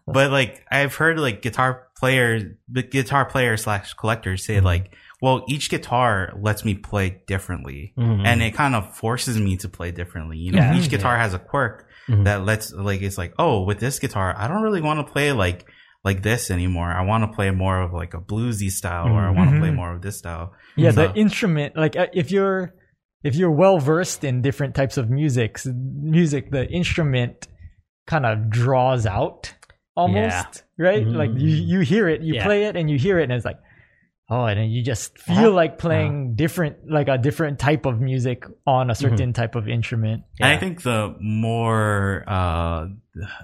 But 0.07 0.31
like 0.31 0.65
I've 0.71 0.95
heard 0.95 1.19
like 1.19 1.41
guitar 1.43 1.89
players, 2.03 2.43
the 2.69 2.83
guitar 2.83 3.25
player 3.25 3.57
slash 3.57 3.95
collector 3.95 4.37
say 4.37 4.59
like, 4.61 4.93
well, 5.21 5.45
each 5.49 5.71
guitar 5.71 6.33
lets 6.41 6.65
me 6.65 6.75
play 6.75 7.23
differently, 7.29 7.95
Mhm. 7.97 8.27
and 8.27 8.43
it 8.43 8.55
kind 8.55 8.75
of 8.75 8.97
forces 8.97 9.39
me 9.39 9.57
to 9.59 9.69
play 9.69 9.93
differently. 9.93 10.37
You 10.37 10.51
know, 10.51 10.59
Yeah. 10.59 10.77
each 10.77 10.91
guitar 10.91 11.17
has 11.17 11.33
a 11.33 11.39
quirk 11.39 11.87
Mhm. 12.09 12.25
that 12.25 12.45
lets 12.45 12.73
like 12.73 13.03
it's 13.03 13.17
like, 13.19 13.33
oh, 13.39 13.63
with 13.63 13.79
this 13.79 14.01
guitar, 14.01 14.35
I 14.37 14.49
don't 14.49 14.63
really 14.63 14.81
want 14.83 14.99
to 15.07 15.13
play 15.13 15.31
like 15.33 15.65
like 16.05 16.23
this 16.25 16.51
anymore. 16.51 16.91
I 16.91 17.03
want 17.03 17.23
to 17.23 17.37
play 17.37 17.53
more 17.53 17.81
of 17.81 17.93
like 17.93 18.13
a 18.15 18.21
bluesy 18.21 18.71
style, 18.73 19.07
or 19.07 19.21
I 19.21 19.31
want 19.31 19.51
to 19.53 19.61
play 19.61 19.69
Mhm. 19.71 19.77
more 19.77 19.95
of 19.95 20.03
this 20.03 20.19
style. 20.19 20.53
Yeah, 20.75 20.91
So- 20.91 21.07
the 21.07 21.15
instrument, 21.15 21.77
like 21.77 21.95
uh, 21.97 22.09
if 22.13 22.33
you're 22.33 22.75
if 23.23 23.37
you're 23.37 23.53
well 23.65 23.79
versed 23.79 24.25
in 24.25 24.43
different 24.43 24.75
types 24.75 24.97
of 24.97 25.09
music, 25.09 25.61
music, 25.65 26.51
the 26.51 26.69
instrument 26.69 27.47
kind 28.09 28.27
of 28.27 28.51
draws 28.51 29.07
out 29.07 29.55
almost, 29.97 30.65
right? 30.79 31.05
Mhm. 31.07 31.15
Like 31.17 31.31
you 31.35 31.49
you 31.49 31.81
hear 31.81 32.09
it, 32.09 32.23
you 32.23 32.35
Yeah. 32.35 32.45
play 32.45 32.65
it, 32.65 32.77
and 32.77 32.89
you 32.91 32.99
hear 32.99 33.19
it, 33.19 33.25
and 33.25 33.33
it's 33.33 33.45
like, 33.45 33.59
oh, 34.31 34.45
and 34.47 34.59
then 34.59 34.71
you 34.71 34.83
just 34.83 35.19
feel 35.19 35.53
like 35.53 35.79
playing 35.79 36.35
different, 36.37 36.77
like 36.91 37.09
a 37.09 37.19
different 37.19 37.59
type 37.59 37.85
of 37.85 38.01
music 38.01 38.45
on 38.67 38.91
a 38.91 38.95
certain 38.95 39.33
type 39.35 39.55
of 39.55 39.69
instrument. 39.69 40.23
And 40.41 40.49
I 40.49 40.57
think 40.57 40.83
the 40.83 41.15
more, 41.21 42.25
uh, 42.27 42.87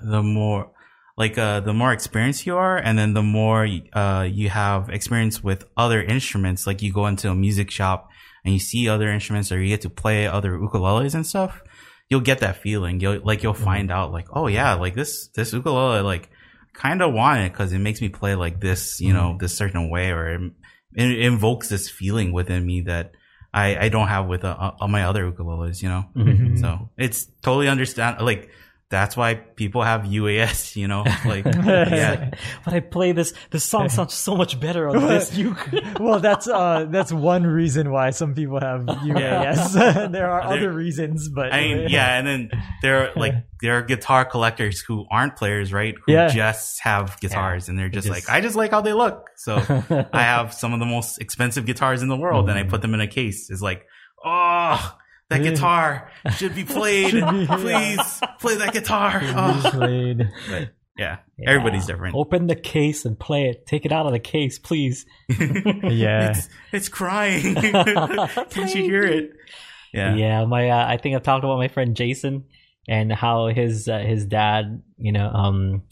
the 0.03 0.23
more, 0.23 0.71
like, 1.19 1.37
uh, 1.37 1.61
the 1.61 1.75
more 1.75 1.93
experienced 1.93 2.47
you 2.47 2.57
are, 2.57 2.79
and 2.79 2.97
then 2.99 3.13
the 3.13 3.23
more, 3.23 3.69
uh, 3.93 4.23
you 4.23 4.49
have 4.49 4.89
experience 4.89 5.45
with 5.45 5.67
other 5.77 6.01
instruments, 6.03 6.67
like 6.67 6.81
you 6.81 6.93
go 6.93 7.07
into 7.07 7.29
a 7.31 7.35
music 7.35 7.71
shop 7.71 8.09
and 8.45 8.55
you 8.55 8.61
see 8.61 8.89
other 8.89 9.09
instruments 9.11 9.53
or 9.53 9.61
you 9.61 9.69
get 9.69 9.83
to 9.83 9.91
play 9.91 10.27
other 10.27 10.53
ukuleles 10.57 11.15
and 11.15 11.27
stuff, 11.27 11.61
you'll 12.09 12.21
get 12.23 12.39
that 12.39 12.57
feeling. 12.57 12.99
You'll, 13.01 13.21
like, 13.23 13.43
you'll 13.43 13.53
find 13.53 13.91
out, 13.91 14.11
like, 14.13 14.29
oh 14.33 14.47
yeah, 14.47 14.73
like 14.75 14.95
this, 14.95 15.29
this 15.35 15.53
ukulele, 15.53 16.01
like, 16.01 16.31
kind 16.79 17.03
of 17.03 17.13
want 17.13 17.41
it 17.41 17.53
because 17.53 17.73
it 17.73 17.81
makes 17.81 18.01
me 18.01 18.09
play 18.09 18.35
like 18.37 18.61
this, 18.61 19.01
you 19.01 19.13
know, 19.13 19.37
this 19.41 19.53
certain 19.57 19.91
way, 19.91 20.11
or 20.13 20.29
it, 20.35 20.41
it 20.95 21.19
invokes 21.27 21.69
this 21.69 21.91
feeling 21.91 22.31
within 22.33 22.65
me 22.65 22.83
that 22.83 23.13
I, 23.53 23.87
I 23.87 23.89
don't 23.89 24.07
have 24.07 24.27
with 24.29 24.45
uh, 24.45 24.55
all 24.81 24.87
my 24.89 25.03
other 25.11 25.27
ukuleles, 25.31 25.83
you 25.83 25.89
know? 25.89 26.05
Mhm. 26.15 26.61
So 26.61 26.91
it's 26.97 27.27
totally 27.43 27.69
understand. 27.69 28.21
Like 28.25 28.51
that's 28.91 29.19
why 29.19 29.35
people 29.35 29.83
have 29.83 30.03
UAS, 30.03 30.75
you 30.75 30.89
know, 30.89 31.05
like, 31.27 31.45
yeah, 31.65 32.31
but 32.65 32.73
I 32.73 32.81
play 32.81 33.13
this. 33.13 33.35
This 33.51 33.63
song 33.65 33.91
sounds 33.91 34.15
so 34.15 34.35
much 34.35 34.59
better 34.59 34.89
on 34.89 35.07
this 35.07 35.35
uke. 35.37 35.69
well, 36.01 36.21
that's 36.21 36.49
uh 36.49 36.87
that's 36.89 37.13
one 37.13 37.43
reason 37.47 37.91
why 37.93 38.11
some 38.11 38.35
people 38.35 38.59
have 38.61 38.83
UAS. 38.87 39.75
there 39.75 40.31
are 40.31 40.41
There- 40.49 40.59
other 40.59 40.73
reasons, 40.73 41.29
but 41.29 41.53
I 41.53 41.61
mean, 41.61 41.89
yeah. 41.91 42.17
And 42.19 42.27
then 42.27 42.51
there 42.81 43.09
are 43.09 43.13
like, 43.15 43.35
there 43.61 43.77
are 43.77 43.83
guitar 43.83 44.25
collectors 44.25 44.81
who 44.81 45.05
aren't 45.11 45.37
players, 45.37 45.71
right? 45.71 45.95
Who 46.07 46.13
Yeah. 46.13 46.29
just 46.29 46.81
have 46.81 47.21
guitars 47.21 47.69
and 47.69 47.79
they're 47.79 47.91
just, 47.91 48.07
just- 48.07 48.27
like, 48.29 48.35
I 48.35 48.41
just 48.41 48.57
like 48.57 48.71
how 48.71 48.81
they 48.81 48.95
look. 48.95 49.29
So 49.37 49.57
I 50.13 50.23
have 50.23 50.55
some 50.55 50.73
of 50.73 50.81
the 50.81 50.87
most 50.87 51.21
expensive 51.21 51.67
guitars 51.67 52.01
in 52.01 52.09
the 52.09 52.17
world 52.17 52.49
and 52.49 52.59
I 52.59 52.63
put 52.63 52.81
them 52.81 52.95
in 52.95 53.01
a 53.03 53.07
case. 53.07 53.51
It's 53.51 53.61
like, 53.61 53.85
oh, 54.25 54.97
that 55.31 55.43
guitar 55.43 56.11
should 56.37 56.55
be 56.55 56.65
played. 56.65 57.11
Please 57.13 58.21
play 58.41 58.57
that 58.57 58.73
guitar. 58.73 59.21
Oh. 59.23 59.71
played. 59.73 60.31
But 60.49 60.71
yeah, 60.97 61.19
Yeah. 61.39 61.51
everybody's 61.51 61.87
different. 61.87 62.15
Open 62.17 62.47
the 62.47 62.57
case 62.57 63.05
and 63.05 63.19
play 63.19 63.45
it. 63.51 63.67
Take 63.67 63.85
it 63.87 63.93
out 63.93 64.07
of 64.07 64.13
the 64.13 64.19
case, 64.19 64.59
please. 64.59 65.07
Yeah. 65.29 66.31
It's, 66.31 66.49
it's 66.73 66.89
crying. 66.89 67.55
Can't 68.51 68.75
you 68.75 68.83
hear 68.83 69.05
it? 69.05 69.33
Yeah. 69.93 70.15
Yeah, 70.17 70.45
my 70.45 70.71
uh, 70.71 70.87
I 70.87 70.97
think 70.97 71.17
I've 71.17 71.23
talked 71.23 71.45
about 71.45 71.59
my 71.59 71.69
friend 71.69 71.95
Jason 71.97 72.45
and 72.89 73.13
how 73.13 73.47
his 73.49 73.89
uh, 73.89 73.99
his 73.99 74.25
dad, 74.27 74.83
you 74.99 75.13
know, 75.13 75.29
um 75.29 75.83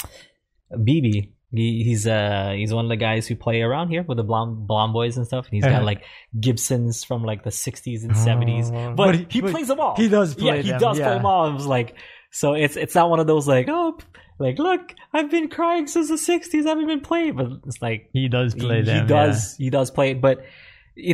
BB 0.72 1.32
He, 1.53 1.85
he's 1.85 2.07
uh 2.07 2.53
he's 2.57 2.75
one 2.75 2.85
of 2.87 2.89
the 2.89 2.97
guys 2.97 3.27
who 3.27 3.37
play 3.37 3.63
around 3.63 3.89
here 3.89 4.03
with 4.03 4.17
the 4.17 4.25
blonde 4.25 4.67
blonde 4.67 4.93
boys 4.93 5.17
and 5.17 5.27
stuff. 5.27 5.47
And 5.47 5.55
he's 5.55 5.65
got 5.65 5.75
Uh-huh. 5.75 5.85
like 5.85 6.03
Gibsons 6.39 7.05
from 7.05 7.23
like 7.23 7.45
the 7.45 7.51
'60s 7.51 8.03
and 8.03 8.13
'70s, 8.13 8.71
Oh, 8.75 8.95
but, 8.95 9.07
but 9.07 9.15
he, 9.15 9.27
he- 9.31 9.41
but 9.41 9.53
plays 9.53 9.69
them 9.69 9.79
all. 9.81 9.95
he 9.97 10.09
does 10.09 10.35
play 10.35 10.57
yeah, 10.57 10.63
he 10.63 10.71
them, 10.71 10.81
does 10.81 10.99
play 10.99 11.09
them 11.15 11.25
all. 11.27 11.49
It 11.49 11.55
was 11.55 11.67
like 11.67 11.97
so 12.33 12.55
it's 12.55 12.77
it's 12.77 12.95
not 12.95 13.09
one 13.11 13.21
of 13.21 13.27
those 13.29 13.47
like 13.47 13.67
oh 13.71 13.97
like 14.39 14.59
look 14.59 14.93
I've 15.15 15.31
been 15.31 15.49
crying 15.49 15.87
since 15.87 16.09
the 16.09 16.17
'60s. 16.17 16.67
I 16.67 16.71
haven't 16.71 16.89
been 16.89 17.01
playing, 17.01 17.37
but 17.37 17.47
it's 17.67 17.81
like 17.81 18.11
He 18.13 18.29
does 18.29 18.55
play 18.55 18.79
he, 18.79 18.83
them. 18.83 19.03
he 19.03 19.09
does 19.09 19.57
he 19.57 19.71
does 19.71 19.91
play 19.93 20.11
it, 20.11 20.21
but 20.21 20.45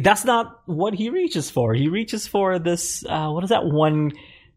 that's 0.03 0.25
not 0.25 0.61
what 0.67 0.95
he 0.95 1.11
reaches 1.11 1.51
for. 1.51 1.75
He 1.75 1.89
reaches 1.89 2.27
for 2.27 2.59
this 2.59 3.05
uh 3.07 3.29
what 3.29 3.45
is 3.45 3.51
that 3.51 3.67
one? 3.67 4.13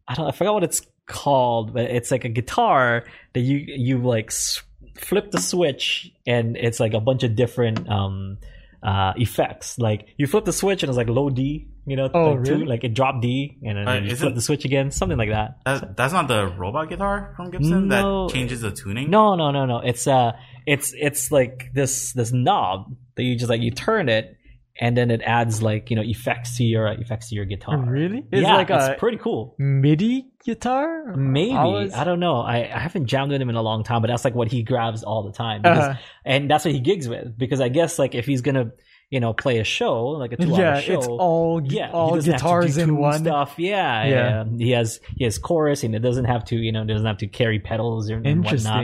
I 0.07 0.13
don't 0.13 0.27
I 0.27 0.31
forgot 0.31 0.53
what 0.53 0.63
it's 0.63 0.81
called, 1.05 1.73
but 1.73 1.83
it's 1.85 2.11
like 2.11 2.23
a 2.25 2.29
guitar 2.29 3.03
that 3.33 3.41
you 3.41 3.57
you 3.57 3.97
like 4.01 4.27
s- 4.27 4.61
flip 4.97 5.31
the 5.31 5.39
switch 5.41 6.11
and 6.25 6.55
it's 6.57 6.79
like 6.79 6.93
a 6.93 6.99
bunch 6.99 7.23
of 7.23 7.35
different 7.35 7.87
um 7.89 8.37
uh 8.83 9.13
effects. 9.17 9.77
Like 9.79 10.07
you 10.17 10.27
flip 10.27 10.45
the 10.45 10.53
switch 10.53 10.83
and 10.83 10.89
it's 10.89 10.97
like 10.97 11.09
low 11.09 11.29
D, 11.29 11.67
you 11.85 11.95
know, 11.95 12.09
Oh, 12.13 12.33
like, 12.33 12.43
two- 12.45 12.65
like 12.65 12.83
it 12.83 12.93
drop 12.93 13.21
D 13.21 13.57
and 13.63 13.77
then 13.77 13.87
Uh, 13.87 13.93
you 13.95 14.05
isn't- 14.07 14.17
flip 14.17 14.35
the 14.35 14.41
switch 14.41 14.63
again, 14.65 14.91
something 14.91 15.17
like 15.17 15.29
that. 15.29 15.57
That, 15.65 15.97
that's 15.97 16.13
not 16.13 16.27
the 16.27 16.47
robot 16.47 16.89
guitar 16.89 17.33
from 17.35 17.49
Gibson 17.51 17.87
No. 17.87 18.27
that 18.27 18.33
changes 18.33 18.61
the 18.61 18.71
tuning. 18.71 19.09
No, 19.09 19.35
no, 19.35 19.51
no, 19.51 19.65
no. 19.65 19.79
It's 19.79 20.05
uh 20.07 20.33
it's 20.67 20.93
it's 20.97 21.31
like 21.31 21.71
this 21.73 22.13
this 22.13 22.31
knob 22.31 22.95
that 23.15 23.23
you 23.23 23.35
just 23.35 23.49
like 23.49 23.61
you 23.61 23.71
turn 23.71 24.07
it 24.09 24.37
and 24.79 24.95
then 24.97 25.09
it 25.11 25.21
adds 25.21 25.61
like, 25.61 25.89
you 25.89 25.95
know, 25.95 26.01
effects 26.01 26.57
to 26.57 26.63
your 26.63 26.87
effects 26.87 27.29
to 27.29 27.35
your 27.35 27.45
guitar. 27.45 27.77
Really? 27.77 28.25
It's 28.31 28.41
yeah, 28.41 28.55
like 28.55 28.69
it's 28.69 28.99
pretty 28.99 29.17
cool. 29.17 29.55
MIDI 29.57 30.27
guitar? 30.43 31.15
Maybe 31.15 31.53
I 31.53 32.03
don't 32.03 32.19
know. 32.19 32.41
I, 32.41 32.69
I 32.73 32.79
haven't 32.79 33.05
jammed 33.07 33.31
with 33.31 33.41
him 33.41 33.49
in 33.49 33.55
a 33.55 33.61
long 33.61 33.83
time, 33.83 34.01
but 34.01 34.07
that's 34.09 34.25
like 34.25 34.35
what 34.35 34.49
he 34.51 34.63
grabs 34.63 35.03
all 35.03 35.23
the 35.23 35.31
time, 35.31 35.61
because, 35.61 35.77
Uh-huh. 35.79 35.99
and 36.25 36.49
that's 36.49 36.65
what 36.65 36.73
he 36.73 36.79
gigs 36.81 37.07
with. 37.07 37.37
Because 37.37 37.61
I 37.61 37.69
guess 37.69 37.97
like 37.97 38.15
if 38.15 38.25
he's 38.25 38.41
gonna, 38.41 38.71
you 39.11 39.19
know, 39.19 39.33
play 39.33 39.59
a 39.59 39.63
show 39.63 40.07
like 40.09 40.31
a 40.33 40.37
two-hour 40.37 40.59
yeah, 40.59 40.79
show, 40.81 40.93
it's 40.95 41.07
all 41.07 41.61
yeah, 41.63 41.91
all 41.91 42.15
doesn't 42.15 42.31
have 42.33 42.41
to 42.41 42.45
guitars 42.47 42.77
in 42.77 42.97
one. 42.97 43.19
stuff. 43.19 43.53
Yeah, 43.57 44.05
Yeah. 44.05 44.43
yeah, 44.43 44.57
He 44.57 44.71
has 44.71 44.99
he 45.15 45.23
has 45.23 45.37
chorus, 45.37 45.83
and 45.83 45.95
it 45.95 45.99
doesn't 45.99 46.25
have 46.25 46.43
to, 46.45 46.55
you 46.55 46.71
know, 46.71 46.83
doesn't 46.83 47.05
have 47.05 47.19
to 47.19 47.27
carry 47.27 47.59
pedals 47.59 48.09
or 48.09 48.17
and 48.23 48.43
whatnot. 48.43 48.83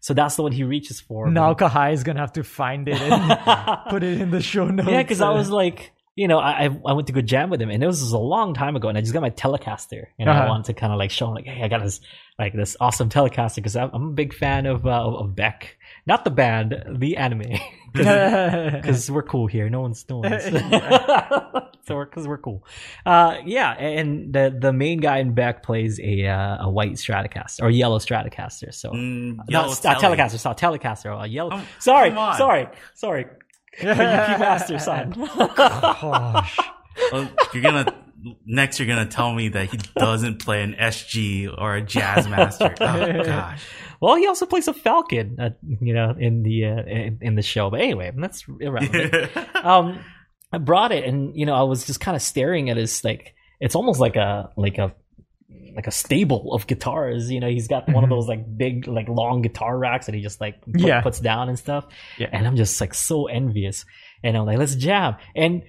So 0.00 0.14
that's 0.14 0.36
the 0.36 0.42
one 0.42 0.52
he 0.52 0.64
reaches 0.64 1.00
for. 1.00 1.30
Now 1.30 1.54
Kahai 1.54 1.92
is 1.92 2.02
gonna 2.04 2.20
have 2.20 2.32
to 2.34 2.44
find 2.44 2.88
it 2.88 3.00
and 3.00 3.38
put 3.90 4.02
it 4.02 4.20
in 4.20 4.30
the 4.30 4.40
show 4.40 4.66
notes. 4.68 4.88
yeah, 4.88 5.02
because 5.02 5.20
I 5.20 5.30
was 5.30 5.50
like, 5.50 5.92
you 6.16 6.26
know, 6.28 6.38
I 6.38 6.64
I 6.64 6.80
I 6.86 6.92
went 6.94 7.06
to 7.08 7.12
go 7.12 7.20
jam 7.20 7.50
with 7.50 7.60
him, 7.62 7.70
and 7.70 7.82
it 7.82 7.86
was 7.86 8.10
a 8.12 8.18
long 8.18 8.54
time 8.54 8.74
ago, 8.74 8.88
and 8.88 8.96
I 8.98 9.00
just 9.02 9.12
got 9.12 9.22
my 9.22 9.30
Telecaster, 9.30 10.06
and 10.18 10.28
I 10.30 10.32
Uh-huh. 10.38 10.48
wanted 10.48 10.64
to 10.66 10.74
kind 10.74 10.92
of 10.92 10.98
like 10.98 11.10
show 11.10 11.28
him, 11.28 11.34
like, 11.34 11.46
hey, 11.46 11.62
I 11.62 11.68
got 11.68 11.82
this 11.82 12.00
like 12.38 12.54
this 12.54 12.76
awesome 12.80 13.08
Telecaster 13.10 13.56
because 13.56 13.76
I'm, 13.76 13.90
I'm 13.92 14.02
a 14.08 14.12
big 14.12 14.32
fan 14.34 14.66
of 14.66 14.86
uh, 14.86 14.90
of 14.90 15.14
of 15.14 15.36
Beck, 15.36 15.77
not 16.08 16.24
the 16.24 16.30
band, 16.30 16.74
the 16.96 17.18
anime, 17.18 17.42
because 17.92 19.10
we're 19.14 19.22
cool 19.22 19.46
here. 19.46 19.68
No 19.68 19.82
one's 19.82 20.04
no 20.08 20.18
one's. 20.18 20.42
so 21.86 21.94
we're 21.94 22.06
because 22.06 22.26
we're 22.26 22.38
cool. 22.38 22.64
Uh, 23.06 23.36
yeah, 23.44 23.72
and 23.74 24.32
the 24.32 24.56
the 24.58 24.72
main 24.72 25.00
guy 25.00 25.18
in 25.18 25.34
Beck 25.34 25.62
plays 25.62 26.00
a 26.00 26.26
uh, 26.26 26.64
a 26.66 26.70
white 26.70 26.92
Stratocaster 26.92 27.62
or 27.62 27.70
yellow 27.70 27.98
Stratocaster. 27.98 28.74
So 28.74 28.90
Mm, 28.90 29.36
not, 29.36 29.50
yellow 29.50 29.68
not 29.68 30.00
Telecaster, 30.00 30.38
sorry, 30.38 30.56
Telecaster, 30.56 31.22
a 31.22 31.28
yellow. 31.28 31.50
Oh, 31.52 31.64
sorry, 31.78 32.08
come 32.08 32.18
on. 32.18 32.36
sorry, 32.36 32.68
sorry. 32.94 33.26
Yuki 33.80 33.94
Master, 33.94 34.78
son. 34.78 35.10
Gosh. 35.54 36.58
Well, 37.12 37.30
you're 37.52 37.62
gonna 37.62 37.94
next. 38.44 38.78
You're 38.80 38.88
gonna 38.88 39.06
tell 39.06 39.32
me 39.34 39.50
that 39.50 39.70
he 39.70 39.78
doesn't 39.96 40.38
play 40.42 40.62
an 40.62 40.74
SG 40.74 41.54
or 41.56 41.76
a 41.76 41.82
Jazz 41.82 42.26
Master. 42.28 42.74
Oh 42.80 43.22
gosh. 43.24 43.62
Well, 44.00 44.16
he 44.16 44.26
also 44.26 44.46
plays 44.46 44.68
a 44.68 44.72
Falcon, 44.74 45.36
uh, 45.40 45.50
you 45.80 45.94
know, 45.94 46.14
in 46.18 46.42
the 46.42 46.64
uh, 46.66 46.82
in, 46.84 47.18
in 47.20 47.34
the 47.34 47.42
show. 47.42 47.70
But 47.70 47.80
anyway, 47.80 48.12
that's 48.16 48.44
irrelevant. 48.60 49.30
um, 49.56 50.00
I 50.52 50.58
brought 50.58 50.92
it, 50.92 51.04
and 51.04 51.36
you 51.36 51.46
know, 51.46 51.54
I 51.54 51.62
was 51.62 51.86
just 51.86 52.00
kind 52.00 52.14
of 52.16 52.22
staring 52.22 52.70
at 52.70 52.76
his 52.76 53.04
like. 53.04 53.34
It's 53.60 53.74
almost 53.74 53.98
like 54.00 54.16
a 54.16 54.50
like 54.56 54.78
a 54.78 54.94
like 55.74 55.86
a 55.86 55.90
stable 55.90 56.52
of 56.54 56.66
guitars. 56.66 57.30
You 57.30 57.40
know, 57.40 57.48
he's 57.48 57.68
got 57.68 57.88
one 57.88 58.04
of 58.04 58.08
Mhm. 58.08 58.14
those 58.14 58.28
like 58.28 58.56
big 58.56 58.86
like 58.88 59.08
long 59.08 59.42
guitar 59.42 59.76
racks 59.76 60.06
that 60.06 60.14
he 60.14 60.20
just 60.20 60.40
like 60.40 60.60
put, 60.62 60.80
Yeah. 60.80 61.00
puts 61.00 61.18
down 61.20 61.48
and 61.48 61.58
stuff. 61.58 61.86
Yeah. 62.18 62.28
And 62.32 62.46
I'm 62.46 62.56
just 62.56 62.80
like 62.80 62.94
so 62.94 63.26
envious. 63.26 63.84
And 64.22 64.36
I'm 64.36 64.46
like, 64.46 64.58
let's 64.58 64.74
jam. 64.74 65.16
And 65.36 65.62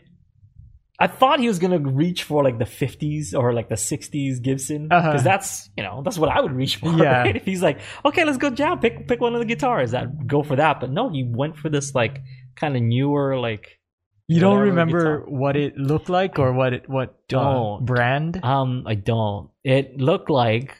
I 1.02 1.08
thought 1.08 1.39
he 1.39 1.47
was 1.47 1.60
gonna 1.60 1.80
reach 1.80 2.24
for 2.24 2.43
like 2.43 2.58
the 2.60 2.66
50s 2.66 3.34
or 3.34 3.54
like 3.54 3.70
the 3.70 3.76
60s 3.76 4.41
Gibson 4.41 4.89
because 4.89 5.04
Uh-huh. 5.06 5.22
that's 5.24 5.70
you 5.78 5.84
know 5.84 6.02
that's 6.04 6.18
what 6.18 6.30
I 6.30 6.41
would 6.41 6.52
reach 6.52 6.76
for. 6.78 6.91
Yeah. 6.97 7.22
right? 7.22 7.36
If 7.38 7.45
he's 7.45 7.62
like, 7.64 7.80
okay, 8.04 8.26
let's 8.26 8.38
go 8.38 8.50
jam, 8.50 8.80
pick 8.80 9.08
pick 9.08 9.22
one 9.22 9.34
of 9.34 9.39
the 9.39 9.45
guitars, 9.45 9.91
that 9.91 10.28
go 10.28 10.43
for 10.43 10.58
that. 10.58 10.80
But 10.82 10.89
no, 10.91 11.10
he 11.10 11.24
went 11.24 11.56
for 11.58 11.70
this 11.70 11.95
like 11.95 12.20
kind 12.56 12.76
of 12.76 12.82
newer 12.84 13.39
like 13.39 13.80
You 14.28 14.41
don't 14.41 14.60
remember 14.60 15.20
guitar. 15.22 15.30
what 15.30 15.56
it 15.56 15.78
looked 15.78 16.10
like 16.10 16.38
or 16.38 16.52
what 16.54 16.74
it 16.74 16.89
what 16.89 17.10
uh, 17.10 17.16
Don't. 17.30 17.86
brand? 17.86 18.43
um 18.43 18.84
I 18.86 18.95
don't. 18.95 19.50
It 19.64 19.97
looked 19.97 20.30
like 20.30 20.76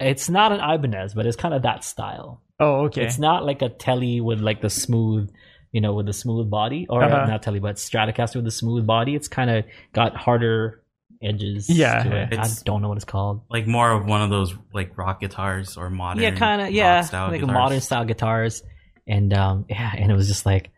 it's 0.00 0.28
not 0.28 0.52
an 0.52 0.60
Ibanez, 0.60 1.14
but 1.14 1.26
it's 1.26 1.36
kind 1.36 1.54
of 1.54 1.62
that 1.62 1.84
style. 1.84 2.42
Oh, 2.58 2.86
okay. 2.86 3.04
It's 3.04 3.18
not 3.18 3.44
like 3.44 3.62
a 3.62 3.68
telly 3.68 4.20
with 4.20 4.40
like 4.40 4.60
the 4.60 4.70
smooth, 4.70 5.30
you 5.72 5.80
know, 5.80 5.94
with 5.94 6.08
a 6.08 6.12
smooth 6.12 6.48
body, 6.50 6.86
or 6.88 7.02
Uh-huh. 7.02 7.26
not 7.26 7.42
telly, 7.42 7.58
but 7.60 7.76
Stratocaster 7.76 8.36
with 8.36 8.46
a 8.46 8.50
smooth 8.52 8.86
body. 8.86 9.14
It's 9.14 9.28
kind 9.28 9.50
of 9.50 9.64
got 9.92 10.14
harder 10.16 10.82
edges. 11.22 11.68
Yeah. 11.70 12.02
to 12.02 12.22
it. 12.34 12.38
I 12.38 12.48
don't 12.64 12.82
know 12.82 12.88
what 12.88 12.96
it's 12.96 13.04
called. 13.04 13.42
like 13.50 13.66
more 13.66 13.90
of 13.92 14.06
one 14.06 14.22
of 14.22 14.30
those 14.30 14.54
like 14.74 14.96
rock 14.98 15.20
guitars 15.20 15.76
or 15.76 15.88
modern. 15.90 16.22
yeah, 16.22 16.30
kind 16.32 16.62
of. 16.62 16.70
Yeah, 16.70 17.00
style 17.02 17.28
like 17.30 17.40
guitars. 17.40 17.54
modern 17.54 17.80
style 17.80 18.04
guitars, 18.04 18.62
and 19.06 19.32
um, 19.32 19.64
yeah, 19.68 19.92
and 19.96 20.10
it 20.10 20.14
was 20.14 20.28
just 20.28 20.46
like. 20.46 20.70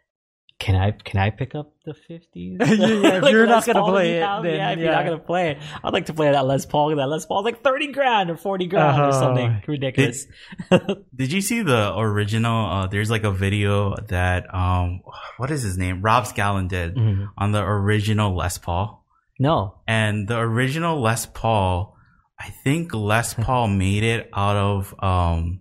Can 0.61 0.77
I 0.77 0.93
can 0.93 1.19
I 1.19 1.31
pick 1.31 1.55
up 1.57 1.73
the 1.85 1.95
fifties? 1.95 2.59
Yeah, 2.61 2.67
yeah, 2.73 3.25
if 3.25 3.31
you're 3.31 3.45
not 3.47 3.67
gonna 3.67 3.83
play 3.85 4.19
it, 4.19 4.43
then 4.43 4.55
yeah, 4.55 4.71
if 4.71 4.79
you're 4.79 4.93
not 4.93 5.05
gonna 5.05 5.19
play 5.19 5.51
it, 5.51 5.59
I'd 5.83 5.93
like 5.93 6.07
to 6.07 6.15
play 6.15 6.31
that 6.31 6.47
Les 6.47 6.65
Paul. 6.65 6.95
That 6.95 7.09
Les 7.09 7.27
Paul's 7.27 7.45
like 7.45 7.63
thirty 7.65 7.89
grand 7.93 8.31
or 8.31 8.37
forty 8.37 8.67
grand 8.69 8.99
or 9.01 9.07
Oh. 9.09 9.11
something 9.11 9.63
ridiculous. 9.67 10.27
Did 11.15 11.33
you 11.33 11.41
see 11.41 11.63
the 11.63 11.93
original? 11.99 12.67
Uh, 12.71 12.87
there's 12.87 13.11
like 13.11 13.25
a 13.25 13.33
video 13.33 13.97
that 14.09 14.55
um, 14.55 15.01
what 15.39 15.51
is 15.51 15.63
his 15.63 15.77
name? 15.77 16.03
Rob 16.03 16.25
Scallon 16.25 16.69
did 16.69 16.95
Mhm. 16.95 17.29
on 17.37 17.51
the 17.53 17.63
original 17.63 18.35
Les 18.35 18.57
Paul, 18.57 19.05
No, 19.41 19.81
and 19.89 20.29
the 20.29 20.39
original 20.39 21.01
Les 21.01 21.27
Paul, 21.27 21.97
I 22.39 22.51
think 22.63 22.95
Les 22.95 23.35
Paul 23.39 23.67
made 23.69 24.05
it 24.05 24.31
out 24.33 24.57
of 24.57 24.95
um 25.03 25.61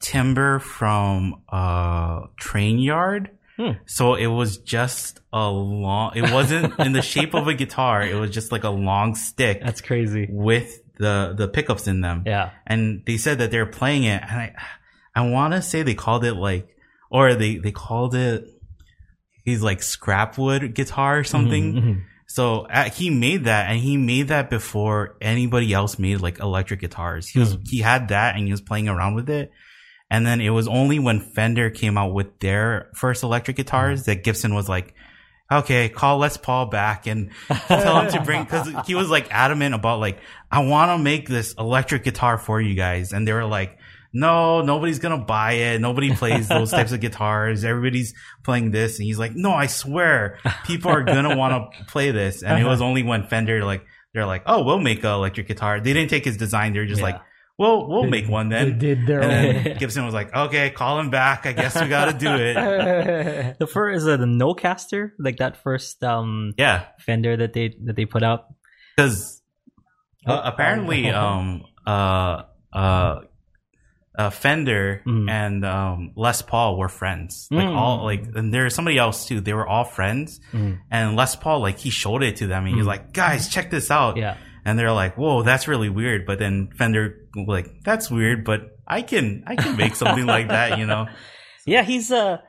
timber 0.00 0.60
from 0.60 1.42
uh 1.48 2.20
train 2.38 2.78
yard. 2.78 3.30
Hmm. 3.56 3.72
So 3.86 4.14
it 4.14 4.26
was 4.26 4.58
just 4.58 5.20
a 5.32 5.48
long. 5.48 6.12
It 6.16 6.32
wasn't 6.32 6.78
in 6.80 6.92
the 6.92 7.02
shape 7.02 7.34
of 7.34 7.46
a 7.46 7.54
guitar. 7.62 8.02
It 8.02 8.14
was 8.14 8.30
just 8.30 8.50
like 8.50 8.64
a 8.64 8.70
long 8.70 9.14
stick 9.14 9.60
that's 9.62 9.80
crazy. 9.80 10.26
with 10.28 10.80
the 10.98 11.34
the 11.36 11.48
pickups 11.48 11.86
in 11.86 12.00
them. 12.00 12.24
Yeah. 12.26 12.50
And 12.66 13.02
they 13.06 13.16
said 13.16 13.38
that 13.38 13.50
they're 13.50 13.66
playing 13.66 14.04
it, 14.04 14.22
and 14.22 14.30
I 14.40 14.54
I 15.14 15.28
want 15.30 15.54
to 15.54 15.62
say 15.62 15.82
they 15.82 15.94
called 15.94 16.24
it 16.24 16.34
like, 16.34 16.68
or 17.10 17.34
they 17.34 17.56
they 17.58 17.70
called 17.72 18.14
it. 18.14 18.44
He's 19.44 19.62
like 19.62 19.80
scrapwood 19.80 20.74
guitar 20.74 21.18
or 21.18 21.24
something. 21.24 21.74
Mhm, 21.74 21.82
mhm. 21.84 22.02
So 22.26 22.60
uh, 22.62 22.88
he 22.90 23.10
made 23.10 23.44
that, 23.44 23.70
and 23.70 23.78
he 23.78 23.96
made 23.96 24.28
that 24.28 24.50
before 24.50 25.16
anybody 25.20 25.72
else 25.72 25.98
made 25.98 26.20
like 26.20 26.40
electric 26.40 26.80
guitars. 26.80 27.28
He 27.28 27.38
was 27.38 27.56
he 27.68 27.78
had 27.80 28.08
that, 28.08 28.34
and 28.36 28.46
he 28.46 28.50
was 28.50 28.62
playing 28.62 28.88
around 28.88 29.14
with 29.14 29.28
it. 29.30 29.52
And 30.10 30.26
then 30.26 30.40
it 30.40 30.50
was 30.50 30.68
only 30.68 30.98
when 30.98 31.20
Fender 31.20 31.70
came 31.70 31.96
out 31.98 32.12
with 32.12 32.38
their 32.40 32.90
first 32.94 33.22
electric 33.22 33.56
guitars 33.56 34.00
uh-huh. 34.00 34.14
that 34.14 34.24
Gibson 34.24 34.54
was 34.54 34.68
like, 34.68 34.94
"Okay, 35.50 35.88
call 35.88 36.18
Les 36.18 36.36
Paul 36.36 36.66
back 36.66 37.06
and 37.06 37.30
tell 37.66 38.00
him 38.00 38.12
to 38.12 38.20
bring." 38.20 38.44
Because 38.44 38.68
he 38.86 38.94
was 38.94 39.08
like 39.08 39.28
adamant 39.30 39.74
about 39.74 40.00
like, 40.00 40.18
"I 40.50 40.60
want 40.64 40.90
to 40.90 41.02
make 41.02 41.28
this 41.28 41.54
electric 41.58 42.04
guitar 42.04 42.38
for 42.38 42.60
you 42.60 42.74
guys," 42.74 43.12
and 43.12 43.26
they 43.26 43.32
were 43.32 43.44
like. 43.46 43.78
No, 44.16 44.62
nobody's 44.62 45.00
gonna 45.00 45.18
buy 45.18 45.54
it. 45.54 45.80
Nobody 45.80 46.14
plays 46.14 46.46
those 46.46 46.70
types 46.70 46.92
of 46.92 47.00
guitars. 47.00 47.64
Everybody's 47.64 48.14
playing 48.44 48.70
this, 48.70 49.00
and 49.00 49.06
he's 49.06 49.18
like, 49.18 49.32
"No, 49.34 49.50
I 49.52 49.66
swear, 49.66 50.38
people 50.66 50.92
are 50.92 51.02
gonna 51.02 51.36
want 51.42 51.72
to 51.74 51.84
play 51.86 52.12
this." 52.12 52.44
And 52.44 52.62
it 52.62 52.64
was 52.64 52.80
uh-huh. 52.80 52.90
only 52.90 53.02
when 53.02 53.26
Fender 53.26 53.64
like 53.64 53.84
they're 54.12 54.24
like, 54.24 54.44
"Oh, 54.46 54.62
we'll 54.62 54.78
make 54.78 55.02
an 55.02 55.10
electric 55.10 55.48
guitar." 55.48 55.80
They 55.80 55.92
didn't 55.92 56.10
take 56.10 56.24
his 56.24 56.36
design. 56.36 56.74
They're 56.74 56.86
just 56.86 57.00
Yeah. 57.00 57.06
like, 57.06 57.20
"Well, 57.58 57.86
we'll 57.88 58.04
make 58.10 58.28
one 58.28 58.48
then." 58.48 58.72
They 58.78 58.94
did 58.94 59.06
their 59.06 59.22
And 59.22 59.56
own. 59.58 59.62
then 59.64 59.76
Gibson 59.78 60.04
was 60.04 60.14
like, 60.14 60.34
"Okay, 60.34 60.70
call 60.70 60.98
him 61.00 61.10
back. 61.10 61.46
I 61.46 61.52
guess 61.52 61.80
we 61.80 61.88
got 61.88 62.06
to 62.06 62.18
do 62.18 62.34
it." 62.34 63.56
The 63.58 63.66
first 63.66 63.98
is 64.02 64.06
it 64.06 64.18
the 64.20 64.26
Nocaster, 64.26 65.12
like 65.18 65.36
that 65.38 65.56
first 65.62 66.02
um 66.04 66.52
Yeah, 66.58 66.86
Fender 67.00 67.36
that 67.36 67.52
they 67.52 67.74
that 67.84 67.96
they 67.96 68.06
put 68.06 68.22
out. 68.22 68.46
because 68.96 69.40
Oh, 70.26 70.32
uh, 70.34 70.42
apparently, 70.46 71.10
oh. 71.12 71.20
um, 71.20 71.62
uh, 71.86 72.42
uh, 72.72 73.20
uh, 74.18 74.30
Fender 74.30 75.02
Mm. 75.06 75.28
and 75.30 75.64
um, 75.66 76.12
Les 76.16 76.40
Paul 76.40 76.78
were 76.78 76.88
friends. 76.88 77.46
Like 77.50 77.66
Mm. 77.68 77.76
all 77.76 78.04
like, 78.04 78.24
and 78.34 78.52
there's 78.54 78.74
somebody 78.74 78.96
else 78.96 79.26
too. 79.26 79.40
They 79.42 79.52
were 79.52 79.66
all 79.68 79.84
friends. 79.84 80.40
Mm. 80.52 80.78
And 80.90 81.14
Les 81.16 81.36
Paul, 81.36 81.60
like, 81.60 81.78
he 81.78 81.90
showed 81.90 82.22
it 82.22 82.36
to 82.36 82.46
them, 82.46 82.64
and 82.64 82.74
he's 82.74 82.84
Mm. 82.84 82.88
like, 82.88 83.12
"Guys, 83.12 83.48
check 83.50 83.70
this 83.70 83.90
out." 83.90 84.16
Yeah. 84.16 84.36
And 84.64 84.78
they're 84.78 84.92
like, 84.92 85.16
"Whoa, 85.16 85.42
that's 85.42 85.68
really 85.68 85.88
weird." 85.90 86.24
But 86.26 86.38
then 86.38 86.70
Fender, 86.78 87.16
like, 87.36 87.66
"That's 87.84 88.10
weird, 88.10 88.44
but 88.44 88.78
I 88.86 89.02
can 89.02 89.44
I 89.46 89.56
can 89.56 89.76
make 89.76 89.94
something 89.94 90.26
like 90.26 90.48
that, 90.48 90.78
you 90.78 90.86
know. 90.86 91.06
Yeah, 91.66 91.82
he's 91.82 92.10
a 92.10 92.42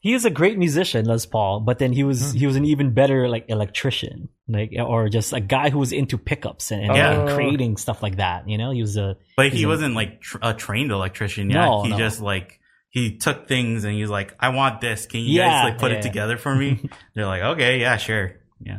he 0.00 0.14
is 0.14 0.24
a 0.24 0.30
great 0.30 0.56
musician, 0.58 1.04
Les 1.06 1.26
Paul, 1.26 1.60
but 1.60 1.78
then 1.80 1.92
he 1.92 2.04
was 2.04 2.30
Hmm. 2.32 2.38
he 2.38 2.46
was 2.46 2.54
an 2.56 2.64
even 2.64 2.94
better 2.94 3.28
like 3.28 3.46
electrician, 3.48 4.28
like 4.48 4.70
or 4.78 5.08
just 5.08 5.32
a 5.32 5.40
guy 5.40 5.70
who 5.70 5.78
was 5.80 5.90
into 5.92 6.16
pickups 6.18 6.70
and, 6.70 6.82
and, 6.84 6.94
Yeah. 6.96 7.20
and 7.20 7.30
creating 7.30 7.76
stuff 7.76 8.02
like 8.04 8.16
that. 8.18 8.48
You 8.48 8.58
know, 8.58 8.70
he 8.70 8.80
was 8.80 8.96
a 8.96 9.16
But 9.36 9.50
he 9.50 9.58
He's 9.58 9.66
wasn't 9.66 9.94
like 9.96 10.20
tr- 10.20 10.38
a 10.42 10.54
trained 10.54 10.92
electrician. 10.92 11.50
Yeah, 11.50 11.64
No, 11.64 11.82
he 11.82 11.90
no. 11.90 11.98
just 11.98 12.20
like 12.20 12.60
he 12.90 13.16
took 13.18 13.48
things 13.48 13.82
and 13.84 13.94
he 13.94 14.00
was 14.02 14.10
like, 14.10 14.34
"I 14.38 14.50
want 14.50 14.80
this. 14.80 15.06
Can 15.06 15.20
you 15.20 15.38
Yeah, 15.38 15.48
guys 15.48 15.64
like 15.70 15.78
put 15.78 15.90
yeah. 15.90 15.98
it 15.98 16.02
together 16.02 16.36
for 16.36 16.54
me?" 16.54 16.88
They're 17.14 17.26
like, 17.26 17.42
"Okay, 17.42 17.80
yeah, 17.80 17.96
sure." 17.96 18.36
Yeah. 18.60 18.78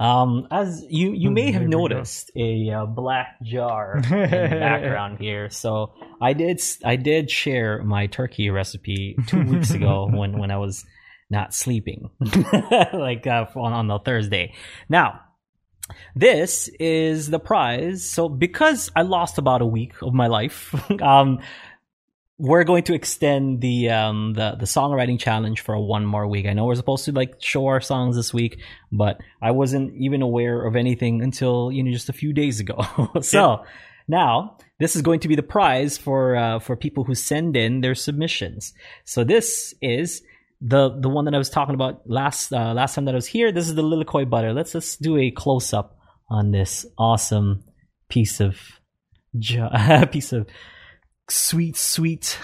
Um, 0.00 0.46
as 0.50 0.84
you 0.88 1.12
you 1.12 1.28
Hmm, 1.28 1.34
may 1.34 1.50
have 1.52 1.62
we 1.62 1.68
go. 1.68 1.78
noticed 1.78 2.30
a 2.36 2.70
uh, 2.70 2.86
black 2.86 3.40
jar 3.42 3.96
in 3.96 4.02
the 4.02 4.06
background 4.60 5.18
here. 5.18 5.50
So 5.50 5.92
I 6.20 6.34
did 6.34 6.60
I 6.84 6.96
did 6.96 7.30
share 7.30 7.82
my 7.82 8.06
turkey 8.06 8.50
recipe 8.50 9.16
two 9.26 9.42
weeks 9.44 9.70
ago 9.72 10.06
when 10.12 10.38
when 10.38 10.50
I 10.52 10.58
was 10.58 10.84
not 11.30 11.52
sleeping, 11.52 12.10
like 12.92 13.26
uh, 13.26 13.46
on 13.56 13.72
on 13.72 13.86
the 13.88 13.98
Thursday. 13.98 14.54
Now. 14.88 15.20
This 16.14 16.68
is 16.78 17.30
the 17.30 17.38
prize. 17.38 18.04
So 18.04 18.28
because 18.28 18.90
I 18.94 19.02
lost 19.02 19.38
about 19.38 19.62
a 19.62 19.66
week 19.66 19.94
of 20.02 20.12
my 20.12 20.26
life, 20.26 20.74
um, 21.00 21.38
we're 22.38 22.62
going 22.62 22.84
to 22.84 22.94
extend 22.94 23.60
the 23.60 23.90
um 23.90 24.32
the 24.34 24.56
the 24.58 24.64
songwriting 24.64 25.18
challenge 25.18 25.60
for 25.60 25.78
one 25.78 26.06
more 26.06 26.26
week. 26.26 26.46
I 26.46 26.52
know 26.52 26.66
we're 26.66 26.76
supposed 26.76 27.04
to 27.06 27.12
like 27.12 27.34
show 27.40 27.66
our 27.66 27.80
songs 27.80 28.14
this 28.14 28.32
week, 28.32 28.60
but 28.92 29.18
I 29.42 29.50
wasn't 29.50 29.94
even 29.96 30.22
aware 30.22 30.64
of 30.64 30.76
anything 30.76 31.22
until 31.22 31.72
you 31.72 31.82
know 31.82 31.90
just 31.90 32.08
a 32.08 32.12
few 32.12 32.32
days 32.32 32.60
ago. 32.60 32.78
so 33.22 33.64
now 34.06 34.56
this 34.78 34.94
is 34.94 35.02
going 35.02 35.20
to 35.20 35.28
be 35.28 35.34
the 35.34 35.42
prize 35.42 35.98
for 35.98 36.36
uh, 36.36 36.58
for 36.60 36.76
people 36.76 37.04
who 37.04 37.14
send 37.14 37.56
in 37.56 37.80
their 37.80 37.96
submissions. 37.96 38.72
So 39.04 39.24
this 39.24 39.74
is 39.82 40.22
the 40.60 40.90
the 40.90 41.08
one 41.08 41.24
that 41.24 41.34
I 41.34 41.38
was 41.38 41.50
talking 41.50 41.74
about 41.74 42.08
last 42.08 42.52
uh, 42.52 42.72
last 42.72 42.94
time 42.94 43.06
that 43.06 43.14
I 43.14 43.16
was 43.16 43.26
here. 43.26 43.50
This 43.50 43.66
is 43.68 43.74
the 43.74 43.82
Lilikoi 43.82 44.30
butter. 44.30 44.52
Let's 44.52 44.72
just 44.72 45.02
do 45.02 45.16
a 45.16 45.32
close 45.32 45.72
up 45.72 45.98
on 46.30 46.52
this 46.52 46.86
awesome 46.96 47.64
piece 48.08 48.40
of 48.40 48.58
piece 50.12 50.32
of 50.32 50.46
sweet 51.30 51.76
sweet 51.76 52.38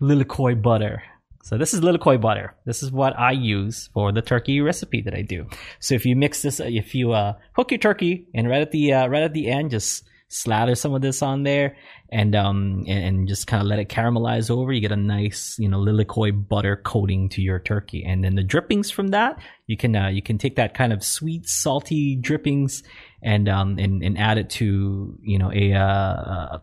Lilikoi 0.00 0.60
butter. 0.60 1.02
So 1.44 1.58
this 1.58 1.74
is 1.74 1.80
Lilikoi 1.80 2.20
butter. 2.20 2.54
This 2.64 2.82
is 2.82 2.92
what 2.92 3.18
I 3.18 3.32
use 3.32 3.90
for 3.92 4.12
the 4.12 4.22
turkey 4.22 4.60
recipe 4.60 5.02
that 5.02 5.14
I 5.14 5.22
do. 5.22 5.46
So 5.80 5.94
if 5.94 6.06
you 6.06 6.14
mix 6.14 6.42
this, 6.42 6.60
if 6.60 6.94
you 6.94 7.12
uh, 7.12 7.34
hook 7.54 7.72
your 7.72 7.78
turkey 7.78 8.28
and 8.32 8.48
right 8.48 8.62
at 8.62 8.70
the 8.70 8.92
uh, 8.92 9.06
right 9.08 9.24
at 9.24 9.32
the 9.32 9.48
end, 9.48 9.70
just 9.70 10.04
slather 10.28 10.74
some 10.74 10.94
of 10.94 11.02
this 11.02 11.20
on 11.20 11.42
there 11.42 11.76
and 12.10 12.34
um 12.34 12.84
and, 12.88 13.04
and 13.04 13.28
just 13.28 13.46
kind 13.46 13.60
of 13.60 13.66
let 13.66 13.78
it 13.78 13.88
caramelize 13.88 14.50
over. 14.50 14.72
You 14.72 14.80
get 14.80 14.92
a 14.92 14.96
nice 14.96 15.56
you 15.58 15.68
know 15.68 15.78
Lilikoi 15.78 16.48
butter 16.48 16.76
coating 16.76 17.28
to 17.30 17.42
your 17.42 17.58
turkey, 17.58 18.04
and 18.04 18.24
then 18.24 18.34
the 18.34 18.42
drippings 18.42 18.90
from 18.90 19.08
that 19.08 19.38
you 19.66 19.76
can 19.76 19.94
uh, 19.94 20.08
you 20.08 20.22
can 20.22 20.38
take 20.38 20.56
that 20.56 20.74
kind 20.74 20.92
of 20.92 21.04
sweet 21.04 21.48
salty 21.48 22.16
drippings 22.16 22.82
and 23.22 23.48
um 23.48 23.78
and, 23.78 24.02
and 24.02 24.16
add 24.18 24.38
it 24.38 24.48
to 24.50 25.18
you 25.22 25.38
know 25.38 25.50
a 25.52 25.74
uh, 25.74 25.84
uh 25.84 26.58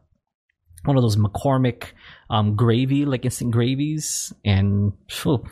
one 0.85 0.97
of 0.97 1.03
those 1.03 1.17
McCormick 1.17 1.85
um, 2.29 2.55
gravy, 2.55 3.05
like 3.05 3.25
instant 3.25 3.51
gravies, 3.51 4.33
and 4.45 4.93
phew, 5.09 5.43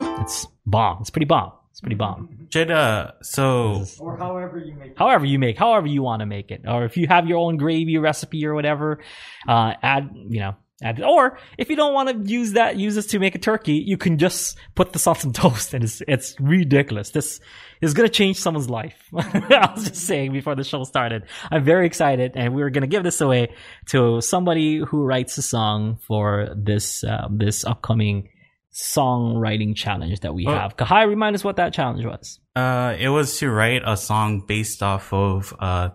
it's 0.00 0.46
bomb. 0.66 0.98
It's 1.00 1.10
pretty 1.10 1.26
bomb. 1.26 1.52
It's 1.70 1.80
pretty 1.80 1.96
bomb. 1.96 2.48
Should 2.52 2.70
uh 2.72 3.12
so 3.22 3.84
or 4.00 4.16
however 4.16 4.58
you 4.58 4.74
make 4.74 4.98
However 4.98 5.26
you 5.26 5.38
make, 5.38 5.56
however 5.56 5.86
you 5.86 6.02
want 6.02 6.20
to 6.20 6.26
make 6.26 6.50
it, 6.50 6.62
or 6.66 6.84
if 6.84 6.96
you 6.96 7.06
have 7.06 7.28
your 7.28 7.38
own 7.38 7.56
gravy 7.56 7.98
recipe 7.98 8.44
or 8.46 8.54
whatever, 8.54 8.98
uh, 9.46 9.74
add 9.80 10.10
you 10.28 10.40
know. 10.40 10.56
Add, 10.80 11.02
or 11.02 11.38
if 11.58 11.70
you 11.70 11.74
don't 11.76 11.92
want 11.92 12.08
to 12.08 12.32
use 12.32 12.52
that, 12.52 12.76
use 12.76 12.94
this 12.94 13.06
to 13.08 13.18
make 13.18 13.34
a 13.34 13.38
turkey, 13.38 13.82
you 13.84 13.96
can 13.96 14.16
just 14.16 14.56
put 14.76 14.92
this 14.92 15.08
on 15.08 15.16
some 15.16 15.32
toast, 15.42 15.74
and 15.74 15.82
it's 15.82 16.00
it's 16.06 16.36
ridiculous. 16.38 17.10
This 17.10 17.40
is 17.80 17.94
gonna 17.94 18.08
change 18.08 18.36
someone's 18.38 18.70
life. 18.70 18.94
I 19.16 19.72
was 19.74 19.88
just 19.88 20.06
saying 20.06 20.32
before 20.32 20.54
the 20.54 20.62
show 20.62 20.84
started. 20.84 21.24
I'm 21.50 21.64
very 21.64 21.84
excited, 21.86 22.32
and 22.36 22.54
we're 22.54 22.70
gonna 22.70 22.86
give 22.86 23.02
this 23.02 23.20
away 23.20 23.48
to 23.88 24.20
somebody 24.20 24.78
who 24.78 25.02
writes 25.02 25.36
a 25.36 25.42
song 25.42 25.98
for 26.06 26.50
this 26.56 27.02
um, 27.02 27.38
this 27.38 27.64
upcoming 27.64 28.28
songwriting 28.72 29.74
challenge 29.74 30.20
that 30.20 30.34
we 30.34 30.46
Oh. 30.46 30.52
have. 30.54 30.76
Kahai, 30.76 31.08
remind 31.08 31.34
us 31.34 31.42
what 31.42 31.56
that 31.56 31.72
challenge 31.72 32.04
was. 32.04 32.38
uh 32.54 32.94
it 32.98 33.08
was 33.08 33.38
to 33.38 33.50
write 33.50 33.82
a 33.84 33.96
song 33.96 34.44
based 34.46 34.82
off 34.82 35.12
of 35.12 35.54
uh 35.58 35.88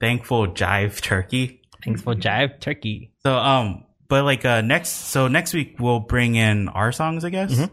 Thankful 0.00 0.48
Jive 0.48 1.00
Turkey. 1.02 1.60
Thankful 1.84 2.14
Jive 2.14 2.60
Turkey. 2.60 3.12
So 3.22 3.36
um 3.36 3.84
but 4.12 4.28
like 4.28 4.44
uh 4.44 4.60
next 4.60 5.08
so 5.08 5.24
next 5.32 5.56
week 5.56 5.80
we'll 5.80 6.04
bring 6.04 6.36
in 6.36 6.68
our 6.68 6.92
songs, 6.92 7.24
I 7.24 7.30
guess. 7.32 7.56
Mhm. 7.56 7.70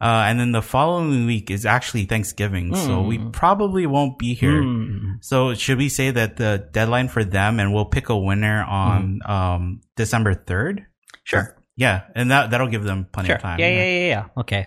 Uh 0.00 0.24
and 0.26 0.40
then 0.40 0.50
the 0.56 0.64
following 0.64 1.26
week 1.28 1.50
is 1.52 1.68
actually 1.68 2.08
Thanksgiving, 2.08 2.72
so 2.74 3.04
we 3.04 3.18
Mm. 3.20 3.30
probably 3.36 3.84
won't 3.84 4.16
be 4.16 4.32
here. 4.32 4.62
Hmm. 4.64 5.20
So 5.20 5.52
should 5.54 5.76
we 5.76 5.88
say 5.92 6.10
that 6.10 6.40
the 6.40 6.64
deadline 6.72 7.08
for 7.12 7.22
them 7.22 7.60
and 7.60 7.70
we'll 7.76 7.86
pick 7.92 8.08
a 8.08 8.16
winner 8.16 8.64
on 8.64 9.20
um 9.28 9.80
December 9.94 10.32
3rd? 10.34 10.88
Sure. 11.28 11.54
Yeah, 11.76 12.08
and 12.16 12.30
that 12.32 12.50
that'll 12.50 12.72
give 12.72 12.84
them 12.84 13.06
plenty 13.12 13.28
Sure. 13.28 13.36
of 13.36 13.42
time. 13.42 13.58
Yeah, 13.60 13.68
yeah, 13.70 13.84
yeah, 14.00 14.06
yeah. 14.16 14.24
Okay. 14.42 14.66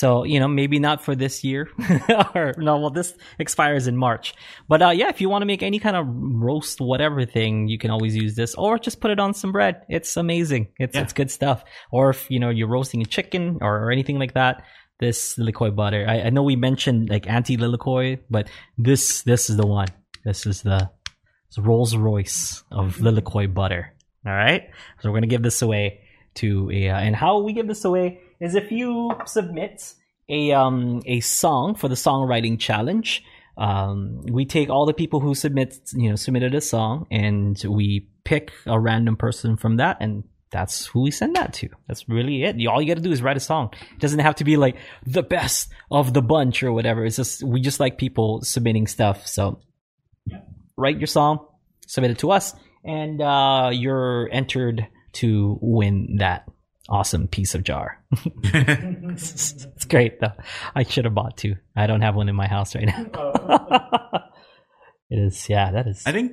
So, 0.00 0.24
you 0.24 0.40
know, 0.40 0.48
maybe 0.48 0.80
not 0.80 1.04
for 1.04 1.14
this 1.14 1.44
year. 1.44 1.68
or 2.34 2.52
no, 2.58 2.78
well 2.80 2.90
this 2.90 3.14
expires 3.38 3.86
in 3.86 3.96
March. 3.96 4.34
But 4.66 4.82
uh 4.82 4.90
yeah, 4.90 5.08
if 5.08 5.20
you 5.20 5.28
want 5.28 5.42
to 5.42 5.46
make 5.46 5.62
any 5.62 5.78
kind 5.78 5.94
of 5.94 6.04
roast 6.08 6.80
whatever 6.80 7.24
thing, 7.24 7.68
you 7.68 7.78
can 7.78 7.92
always 7.92 8.16
use 8.16 8.34
this 8.34 8.56
or 8.56 8.76
just 8.76 8.98
put 9.00 9.12
it 9.12 9.20
on 9.20 9.34
some 9.34 9.52
bread. 9.52 9.82
It's 9.88 10.16
amazing. 10.16 10.72
It's 10.80 10.96
Yeah. 10.96 11.02
it's 11.02 11.12
good 11.12 11.30
stuff. 11.30 11.62
Or 11.92 12.10
if, 12.10 12.26
you 12.28 12.40
know, 12.40 12.50
you're 12.50 12.66
roasting 12.76 13.02
a 13.02 13.04
chicken 13.04 13.58
or, 13.60 13.84
or 13.84 13.92
anything 13.92 14.18
like 14.18 14.34
that, 14.34 14.64
this 14.98 15.36
lilikoi 15.36 15.70
butter. 15.76 16.04
I, 16.08 16.22
I 16.22 16.30
know 16.30 16.42
we 16.42 16.56
mentioned 16.56 17.08
like 17.08 17.28
Aunty 17.28 17.56
Lilikoi, 17.56 18.18
but 18.28 18.50
this 18.76 19.22
this 19.22 19.48
is 19.48 19.56
the 19.56 19.66
one. 19.66 19.88
This 20.24 20.44
is 20.44 20.62
the 20.62 20.90
Rolls 21.56 21.94
Royce 21.94 22.64
of 22.72 22.96
lilikoi 22.96 23.46
butter. 23.54 23.94
All 24.26 24.32
right. 24.34 24.62
So 24.98 25.08
we're 25.08 25.18
gonna 25.18 25.28
give 25.28 25.44
this 25.44 25.62
away 25.62 26.00
to 26.42 26.68
a, 26.72 26.88
uh, 26.88 26.98
and 26.98 27.14
how 27.14 27.42
we 27.42 27.52
give 27.52 27.68
this 27.68 27.84
away 27.84 28.18
is 28.40 28.54
if 28.54 28.70
you 28.70 29.10
submit 29.26 29.94
a 30.28 30.52
um 30.52 31.02
a 31.06 31.20
song 31.20 31.74
for 31.74 31.88
the 31.88 31.94
songwriting 31.94 32.58
challenge. 32.58 33.22
Um, 33.56 34.22
we 34.22 34.46
take 34.46 34.68
all 34.68 34.84
the 34.84 34.92
people 34.92 35.20
who 35.20 35.36
submit, 35.36 35.78
you 35.94 36.10
know, 36.10 36.16
submitted 36.16 36.56
a 36.56 36.60
song, 36.60 37.06
and 37.08 37.62
we 37.68 38.08
pick 38.24 38.50
a 38.66 38.80
random 38.80 39.16
person 39.16 39.56
from 39.56 39.76
that, 39.76 39.98
and 40.00 40.24
that's 40.50 40.86
who 40.86 41.02
we 41.02 41.12
send 41.12 41.36
that 41.36 41.52
to. 41.54 41.68
That's 41.86 42.08
really 42.08 42.42
it. 42.42 42.56
All 42.66 42.82
you 42.82 42.88
got 42.88 42.96
to 42.96 43.00
do 43.00 43.12
is 43.12 43.22
write 43.22 43.36
a 43.36 43.40
song. 43.40 43.72
It 43.92 44.00
doesn't 44.00 44.18
have 44.18 44.36
to 44.36 44.44
be 44.44 44.56
like 44.56 44.76
the 45.06 45.22
best 45.22 45.70
of 45.90 46.14
the 46.14 46.22
bunch 46.22 46.64
or 46.64 46.72
whatever. 46.72 47.04
It's 47.04 47.16
just 47.16 47.44
we 47.44 47.60
just 47.60 47.78
like 47.78 47.96
people 47.96 48.40
submitting 48.42 48.88
stuff. 48.88 49.26
So 49.26 49.60
write 50.76 50.98
your 50.98 51.06
song, 51.06 51.46
submit 51.86 52.12
it 52.12 52.18
to 52.18 52.32
us, 52.32 52.54
and 52.84 53.20
uh, 53.20 53.70
you're 53.72 54.28
entered 54.32 54.88
to 55.14 55.58
win 55.60 56.16
that 56.18 56.48
awesome 56.88 57.28
piece 57.28 57.54
of 57.54 57.62
jar. 57.64 58.04
it's 58.44 59.84
great 59.88 60.20
though. 60.20 60.32
I 60.74 60.82
should 60.84 61.04
have 61.04 61.14
bought 61.14 61.36
two. 61.36 61.56
I 61.76 61.86
don't 61.86 62.02
have 62.02 62.14
one 62.14 62.28
in 62.28 62.36
my 62.36 62.46
house 62.46 62.74
right 62.74 62.86
now. 62.86 63.06
it 65.10 65.18
is, 65.18 65.48
yeah, 65.48 65.72
that 65.72 65.86
is. 65.86 66.02
I 66.06 66.12
think 66.12 66.32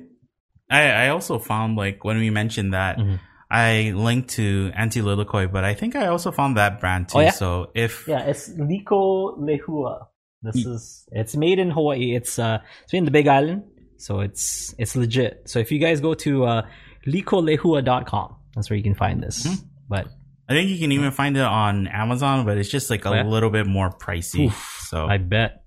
I, 0.70 0.90
I 0.90 1.08
also 1.08 1.38
found 1.38 1.76
like 1.76 2.04
when 2.04 2.18
we 2.18 2.30
mentioned 2.30 2.74
that 2.74 2.98
Mhm. 2.98 3.18
I 3.50 3.92
linked 3.94 4.30
to 4.30 4.72
Aunty 4.74 5.02
Lilikoi, 5.02 5.52
but 5.52 5.62
I 5.62 5.74
think 5.74 5.94
I 5.94 6.06
also 6.06 6.32
found 6.32 6.56
that 6.56 6.80
brand 6.80 7.10
too. 7.10 7.18
Oh, 7.18 7.20
yeah? 7.20 7.30
So 7.32 7.70
if 7.74 8.08
Yeah, 8.08 8.20
it's 8.22 8.48
Liko 8.48 9.36
Lehua. 9.38 10.06
This 10.40 10.64
is 10.66 11.06
it's 11.12 11.36
made 11.36 11.58
in 11.58 11.70
Hawaii. 11.70 12.14
It's 12.16 12.38
uh 12.38 12.58
it's 12.84 12.92
made 12.92 13.00
in 13.00 13.04
the 13.04 13.10
Big 13.10 13.28
Island, 13.28 13.62
so 13.98 14.20
it's 14.20 14.74
it's 14.78 14.96
legit. 14.96 15.42
So 15.50 15.58
if 15.60 15.70
you 15.70 15.78
guys 15.78 16.00
go 16.00 16.14
to 16.14 16.44
uh 16.44 16.62
likolehua.com, 17.06 18.36
that's 18.54 18.70
where 18.70 18.76
you 18.76 18.82
can 18.82 18.94
find 18.94 19.22
this. 19.22 19.46
Mhm. 19.46 19.64
But 19.88 20.06
I 20.48 20.54
think 20.54 20.70
you 20.70 20.78
can 20.78 20.92
even 20.92 21.10
find 21.12 21.36
it 21.36 21.42
on 21.44 21.86
Amazon, 21.86 22.44
but 22.44 22.58
it's 22.58 22.68
just 22.68 22.90
like 22.90 23.04
a 23.06 23.10
yeah? 23.10 23.24
little 23.24 23.50
bit 23.50 23.66
more 23.66 23.90
pricey. 23.90 24.46
Oof, 24.46 24.84
so, 24.88 25.06
I 25.06 25.18
bet. 25.18 25.64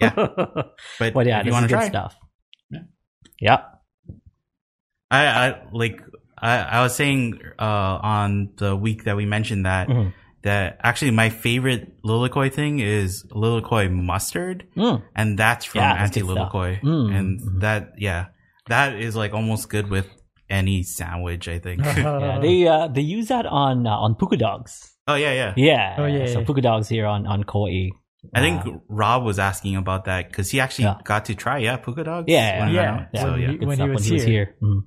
Yeah. 0.00 0.14
but 0.98 1.26
yeah, 1.26 1.40
if 1.40 1.46
you 1.46 1.52
want 1.52 1.64
to 1.68 1.74
try, 1.74 1.88
stuff. 1.88 2.16
Yeah. 2.70 2.80
Yeah. 3.40 3.58
I, 5.10 5.26
I 5.26 5.62
like 5.72 6.00
I, 6.38 6.58
I 6.58 6.82
was 6.82 6.94
saying 6.94 7.40
uh, 7.58 7.98
on 8.02 8.50
the 8.56 8.74
week 8.76 9.04
that 9.04 9.16
we 9.16 9.26
mentioned 9.26 9.66
that 9.66 9.88
Mhm. 9.88 10.12
that 10.42 10.78
actually 10.82 11.10
my 11.12 11.28
favorite 11.30 12.02
Lilikoi 12.02 12.52
thing 12.52 12.80
is 12.80 13.24
Lilikoi 13.30 13.90
mustard, 13.92 14.66
Mm. 14.76 15.02
and 15.14 15.38
that's 15.38 15.64
from 15.64 15.80
Yeah, 15.82 15.92
Aunty. 16.02 16.22
Lilikoi, 16.22 16.80
Mm. 16.80 17.14
and 17.14 17.40
Mhm. 17.40 17.60
that 17.60 17.92
yeah, 17.98 18.26
that 18.68 18.94
is 18.94 19.14
like 19.16 19.34
almost 19.34 19.68
good 19.68 19.88
with 19.90 20.08
any 20.52 20.82
sandwich. 20.84 21.48
I 21.48 21.58
think. 21.58 21.80
Yeah, 22.04 22.38
they 22.40 22.68
uh, 22.68 22.88
they 22.88 23.00
use 23.00 23.28
that 23.28 23.46
on 23.46 23.86
uh, 23.86 23.96
on 24.04 24.14
puka 24.14 24.36
dogs. 24.36 24.92
oh 25.08 25.14
yeah, 25.16 25.32
yeah. 25.32 25.52
Yeah. 25.56 25.96
Oh, 25.98 26.06
yeah, 26.06 26.26
So 26.28 26.40
yeah. 26.40 26.46
puka 26.46 26.60
dogs 26.60 26.88
here 26.92 27.06
on 27.06 27.26
on 27.26 27.42
Kauai. 27.44 27.90
I 28.34 28.40
think 28.40 28.62
Uh, 28.66 28.78
Rob 28.88 29.24
was 29.24 29.38
asking 29.40 29.74
about 29.76 30.04
that 30.04 30.28
because 30.28 30.50
he 30.52 30.60
actually 30.60 30.84
Yeah. 30.92 31.00
got 31.02 31.24
to 31.26 31.34
try 31.34 31.58
yeah 31.58 31.76
puka 31.80 32.04
dogs. 32.04 32.26
Yeah, 32.28 32.38
yeah, 32.38 32.58
when 32.60 32.68
he 32.68 32.74
yeah. 32.76 32.90
went 32.90 33.00
out. 33.00 33.08
yeah. 33.14 33.20
So 33.22 33.30
When 33.32 33.40
yeah. 33.40 33.50
he- 33.50 33.56
good 33.58 33.68
when 33.68 33.78
he 33.80 33.88
was 33.88 34.06
here. 34.06 34.46
Mhm. 34.62 34.80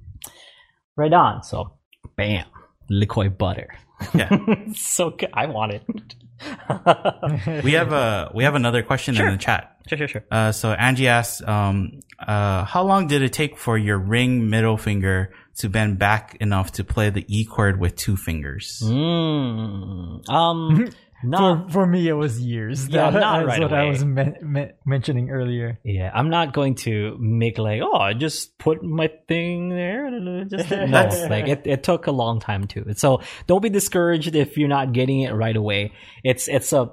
Right 0.96 1.12
on. 1.14 1.44
So, 1.44 1.76
bam. 2.16 2.46
liquid 2.90 3.38
butter. 3.38 3.68
Yeah. 4.14 4.30
so 4.76 5.10
good. 5.12 5.32
I 5.34 5.48
want 5.48 5.74
it. 5.74 5.84
we 7.64 7.74
have 7.74 7.92
a 7.92 8.32
we 8.34 8.44
have 8.44 8.56
another 8.56 8.84
question 8.84 9.16
Sure. 9.16 9.28
in 9.28 9.34
the 9.34 9.38
chat. 9.38 9.78
sure, 9.88 9.98
sure, 9.98 10.08
sure. 10.08 10.24
Uh, 10.32 10.52
so 10.52 10.72
Angie 10.72 11.08
asks, 11.08 11.42
um, 11.48 12.00
uh, 12.20 12.64
how 12.66 12.84
long 12.84 13.08
did 13.08 13.22
it 13.22 13.34
take 13.34 13.58
for 13.58 13.78
your 13.78 13.98
ring 13.98 14.50
middle 14.50 14.78
finger 14.78 15.34
to 15.58 15.70
bend 15.70 15.98
back 16.00 16.36
enough 16.40 16.72
to 16.74 16.84
play 16.84 17.10
the 17.10 17.26
E 17.28 17.46
chord 17.46 17.80
with 17.80 17.96
two 17.96 18.16
fingers? 18.18 18.82
Mm, 18.84 20.30
um, 20.30 20.88
For, 21.22 21.28
not. 21.28 21.72
for 21.72 21.88
me, 21.88 22.08
it 22.08 22.14
was 22.14 22.40
years. 22.40 22.88
Yeah, 22.88 23.10
That- 23.10 23.20
not 23.20 23.38
that's 23.38 23.48
right 23.48 23.62
what 23.62 23.74
I 23.74 23.86
was 23.86 24.04
men- 24.06 24.36
men- 24.44 24.74
mentioning 24.86 25.32
earlier. 25.32 25.80
Yeah, 25.84 26.12
I'm 26.14 26.30
not 26.30 26.54
going 26.54 26.76
to 26.84 27.18
make 27.20 27.58
like, 27.58 27.82
oh, 27.82 27.98
I 27.98 28.14
just 28.14 28.56
put 28.60 28.84
my 28.84 29.10
thing 29.28 29.70
there. 29.70 30.12
Just 30.50 30.70
no, 30.70 30.86
That's- 30.88 31.28
like 31.30 31.48
it, 31.48 31.62
it 31.66 31.84
took 31.84 32.06
a 32.08 32.12
long 32.12 32.40
time 32.42 32.68
too. 32.68 32.86
So 32.96 33.22
don't 33.48 33.62
be 33.64 33.70
discouraged 33.70 34.36
if 34.36 34.58
you're 34.58 34.68
not 34.68 34.92
getting 34.94 35.22
it 35.22 35.32
right 35.34 35.56
away. 35.56 35.94
It's 36.24 36.48
it's 36.48 36.72
a 36.74 36.92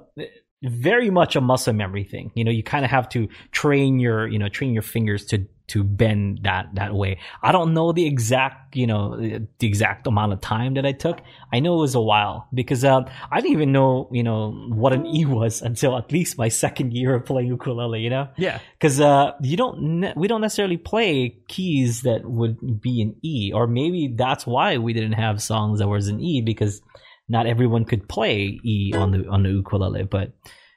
very 0.63 1.09
much 1.11 1.35
a 1.35 1.41
muscle 1.41 1.73
memory 1.73 2.05
thing. 2.05 2.31
You 2.33 2.45
know, 2.45 2.51
you 2.51 2.63
kind 2.63 2.85
of 2.85 2.91
have 2.91 3.09
to 3.09 3.27
train 3.51 3.99
your 3.99 4.25
you 4.27 4.39
know 4.39 4.47
train 4.49 4.73
your 4.73 4.81
fingers 4.83 5.25
to 5.25 5.45
to 5.67 5.83
bend 5.83 6.39
that 6.43 6.67
that 6.75 6.93
way. 6.93 7.19
I 7.41 7.51
don't 7.51 7.73
know 7.73 7.91
the 7.93 8.05
exact 8.05 8.75
you 8.75 8.85
know 8.87 9.15
the 9.17 9.47
exact 9.67 10.05
amount 10.07 10.33
of 10.33 10.41
time 10.41 10.73
that 10.73 10.85
I 10.85 10.91
took. 10.91 11.21
I 11.53 11.59
know 11.61 11.75
it 11.77 11.81
was 11.81 11.95
a 11.95 12.01
while 12.01 12.47
because 12.53 12.83
uh, 12.83 13.01
I 13.31 13.39
didn't 13.41 13.53
even 13.53 13.71
know 13.71 14.09
you 14.11 14.23
know 14.23 14.51
what 14.69 14.91
an 14.93 15.05
E 15.05 15.25
was 15.25 15.61
until 15.61 15.97
at 15.97 16.11
least 16.11 16.37
my 16.37 16.49
second 16.49 16.93
year 16.93 17.15
of 17.15 17.25
playing 17.25 17.47
ukulele. 17.47 18.01
You 18.01 18.09
know 18.09 18.27
Yeah. 18.37 18.59
because 18.77 18.99
uh, 18.99 19.31
you 19.41 19.55
don't 19.55 19.81
ne- 20.01 20.13
we 20.15 20.27
don't 20.27 20.41
necessarily 20.41 20.77
play 20.77 21.37
keys 21.47 22.01
that 22.01 22.25
would 22.25 22.81
be 22.81 23.01
an 23.01 23.15
E, 23.23 23.51
or 23.53 23.65
maybe 23.67 24.13
that's 24.15 24.45
why 24.45 24.77
we 24.77 24.91
didn't 24.93 25.13
have 25.13 25.41
songs 25.41 25.79
that 25.79 25.87
was 25.87 26.07
an 26.09 26.19
E 26.19 26.41
because 26.41 26.81
not 27.29 27.47
everyone 27.47 27.85
could 27.85 28.09
play 28.09 28.59
E 28.65 28.91
on 28.93 29.11
the 29.11 29.27
on 29.29 29.43
the 29.43 29.49
ukulele. 29.49 30.03
But 30.03 30.33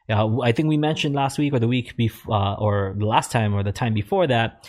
uh, 0.09 0.40
I 0.40 0.52
think 0.52 0.68
we 0.68 0.76
mentioned 0.76 1.14
last 1.14 1.38
week 1.38 1.52
or 1.52 1.59
the 1.59 1.66
week 1.66 1.96
before, 1.96 2.34
uh, 2.34 2.54
or 2.54 2.94
the 2.96 3.07
last 3.07 3.32
time 3.32 3.54
or 3.54 3.62
the 3.62 3.72
time 3.72 3.92
before 3.92 4.26
that, 4.26 4.68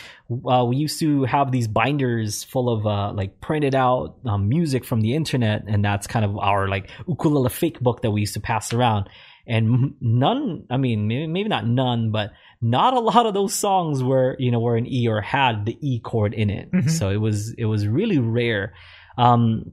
uh, 0.50 0.66
we 0.66 0.78
used 0.78 1.00
to 1.00 1.24
have 1.26 1.52
these 1.52 1.68
binders 1.68 2.44
full 2.44 2.70
of 2.70 2.88
uh, 2.88 3.14
like 3.14 3.40
printed 3.40 3.76
out 3.76 4.16
um, 4.26 4.50
music 4.50 4.84
from 4.84 5.02
the 5.02 5.14
internet, 5.14 5.64
and 5.68 5.86
that's 5.86 6.08
kind 6.08 6.26
of 6.26 6.38
our 6.38 6.68
like 6.68 6.90
ukulele 7.08 7.50
fake 7.50 7.80
book 7.80 8.02
that 8.02 8.12
we 8.12 8.22
used 8.22 8.34
to 8.34 8.40
pass 8.40 8.74
around. 8.74 9.10
And 9.50 9.94
none, 10.02 10.66
I 10.70 10.76
mean, 10.78 11.08
maybe, 11.08 11.28
maybe 11.28 11.50
not 11.50 11.66
none, 11.66 12.12
but 12.12 12.32
not 12.60 12.94
a 12.94 13.00
lot 13.12 13.26
of 13.26 13.34
those 13.34 13.54
songs 13.54 14.04
were, 14.04 14.36
you 14.40 14.52
know, 14.52 14.60
were 14.60 14.76
an 14.76 14.88
E 14.88 15.08
or 15.08 15.22
had 15.22 15.66
the 15.66 15.78
E 15.82 16.00
chord 16.00 16.34
in 16.34 16.50
it. 16.50 16.72
Mhm. 16.72 16.90
So 16.90 17.10
it 17.10 17.18
was, 17.18 17.54
it 17.58 17.66
was 17.66 17.88
really 17.88 18.20
rare. 18.20 18.74
Um, 19.18 19.72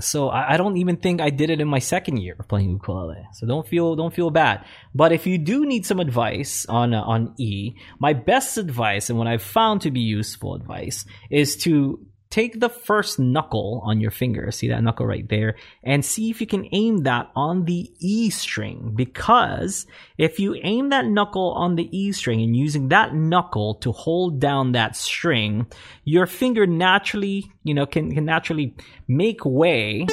so 0.00 0.28
I, 0.28 0.54
I 0.54 0.56
don't 0.56 0.76
even 0.76 0.96
think 0.96 1.20
I 1.20 1.30
did 1.30 1.50
it 1.50 1.60
in 1.60 1.68
my 1.68 1.78
second 1.78 2.18
year 2.18 2.36
of 2.38 2.48
playing 2.48 2.70
ukulele. 2.70 3.26
So 3.34 3.46
don't 3.46 3.66
feel 3.66 3.96
don't 3.96 4.14
feel 4.14 4.30
bad. 4.30 4.64
But 4.94 5.12
if 5.12 5.26
you 5.26 5.38
do 5.38 5.66
need 5.66 5.86
some 5.86 6.00
advice 6.00 6.66
on 6.66 6.94
uh, 6.94 7.02
on 7.02 7.34
E, 7.38 7.74
my 7.98 8.12
best 8.12 8.58
advice 8.58 9.10
and 9.10 9.18
what 9.18 9.28
I've 9.28 9.42
found 9.42 9.82
to 9.82 9.90
be 9.90 10.00
useful 10.00 10.54
advice 10.54 11.04
is 11.30 11.56
to 11.58 12.00
take 12.36 12.60
the 12.60 12.68
first 12.68 13.18
knuckle 13.18 13.80
on 13.82 13.98
your 13.98 14.10
finger, 14.10 14.50
see 14.50 14.68
that 14.68 14.82
knuckle 14.82 15.06
right 15.06 15.26
there, 15.30 15.56
and 15.82 16.04
see 16.04 16.28
if 16.28 16.38
you 16.38 16.46
can 16.46 16.68
aim 16.72 16.98
that 17.04 17.30
on 17.34 17.64
the 17.64 17.90
E 17.98 18.28
string. 18.28 18.92
Because 18.94 19.86
if 20.18 20.38
you 20.38 20.54
aim 20.62 20.90
that 20.90 21.06
knuckle 21.06 21.52
on 21.52 21.76
the 21.76 21.88
E 21.96 22.12
string 22.12 22.42
and 22.42 22.54
using 22.54 22.88
that 22.88 23.14
knuckle 23.14 23.76
to 23.76 23.90
hold 23.90 24.38
down 24.38 24.72
that 24.72 24.96
string, 24.96 25.66
your 26.04 26.26
finger 26.26 26.66
naturally, 26.66 27.50
you 27.64 27.72
know, 27.72 27.86
can, 27.86 28.14
can 28.14 28.26
naturally 28.26 28.76
make 29.08 29.42
way. 29.46 30.06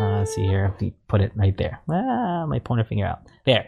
Uh, 0.00 0.18
let's 0.18 0.34
see 0.34 0.44
here. 0.44 0.70
Let 0.72 0.82
me 0.82 0.94
put 1.06 1.20
it 1.20 1.30
right 1.36 1.56
there. 1.56 1.80
Ah, 1.88 2.44
my 2.44 2.58
pointer 2.58 2.82
finger 2.82 3.06
out. 3.06 3.20
There. 3.46 3.66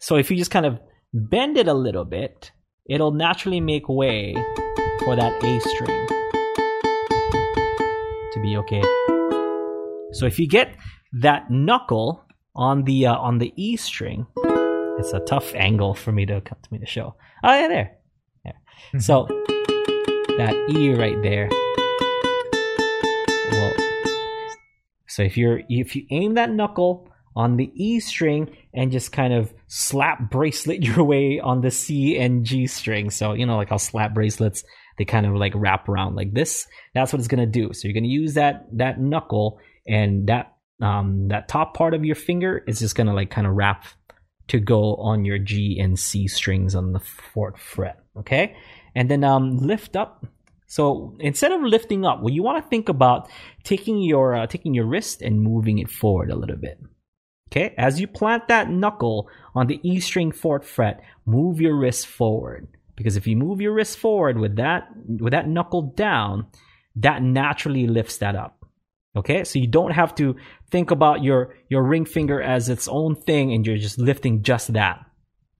So 0.00 0.16
if 0.16 0.32
you 0.32 0.36
just 0.36 0.50
kind 0.50 0.66
of 0.66 0.80
bend 1.14 1.58
it 1.58 1.68
a 1.68 1.74
little 1.74 2.04
bit, 2.04 2.50
it'll 2.90 3.12
naturally 3.12 3.60
make 3.60 3.88
way 3.88 4.34
for 5.04 5.14
that 5.14 5.40
A 5.44 5.60
string 5.60 6.25
to 8.36 8.42
be 8.42 8.56
okay. 8.58 8.82
So 10.12 10.26
if 10.26 10.38
you 10.38 10.46
get 10.46 10.76
that 11.20 11.50
knuckle 11.50 12.24
on 12.54 12.84
the 12.84 13.06
uh, 13.06 13.16
on 13.16 13.38
the 13.38 13.52
E 13.56 13.76
string, 13.76 14.26
it's 14.98 15.12
a 15.12 15.20
tough 15.20 15.54
angle 15.54 15.94
for 15.94 16.12
me 16.12 16.26
to 16.26 16.40
come 16.40 16.58
to 16.62 16.72
me 16.72 16.78
to 16.78 16.86
show. 16.86 17.14
Oh 17.42 17.52
yeah, 17.52 17.68
there. 17.68 17.96
there. 18.44 19.00
So 19.00 19.26
that 20.38 20.54
E 20.70 20.94
right 20.94 21.20
there. 21.22 21.48
Well, 23.52 23.72
so 25.08 25.22
if 25.22 25.36
you're 25.36 25.62
if 25.68 25.96
you 25.96 26.06
aim 26.10 26.34
that 26.34 26.50
knuckle 26.50 27.10
on 27.34 27.56
the 27.56 27.70
E 27.74 28.00
string 28.00 28.54
and 28.72 28.90
just 28.90 29.12
kind 29.12 29.32
of 29.32 29.52
slap 29.68 30.30
bracelet 30.30 30.82
your 30.82 31.04
way 31.04 31.38
on 31.38 31.60
the 31.60 31.70
C 31.70 32.18
and 32.18 32.44
G 32.44 32.66
string. 32.66 33.10
So, 33.10 33.34
you 33.34 33.46
know, 33.46 33.56
like 33.56 33.68
how 33.68 33.76
slap 33.76 34.14
bracelets, 34.14 34.64
they 34.98 35.04
kind 35.04 35.26
of 35.26 35.34
like 35.34 35.52
wrap 35.54 35.88
around 35.88 36.16
like 36.16 36.32
this. 36.32 36.66
That's 36.94 37.12
what 37.12 37.18
it's 37.18 37.28
going 37.28 37.40
to 37.40 37.46
do. 37.46 37.72
So 37.72 37.86
you're 37.86 37.94
going 37.94 38.04
to 38.04 38.10
use 38.10 38.34
that, 38.34 38.66
that 38.72 39.00
knuckle 39.00 39.58
and 39.86 40.26
that, 40.28 40.56
um, 40.80 41.28
that 41.28 41.48
top 41.48 41.74
part 41.74 41.94
of 41.94 42.04
your 42.04 42.16
finger 42.16 42.62
is 42.66 42.78
just 42.78 42.94
going 42.94 43.06
to 43.06 43.12
like 43.12 43.30
kind 43.30 43.46
of 43.46 43.54
wrap 43.54 43.84
to 44.48 44.60
go 44.60 44.96
on 44.96 45.24
your 45.24 45.38
G 45.38 45.78
and 45.80 45.98
C 45.98 46.28
strings 46.28 46.74
on 46.74 46.92
the 46.92 47.00
fourth 47.00 47.58
fret. 47.58 48.00
Okay. 48.18 48.56
And 48.94 49.10
then, 49.10 49.24
um, 49.24 49.58
lift 49.58 49.96
up. 49.96 50.26
So 50.66 51.16
instead 51.20 51.52
of 51.52 51.62
lifting 51.62 52.04
up, 52.04 52.20
well, 52.20 52.32
you 52.32 52.42
want 52.42 52.62
to 52.62 52.68
think 52.68 52.88
about 52.88 53.28
taking 53.62 54.00
your, 54.00 54.34
uh, 54.34 54.46
taking 54.46 54.74
your 54.74 54.86
wrist 54.86 55.22
and 55.22 55.40
moving 55.40 55.78
it 55.78 55.90
forward 55.90 56.30
a 56.30 56.36
little 56.36 56.56
bit. 56.56 56.80
Okay, 57.52 57.74
as 57.78 58.00
you 58.00 58.08
plant 58.08 58.48
that 58.48 58.68
knuckle 58.68 59.28
on 59.54 59.68
the 59.68 59.78
E 59.88 60.00
string 60.00 60.32
fourth 60.32 60.66
fret, 60.66 61.00
move 61.26 61.60
your 61.60 61.76
wrist 61.76 62.08
forward. 62.08 62.66
Because 62.96 63.16
if 63.16 63.26
you 63.26 63.36
move 63.36 63.60
your 63.60 63.74
wrist 63.74 63.98
forward 63.98 64.38
with 64.38 64.56
that 64.56 64.88
with 65.06 65.32
that 65.32 65.48
knuckle 65.48 65.92
down, 65.96 66.46
that 66.96 67.22
naturally 67.22 67.86
lifts 67.86 68.18
that 68.18 68.34
up. 68.34 68.64
Okay, 69.14 69.44
so 69.44 69.58
you 69.58 69.66
don't 69.66 69.92
have 69.92 70.14
to 70.16 70.36
think 70.70 70.90
about 70.90 71.22
your 71.22 71.54
your 71.68 71.82
ring 71.82 72.04
finger 72.04 72.40
as 72.40 72.68
its 72.68 72.88
own 72.88 73.14
thing, 73.14 73.52
and 73.52 73.66
you're 73.66 73.78
just 73.78 73.98
lifting 73.98 74.42
just 74.42 74.72
that. 74.72 75.06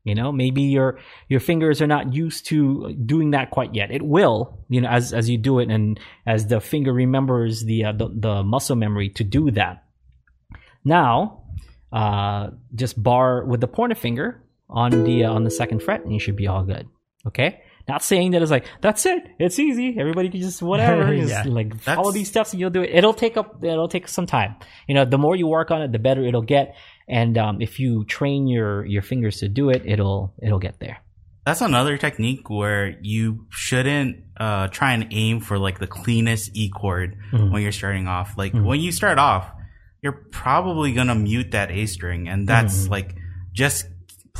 You 0.04 0.14
know, 0.14 0.30
maybe 0.30 0.62
your 0.62 0.98
your 1.28 1.40
fingers 1.40 1.82
are 1.82 1.86
not 1.86 2.14
used 2.14 2.46
to 2.46 2.94
doing 2.94 3.32
that 3.32 3.50
quite 3.50 3.74
yet. 3.74 3.90
It 3.90 4.02
will, 4.02 4.64
you 4.68 4.80
know, 4.80 4.88
as 4.88 5.12
as 5.12 5.28
you 5.28 5.36
do 5.36 5.58
it, 5.58 5.70
and 5.70 5.98
as 6.26 6.46
the 6.46 6.60
finger 6.60 6.92
remembers 6.92 7.64
the 7.64 7.86
uh, 7.86 7.92
the, 7.92 8.08
the 8.14 8.42
muscle 8.44 8.76
memory 8.76 9.08
to 9.10 9.24
do 9.24 9.50
that. 9.52 9.84
Now, 10.84 11.42
uh, 11.92 12.50
just 12.74 13.02
bar 13.02 13.44
with 13.44 13.60
the 13.60 13.68
pointer 13.68 13.96
finger 13.96 14.42
on 14.68 15.04
the 15.04 15.24
uh, 15.24 15.32
on 15.32 15.44
the 15.44 15.50
second 15.50 15.82
fret, 15.82 16.02
and 16.04 16.12
you 16.12 16.20
should 16.20 16.36
be 16.36 16.46
all 16.46 16.62
good. 16.62 16.88
Okay. 17.26 17.60
Not 17.88 18.02
saying 18.02 18.32
that 18.32 18.42
it's 18.42 18.50
like 18.50 18.66
that's 18.80 19.06
it. 19.06 19.22
It's 19.38 19.58
easy. 19.60 19.96
Everybody 19.98 20.28
can 20.28 20.40
just 20.40 20.60
whatever. 20.60 21.14
Yeah. 21.14 21.26
just 21.44 21.48
like 21.48 21.78
follow 21.80 22.10
these 22.10 22.28
steps 22.28 22.52
and 22.52 22.60
you'll 22.60 22.70
do 22.70 22.82
it. 22.82 22.90
It'll 22.92 23.14
take 23.14 23.36
up. 23.36 23.62
It'll 23.62 23.88
take 23.88 24.08
some 24.08 24.26
time. 24.26 24.56
You 24.88 24.94
know, 24.96 25.04
the 25.04 25.18
more 25.18 25.36
you 25.36 25.46
work 25.46 25.70
on 25.70 25.82
it, 25.82 25.92
the 25.92 25.98
better 26.00 26.24
it'll 26.24 26.42
get. 26.42 26.74
And 27.08 27.38
um, 27.38 27.60
if 27.62 27.78
you 27.78 28.04
train 28.04 28.48
your 28.48 28.84
your 28.86 29.02
fingers 29.02 29.38
to 29.38 29.48
do 29.48 29.70
it, 29.70 29.82
it'll 29.86 30.34
it'll 30.42 30.58
get 30.58 30.80
there. 30.80 30.98
That's 31.44 31.60
another 31.60 31.96
technique 31.96 32.50
where 32.50 32.98
you 33.02 33.46
shouldn't 33.50 34.24
uh, 34.36 34.66
try 34.66 34.92
and 34.94 35.06
aim 35.12 35.38
for 35.38 35.56
like 35.56 35.78
the 35.78 35.86
cleanest 35.86 36.50
E 36.56 36.68
chord 36.68 37.16
Mhm. 37.32 37.52
when 37.52 37.62
you're 37.62 37.70
starting 37.70 38.08
off. 38.08 38.36
Like 38.36 38.52
Mhm. 38.52 38.64
when 38.64 38.80
you 38.80 38.90
start 38.90 39.20
off, 39.20 39.48
you're 40.02 40.26
probably 40.32 40.92
gonna 40.92 41.14
mute 41.14 41.52
that 41.52 41.70
A 41.70 41.86
string, 41.86 42.26
and 42.28 42.48
that's 42.48 42.88
Mhm. 42.88 42.90
like 42.90 43.14
just 43.52 43.86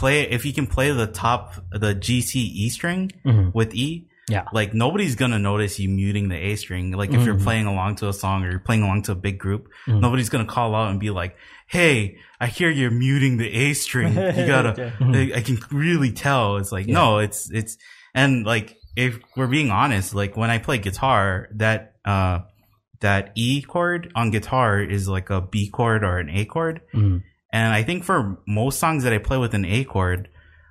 play 0.00 0.16
if 0.36 0.44
you 0.46 0.52
can 0.52 0.66
play 0.66 0.90
the 0.92 1.06
top 1.06 1.54
the 1.72 1.94
G 1.94 2.20
C 2.20 2.40
E 2.40 2.68
string 2.68 3.12
Mhm. 3.24 3.54
with 3.54 3.74
E. 3.74 4.06
Yeah. 4.28 4.44
Like 4.52 4.74
nobody's 4.74 5.14
gonna 5.14 5.38
notice 5.38 5.78
you 5.78 5.88
muting 5.88 6.28
the 6.28 6.36
A 6.36 6.56
string. 6.56 6.90
Like 7.00 7.12
if 7.12 7.24
you're 7.24 7.36
Mhm. 7.36 7.44
playing 7.44 7.66
along 7.66 7.96
to 7.96 8.08
a 8.08 8.12
song 8.12 8.44
or 8.44 8.50
you're 8.50 8.58
playing 8.68 8.82
along 8.82 9.02
to 9.02 9.12
a 9.12 9.20
big 9.28 9.38
group, 9.38 9.68
Mhm. 9.86 10.00
nobody's 10.00 10.28
gonna 10.28 10.44
call 10.56 10.74
out 10.74 10.90
and 10.90 10.98
be 10.98 11.10
like, 11.10 11.36
"Hey, 11.68 12.16
I 12.40 12.46
hear 12.48 12.68
you're 12.70 12.90
muting 13.06 13.36
the 13.38 13.48
A 13.62 13.72
string. 13.74 14.12
You 14.38 14.46
gotta." 14.46 14.72
Mhm. 14.98 15.14
I, 15.34 15.38
I 15.38 15.40
can 15.42 15.58
really 15.70 16.10
tell. 16.12 16.56
It's 16.60 16.72
like, 16.72 16.86
no, 16.88 17.18
it's, 17.18 17.50
it's, 17.52 17.78
and 18.14 18.44
like, 18.44 18.76
if 18.96 19.18
we're 19.36 19.46
being 19.58 19.70
honest, 19.70 20.14
like 20.14 20.36
when 20.36 20.50
I 20.50 20.58
play 20.58 20.78
guitar, 20.78 21.48
that, 21.54 21.80
uh, 22.04 22.40
that 23.00 23.30
E 23.36 23.62
chord 23.62 24.10
on 24.14 24.30
guitar 24.30 24.80
is 24.80 25.06
like 25.06 25.28
a 25.30 25.40
B 25.40 25.68
chord 25.70 26.02
or 26.02 26.18
an 26.18 26.30
A 26.30 26.44
chord. 26.46 26.80
Mhm. 26.94 27.22
And 27.52 27.72
I 27.72 27.82
think 27.82 28.04
for 28.04 28.38
most 28.46 28.78
songs 28.78 29.04
that 29.04 29.12
I 29.12 29.18
play 29.18 29.38
with 29.38 29.54
an 29.54 29.64
A 29.64 29.84
chord, 29.84 30.28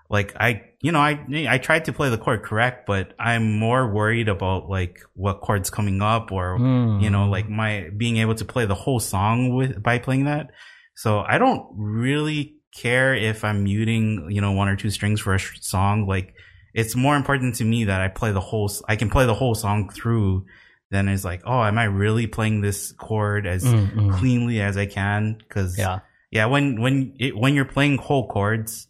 like 0.10 0.36
I, 0.40 0.62
you 0.82 0.92
know, 0.92 1.00
I, 1.00 1.20
I 1.50 1.58
tried 1.58 1.86
to 1.86 1.94
play 1.94 2.10
the 2.10 2.18
chord 2.18 2.44
correct, 2.44 2.86
but 2.86 3.14
I'm 3.20 3.58
more 3.58 3.92
worried 3.92 4.28
about 4.30 4.70
like 4.70 5.00
what 5.14 5.42
chord's 5.42 5.70
coming 5.70 6.02
up 6.02 6.32
or, 6.32 6.60
Mm. 6.60 7.02
you 7.02 7.10
know, 7.10 7.28
like 7.30 7.50
my 7.50 7.90
being 7.96 8.18
able 8.18 8.36
to 8.36 8.46
play 8.46 8.66
the 8.66 8.76
whole 8.76 9.00
song 9.00 9.56
with 9.56 9.82
by 9.82 9.98
playing 10.00 10.26
that. 10.26 10.52
So 10.96 11.20
I 11.20 11.38
don't 11.40 11.66
really 11.76 12.58
care 12.74 13.16
if 13.16 13.44
I'm 13.44 13.64
muting, 13.64 14.28
you 14.30 14.42
know, 14.42 14.52
one 14.52 14.68
or 14.68 14.76
two 14.76 14.90
strings 14.92 15.20
for 15.22 15.34
a 15.34 15.40
song. 15.40 16.06
Like 16.08 16.36
it's 16.74 16.96
more 16.96 17.16
important 17.16 17.56
to 17.56 17.64
me 17.66 17.86
that 17.86 18.02
I 18.02 18.10
play 18.10 18.32
the 18.32 18.42
whole, 18.42 18.70
I 18.88 18.96
can 18.98 19.10
play 19.10 19.26
the 19.26 19.34
whole 19.34 19.56
song 19.56 19.90
through 19.90 20.46
than 20.92 21.08
it's 21.08 21.26
like, 21.26 21.42
oh, 21.46 21.64
am 21.64 21.80
I 21.80 21.86
really 21.86 22.28
playing 22.28 22.62
this 22.62 22.92
chord 22.92 23.48
as 23.48 23.64
Mm, 23.64 23.92
mm. 23.94 24.14
cleanly 24.20 24.62
as 24.62 24.78
I 24.78 24.86
can? 24.86 25.38
Because 25.40 25.78
Yeah. 25.80 26.00
Yeah, 26.36 26.46
when 26.48 26.82
when 26.82 27.16
it, 27.18 27.36
when 27.36 27.56
you're 27.56 27.66
playing 27.66 27.98
whole 27.98 28.28
chords, 28.28 28.88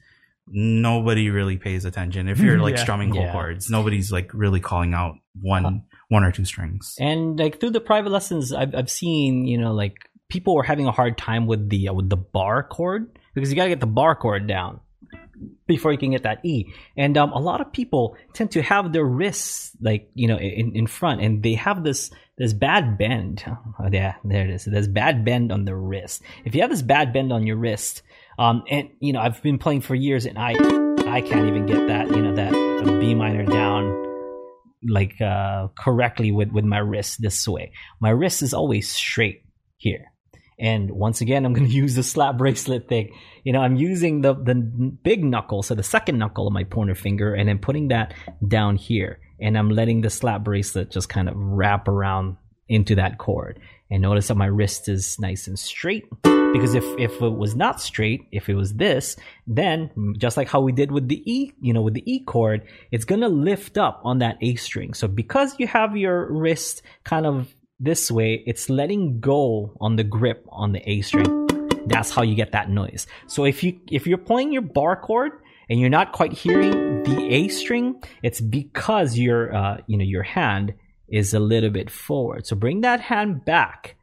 nobody 0.47 1.29
really 1.29 1.57
pays 1.57 1.85
attention. 1.85 2.27
If 2.27 2.39
you're 2.39 2.59
like 2.67 2.75
Yeah. 2.75 2.81
strumming 2.81 3.11
whole 3.11 3.23
Yeah. 3.23 3.31
chords, 3.31 3.69
nobody's 3.69 4.11
like 4.11 4.33
really 4.33 4.59
calling 4.59 4.93
out 4.93 5.15
one 5.39 5.83
one 6.09 6.23
or 6.23 6.31
two 6.31 6.45
strings. 6.45 6.95
And 6.99 7.37
like 7.39 7.59
through 7.59 7.71
the 7.71 7.81
private 7.81 8.09
lessons, 8.09 8.51
I've 8.51 8.73
I've 8.75 8.89
seen 8.89 9.45
you 9.45 9.57
know 9.57 9.73
like 9.73 9.95
people 10.29 10.55
were 10.55 10.63
having 10.63 10.87
a 10.87 10.91
hard 10.91 11.17
time 11.17 11.45
with 11.47 11.69
the 11.69 11.89
uh, 11.89 11.93
with 11.93 12.09
the 12.09 12.17
bar 12.17 12.63
chord 12.63 13.17
because 13.33 13.49
you 13.51 13.55
gotta 13.55 13.69
get 13.69 13.79
the 13.79 13.87
bar 13.87 14.15
chord 14.15 14.47
down 14.47 14.79
before 15.67 15.91
you 15.91 15.97
can 15.97 16.11
get 16.11 16.23
that 16.23 16.43
E. 16.43 16.73
And 16.97 17.17
um, 17.17 17.31
a 17.31 17.39
lot 17.39 17.61
of 17.61 17.71
people 17.71 18.15
tend 18.33 18.51
to 18.51 18.61
have 18.61 18.93
their 18.93 19.05
wrists 19.05 19.75
like 19.81 20.09
you 20.13 20.27
know 20.27 20.37
in, 20.37 20.75
in 20.75 20.87
front, 20.87 21.21
and 21.21 21.43
they 21.43 21.53
have 21.55 21.83
this 21.83 22.11
this 22.37 22.53
bad 22.53 22.97
bend. 22.97 23.43
Oh, 23.47 23.89
yeah, 23.91 24.15
there 24.23 24.43
it 24.43 24.49
is. 24.49 24.65
This 24.65 24.87
bad 24.87 25.25
bend 25.25 25.51
on 25.51 25.65
the 25.65 25.75
wrist. 25.75 26.21
If 26.43 26.55
you 26.55 26.61
have 26.61 26.69
this 26.69 26.81
bad 26.81 27.13
bend 27.13 27.31
on 27.31 27.45
your 27.45 27.57
wrist, 27.57 28.03
um, 28.37 28.63
and 28.69 28.89
you 28.99 29.13
know 29.13 29.19
I've 29.19 29.41
been 29.41 29.57
playing 29.57 29.81
for 29.81 29.95
years, 29.95 30.25
and 30.25 30.37
I 30.37 30.51
I 31.07 31.21
can't 31.21 31.47
even 31.47 31.65
get 31.65 31.87
that 31.87 32.09
you 32.09 32.21
know 32.21 32.35
that 32.35 32.99
B 32.99 33.13
minor 33.13 33.45
down 33.45 34.03
like 34.87 35.19
uh 35.21 35.67
correctly 35.77 36.31
with 36.31 36.51
with 36.51 36.65
my 36.65 36.77
wrist 36.77 37.21
this 37.21 37.47
way 37.47 37.71
my 37.99 38.09
wrist 38.09 38.43
is 38.43 38.53
always 38.53 38.89
straight 38.89 39.43
here 39.77 40.11
and 40.59 40.91
once 40.91 41.21
again 41.21 41.45
i'm 41.45 41.53
going 41.53 41.67
to 41.69 41.73
use 41.73 41.95
the 41.95 42.03
slap 42.03 42.37
bracelet 42.37 42.87
thing. 42.87 43.13
You 43.43 43.53
know 43.53 43.61
i'm 43.61 43.75
using 43.75 44.21
the 44.21 44.33
the 44.33 44.55
big 44.55 45.23
knuckle 45.23 45.63
so 45.63 45.75
the 45.75 45.83
second 45.83 46.17
knuckle 46.17 46.47
of 46.47 46.53
my 46.53 46.63
pointer 46.63 46.95
finger 46.95 47.33
and 47.33 47.47
then 47.47 47.59
putting 47.59 47.89
that 47.89 48.13
down 48.45 48.75
here. 48.75 49.19
And 49.39 49.57
i'm 49.57 49.69
letting 49.69 50.01
the 50.01 50.09
slap 50.09 50.43
bracelet 50.43 50.91
just 50.91 51.09
kind 51.09 51.29
of 51.29 51.35
wrap 51.37 51.87
around 51.87 52.37
into 52.67 52.95
that 52.95 53.17
chord 53.17 53.59
and 53.91 54.01
notice 54.01 54.29
that 54.29 54.35
my 54.35 54.47
wrist 54.47 54.89
is 54.89 55.19
nice 55.19 55.47
and 55.47 55.59
straight 55.59 56.05
because 56.23 56.73
if 56.73 56.85
if 56.97 57.21
it 57.21 57.29
was 57.29 57.55
not 57.55 57.81
straight 57.81 58.21
if 58.31 58.49
it 58.49 58.55
was 58.55 58.73
this 58.73 59.15
then 59.45 59.91
just 60.17 60.37
like 60.37 60.47
how 60.47 60.61
we 60.61 60.71
did 60.71 60.91
with 60.91 61.07
the 61.07 61.21
e 61.31 61.51
you 61.61 61.73
know 61.73 61.81
with 61.81 61.93
the 61.93 62.11
e 62.11 62.23
chord 62.23 62.65
it's 62.91 63.05
gonna 63.05 63.29
lift 63.29 63.77
up 63.77 64.01
on 64.03 64.19
that 64.19 64.37
a 64.41 64.55
string. 64.55 64.93
So 64.93 65.07
because 65.07 65.55
you 65.59 65.67
have 65.67 65.97
your 65.97 66.31
wrist 66.31 66.81
kind 67.03 67.25
of 67.25 67.53
this 67.79 68.09
way 68.09 68.43
it's 68.45 68.69
letting 68.69 69.19
go 69.19 69.75
on 69.81 69.95
the 69.95 70.03
grip 70.03 70.45
on 70.49 70.71
the 70.71 70.89
a 70.89 71.01
string. 71.01 71.47
That's 71.87 72.09
how 72.09 72.23
you 72.23 72.35
get 72.35 72.53
that 72.53 72.69
noise. 72.69 73.05
So 73.27 73.45
if 73.45 73.63
you 73.63 73.79
if 73.91 74.07
you're 74.07 74.17
playing 74.17 74.51
your 74.51 74.61
bar 74.61 74.95
chord 74.95 75.31
and 75.69 75.79
you're 75.79 75.89
not 75.89 76.13
quite 76.13 76.33
hearing 76.33 77.03
the 77.03 77.27
a 77.29 77.47
string 77.49 78.01
it's 78.23 78.39
because 78.41 79.17
your 79.17 79.53
uh 79.53 79.77
you 79.87 79.97
know 79.97 80.03
your 80.05 80.23
hand 80.23 80.73
is 81.07 81.33
a 81.33 81.39
little 81.39 81.69
bit 81.69 81.89
forward. 81.89 82.47
So 82.47 82.55
bring 82.55 82.81
that 82.81 83.01
hand 83.01 83.45
back 83.45 83.95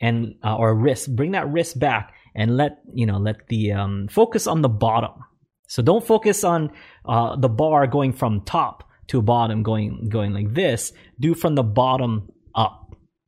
and 0.00 0.36
uh, 0.44 0.56
or 0.56 0.74
wrist 0.74 1.14
bring 1.14 1.32
that 1.32 1.48
wrist 1.50 1.78
back 1.78 2.14
and 2.34 2.56
let 2.56 2.78
you 2.94 3.06
know 3.06 3.18
let 3.18 3.48
the 3.48 3.72
um, 3.72 4.08
focus 4.08 4.46
on 4.46 4.62
the 4.62 4.68
bottom. 4.68 5.24
So 5.66 5.82
don't 5.82 6.06
focus 6.06 6.44
on 6.44 6.70
uh, 7.04 7.36
the 7.36 7.48
bar 7.48 7.86
going 7.86 8.12
from 8.12 8.42
top 8.42 8.88
to 9.08 9.20
bottom 9.20 9.62
going 9.62 10.08
going 10.08 10.32
like 10.32 10.54
this. 10.54 10.92
Do 11.20 11.34
from 11.34 11.54
the 11.54 11.62
bottom 11.62 12.30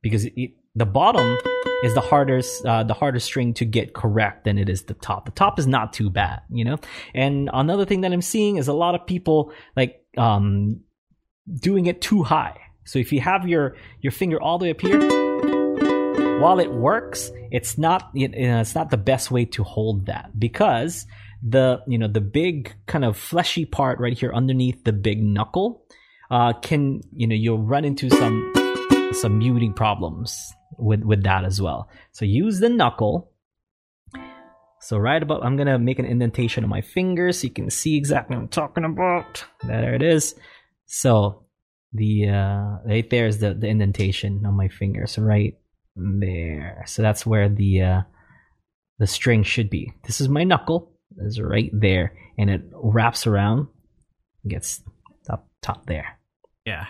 because 0.01 0.25
it, 0.25 0.51
the 0.75 0.85
bottom 0.85 1.37
is 1.83 1.93
the 1.93 2.01
hardest 2.01 2.65
uh, 2.65 2.83
the 2.83 2.93
hardest 2.93 3.25
string 3.25 3.53
to 3.55 3.65
get 3.65 3.93
correct 3.93 4.45
than 4.45 4.57
it 4.57 4.69
is 4.69 4.83
the 4.83 4.93
top. 4.95 5.25
The 5.25 5.31
top 5.31 5.59
is 5.59 5.67
not 5.67 5.93
too 5.93 6.09
bad 6.09 6.41
you 6.49 6.65
know? 6.65 6.77
And 7.13 7.49
another 7.53 7.85
thing 7.85 8.01
that 8.01 8.13
i'm 8.13 8.21
seeing 8.21 8.57
is 8.57 8.67
a 8.67 8.73
lot 8.73 8.95
of 8.95 9.05
people 9.05 9.51
like 9.75 10.03
um 10.17 10.81
doing 11.59 11.85
it 11.85 12.01
too 12.01 12.23
high. 12.23 12.57
So 12.85 12.99
if 12.99 13.11
you 13.11 13.21
have 13.21 13.47
your 13.47 13.75
your 14.01 14.11
finger 14.11 14.41
all 14.41 14.57
the 14.57 14.65
way 14.65 14.71
up 14.71 14.81
here 14.81 14.99
while 16.39 16.59
it 16.59 16.71
works, 16.71 17.31
it's 17.51 17.77
not 17.77 18.09
you 18.13 18.27
know, 18.29 18.61
it's 18.61 18.75
not 18.75 18.89
the 18.89 18.97
best 18.97 19.31
way 19.31 19.45
to 19.45 19.63
hold 19.63 20.07
that 20.07 20.39
because 20.39 21.05
the 21.43 21.81
you 21.87 21.97
know 21.97 22.07
the 22.07 22.21
big 22.21 22.73
kind 22.85 23.03
of 23.03 23.17
fleshy 23.17 23.65
part 23.65 23.99
right 23.99 24.17
here 24.17 24.31
underneath 24.33 24.83
the 24.83 24.93
big 24.93 25.23
knuckle 25.23 25.83
uh, 26.29 26.53
can 26.53 27.01
you 27.15 27.27
know 27.27 27.35
you'll 27.35 27.57
run 27.57 27.83
into 27.83 28.09
some 28.09 28.51
some 29.13 29.37
muting 29.39 29.73
problems 29.73 30.53
with 30.77 31.03
with 31.03 31.23
that 31.23 31.43
as 31.45 31.61
well. 31.61 31.89
So 32.11 32.25
use 32.25 32.59
the 32.59 32.69
knuckle. 32.69 33.31
So 34.81 34.97
right 34.97 35.21
about 35.21 35.43
I'm 35.43 35.57
gonna 35.57 35.77
make 35.77 35.99
an 35.99 36.05
indentation 36.05 36.63
on 36.63 36.69
my 36.69 36.81
finger 36.81 37.31
so 37.31 37.45
you 37.45 37.53
can 37.53 37.69
see 37.69 37.97
exactly 37.97 38.35
what 38.35 38.43
I'm 38.43 38.47
talking 38.49 38.85
about. 38.85 39.45
There 39.63 39.93
it 39.93 40.01
is. 40.01 40.35
So 40.85 41.45
the 41.93 42.29
uh, 42.29 42.77
right 42.85 43.09
there 43.09 43.27
is 43.27 43.39
the 43.39 43.53
the 43.53 43.67
indentation 43.67 44.43
on 44.45 44.55
my 44.55 44.69
finger. 44.69 45.07
So 45.07 45.21
right 45.21 45.55
there. 45.95 46.83
So 46.87 47.01
that's 47.01 47.25
where 47.25 47.49
the 47.49 47.81
uh, 47.81 48.01
the 48.99 49.07
string 49.07 49.43
should 49.43 49.69
be. 49.69 49.93
This 50.05 50.21
is 50.21 50.29
my 50.29 50.43
knuckle. 50.43 50.89
Is 51.17 51.41
right 51.41 51.69
there, 51.73 52.13
and 52.37 52.49
it 52.49 52.61
wraps 52.73 53.27
around, 53.27 53.67
gets 54.47 54.81
up 55.29 55.49
top 55.61 55.85
there. 55.85 56.17
Yeah. 56.65 56.85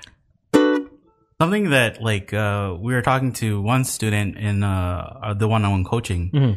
Something 1.42 1.72
that 1.72 1.92
like 2.12 2.34
uh 2.34 2.76
we 2.86 2.94
were 2.94 3.02
talking 3.02 3.32
to 3.42 3.48
one 3.74 3.84
student 3.84 4.38
in 4.38 4.64
uh 4.64 5.02
uh, 5.26 5.34
the 5.34 5.48
one-on-one 5.48 5.86
coaching 5.94 6.24
Mhm. 6.34 6.54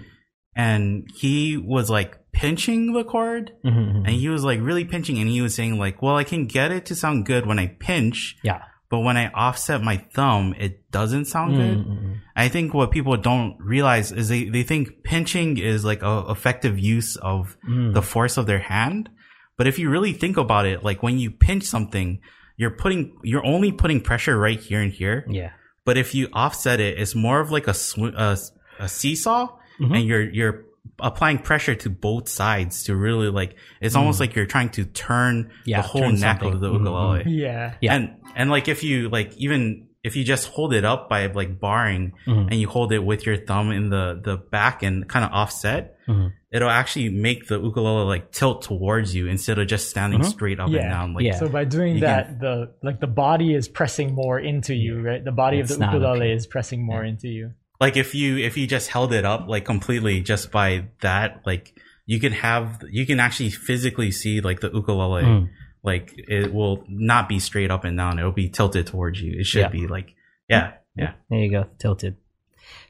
and 0.54 1.08
he 1.22 1.56
was 1.56 1.88
like 1.98 2.10
pinching 2.32 2.92
the 2.92 3.04
chord 3.12 3.52
Mhm, 3.64 4.04
and 4.06 4.10
he 4.22 4.28
was 4.28 4.42
like 4.50 4.60
really 4.68 4.84
pinching 4.84 5.16
and 5.20 5.28
he 5.36 5.40
was 5.46 5.54
saying 5.54 5.78
like, 5.84 5.96
"Well, 6.02 6.16
I 6.22 6.24
can 6.32 6.42
get 6.58 6.68
it 6.76 6.84
to 6.86 6.94
sound 6.94 7.24
good 7.30 7.46
when 7.46 7.58
I 7.64 7.66
pinch, 7.88 8.36
Yeah. 8.42 8.60
but 8.90 9.00
when 9.06 9.16
I 9.16 9.26
offset 9.46 9.80
my 9.90 9.96
thumb, 10.16 10.54
it 10.66 10.72
doesn't 10.98 11.26
sound 11.34 11.50
good." 11.56 11.78
Mhm. 11.78 12.20
I 12.36 12.46
think 12.54 12.74
what 12.74 12.90
people 12.96 13.16
don't 13.30 13.56
realize 13.74 14.12
is 14.12 14.28
they, 14.28 14.44
they 14.54 14.64
think 14.64 15.02
pinching 15.04 15.50
is 15.72 15.84
like 15.90 16.02
a 16.02 16.14
effective 16.34 16.76
use 16.78 17.10
of 17.32 17.56
Mm. 17.70 17.94
the 17.94 18.02
force 18.02 18.36
of 18.40 18.44
their 18.50 18.64
hand. 18.74 19.08
But 19.56 19.66
if 19.70 19.78
you 19.78 19.86
really 19.88 20.12
think 20.12 20.36
about 20.36 20.66
it, 20.72 20.78
like 20.88 21.00
when 21.06 21.16
you 21.22 21.30
pinch 21.30 21.62
something, 21.64 22.18
you're 22.56 22.70
putting, 22.70 23.16
you're 23.22 23.44
only 23.44 23.72
putting 23.72 24.00
pressure 24.00 24.38
right 24.38 24.60
here 24.60 24.80
and 24.80 24.92
here. 24.92 25.24
Yeah. 25.28 25.50
But 25.84 25.96
if 25.98 26.14
you 26.14 26.28
offset 26.32 26.80
it, 26.80 26.98
it's 26.98 27.14
more 27.14 27.40
of 27.40 27.50
like 27.50 27.66
a, 27.68 27.74
sw- 27.74 27.98
a, 28.16 28.38
a 28.78 28.88
seesaw 28.88 29.48
Mhm. 29.80 29.96
and 29.98 30.06
you're, 30.06 30.30
you're 30.30 30.64
applying 31.00 31.38
pressure 31.38 31.74
to 31.74 31.90
both 31.90 32.28
sides 32.28 32.84
to 32.84 32.94
really 32.94 33.28
like, 33.28 33.56
it's 33.80 33.96
almost 33.96 34.20
like 34.20 34.34
you're 34.36 34.46
trying 34.46 34.68
to 34.70 34.84
turn 34.84 35.44
Mm. 35.44 35.50
Yeah, 35.66 35.82
the 35.82 35.88
whole 35.88 36.02
turn 36.02 36.20
neck 36.20 36.40
something. 36.40 36.54
of 36.54 36.60
the 36.60 36.72
ukulele. 36.72 37.24
Yeah. 37.26 37.74
Yeah. 37.80 37.94
And, 37.94 38.16
and 38.36 38.50
like 38.50 38.68
if 38.68 38.84
you 38.84 39.08
like 39.08 39.32
even 39.36 39.88
if 40.04 40.14
you 40.16 40.22
just 40.22 40.48
hold 40.48 40.74
it 40.74 40.84
up 40.84 41.08
by 41.08 41.26
like 41.26 41.58
barring 41.58 42.12
Mhm. 42.26 42.48
and 42.50 42.54
you 42.60 42.68
hold 42.68 42.92
it 42.92 42.98
with 43.02 43.24
your 43.26 43.36
thumb 43.36 43.72
in 43.72 43.88
the, 43.88 44.20
the 44.22 44.36
back 44.36 44.82
and 44.82 45.08
kind 45.08 45.24
of 45.24 45.30
offset, 45.32 45.96
Mhm. 46.06 46.32
it'll 46.52 46.68
actually 46.70 47.08
make 47.08 47.48
the 47.48 47.58
ukulele 47.58 48.04
like 48.04 48.30
tilt 48.30 48.62
towards 48.62 49.14
you 49.14 49.26
instead 49.28 49.58
of 49.58 49.66
just 49.66 49.88
standing 49.88 50.20
Mhm. 50.20 50.26
straight 50.26 50.60
up 50.60 50.68
Yeah. 50.70 50.80
and 50.82 50.90
down. 50.90 51.14
Like, 51.14 51.24
Yeah. 51.24 51.36
So 51.36 51.48
by 51.48 51.64
doing 51.64 51.94
You 51.94 52.00
that, 52.02 52.38
the 52.38 52.70
like 52.82 53.00
the 53.00 53.06
body 53.06 53.54
is 53.54 53.66
pressing 53.66 54.14
more 54.14 54.38
into 54.38 54.74
you, 54.74 55.00
right? 55.00 55.24
The 55.24 55.32
body 55.32 55.58
of 55.60 55.68
the 55.68 55.78
ukulele 55.78 56.18
okay. 56.26 56.32
is 56.32 56.46
pressing 56.46 56.84
more 56.84 57.02
into 57.02 57.28
you. 57.28 57.52
like 57.80 57.96
if 57.96 58.14
you, 58.14 58.38
if 58.38 58.56
you 58.56 58.66
just 58.68 58.88
held 58.88 59.12
it 59.12 59.24
up 59.24 59.46
like 59.48 59.64
completely 59.64 60.20
just 60.20 60.52
by 60.52 60.84
that, 61.00 61.40
like 61.44 61.72
you 62.06 62.20
can 62.20 62.32
have, 62.32 62.82
you 62.90 63.04
can 63.04 63.18
actually 63.20 63.50
physically 63.50 64.10
see 64.10 64.40
like 64.40 64.60
the 64.60 64.70
ukulele, 64.72 65.22
Mm. 65.24 65.48
Like 65.84 66.14
it 66.16 66.52
will 66.52 66.84
not 66.88 67.28
be 67.28 67.38
straight 67.38 67.70
up 67.70 67.84
and 67.84 67.96
down. 67.96 68.18
It'll 68.18 68.32
be 68.32 68.48
tilted 68.48 68.86
towards 68.88 69.20
you. 69.20 69.38
It 69.38 69.44
should 69.46 69.60
Yeah. 69.62 69.68
be 69.68 69.86
like, 69.86 70.14
yeah, 70.48 70.72
yeah. 70.96 71.12
There 71.30 71.38
you 71.38 71.50
go, 71.50 71.66
tilted. 71.78 72.16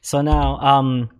So 0.00 0.22
now, 0.22 0.58
um, 0.60 1.10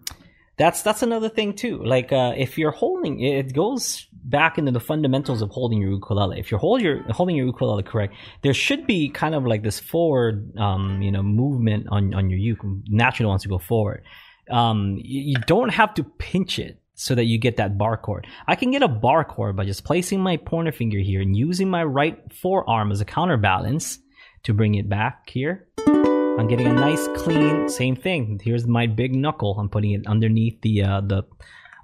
that's 0.57 0.83
that's 0.83 1.03
another 1.03 1.29
thing 1.29 1.55
too. 1.55 1.83
Like, 1.85 2.13
uh, 2.13 2.35
if 2.37 2.57
you're 2.59 2.71
holding, 2.71 3.21
it 3.21 3.53
goes 3.53 4.07
back 4.13 4.57
into 4.57 4.71
the 4.71 4.81
fundamentals 4.81 5.43
of 5.43 5.51
holding 5.51 5.81
your 5.83 5.91
ukulele. 5.91 6.39
If 6.39 6.51
you're 6.51 6.61
hold 6.61 6.81
your 6.81 7.03
holding 7.13 7.35
your 7.35 7.47
ukulele 7.47 7.83
correct, 7.83 8.15
there 8.43 8.55
should 8.55 8.87
be 8.87 9.09
kind 9.09 9.35
of 9.35 9.45
like 9.45 9.63
this 9.65 9.81
forward, 9.81 10.57
um, 10.57 11.03
you 11.03 11.11
know, 11.11 11.23
movement 11.25 11.89
on 11.91 12.15
on 12.15 12.31
your 12.31 12.39
uke. 12.39 12.61
Naturally 12.89 13.27
wants 13.29 13.43
to 13.43 13.49
go 13.49 13.59
forward. 13.59 14.05
Um, 14.49 14.97
you, 15.03 15.23
you 15.33 15.37
don't 15.47 15.71
have 15.71 15.95
to 15.95 16.05
pinch 16.05 16.59
it 16.61 16.81
so 16.95 17.15
that 17.15 17.25
you 17.25 17.39
get 17.39 17.57
that 17.57 17.77
bar 17.77 17.97
chord. 17.97 18.27
I 18.47 18.55
can 18.55 18.71
get 18.71 18.83
a 18.83 18.89
bar 18.89 19.25
chord 19.25 19.57
by 19.57 19.65
just 19.65 19.85
placing 19.85 20.21
my 20.21 20.37
pointer 20.37 20.73
finger 20.73 20.99
here 20.99 21.21
and 21.21 21.37
using 21.37 21.69
my 21.69 21.85
right 21.85 22.21
forearm 22.33 22.93
as 22.93 23.01
a 23.01 23.05
counterbalance 23.05 23.99
to 24.45 24.55
bring 24.55 24.75
it 24.77 24.89
back 24.89 25.29
here. 25.29 25.67
I'm 25.87 26.49
getting 26.49 26.67
a 26.67 26.73
nice 26.73 27.07
clean 27.17 27.69
same 27.69 27.97
thing. 27.97 28.41
Here's 28.43 28.67
my 28.67 28.87
big 28.87 29.15
knuckle. 29.15 29.57
I'm 29.59 29.69
putting 29.69 29.93
it 29.93 30.07
underneath 30.07 30.61
the 30.63 30.83
uh, 30.83 31.01
the 31.01 31.23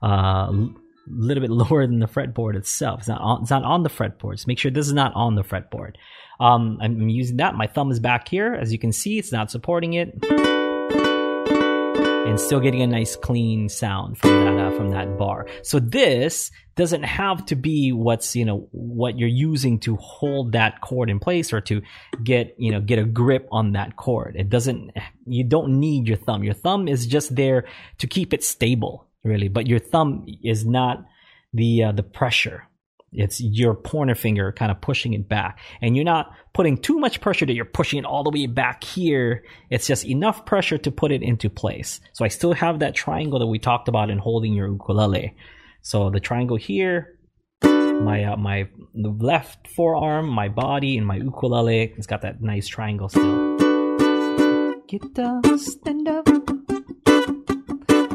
uh, 0.03 0.53
little 1.07 1.41
bit 1.41 1.51
lower 1.51 1.87
than 1.87 2.01
the 2.01 2.09
fretboard 2.09 2.57
itself. 2.57 3.01
It's 3.01 3.09
not 3.09 3.21
on, 3.21 3.43
it's 3.43 3.51
not 3.51 3.65
on 3.65 3.83
the 3.83 3.91
fretboard. 3.91 4.41
So 4.41 4.45
make 4.49 4.59
sure 4.59 4.71
this 4.71 4.87
is 4.87 4.93
not 4.93 5.15
on 5.15 5.35
the 5.35 5.43
fretboard. 5.43 5.95
Um, 6.41 6.79
I'm 6.81 7.09
using 7.09 7.37
that. 7.37 7.55
My 7.55 7.67
thumb 7.67 7.91
is 7.91 8.01
back 8.01 8.29
here. 8.29 8.55
As 8.55 8.73
you 8.73 8.79
can 8.79 8.93
see, 8.93 9.19
it's 9.19 9.33
not 9.33 9.51
supporting 9.51 9.95
it. 9.95 10.60
And 12.31 12.39
still 12.39 12.61
getting 12.61 12.81
a 12.81 12.87
nice 12.87 13.17
clean 13.17 13.69
sound 13.69 14.17
from 14.17 14.31
that 14.45 14.65
uh, 14.65 14.71
from 14.77 14.91
that 14.91 15.19
bar. 15.19 15.47
So 15.63 15.81
this 15.81 16.53
doesn't 16.77 17.03
have 17.03 17.45
to 17.47 17.57
be 17.57 17.91
what's 17.93 18.37
you 18.37 18.45
know 18.45 18.69
what 18.71 19.19
you're 19.19 19.29
using 19.29 19.81
to 19.81 19.97
hold 19.97 20.53
that 20.53 20.81
chord 20.81 21.11
in 21.11 21.19
place 21.19 21.53
or 21.53 21.61
to 21.63 21.83
get 22.23 22.55
you 22.57 22.71
know 22.71 22.81
get 22.81 23.01
a 23.01 23.05
grip 23.05 23.49
on 23.51 23.73
that 23.73 23.97
chord. 23.97 24.37
It 24.39 24.49
doesn't. 24.49 24.93
You 25.27 25.45
don't 25.45 25.81
need 25.81 26.07
your 26.07 26.17
thumb. 26.17 26.45
Your 26.45 26.55
thumb 26.55 26.87
is 26.87 27.07
just 27.07 27.35
there 27.35 27.67
to 27.99 28.07
keep 28.07 28.33
it 28.33 28.45
stable, 28.45 29.09
really. 29.25 29.49
But 29.49 29.67
your 29.67 29.81
thumb 29.81 30.25
is 30.45 30.65
not 30.65 31.05
the 31.53 31.83
uh, 31.85 31.93
the 31.93 32.05
pressure 32.05 32.69
it's 33.13 33.41
your 33.41 33.75
pointer 33.75 34.15
finger 34.15 34.53
kind 34.53 34.71
of 34.71 34.81
pushing 34.81 35.15
it 35.15 35.29
back. 35.29 35.59
And 35.83 35.97
you're 35.97 36.05
not 36.05 36.33
putting 36.55 36.79
too 36.79 36.99
much 36.99 37.21
pressure 37.21 37.47
that 37.47 37.55
you're 37.55 37.65
pushing 37.65 37.99
it 37.99 38.05
all 38.05 38.23
the 38.23 38.31
way 38.31 38.47
back 38.47 38.85
here. 38.85 39.45
It's 39.69 39.87
just 39.87 40.07
enough 40.07 40.47
pressure 40.47 40.79
to 40.79 40.91
put 40.91 41.11
it 41.11 41.23
into 41.23 41.51
place. 41.51 42.01
So 42.13 42.25
I 42.25 42.29
still 42.29 42.53
have 42.53 42.79
that 42.81 42.95
triangle 42.95 43.39
that 43.41 43.47
we 43.47 43.59
talked 43.59 43.89
about 43.89 44.11
in 44.11 44.19
holding 44.19 44.53
your 44.53 44.69
ukulele. 44.69 45.35
So 45.83 46.11
the 46.11 46.21
triangle 46.21 46.57
here, 46.57 47.19
my 47.63 48.25
uh, 48.25 48.37
my 48.37 48.69
left 48.95 49.69
forearm, 49.69 50.29
my 50.29 50.49
body, 50.49 50.97
and 50.97 51.07
my 51.07 51.17
ukulele. 51.17 51.93
It's 51.97 52.07
got 52.07 52.23
that 52.23 52.41
nice 52.41 52.67
triangle 52.67 53.09
still. 53.09 53.57
Get 54.89 55.19
up, 55.19 55.47
stand 55.59 56.09
up, 56.09 56.29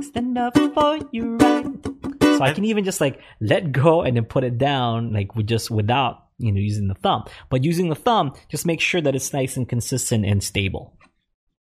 stand 0.03 0.37
up 0.37 0.57
for 0.73 0.99
you 1.11 1.37
right. 1.37 1.94
So 2.37 2.43
I 2.43 2.53
can 2.53 2.65
even 2.65 2.83
just 2.83 3.01
like 3.01 3.19
let 3.39 3.71
go 3.71 4.01
and 4.01 4.15
then 4.17 4.25
put 4.25 4.43
it 4.43 4.57
down, 4.57 5.13
like 5.13 5.35
with 5.35 5.47
just 5.47 5.69
without 5.71 6.23
you 6.37 6.51
know 6.51 6.59
using 6.59 6.87
the 6.87 6.95
thumb. 6.95 7.25
But 7.49 7.63
using 7.63 7.89
the 7.89 7.95
thumb, 7.95 8.33
just 8.49 8.65
make 8.65 8.81
sure 8.81 9.01
that 9.01 9.15
it's 9.15 9.33
nice 9.33 9.57
and 9.57 9.67
consistent 9.67 10.25
and 10.25 10.43
stable. 10.43 10.97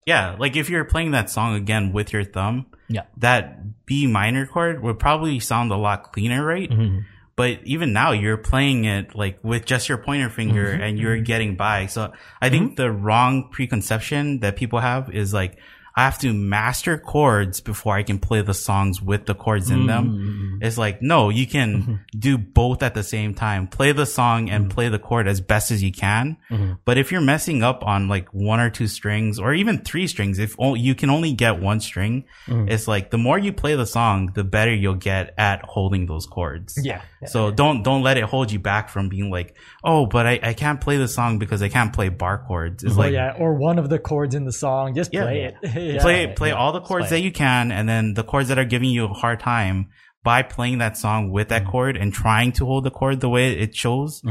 Yeah, 0.07 0.37
like 0.39 0.57
if 0.57 0.69
you're 0.69 0.85
playing 0.85 1.13
that 1.13 1.31
song 1.31 1.55
again 1.55 1.93
with 1.93 2.13
your 2.13 2.25
thumb, 2.25 2.67
Yeah. 2.89 3.05
that 3.19 3.87
B 3.87 4.07
minor 4.07 4.47
chord 4.47 4.83
would 4.83 4.99
probably 4.99 5.41
sound 5.41 5.73
a 5.73 5.77
lot 5.77 6.13
cleaner, 6.13 6.45
right? 6.45 6.69
Mm-hmm. 6.71 6.99
But 7.37 7.61
even 7.65 7.93
now, 7.93 8.13
you're 8.13 8.37
playing 8.37 8.85
it 8.85 9.15
like 9.17 9.39
with 9.43 9.65
just 9.65 9.89
your 9.89 9.99
pointer 9.99 10.29
finger 10.29 10.67
Mm-hmm. 10.67 10.83
and 10.83 10.99
you're 10.99 11.19
getting 11.21 11.57
by. 11.57 11.87
So 11.87 12.13
I 12.41 12.51
think 12.51 12.77
the 12.77 12.93
wrong 12.93 13.49
preconception 13.51 14.41
that 14.41 14.57
people 14.57 14.79
have 14.81 15.11
is 15.11 15.33
like, 15.33 15.57
I 15.97 16.05
have 16.05 16.19
to 16.21 16.33
master 16.33 16.99
chords 16.99 17.61
before 17.61 17.95
I 17.95 18.03
can 18.03 18.19
play 18.19 18.43
the 18.43 18.55
songs 18.55 19.01
with 19.01 19.27
the 19.27 19.35
chords 19.35 19.71
in 19.71 19.87
Mm-hmm. 19.87 19.87
them. 19.87 20.59
It's 20.63 20.79
like, 20.79 21.03
no, 21.03 21.29
you 21.29 21.47
can 21.47 21.83
mm-hmm. 21.83 21.95
do 22.19 22.39
both 22.39 22.83
at 22.83 22.95
the 22.95 23.03
same 23.03 23.35
time. 23.35 23.67
Play 23.69 23.93
the 23.93 24.07
song 24.07 24.51
and 24.51 24.65
mm-hmm. 24.65 24.75
play 24.75 24.89
the 24.89 24.99
chord 24.99 25.29
as 25.29 25.41
best 25.41 25.71
as 25.71 25.83
you 25.83 25.93
can. 25.93 26.37
Mm-hmm. 26.51 26.73
But 26.85 26.99
if 26.99 27.13
you're 27.13 27.21
messing 27.21 27.63
up 27.63 27.85
on 27.85 28.09
like 28.09 28.29
one 28.35 28.61
or 28.61 28.71
two 28.71 28.87
strings 28.89 29.39
or 29.39 29.55
even 29.55 29.79
three 29.85 30.07
strings, 30.07 30.39
if 30.39 30.57
o- 30.59 30.75
you 30.75 30.95
can 30.95 31.11
only 31.11 31.33
get 31.33 31.61
one 31.61 31.81
string, 31.81 32.25
it's 32.49 32.89
like 32.89 33.11
the 33.11 33.19
more 33.19 33.39
you 33.39 33.53
play 33.53 33.77
the 33.77 33.87
song, 33.87 34.33
the 34.35 34.45
better 34.45 34.75
you'll 34.75 34.95
get 34.95 35.35
at 35.39 35.63
holding 35.65 36.07
those 36.07 36.27
chords. 36.27 36.79
Yeah. 36.83 37.03
So 37.27 37.51
don't 37.51 37.83
don't 37.83 38.03
let 38.03 38.17
it 38.17 38.25
hold 38.25 38.51
you 38.53 38.59
back 38.59 38.89
from 38.89 39.09
being 39.09 39.31
like, 39.31 39.57
oh, 39.83 40.07
but 40.07 40.27
I, 40.27 40.41
I 40.43 40.53
can't 40.55 40.81
play 40.81 40.97
the 40.97 41.09
song 41.09 41.39
because 41.39 41.63
I 41.63 41.69
can't 41.69 41.93
play 41.93 42.09
bar 42.09 42.39
chords. 42.47 42.85
It's 42.85 42.95
Or 42.95 42.99
like 42.99 43.13
yeah, 43.13 43.35
or 43.39 43.55
one 43.55 43.79
of 43.79 43.89
the 43.89 43.99
chords 43.99 44.35
in 44.35 44.45
the 44.45 44.53
song, 44.53 44.95
just 44.95 45.13
Yeah. 45.13 45.23
play 45.23 45.45
it. 45.45 45.55
Yeah. 45.85 46.01
play 46.03 46.27
play 46.29 46.51
all 46.53 46.73
the 46.73 46.81
chords 46.81 47.11
that 47.11 47.21
you 47.21 47.33
can, 47.33 47.71
and 47.73 47.89
then 47.89 48.15
the 48.15 48.25
chords 48.25 48.49
that 48.49 48.59
are 48.59 48.65
giving 48.65 48.91
you 48.91 49.05
a 49.05 49.09
hard 49.09 49.41
time 49.41 49.91
by 50.23 50.43
playing 50.43 50.79
that 50.79 50.97
song 50.97 51.31
with 51.31 51.49
Mm-hmm. 51.49 51.65
that 51.65 51.71
chord 51.71 51.97
and 51.97 52.13
trying 52.13 52.53
to 52.53 52.65
hold 52.67 52.85
the 52.85 52.91
chord 52.91 53.21
the 53.21 53.29
way 53.29 53.53
it 53.53 53.75
shows. 53.77 54.23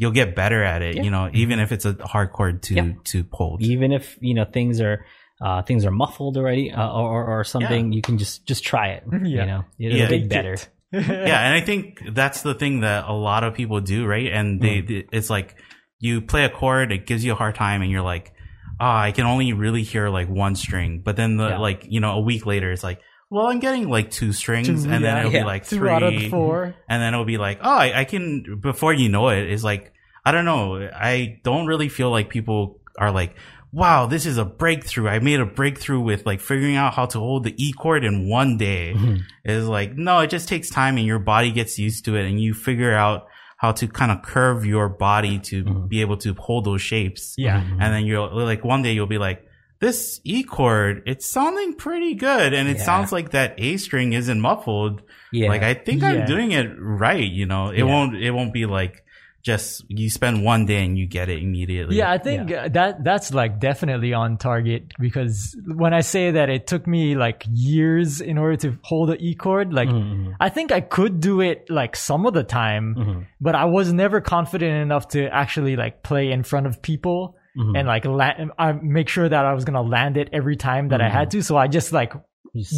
You'll 0.00 0.12
get 0.12 0.36
better 0.36 0.62
at 0.62 0.80
it, 0.82 1.02
you 1.02 1.10
know, 1.10 1.28
even 1.32 1.58
if 1.58 1.72
it's 1.72 1.84
a 1.84 1.94
hard 2.04 2.30
chord 2.32 2.62
to 2.64 2.74
Yeah. 2.74 2.92
to 3.04 3.24
hold. 3.32 3.62
Even 3.62 3.90
if 3.92 4.16
you 4.20 4.34
know 4.34 4.44
things 4.44 4.80
are 4.80 5.04
uh, 5.40 5.62
things 5.62 5.84
are 5.84 5.90
muffled 5.90 6.36
already 6.36 6.70
uh, 6.70 6.88
or 6.92 7.24
or 7.38 7.44
something, 7.44 7.92
you 7.92 8.02
can 8.02 8.18
just 8.18 8.46
just 8.46 8.62
try 8.64 8.88
it. 8.88 9.04
Yeah. 9.12 9.18
You 9.24 9.46
know, 9.46 9.64
it'll 9.78 9.98
Yeah. 9.98 10.08
get 10.08 10.28
better. 10.28 10.56
yeah, 10.92 11.40
and 11.46 11.54
I 11.54 11.60
think 11.60 12.00
that's 12.12 12.42
the 12.42 12.54
thing 12.54 12.80
that 12.80 13.04
a 13.08 13.12
lot 13.12 13.44
of 13.44 13.54
people 13.54 13.80
do, 13.80 14.06
right? 14.06 14.32
And 14.32 14.58
they, 14.60 14.80
they- 14.80 15.06
it's 15.12 15.28
like 15.30 15.56
you 16.00 16.20
play 16.22 16.44
a 16.44 16.48
chord, 16.48 16.92
it 16.92 17.04
gives 17.06 17.24
you 17.24 17.32
a 17.32 17.34
hard 17.34 17.54
time, 17.56 17.82
and 17.82 17.90
you're 17.90 18.00
like, 18.14 18.32
ah, 18.80 19.00
I 19.02 19.12
can 19.12 19.26
only 19.26 19.52
really 19.52 19.82
hear 19.82 20.08
like 20.08 20.28
one 20.28 20.54
string. 20.56 21.00
But 21.04 21.16
then 21.16 21.36
the 21.36 21.48
Yeah. 21.50 21.58
like 21.58 21.86
you 21.88 22.00
know 22.00 22.12
a 22.12 22.20
week 22.20 22.46
later, 22.46 22.70
it's 22.72 22.84
like, 22.84 23.00
well, 23.30 23.46
I'm 23.46 23.60
getting 23.60 23.88
like 23.88 24.10
two 24.10 24.32
strings, 24.32 24.68
Two, 24.68 24.74
and 24.90 24.92
then 24.92 25.02
yeah. 25.02 25.18
it'll 25.20 25.32
Yeah. 25.32 25.40
be 25.40 25.46
like 25.46 25.66
Two 25.68 25.76
three, 25.78 25.90
out 25.90 26.02
of 26.02 26.12
the 26.12 26.28
four. 26.30 26.74
and 26.88 27.02
then 27.02 27.12
it'll 27.14 27.24
be 27.26 27.38
like, 27.38 27.58
oh, 27.62 27.70
I, 27.70 28.00
I 28.00 28.04
can. 28.04 28.58
Before 28.60 28.92
you 28.92 29.08
know 29.08 29.28
it, 29.28 29.50
it's 29.50 29.64
like 29.64 29.92
I 30.24 30.32
don't 30.32 30.44
know. 30.44 30.76
I 30.94 31.40
don't 31.42 31.66
really 31.66 31.88
feel 31.88 32.10
like 32.10 32.28
people 32.30 32.80
are 32.98 33.10
like. 33.12 33.34
Wow, 33.70 34.06
this 34.06 34.24
is 34.24 34.38
a 34.38 34.46
breakthrough. 34.46 35.08
I 35.08 35.18
made 35.18 35.40
a 35.40 35.44
breakthrough 35.44 36.00
with 36.00 36.24
like 36.24 36.40
figuring 36.40 36.76
out 36.76 36.94
how 36.94 37.04
to 37.04 37.18
hold 37.18 37.44
the 37.44 37.52
E 37.62 37.74
chord 37.74 38.02
in 38.02 38.26
one 38.26 38.56
day 38.56 38.96
is 39.44 39.66
like, 39.68 39.94
no, 39.94 40.20
it 40.20 40.30
just 40.30 40.48
takes 40.48 40.70
time 40.70 40.96
and 40.96 41.04
your 41.06 41.18
body 41.18 41.52
gets 41.52 41.78
used 41.78 42.06
to 42.06 42.16
it 42.16 42.24
and 42.26 42.40
you 42.40 42.54
figure 42.54 42.94
out 42.94 43.27
how 43.58 43.72
to 43.72 43.88
kind 43.88 44.10
of 44.10 44.22
curve 44.22 44.64
your 44.64 44.88
body 44.88 45.40
to 45.40 45.64
mm-hmm. 45.64 45.86
be 45.88 46.00
able 46.00 46.16
to 46.16 46.32
hold 46.34 46.64
those 46.64 46.80
shapes. 46.80 47.34
Yeah. 47.36 47.60
And 47.60 47.92
then 47.92 48.06
you'll 48.06 48.30
like 48.34 48.64
one 48.64 48.82
day 48.82 48.92
you'll 48.92 49.06
be 49.06 49.18
like, 49.18 49.44
this 49.80 50.20
E 50.24 50.44
chord, 50.44 51.02
it's 51.06 51.26
sounding 51.30 51.74
pretty 51.74 52.14
good. 52.14 52.54
And 52.54 52.68
it 52.68 52.78
Yeah. 52.78 52.84
sounds 52.84 53.12
like 53.12 53.30
that 53.30 53.54
A 53.58 53.76
string 53.76 54.12
isn't 54.12 54.40
muffled. 54.40 55.02
Yeah. 55.32 55.48
Like 55.48 55.62
I 55.62 55.74
think 55.74 56.02
Yeah. 56.02 56.08
I'm 56.10 56.26
doing 56.26 56.52
it 56.52 56.70
right. 56.78 57.28
You 57.28 57.46
know, 57.46 57.70
it 57.70 57.78
Yeah. 57.78 57.84
won't, 57.84 58.16
it 58.16 58.30
won't 58.30 58.52
be 58.52 58.66
like 58.66 59.04
just 59.42 59.84
you 59.88 60.10
spend 60.10 60.44
one 60.44 60.66
day 60.66 60.84
and 60.84 60.98
you 60.98 61.06
get 61.06 61.28
it 61.28 61.42
immediately. 61.42 61.96
Yeah, 61.96 62.10
I 62.10 62.18
think 62.18 62.52
uh, 62.52 62.68
that 62.68 63.04
that's 63.04 63.32
like 63.32 63.60
definitely 63.60 64.12
on 64.12 64.36
target 64.36 64.92
because 64.98 65.56
when 65.66 65.94
I 65.94 66.00
say 66.00 66.32
that 66.32 66.48
it 66.50 66.66
took 66.66 66.86
me 66.86 67.14
like 67.14 67.44
years 67.50 68.20
in 68.20 68.36
order 68.36 68.56
to 68.56 68.78
hold 68.82 69.08
the 69.10 69.16
E 69.22 69.34
chord, 69.34 69.72
like 69.72 69.88
Mhm. 69.88 70.34
I 70.40 70.48
think 70.48 70.72
I 70.72 70.80
could 70.80 71.20
do 71.20 71.40
it 71.40 71.70
like 71.70 71.96
some 71.96 72.26
of 72.26 72.34
the 72.34 72.42
time, 72.44 72.94
Mhm. 72.96 73.26
but 73.40 73.54
I 73.54 73.64
was 73.66 73.92
never 73.92 74.20
confident 74.20 74.82
enough 74.82 75.08
to 75.08 75.28
actually 75.32 75.76
like 75.76 76.02
play 76.02 76.30
in 76.32 76.42
front 76.42 76.66
of 76.66 76.82
people 76.82 77.36
Mhm. 77.56 77.78
and 77.78 77.88
like 77.88 78.04
la- 78.04 78.34
I 78.58 78.72
make 78.72 79.08
sure 79.08 79.28
that 79.28 79.44
I 79.44 79.52
was 79.54 79.64
gonna 79.64 79.82
land 79.82 80.16
it 80.16 80.28
every 80.32 80.56
time 80.56 80.88
that 80.88 81.00
I 81.00 81.08
had 81.08 81.30
to. 81.30 81.42
So 81.42 81.56
I 81.56 81.68
just 81.68 81.92
like 81.92 82.12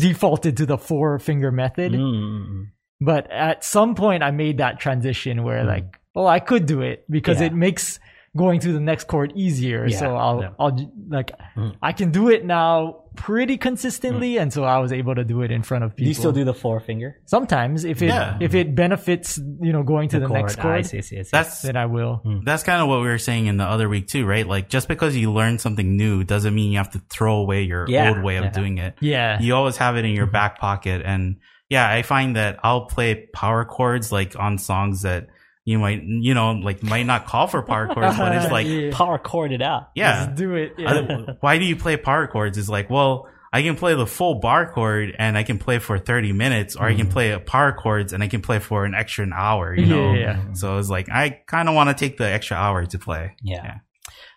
defaulted 0.00 0.56
to 0.58 0.66
the 0.66 0.78
four 0.78 1.18
finger 1.18 1.50
method. 1.52 1.92
Mm. 1.92 2.66
But 3.00 3.30
at 3.30 3.64
some 3.64 3.94
point, 3.94 4.22
I 4.22 4.30
made 4.30 4.58
that 4.58 4.78
transition 4.78 5.42
where 5.42 5.64
like, 5.64 5.98
oh, 6.16 6.26
I 6.26 6.40
could 6.40 6.66
do 6.66 6.80
it 6.82 7.04
because 7.10 7.36
Mm-hmm. 7.36 7.42
Yeah. 7.44 7.50
it 7.50 7.54
makes 7.54 8.00
going 8.36 8.60
to 8.60 8.72
the 8.72 8.78
next 8.78 9.08
chord 9.08 9.32
easier. 9.34 9.86
Yeah, 9.88 9.98
So 9.98 10.14
I'll, 10.16 10.40
yeah. 10.40 10.50
I'll 10.56 10.92
like, 11.08 11.32
Mhm. 11.56 11.74
I 11.82 11.90
can 11.92 12.12
do 12.12 12.28
it 12.30 12.44
now 12.44 13.02
pretty 13.16 13.56
consistently, 13.56 14.38
and 14.38 14.52
so 14.52 14.62
I 14.62 14.78
was 14.78 14.92
able 14.92 15.16
to 15.16 15.24
do 15.24 15.42
it 15.42 15.50
in 15.50 15.62
front 15.64 15.82
of 15.82 15.96
people. 15.96 16.02
Mm. 16.02 16.04
Do 16.04 16.08
you 16.10 16.14
still 16.14 16.32
do 16.32 16.44
the 16.44 16.54
four 16.54 16.78
finger? 16.78 17.16
Sometimes, 17.26 17.84
if 17.84 18.02
it 18.02 18.06
Yeah. 18.06 18.36
if 18.38 18.54
it 18.54 18.76
benefits, 18.76 19.36
you 19.60 19.72
know, 19.72 19.82
going 19.82 20.10
to 20.10 20.20
the, 20.20 20.28
next 20.28 20.58
Ah, 20.58 20.60
I 20.60 20.62
chord, 20.62 20.86
see, 20.86 20.98
I 20.98 21.00
see, 21.00 21.18
I 21.18 21.22
see. 21.22 21.28
That's, 21.32 21.62
then 21.62 21.76
I 21.76 21.86
will. 21.86 22.22
That's 22.44 22.62
kind 22.62 22.80
of 22.80 22.86
what 22.86 23.00
we 23.00 23.08
were 23.08 23.18
saying 23.18 23.46
in 23.46 23.56
the 23.56 23.64
other 23.64 23.88
week 23.88 24.06
too, 24.06 24.24
right? 24.24 24.46
Like 24.46 24.68
just 24.68 24.86
because 24.86 25.16
you 25.16 25.32
learn 25.32 25.58
something 25.58 25.96
new 25.96 26.22
doesn't 26.22 26.54
mean 26.54 26.70
you 26.70 26.78
have 26.78 26.90
to 26.90 27.00
throw 27.10 27.34
away 27.38 27.62
your 27.62 27.86
Yeah, 27.88 28.10
old 28.10 28.22
way 28.22 28.36
of 28.36 28.44
yeah. 28.44 28.50
doing 28.50 28.78
it. 28.78 28.94
Yeah, 29.00 29.40
You 29.40 29.56
always 29.56 29.76
have 29.78 29.96
it 29.96 30.04
in 30.04 30.12
your 30.12 30.26
back 30.26 30.60
pocket. 30.60 31.02
And 31.04 31.38
yeah, 31.68 31.90
I 31.90 32.02
find 32.02 32.36
that 32.36 32.60
I'll 32.62 32.86
play 32.86 33.26
power 33.34 33.64
chords 33.64 34.12
like 34.12 34.36
on 34.38 34.56
songs 34.58 35.02
that 35.02 35.26
you 35.64 35.78
might, 35.78 36.02
you 36.04 36.34
know, 36.34 36.52
like 36.52 36.82
might 36.82 37.06
not 37.06 37.26
call 37.26 37.46
for 37.46 37.62
power 37.62 37.86
chords, 37.94 38.16
but 38.16 38.34
it's 38.36 38.50
like, 38.50 38.66
Yeah. 38.66 38.90
power 38.92 39.18
chord 39.18 39.52
it 39.52 39.62
out. 39.62 39.90
yeah. 39.94 40.26
Just 40.26 40.36
do 40.36 40.54
it. 40.54 40.74
Yeah. 40.78 40.90
I- 40.92 41.32
why 41.40 41.58
do 41.58 41.64
you 41.64 41.76
play 41.76 41.96
power 41.96 42.26
chords? 42.26 42.56
Is 42.58 42.68
like, 42.68 42.88
well, 42.90 43.28
I 43.52 43.62
can 43.62 43.74
play 43.76 43.94
the 43.94 44.06
full 44.06 44.36
bar 44.36 44.70
chord 44.72 45.14
and 45.18 45.36
I 45.36 45.42
can 45.42 45.58
play 45.58 45.78
for 45.80 45.98
30 45.98 46.32
minutes 46.32 46.76
or 46.76 46.84
I 46.84 46.94
can 46.94 47.08
play 47.08 47.32
a 47.32 47.40
power 47.40 47.72
chords 47.72 48.12
and 48.12 48.22
I 48.22 48.28
can 48.28 48.42
play 48.42 48.60
for 48.60 48.84
an 48.84 48.94
extra 48.94 49.24
an 49.24 49.32
hour, 49.34 49.74
you 49.74 49.86
know? 49.86 50.12
Yeah. 50.14 50.52
So 50.54 50.78
it's 50.78 50.88
like, 50.88 51.08
I 51.10 51.40
kind 51.46 51.68
of 51.68 51.74
want 51.74 51.90
to 51.90 51.94
take 51.94 52.16
the 52.16 52.26
extra 52.28 52.56
hour 52.56 52.86
to 52.86 52.98
play. 52.98 53.34
Yeah. 53.42 53.62
Yeah. 53.64 53.74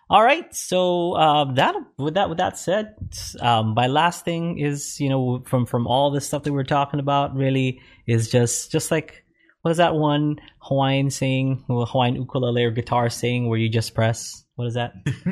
All 0.09 0.23
right. 0.23 0.53
So 0.53 1.15
um, 1.15 1.55
that 1.55 1.75
with 1.97 2.15
that 2.15 2.27
with 2.29 2.39
that 2.39 2.57
said, 2.57 2.95
um, 3.39 3.73
my 3.75 3.87
last 3.87 4.25
thing 4.25 4.59
is 4.59 4.99
you 4.99 5.09
know 5.09 5.43
from 5.45 5.65
from 5.65 5.87
all 5.87 6.11
this 6.11 6.27
stuff 6.27 6.43
that 6.43 6.53
we're 6.53 6.63
talking 6.65 6.99
about 6.99 7.35
really 7.35 7.81
is 8.05 8.29
just 8.29 8.71
just 8.71 8.91
like 8.91 9.22
what 9.63 9.71
is 9.71 9.77
that 9.77 9.95
one 9.95 10.39
Hawaiian 10.59 11.09
saying, 11.09 11.65
well, 11.67 11.85
Hawaiian 11.87 12.15
ukulele 12.15 12.63
or 12.65 12.71
guitar 12.71 13.09
saying 13.09 13.49
where 13.49 13.57
you 13.57 13.69
just 13.69 13.95
press. 13.95 14.43
What 14.55 14.67
is 14.67 14.75
that? 14.75 14.93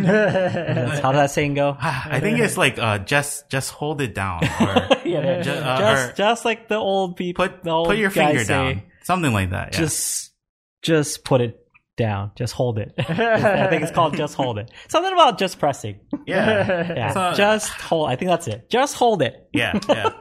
How 1.03 1.11
does 1.11 1.19
that 1.21 1.29
saying 1.31 1.53
go? 1.53 1.77
I 1.79 2.19
think 2.19 2.39
it's 2.39 2.57
like, 2.57 2.79
uh, 2.79 2.97
just, 2.97 3.49
just 3.51 3.69
hold 3.71 4.01
it 4.01 4.15
down 4.15 4.43
or 4.61 4.87
yeah, 5.05 5.41
Ju- 5.41 5.51
uh, 5.51 5.77
just 5.77 6.09
or- 6.09 6.13
just 6.15 6.45
like 6.45 6.67
the 6.69 6.75
old 6.77 7.17
people, 7.17 7.47
put, 7.47 7.63
the 7.63 7.69
old 7.69 7.87
put 7.87 7.97
your 7.99 8.09
guys 8.09 8.29
finger 8.29 8.43
say, 8.45 8.73
down. 8.73 8.81
Something 9.03 9.31
like 9.33 9.51
that. 9.51 9.73
Yeah. 9.73 9.79
Just 9.79 10.31
just 10.81 11.23
put 11.23 11.41
it 11.41 11.59
down. 11.97 12.31
Just 12.35 12.53
hold 12.53 12.79
it. 12.79 12.93
I 12.97 13.67
think 13.67 13.83
it's 13.83 13.91
called 13.91 14.15
just 14.17 14.33
hold 14.33 14.57
it. 14.57 14.71
Something 14.87 15.13
about 15.13 15.37
just 15.37 15.59
pressing. 15.59 15.99
yeah. 16.25 16.93
Yeah, 16.95 17.13
So- 17.13 17.33
just 17.37 17.69
hold. 17.69 18.09
I 18.09 18.15
think 18.15 18.29
that's 18.31 18.47
it. 18.47 18.69
Just 18.71 18.95
hold 18.95 19.21
it. 19.21 19.49
Yeah. 19.53 19.77
Yeah. 19.87 20.13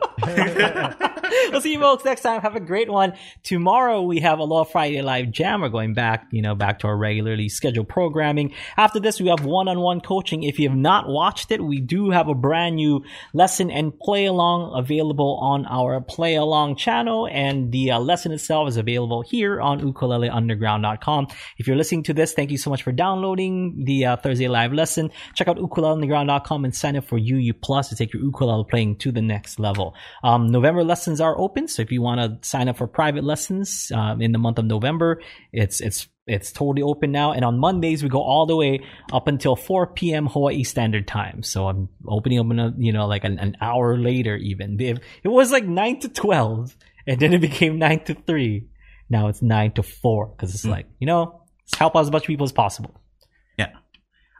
we'll 1.50 1.60
see 1.60 1.72
you 1.72 1.80
folks 1.80 2.04
next 2.04 2.22
time. 2.22 2.40
Have 2.40 2.56
a 2.56 2.60
great 2.60 2.90
one. 2.90 3.14
Tomorrow 3.42 4.02
we 4.02 4.20
have 4.20 4.38
Aloha 4.38 4.64
Friday 4.64 5.02
Live 5.02 5.30
Jam. 5.30 5.60
We're 5.60 5.68
going 5.68 5.94
back, 5.94 6.26
you 6.30 6.42
know, 6.42 6.54
back 6.54 6.80
to 6.80 6.86
our 6.86 6.96
regularly 6.96 7.48
scheduled 7.48 7.88
programming. 7.88 8.54
After 8.76 9.00
this, 9.00 9.20
we 9.20 9.28
have 9.28 9.44
one-on-one 9.44 10.00
coaching. 10.00 10.42
If 10.42 10.58
you 10.58 10.68
have 10.68 10.78
not 10.78 11.08
watched 11.08 11.50
it, 11.50 11.62
we 11.62 11.80
do 11.80 12.10
have 12.10 12.28
a 12.28 12.34
brand 12.34 12.76
new 12.76 13.04
lesson 13.32 13.70
and 13.70 13.96
play 13.98 14.26
along 14.26 14.72
available 14.78 15.38
on 15.40 15.66
our 15.66 16.00
play 16.00 16.34
along 16.34 16.76
channel. 16.76 17.28
And 17.30 17.70
the 17.70 17.92
uh, 17.92 18.00
lesson 18.00 18.32
itself 18.32 18.68
is 18.68 18.76
available 18.76 19.22
here 19.22 19.60
on 19.60 19.80
ukuleleunderground.com. 19.80 21.28
If 21.58 21.66
you're 21.66 21.76
listening 21.76 22.02
to 22.04 22.14
this, 22.14 22.32
thank 22.32 22.50
you 22.50 22.58
so 22.58 22.70
much 22.70 22.82
for 22.82 22.92
downloading 22.92 23.84
the 23.84 24.06
uh, 24.06 24.16
Thursday 24.16 24.48
live 24.48 24.72
lesson. 24.72 25.10
Check 25.34 25.48
out 25.48 25.58
ukuleleunderground.com 25.58 26.64
and 26.64 26.74
sign 26.74 26.96
up 26.96 27.04
for 27.04 27.18
UU 27.18 27.52
Plus 27.54 27.88
to 27.88 27.96
take 27.96 28.12
your 28.12 28.22
ukulele 28.22 28.64
playing 28.68 28.96
to 28.96 29.12
the 29.12 29.22
next 29.22 29.58
level. 29.58 29.94
Um, 30.22 30.48
November 30.48 30.82
lessons 30.82 31.19
are 31.20 31.38
open, 31.38 31.68
so 31.68 31.82
if 31.82 31.92
you 31.92 32.02
want 32.02 32.20
to 32.20 32.48
sign 32.48 32.68
up 32.68 32.76
for 32.76 32.86
private 32.86 33.24
lessons 33.24 33.92
um, 33.94 34.20
in 34.20 34.32
the 34.32 34.38
month 34.38 34.58
of 34.58 34.64
November, 34.64 35.20
it's 35.52 35.80
it's 35.80 36.08
it's 36.26 36.52
totally 36.52 36.82
open 36.82 37.10
now. 37.10 37.32
And 37.32 37.44
on 37.44 37.58
Mondays 37.58 38.02
we 38.02 38.08
go 38.08 38.22
all 38.22 38.46
the 38.46 38.56
way 38.56 38.80
up 39.12 39.26
until 39.26 39.56
4 39.56 39.88
p.m. 39.88 40.26
Hawaii 40.26 40.62
Standard 40.62 41.08
Time. 41.08 41.42
So 41.42 41.68
I'm 41.68 41.88
opening 42.06 42.38
up, 42.38 42.46
a, 42.46 42.74
you 42.78 42.92
know, 42.92 43.06
like 43.06 43.24
an, 43.24 43.38
an 43.38 43.56
hour 43.60 43.98
later 43.98 44.36
even. 44.36 44.80
It 44.80 45.00
was 45.24 45.50
like 45.50 45.64
nine 45.64 45.98
to 46.00 46.08
12, 46.08 46.76
and 47.06 47.20
then 47.20 47.32
it 47.32 47.40
became 47.40 47.78
nine 47.78 48.04
to 48.04 48.14
three. 48.14 48.68
Now 49.08 49.28
it's 49.28 49.42
nine 49.42 49.72
to 49.72 49.82
four 49.82 50.28
because 50.28 50.54
it's 50.54 50.64
mm. 50.64 50.70
like 50.70 50.86
you 50.98 51.06
know, 51.06 51.42
help 51.76 51.96
as 51.96 52.10
much 52.10 52.26
people 52.26 52.44
as 52.44 52.52
possible. 52.52 52.99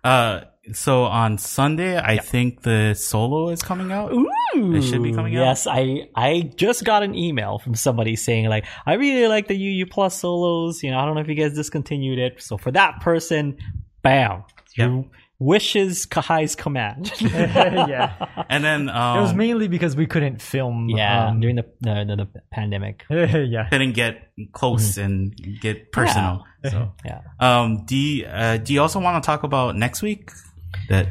Uh, 0.03 0.43
so 0.73 1.05
on 1.05 1.39
Sunday, 1.39 1.97
I 1.97 2.15
yeah. 2.15 2.21
think 2.21 2.63
the 2.63 2.95
solo 2.95 3.49
is 3.49 3.63
coming 3.63 3.91
out. 3.93 4.13
Ooh, 4.13 4.31
it 4.55 4.83
should 4.83 5.03
be 5.03 5.13
coming 5.13 5.37
out. 5.37 5.41
Yes, 5.41 5.67
I 5.67 6.09
I 6.15 6.51
just 6.55 6.85
got 6.85 7.03
an 7.03 7.15
email 7.15 7.59
from 7.59 7.75
somebody 7.75 8.17
saying 8.17 8.49
like 8.49 8.67
I 8.87 8.95
really 8.95 9.27
like 9.27 9.49
the 9.49 9.57
UU 9.57 9.87
Plus 9.87 10.19
solos. 10.19 10.83
You 10.83 10.91
know, 10.91 10.99
I 10.99 11.07
don't 11.07 11.15
know 11.15 11.23
if 11.23 11.29
you 11.29 11.35
guys 11.35 11.55
discontinued 11.55 12.19
it. 12.19 12.43
So 12.43 12.57
for 12.57 12.71
that 12.73 13.01
person, 13.01 13.57
bam, 14.03 14.45
yep 14.77 15.05
wishes 15.41 16.07
Kahai's 16.07 16.55
command. 16.55 17.11
yeah, 17.21 18.45
and 18.49 18.63
then 18.63 18.89
um, 18.89 19.19
it 19.19 19.23
was 19.23 19.35
mainly 19.35 19.67
because 19.67 19.97
we 19.97 20.07
couldn't 20.07 20.41
film. 20.41 20.89
Yeah, 20.91 21.29
um, 21.29 21.41
during 21.41 21.57
the, 21.57 21.67
the, 21.81 22.29
the 22.35 22.43
pandemic. 22.53 23.05
yeah, 23.11 23.69
couldn't 23.69 23.93
get 23.93 24.31
close 24.53 24.93
mm-hmm. 24.93 25.01
and 25.01 25.61
get 25.61 25.91
personal. 25.91 26.45
Yeah. 26.63 26.71
So 26.71 26.93
yeah. 27.05 27.21
Um, 27.41 27.85
do 27.87 27.97
you, 27.97 28.27
uh, 28.27 28.59
do 28.59 28.73
you 28.73 28.83
also 28.83 29.01
want 29.01 29.23
to 29.23 29.27
talk 29.27 29.43
about 29.43 29.75
next 29.75 30.03
week? 30.03 30.31
That 30.89 31.09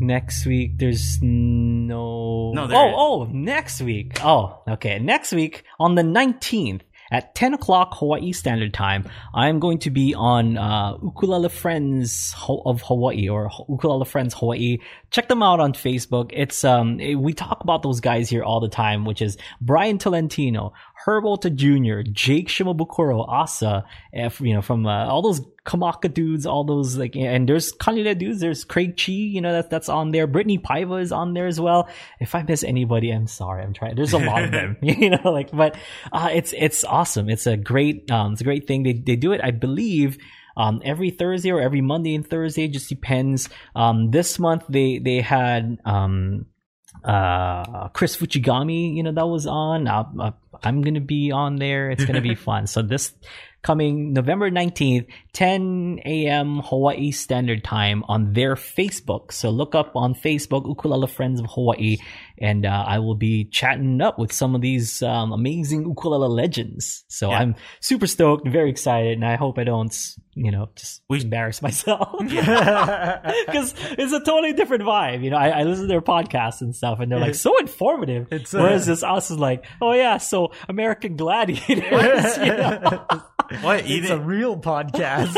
next 0.00 0.46
week 0.46 0.78
there's 0.78 1.18
no. 1.20 2.52
No. 2.52 2.68
oh, 2.70 2.94
oh, 2.96 3.24
next 3.30 3.82
week. 3.82 4.24
Oh, 4.24 4.62
okay. 4.66 4.98
Next 4.98 5.32
week 5.32 5.64
on 5.78 5.96
the 5.96 6.02
nineteenth 6.02 6.82
at 7.10 7.34
10 7.34 7.54
o'clock 7.54 7.94
Hawaii 7.94 8.32
Standard 8.32 8.74
Time, 8.74 9.08
I'm 9.34 9.58
going 9.58 9.78
to 9.80 9.90
be 9.90 10.14
on 10.14 10.56
uh, 10.56 10.96
Ukulele 11.02 11.48
Friends 11.48 12.34
of 12.48 12.82
Hawaii 12.82 13.28
or 13.28 13.50
Ukulele 13.68 14.04
Friends 14.04 14.34
Hawaii. 14.34 14.78
Check 15.10 15.28
them 15.28 15.42
out 15.42 15.60
on 15.60 15.72
Facebook. 15.72 16.30
It's 16.34 16.64
um 16.64 16.98
we 16.98 17.32
talk 17.32 17.60
about 17.62 17.82
those 17.82 18.00
guys 18.00 18.28
here 18.28 18.42
all 18.42 18.60
the 18.60 18.68
time, 18.68 19.04
which 19.04 19.22
is 19.22 19.36
Brian 19.60 19.98
Tolentino, 19.98 20.72
Herb 21.08 21.24
Ohta 21.24 21.54
Jr., 21.54 22.02
Jake 22.10 22.48
Shimabukuro, 22.48 23.26
Asa, 23.26 23.86
F, 24.12 24.42
you 24.42 24.52
know, 24.52 24.60
from 24.60 24.84
uh, 24.84 25.06
all 25.06 25.22
those 25.22 25.40
Kamaka 25.64 26.12
dudes, 26.12 26.44
all 26.44 26.64
those 26.64 26.98
like, 26.98 27.16
and 27.16 27.48
there's 27.48 27.72
Kaneda 27.72 28.18
dudes. 28.18 28.40
There's 28.40 28.62
Craig 28.62 28.94
Chee, 28.98 29.12
you 29.12 29.40
know, 29.40 29.52
that's 29.52 29.68
that's 29.68 29.88
on 29.88 30.10
there. 30.10 30.26
Brittany 30.26 30.58
Paiva 30.58 31.00
is 31.00 31.10
on 31.10 31.32
there 31.32 31.46
as 31.46 31.58
well. 31.58 31.88
If 32.20 32.34
I 32.34 32.42
miss 32.42 32.62
anybody, 32.62 33.10
I'm 33.10 33.26
sorry. 33.26 33.62
I'm 33.62 33.72
trying. 33.72 33.96
There's 33.96 34.12
a 34.12 34.18
lot 34.18 34.44
of 34.44 34.52
them, 34.52 34.76
you 34.82 35.08
know, 35.08 35.32
like, 35.32 35.50
but 35.50 35.76
uh, 36.12 36.28
it's 36.30 36.52
it's 36.54 36.84
awesome. 36.84 37.30
It's 37.30 37.46
a 37.46 37.56
great 37.56 38.10
um, 38.10 38.32
it's 38.32 38.42
a 38.42 38.44
great 38.44 38.66
thing. 38.66 38.82
They 38.82 38.92
they 38.92 39.16
do 39.16 39.32
it, 39.32 39.40
I 39.42 39.50
believe. 39.50 40.18
Um, 40.58 40.82
every 40.84 41.10
Thursday 41.10 41.52
or 41.52 41.60
every 41.60 41.80
Monday 41.80 42.14
and 42.16 42.28
Thursday, 42.28 42.68
just 42.68 42.90
depends. 42.90 43.48
Um, 43.74 44.10
this 44.10 44.38
month 44.38 44.64
they 44.68 44.98
they 44.98 45.22
had 45.22 45.78
um, 45.86 46.46
uh, 47.04 47.88
Kris 47.88 48.16
Fuchigami, 48.16 48.94
you 48.94 49.02
know, 49.02 49.12
that 49.12 49.26
was 49.26 49.46
on. 49.46 49.86
Uh, 49.86 50.32
I'm 50.62 50.82
gonna 50.82 51.00
be 51.00 51.30
on 51.32 51.56
there. 51.56 51.90
It's 51.90 52.04
gonna 52.04 52.20
be 52.20 52.34
fun. 52.48 52.66
So 52.66 52.82
this 52.82 53.12
coming 53.62 54.12
November 54.12 54.50
19th, 54.50 55.06
10 55.32 56.00
a.m. 56.04 56.60
Hawaii 56.64 57.10
Standard 57.10 57.64
Time 57.64 58.04
on 58.08 58.32
their 58.32 58.54
Facebook. 58.54 59.32
So 59.32 59.50
look 59.50 59.74
up 59.74 59.92
on 59.94 60.14
Facebook, 60.14 60.66
Ukulele 60.66 61.06
Friends 61.06 61.40
of 61.40 61.46
Hawaii, 61.50 61.96
and 62.40 62.64
uh, 62.64 62.84
I 62.86 63.00
will 63.00 63.14
be 63.14 63.44
chatting 63.44 64.00
up 64.00 64.18
with 64.18 64.32
some 64.32 64.54
of 64.54 64.60
these 64.60 65.02
um, 65.02 65.32
amazing 65.32 65.84
ukulele 65.86 66.28
legends. 66.28 67.04
So 67.08 67.30
yeah. 67.30 67.38
I'm 67.38 67.56
super 67.80 68.06
stoked, 68.06 68.48
very 68.48 68.70
excited, 68.70 69.12
and 69.14 69.24
I 69.24 69.36
hope 69.36 69.58
I 69.58 69.64
don't, 69.64 69.94
you 70.34 70.50
know, 70.50 70.70
just 70.76 71.02
we 71.08 71.20
embarrass 71.20 71.60
myself 71.60 72.16
because 72.18 73.74
it's 73.98 74.12
a 74.12 74.20
totally 74.20 74.52
different 74.52 74.84
vibe. 74.84 75.24
You 75.24 75.30
know, 75.30 75.36
I, 75.36 75.48
I, 75.48 75.62
listen 75.64 75.84
to 75.84 75.88
their 75.88 76.00
podcasts 76.00 76.60
and 76.60 76.74
stuff, 76.74 77.00
and 77.00 77.10
they're 77.10 77.18
like 77.18 77.34
so 77.34 77.58
informative. 77.58 78.28
It's, 78.30 78.54
uh, 78.54 78.58
Whereas 78.58 78.86
this 78.86 79.02
us 79.02 79.30
is 79.30 79.38
like, 79.38 79.64
oh 79.80 79.92
yeah, 79.92 80.18
so 80.18 80.52
American 80.68 81.16
Gladiators. 81.16 81.68
you 82.38 82.56
know? 82.56 83.06
What? 83.60 83.84
It's 83.86 84.10
a 84.10 84.18
real 84.18 84.56
podcast. 84.58 85.34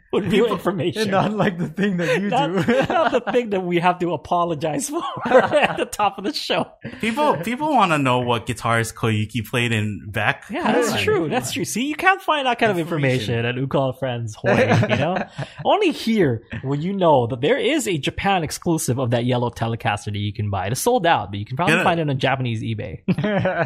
With 0.14 0.32
real 0.32 0.46
information. 0.46 1.10
Not 1.10 1.32
like 1.32 1.58
the 1.58 1.68
thing 1.68 1.96
that 1.96 2.20
you 2.20 2.28
not, 2.28 2.46
do. 2.46 2.72
not 2.88 3.12
the 3.12 3.32
thing 3.32 3.50
that 3.50 3.60
we 3.60 3.78
have 3.80 3.98
to 3.98 4.12
apologize 4.12 4.88
for 4.88 5.02
at 5.26 5.76
the 5.76 5.86
top 5.86 6.18
of 6.18 6.24
the 6.24 6.32
show. 6.32 6.70
People 7.00 7.36
people 7.38 7.70
want 7.70 7.92
to 7.92 7.98
know 7.98 8.20
what 8.20 8.46
guitarist 8.46 8.94
Koyuki 8.94 9.44
played 9.44 9.72
in 9.72 10.04
Beck. 10.06 10.44
Yeah, 10.50 10.72
that's 10.72 11.02
true. 11.02 11.28
That's 11.28 11.52
true. 11.52 11.64
See, 11.64 11.86
you 11.86 11.96
can't 11.96 12.22
find 12.22 12.46
that 12.46 12.58
kind 12.58 12.70
of 12.70 12.78
information 12.78 13.44
at 13.44 13.56
Ukulele 13.56 13.96
Friends 13.98 14.36
Hawaii, 14.40 14.80
you 14.88 14.96
know? 14.96 15.16
Only 15.64 15.90
here 15.90 16.42
will 16.62 16.78
you 16.78 16.92
know 16.92 17.26
that 17.26 17.40
there 17.40 17.58
is 17.58 17.88
a 17.88 17.98
Japan 17.98 18.44
exclusive 18.44 18.98
of 18.98 19.10
that 19.10 19.24
yellow 19.24 19.50
Telecaster 19.50 20.06
that 20.06 20.16
you 20.16 20.32
can 20.32 20.50
buy. 20.50 20.68
It's 20.68 20.80
sold 20.80 21.06
out, 21.06 21.30
but 21.30 21.38
you 21.38 21.44
can 21.44 21.56
probably 21.56 21.74
gonna, 21.74 21.84
find 21.84 22.00
it 22.00 22.08
on 22.08 22.18
Japanese 22.18 22.62
eBay. 22.62 23.00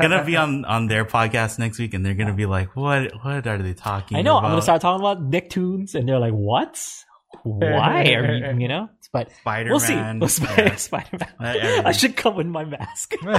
gonna 0.01 0.25
be 0.25 0.37
on, 0.37 0.65
on 0.65 0.87
their 0.87 1.05
podcast 1.05 1.59
next 1.59 1.79
week 1.79 1.95
and 1.95 2.05
they're 2.05 2.15
gonna 2.15 2.35
be 2.35 2.47
like, 2.47 2.75
what 2.75 3.13
what 3.23 3.47
are 3.47 3.59
they 3.59 3.75
talking 3.75 4.17
I 4.17 4.23
know, 4.23 4.39
about? 4.39 4.47
I'm 4.47 4.53
gonna 4.53 4.63
start 4.63 4.81
talking 4.81 5.01
about 5.01 5.31
Nicktoons 5.31 5.95
and 5.95 6.09
they're 6.09 6.19
like, 6.19 6.33
what? 6.39 7.05
Why 7.43 8.05
are 8.05 8.53
you, 8.53 8.59
you 8.61 8.69
know? 8.69 8.89
But 9.11 9.33
Spider 9.41 9.71
we'll 9.71 9.81
see. 9.81 9.95
We'll 9.97 10.29
Sp- 10.29 10.53
yeah. 10.57 10.77
Spider 10.77 11.19
Man. 11.41 11.87
I 11.87 11.93
should 11.93 12.15
come 12.15 12.37
with 12.37 12.47
my 12.47 12.65
mask. 12.65 13.15
but 13.23 13.31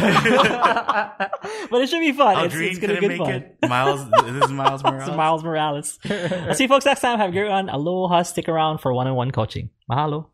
it 1.82 1.90
should 1.90 2.00
be 2.00 2.12
fun. 2.12 2.36
Oh, 2.38 2.44
it's, 2.46 2.56
it's 2.56 2.80
gonna 2.80 3.00
be 3.00 3.08
good 3.08 3.18
fun. 3.18 3.32
It. 3.32 3.58
Miles, 3.68 4.10
this 4.10 4.46
is 4.46 4.52
Miles 4.52 4.84
Morales. 4.84 5.16
Miles 5.16 5.44
Morales. 5.44 6.00
I'll 6.10 6.56
see 6.56 6.64
you 6.64 6.68
folks 6.68 6.86
next 6.86 7.02
time. 7.02 7.20
Have 7.20 7.30
a 7.30 7.32
great 7.32 7.50
one. 7.50 7.70
Aloha. 7.70 8.24
Stick 8.24 8.50
around 8.50 8.80
for 8.80 8.92
one 8.94 9.06
on 9.08 9.16
one 9.16 9.30
coaching. 9.30 9.70
Mahalo. 9.90 10.28